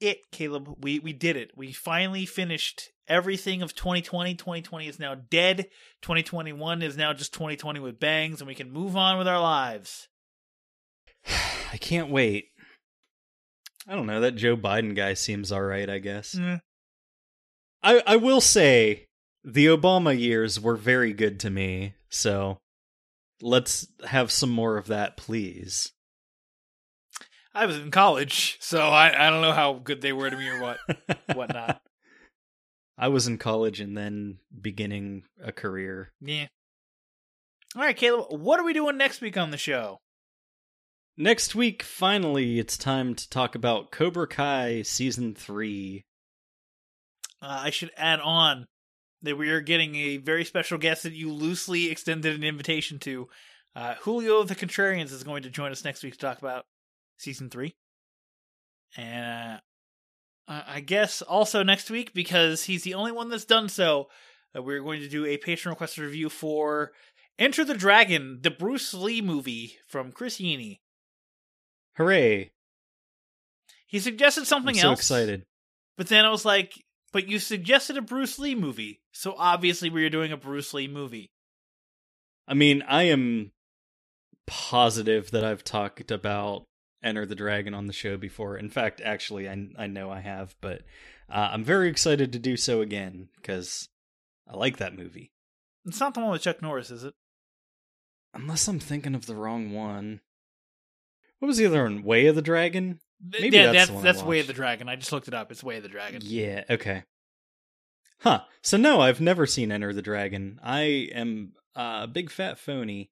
it, 0.00 0.30
Caleb. 0.30 0.76
We 0.82 0.98
we 0.98 1.12
did 1.12 1.36
it. 1.36 1.52
We 1.56 1.72
finally 1.72 2.26
finished 2.26 2.90
everything 3.08 3.62
of 3.62 3.74
2020. 3.74 4.34
2020 4.34 4.88
is 4.88 4.98
now 4.98 5.14
dead. 5.14 5.66
2021 6.02 6.82
is 6.82 6.96
now 6.96 7.12
just 7.12 7.32
2020 7.32 7.80
with 7.80 8.00
bangs, 8.00 8.40
and 8.40 8.48
we 8.48 8.54
can 8.54 8.70
move 8.70 8.96
on 8.96 9.18
with 9.18 9.28
our 9.28 9.40
lives. 9.40 10.08
I 11.72 11.76
can't 11.78 12.10
wait. 12.10 12.46
I 13.88 13.94
don't 13.94 14.06
know, 14.06 14.20
that 14.20 14.32
Joe 14.32 14.56
Biden 14.56 14.96
guy 14.96 15.14
seems 15.14 15.52
alright, 15.52 15.88
I 15.88 15.98
guess. 15.98 16.34
Mm. 16.34 16.60
I 17.82 18.02
I 18.06 18.16
will 18.16 18.40
say 18.40 19.06
the 19.44 19.66
Obama 19.66 20.18
years 20.18 20.60
were 20.60 20.76
very 20.76 21.12
good 21.12 21.38
to 21.40 21.50
me, 21.50 21.94
so 22.10 22.58
let's 23.40 23.86
have 24.04 24.32
some 24.32 24.50
more 24.50 24.76
of 24.76 24.88
that, 24.88 25.16
please. 25.16 25.92
I 27.56 27.64
was 27.64 27.78
in 27.78 27.90
college, 27.90 28.58
so 28.60 28.80
I 28.80 29.26
I 29.26 29.30
don't 29.30 29.40
know 29.40 29.52
how 29.52 29.74
good 29.74 30.02
they 30.02 30.12
were 30.12 30.28
to 30.28 30.36
me 30.36 30.46
or 30.46 30.60
what 30.60 30.78
whatnot. 31.34 31.80
I 32.98 33.08
was 33.08 33.26
in 33.26 33.38
college 33.38 33.80
and 33.80 33.96
then 33.96 34.38
beginning 34.60 35.24
a 35.42 35.52
career. 35.52 36.12
Yeah. 36.20 36.46
All 37.74 37.82
right, 37.82 37.96
Caleb. 37.96 38.40
What 38.40 38.60
are 38.60 38.64
we 38.64 38.74
doing 38.74 38.98
next 38.98 39.22
week 39.22 39.38
on 39.38 39.50
the 39.50 39.56
show? 39.56 40.00
Next 41.16 41.54
week, 41.54 41.82
finally, 41.82 42.58
it's 42.58 42.76
time 42.76 43.14
to 43.14 43.28
talk 43.28 43.54
about 43.54 43.90
Cobra 43.90 44.28
Kai 44.28 44.82
season 44.82 45.34
three. 45.34 46.04
Uh, 47.40 47.60
I 47.64 47.70
should 47.70 47.90
add 47.96 48.20
on 48.20 48.66
that 49.22 49.36
we 49.36 49.48
are 49.48 49.62
getting 49.62 49.96
a 49.96 50.18
very 50.18 50.44
special 50.44 50.76
guest 50.76 51.04
that 51.04 51.14
you 51.14 51.32
loosely 51.32 51.90
extended 51.90 52.36
an 52.36 52.44
invitation 52.44 52.98
to. 53.00 53.28
Uh, 53.74 53.94
Julio 54.00 54.40
of 54.40 54.48
the 54.48 54.54
Contrarians 54.54 55.10
is 55.10 55.24
going 55.24 55.42
to 55.44 55.50
join 55.50 55.72
us 55.72 55.84
next 55.84 56.02
week 56.02 56.12
to 56.14 56.18
talk 56.18 56.38
about 56.38 56.66
season 57.16 57.50
three. 57.50 57.74
And 58.96 59.60
uh, 60.48 60.62
I 60.66 60.80
guess 60.80 61.22
also 61.22 61.62
next 61.62 61.90
week, 61.90 62.14
because 62.14 62.64
he's 62.64 62.82
the 62.82 62.94
only 62.94 63.12
one 63.12 63.28
that's 63.28 63.44
done 63.44 63.68
so, 63.68 64.08
uh, 64.56 64.62
we're 64.62 64.82
going 64.82 65.00
to 65.00 65.08
do 65.08 65.26
a 65.26 65.36
patron 65.36 65.70
requested 65.70 66.04
review 66.04 66.28
for 66.28 66.92
Enter 67.38 67.64
the 67.64 67.74
Dragon, 67.74 68.40
the 68.42 68.50
Bruce 68.50 68.94
Lee 68.94 69.20
movie 69.20 69.76
from 69.86 70.12
Chris 70.12 70.38
Yini. 70.38 70.80
Hooray! 71.96 72.52
He 73.86 73.98
suggested 73.98 74.46
something 74.46 74.74
else. 74.76 74.78
I'm 74.78 74.84
so 74.84 74.90
else. 74.90 75.00
excited. 75.00 75.44
But 75.96 76.08
then 76.08 76.24
I 76.24 76.30
was 76.30 76.44
like, 76.44 76.72
but 77.12 77.28
you 77.28 77.38
suggested 77.38 77.96
a 77.96 78.02
Bruce 78.02 78.38
Lee 78.38 78.54
movie. 78.54 79.00
So 79.12 79.34
obviously 79.36 79.90
we 79.90 80.04
are 80.04 80.10
doing 80.10 80.32
a 80.32 80.36
Bruce 80.36 80.74
Lee 80.74 80.88
movie. 80.88 81.30
I 82.48 82.54
mean, 82.54 82.82
I 82.82 83.04
am 83.04 83.52
positive 84.46 85.30
that 85.30 85.44
I've 85.44 85.64
talked 85.64 86.10
about 86.10 86.64
Enter 87.02 87.26
the 87.26 87.34
Dragon 87.34 87.74
on 87.74 87.86
the 87.86 87.92
show 87.92 88.16
before. 88.16 88.56
In 88.56 88.70
fact, 88.70 89.00
actually, 89.04 89.48
I 89.48 89.68
I 89.78 89.86
know 89.86 90.10
I 90.10 90.20
have, 90.20 90.54
but 90.60 90.82
uh, 91.28 91.50
I'm 91.52 91.64
very 91.64 91.88
excited 91.88 92.32
to 92.32 92.38
do 92.38 92.56
so 92.56 92.80
again 92.80 93.28
because 93.36 93.88
I 94.48 94.56
like 94.56 94.78
that 94.78 94.96
movie. 94.96 95.32
It's 95.84 96.00
not 96.00 96.14
the 96.14 96.20
one 96.20 96.30
with 96.30 96.42
Chuck 96.42 96.62
Norris, 96.62 96.90
is 96.90 97.04
it? 97.04 97.14
Unless 98.34 98.68
I'm 98.68 98.80
thinking 98.80 99.14
of 99.14 99.26
the 99.26 99.34
wrong 99.34 99.72
one. 99.72 100.20
What 101.38 101.48
was 101.48 101.58
the 101.58 101.66
other 101.66 101.82
one? 101.82 102.02
Way 102.02 102.26
of 102.26 102.34
the 102.34 102.42
Dragon? 102.42 102.98
Maybe 103.40 103.56
yeah, 103.56 103.72
that's 103.72 103.76
that's 103.76 103.88
the 103.88 103.94
one 103.94 104.02
I 104.02 104.12
that's 104.12 104.22
Way 104.22 104.40
of 104.40 104.46
the 104.46 104.52
Dragon. 104.52 104.88
I 104.88 104.96
just 104.96 105.12
looked 105.12 105.28
it 105.28 105.34
up. 105.34 105.50
It's 105.50 105.64
Way 105.64 105.76
of 105.76 105.82
the 105.82 105.88
Dragon. 105.88 106.20
Yeah, 106.24 106.64
okay. 106.68 107.04
Huh. 108.20 108.40
So 108.62 108.76
no, 108.76 109.00
I've 109.00 109.20
never 109.20 109.46
seen 109.46 109.70
Enter 109.70 109.92
the 109.92 110.02
Dragon. 110.02 110.58
I 110.62 111.08
am 111.14 111.52
a 111.74 112.06
big 112.06 112.30
fat 112.30 112.58
phony. 112.58 113.10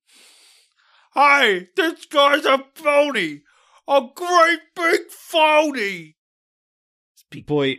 Hi, 1.13 1.69
this 1.77 2.07
guy's 2.07 2.45
a 2.45 2.65
phony. 2.75 3.43
A 3.87 4.01
great 4.15 4.61
big 4.75 5.11
phony. 5.11 6.17
Boy, 7.47 7.79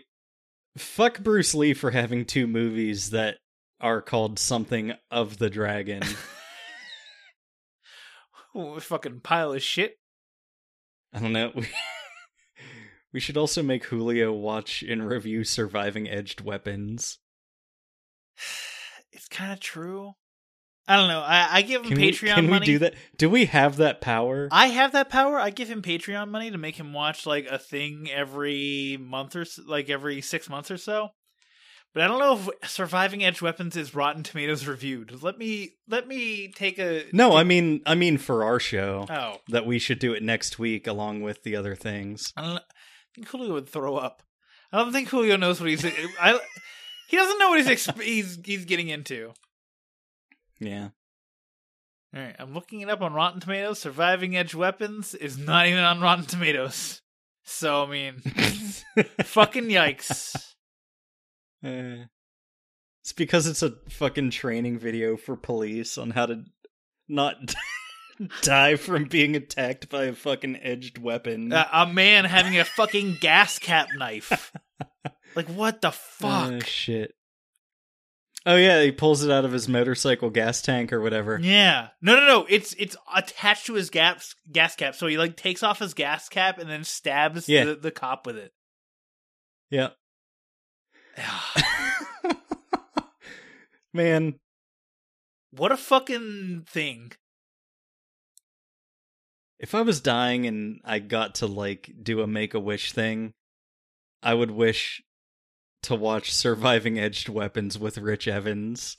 fuck 0.78 1.22
Bruce 1.22 1.56
Lee 1.56 1.74
for 1.74 1.92
having 1.92 2.26
two 2.26 2.46
movies 2.46 3.12
that 3.12 3.38
are 3.80 4.02
called 4.02 4.38
something 4.38 4.94
of 5.10 5.38
the 5.38 5.50
dragon. 5.50 6.04
Ooh, 8.56 8.80
fucking 8.80 9.22
pile 9.22 9.54
of 9.54 9.62
shit. 9.62 9.98
I 11.14 11.20
don't 11.20 11.34
know. 11.34 11.52
We, 11.56 11.68
we 13.14 13.20
should 13.22 13.38
also 13.38 13.64
make 13.64 13.86
Julio 13.86 14.34
watch 14.34 14.84
and 14.84 15.08
review 15.08 15.44
Surviving 15.46 16.10
Edged 16.10 16.42
Weapons. 16.42 17.20
It's 19.14 19.30
kind 19.30 19.54
of 19.54 19.62
true. 19.62 20.16
I 20.88 20.98
don't 20.98 21.08
know. 21.08 21.22
I, 21.22 21.48
I 21.52 21.62
give 21.64 21.82
him 21.82 21.90
Can, 21.90 21.98
we, 21.98 22.12
Patreon 22.12 22.36
can 22.36 22.50
we 22.50 22.60
do 22.60 22.80
that? 22.80 22.94
Do 23.18 23.30
we 23.30 23.46
have 23.46 23.78
that 23.78 24.02
power? 24.02 24.48
I 24.52 24.68
have 24.68 24.92
that 24.92 25.10
power. 25.10 25.40
I 25.40 25.50
give 25.50 25.68
him 25.68 25.82
Patreon 25.82 26.30
money 26.30 26.52
to 26.52 26.58
make 26.58 26.76
him 26.76 26.94
watch 26.94 27.26
like 27.26 27.48
a 27.48 27.58
thing 27.58 28.10
every 28.12 28.98
month 29.00 29.36
or 29.36 29.42
s 29.42 29.60
like 29.66 29.90
every 29.90 30.22
six 30.22 30.48
months 30.48 30.70
or 30.70 30.78
so. 30.78 31.10
But 31.96 32.04
I 32.04 32.08
don't 32.08 32.20
know 32.20 32.34
if 32.34 32.70
Surviving 32.70 33.24
Edge 33.24 33.42
Weapons 33.42 33.78
is 33.78 33.96
Rotten 33.96 34.22
Tomatoes 34.22 34.68
reviewed. 34.68 35.24
Let 35.24 35.38
me 35.38 35.72
let 35.88 36.08
me 36.08 36.52
take 36.52 36.78
a 36.78 37.06
no, 37.14 37.36
I 37.36 37.44
mean, 37.44 37.82
I 37.86 37.96
mean 37.96 38.18
for 38.18 38.44
our 38.44 38.60
show 38.60 39.06
oh. 39.10 39.38
that 39.48 39.66
we 39.66 39.80
should 39.80 40.00
do 40.00 40.14
it 40.14 40.22
next 40.22 40.60
week 40.60 40.88
along 40.88 41.22
with 41.22 41.44
the 41.44 41.56
other 41.56 41.74
things. 41.74 42.34
I 42.36 42.42
don't 42.42 42.58
I 42.58 42.62
think 43.16 43.30
Julio 43.30 43.54
would 43.54 43.70
throw 43.70 43.96
up. 43.96 44.22
I 44.74 44.80
don't 44.80 44.92
think 44.92 45.08
Julio 45.08 45.38
knows 45.38 45.62
what 45.62 45.70
he's. 45.70 45.86
I 45.86 46.38
he 47.08 47.16
doesn't 47.18 47.40
know 47.40 47.50
what 47.50 47.66
he's 47.66 47.70
exp- 47.70 48.02
he's 48.02 48.38
he's 48.44 48.66
getting 48.66 48.90
into. 48.90 49.32
Yeah. 50.60 50.90
All 52.16 52.22
right, 52.22 52.36
I'm 52.40 52.54
looking 52.54 52.82
it 52.82 52.90
up 52.90 53.02
on 53.02 53.14
Rotten 53.14 53.42
Tomatoes. 53.42 53.80
Surviving 53.80 54.38
Edge 54.38 54.56
Weapons 54.56 55.14
is 55.14 55.38
not 55.38 55.68
even 55.68 55.84
on 55.84 56.00
Rotten 56.00 56.26
Tomatoes. 56.26 57.02
So 57.44 57.84
I 57.84 57.90
mean, 57.90 58.20
fucking 59.24 59.66
yikes. 59.66 60.36
Uh, 61.64 62.06
it's 63.04 63.14
because 63.16 63.48
it's 63.48 63.62
a 63.62 63.74
fucking 63.90 64.32
training 64.32 64.80
video 64.80 65.18
for 65.18 65.36
police 65.36 65.98
on 65.98 66.12
how 66.12 66.26
to 66.28 66.44
not 67.08 67.54
die 68.42 68.78
from 68.78 69.06
being 69.06 69.36
attacked 69.36 69.90
by 69.90 70.06
a 70.06 70.14
fucking 70.14 70.58
edged 70.64 70.98
weapon. 70.98 71.52
Uh, 71.52 71.68
a 71.72 71.86
man 71.86 72.26
having 72.26 72.58
a 72.58 72.66
fucking 72.66 73.18
gas 73.20 73.60
cap 73.60 73.90
knife. 73.96 74.52
Like 75.36 75.50
what 75.50 75.82
the 75.82 75.92
fuck? 75.92 76.52
Oh, 76.54 76.60
shit. 76.62 77.14
Oh 78.48 78.56
yeah, 78.58 78.84
he 78.84 78.92
pulls 78.92 79.24
it 79.24 79.32
out 79.32 79.44
of 79.44 79.52
his 79.52 79.68
motorcycle 79.68 80.30
gas 80.30 80.62
tank 80.62 80.94
or 80.94 81.02
whatever. 81.02 81.40
Yeah. 81.42 81.88
No, 82.02 82.16
no, 82.16 82.28
no. 82.28 82.46
It's 82.48 82.74
it's 82.74 82.96
attached 83.16 83.66
to 83.66 83.74
his 83.74 83.90
gas 83.90 84.36
gas 84.52 84.76
cap. 84.76 84.94
So 84.96 85.08
he 85.08 85.18
like 85.18 85.36
takes 85.36 85.64
off 85.64 85.80
his 85.80 85.96
gas 85.96 86.30
cap 86.30 86.60
and 86.60 86.70
then 86.70 86.84
stabs 86.84 87.50
Yeah. 87.50 87.66
the, 87.66 87.76
the 87.76 87.92
cop 87.92 88.28
with 88.28 88.38
it. 88.38 88.54
Yeah. 89.72 89.90
Man, 93.94 94.36
What 95.52 95.72
a 95.72 95.78
fucking 95.78 96.66
thing. 96.68 97.14
if 99.58 99.74
I 99.74 99.82
was 99.82 100.02
dying 100.02 100.46
and 100.46 100.82
I 100.84 101.00
got 101.00 101.36
to 101.36 101.48
like 101.48 101.90
do 102.04 102.22
a 102.22 102.28
make 102.28 102.54
a 102.54 102.60
wish 102.60 102.92
thing, 102.92 103.34
I 104.22 104.34
would 104.34 104.52
wish 104.52 105.02
to 105.86 105.96
watch 105.96 106.34
Surviving 106.34 107.00
Edged 107.00 107.30
Weapons 107.30 107.80
with 107.80 107.98
Rich 107.98 108.28
Evans. 108.28 108.98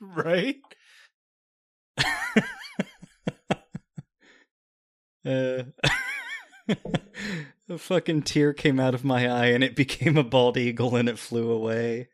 Right? 0.00 0.56
Uh, 5.26 5.62
a 7.68 7.78
fucking 7.78 8.22
tear 8.22 8.52
came 8.52 8.78
out 8.78 8.94
of 8.94 9.04
my 9.04 9.26
eye 9.26 9.46
and 9.46 9.64
it 9.64 9.74
became 9.74 10.18
a 10.18 10.22
bald 10.22 10.58
eagle 10.58 10.96
and 10.96 11.08
it 11.08 11.18
flew 11.18 11.50
away. 11.50 12.08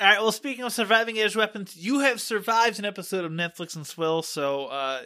All 0.00 0.06
right. 0.06 0.20
Well, 0.20 0.32
speaking 0.32 0.64
of 0.64 0.72
surviving 0.72 1.18
edge 1.18 1.36
weapons, 1.36 1.76
you 1.76 2.00
have 2.00 2.20
survived 2.20 2.78
an 2.78 2.84
episode 2.84 3.24
of 3.24 3.30
Netflix 3.30 3.76
and 3.76 3.86
Swill. 3.86 4.22
So, 4.22 4.66
uh, 4.66 5.02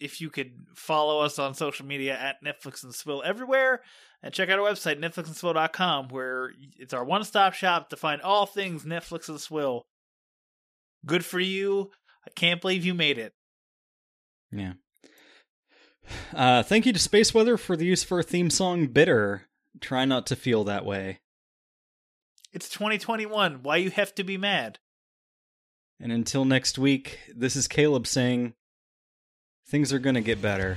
if 0.00 0.20
you 0.20 0.30
could 0.30 0.52
follow 0.74 1.20
us 1.20 1.38
on 1.38 1.54
social 1.54 1.84
media 1.84 2.18
at 2.18 2.42
Netflix 2.42 2.82
and 2.82 2.94
Swill 2.94 3.22
everywhere, 3.24 3.82
and 4.22 4.34
check 4.34 4.48
out 4.48 4.58
our 4.58 4.70
website 4.70 5.00
netflixandswill.com, 5.00 6.08
where 6.08 6.52
it's 6.78 6.92
our 6.92 7.04
one-stop 7.04 7.54
shop 7.54 7.90
to 7.90 7.96
find 7.96 8.20
all 8.22 8.46
things 8.46 8.84
Netflix 8.84 9.28
and 9.28 9.40
Swill. 9.40 9.86
Good 11.06 11.24
for 11.24 11.40
you. 11.40 11.90
I 12.26 12.30
can't 12.34 12.60
believe 12.60 12.84
you 12.84 12.94
made 12.94 13.18
it. 13.18 13.32
Yeah. 14.52 14.74
Uh, 16.34 16.62
thank 16.62 16.86
you 16.86 16.92
to 16.92 16.98
Space 16.98 17.32
Weather 17.32 17.56
for 17.56 17.76
the 17.76 17.86
use 17.86 18.02
for 18.02 18.18
our 18.18 18.22
theme 18.22 18.50
song 18.50 18.86
Bitter. 18.86 19.48
Try 19.80 20.04
not 20.04 20.26
to 20.26 20.36
feel 20.36 20.64
that 20.64 20.84
way. 20.84 21.20
It's 22.52 22.68
2021. 22.68 23.62
Why 23.62 23.76
you 23.76 23.90
have 23.90 24.14
to 24.16 24.24
be 24.24 24.36
mad? 24.36 24.78
And 26.00 26.10
until 26.10 26.44
next 26.44 26.78
week, 26.78 27.20
this 27.34 27.54
is 27.54 27.68
Caleb 27.68 28.06
saying 28.06 28.54
things 29.68 29.92
are 29.92 29.98
going 29.98 30.14
to 30.14 30.20
get 30.20 30.42
better. 30.42 30.76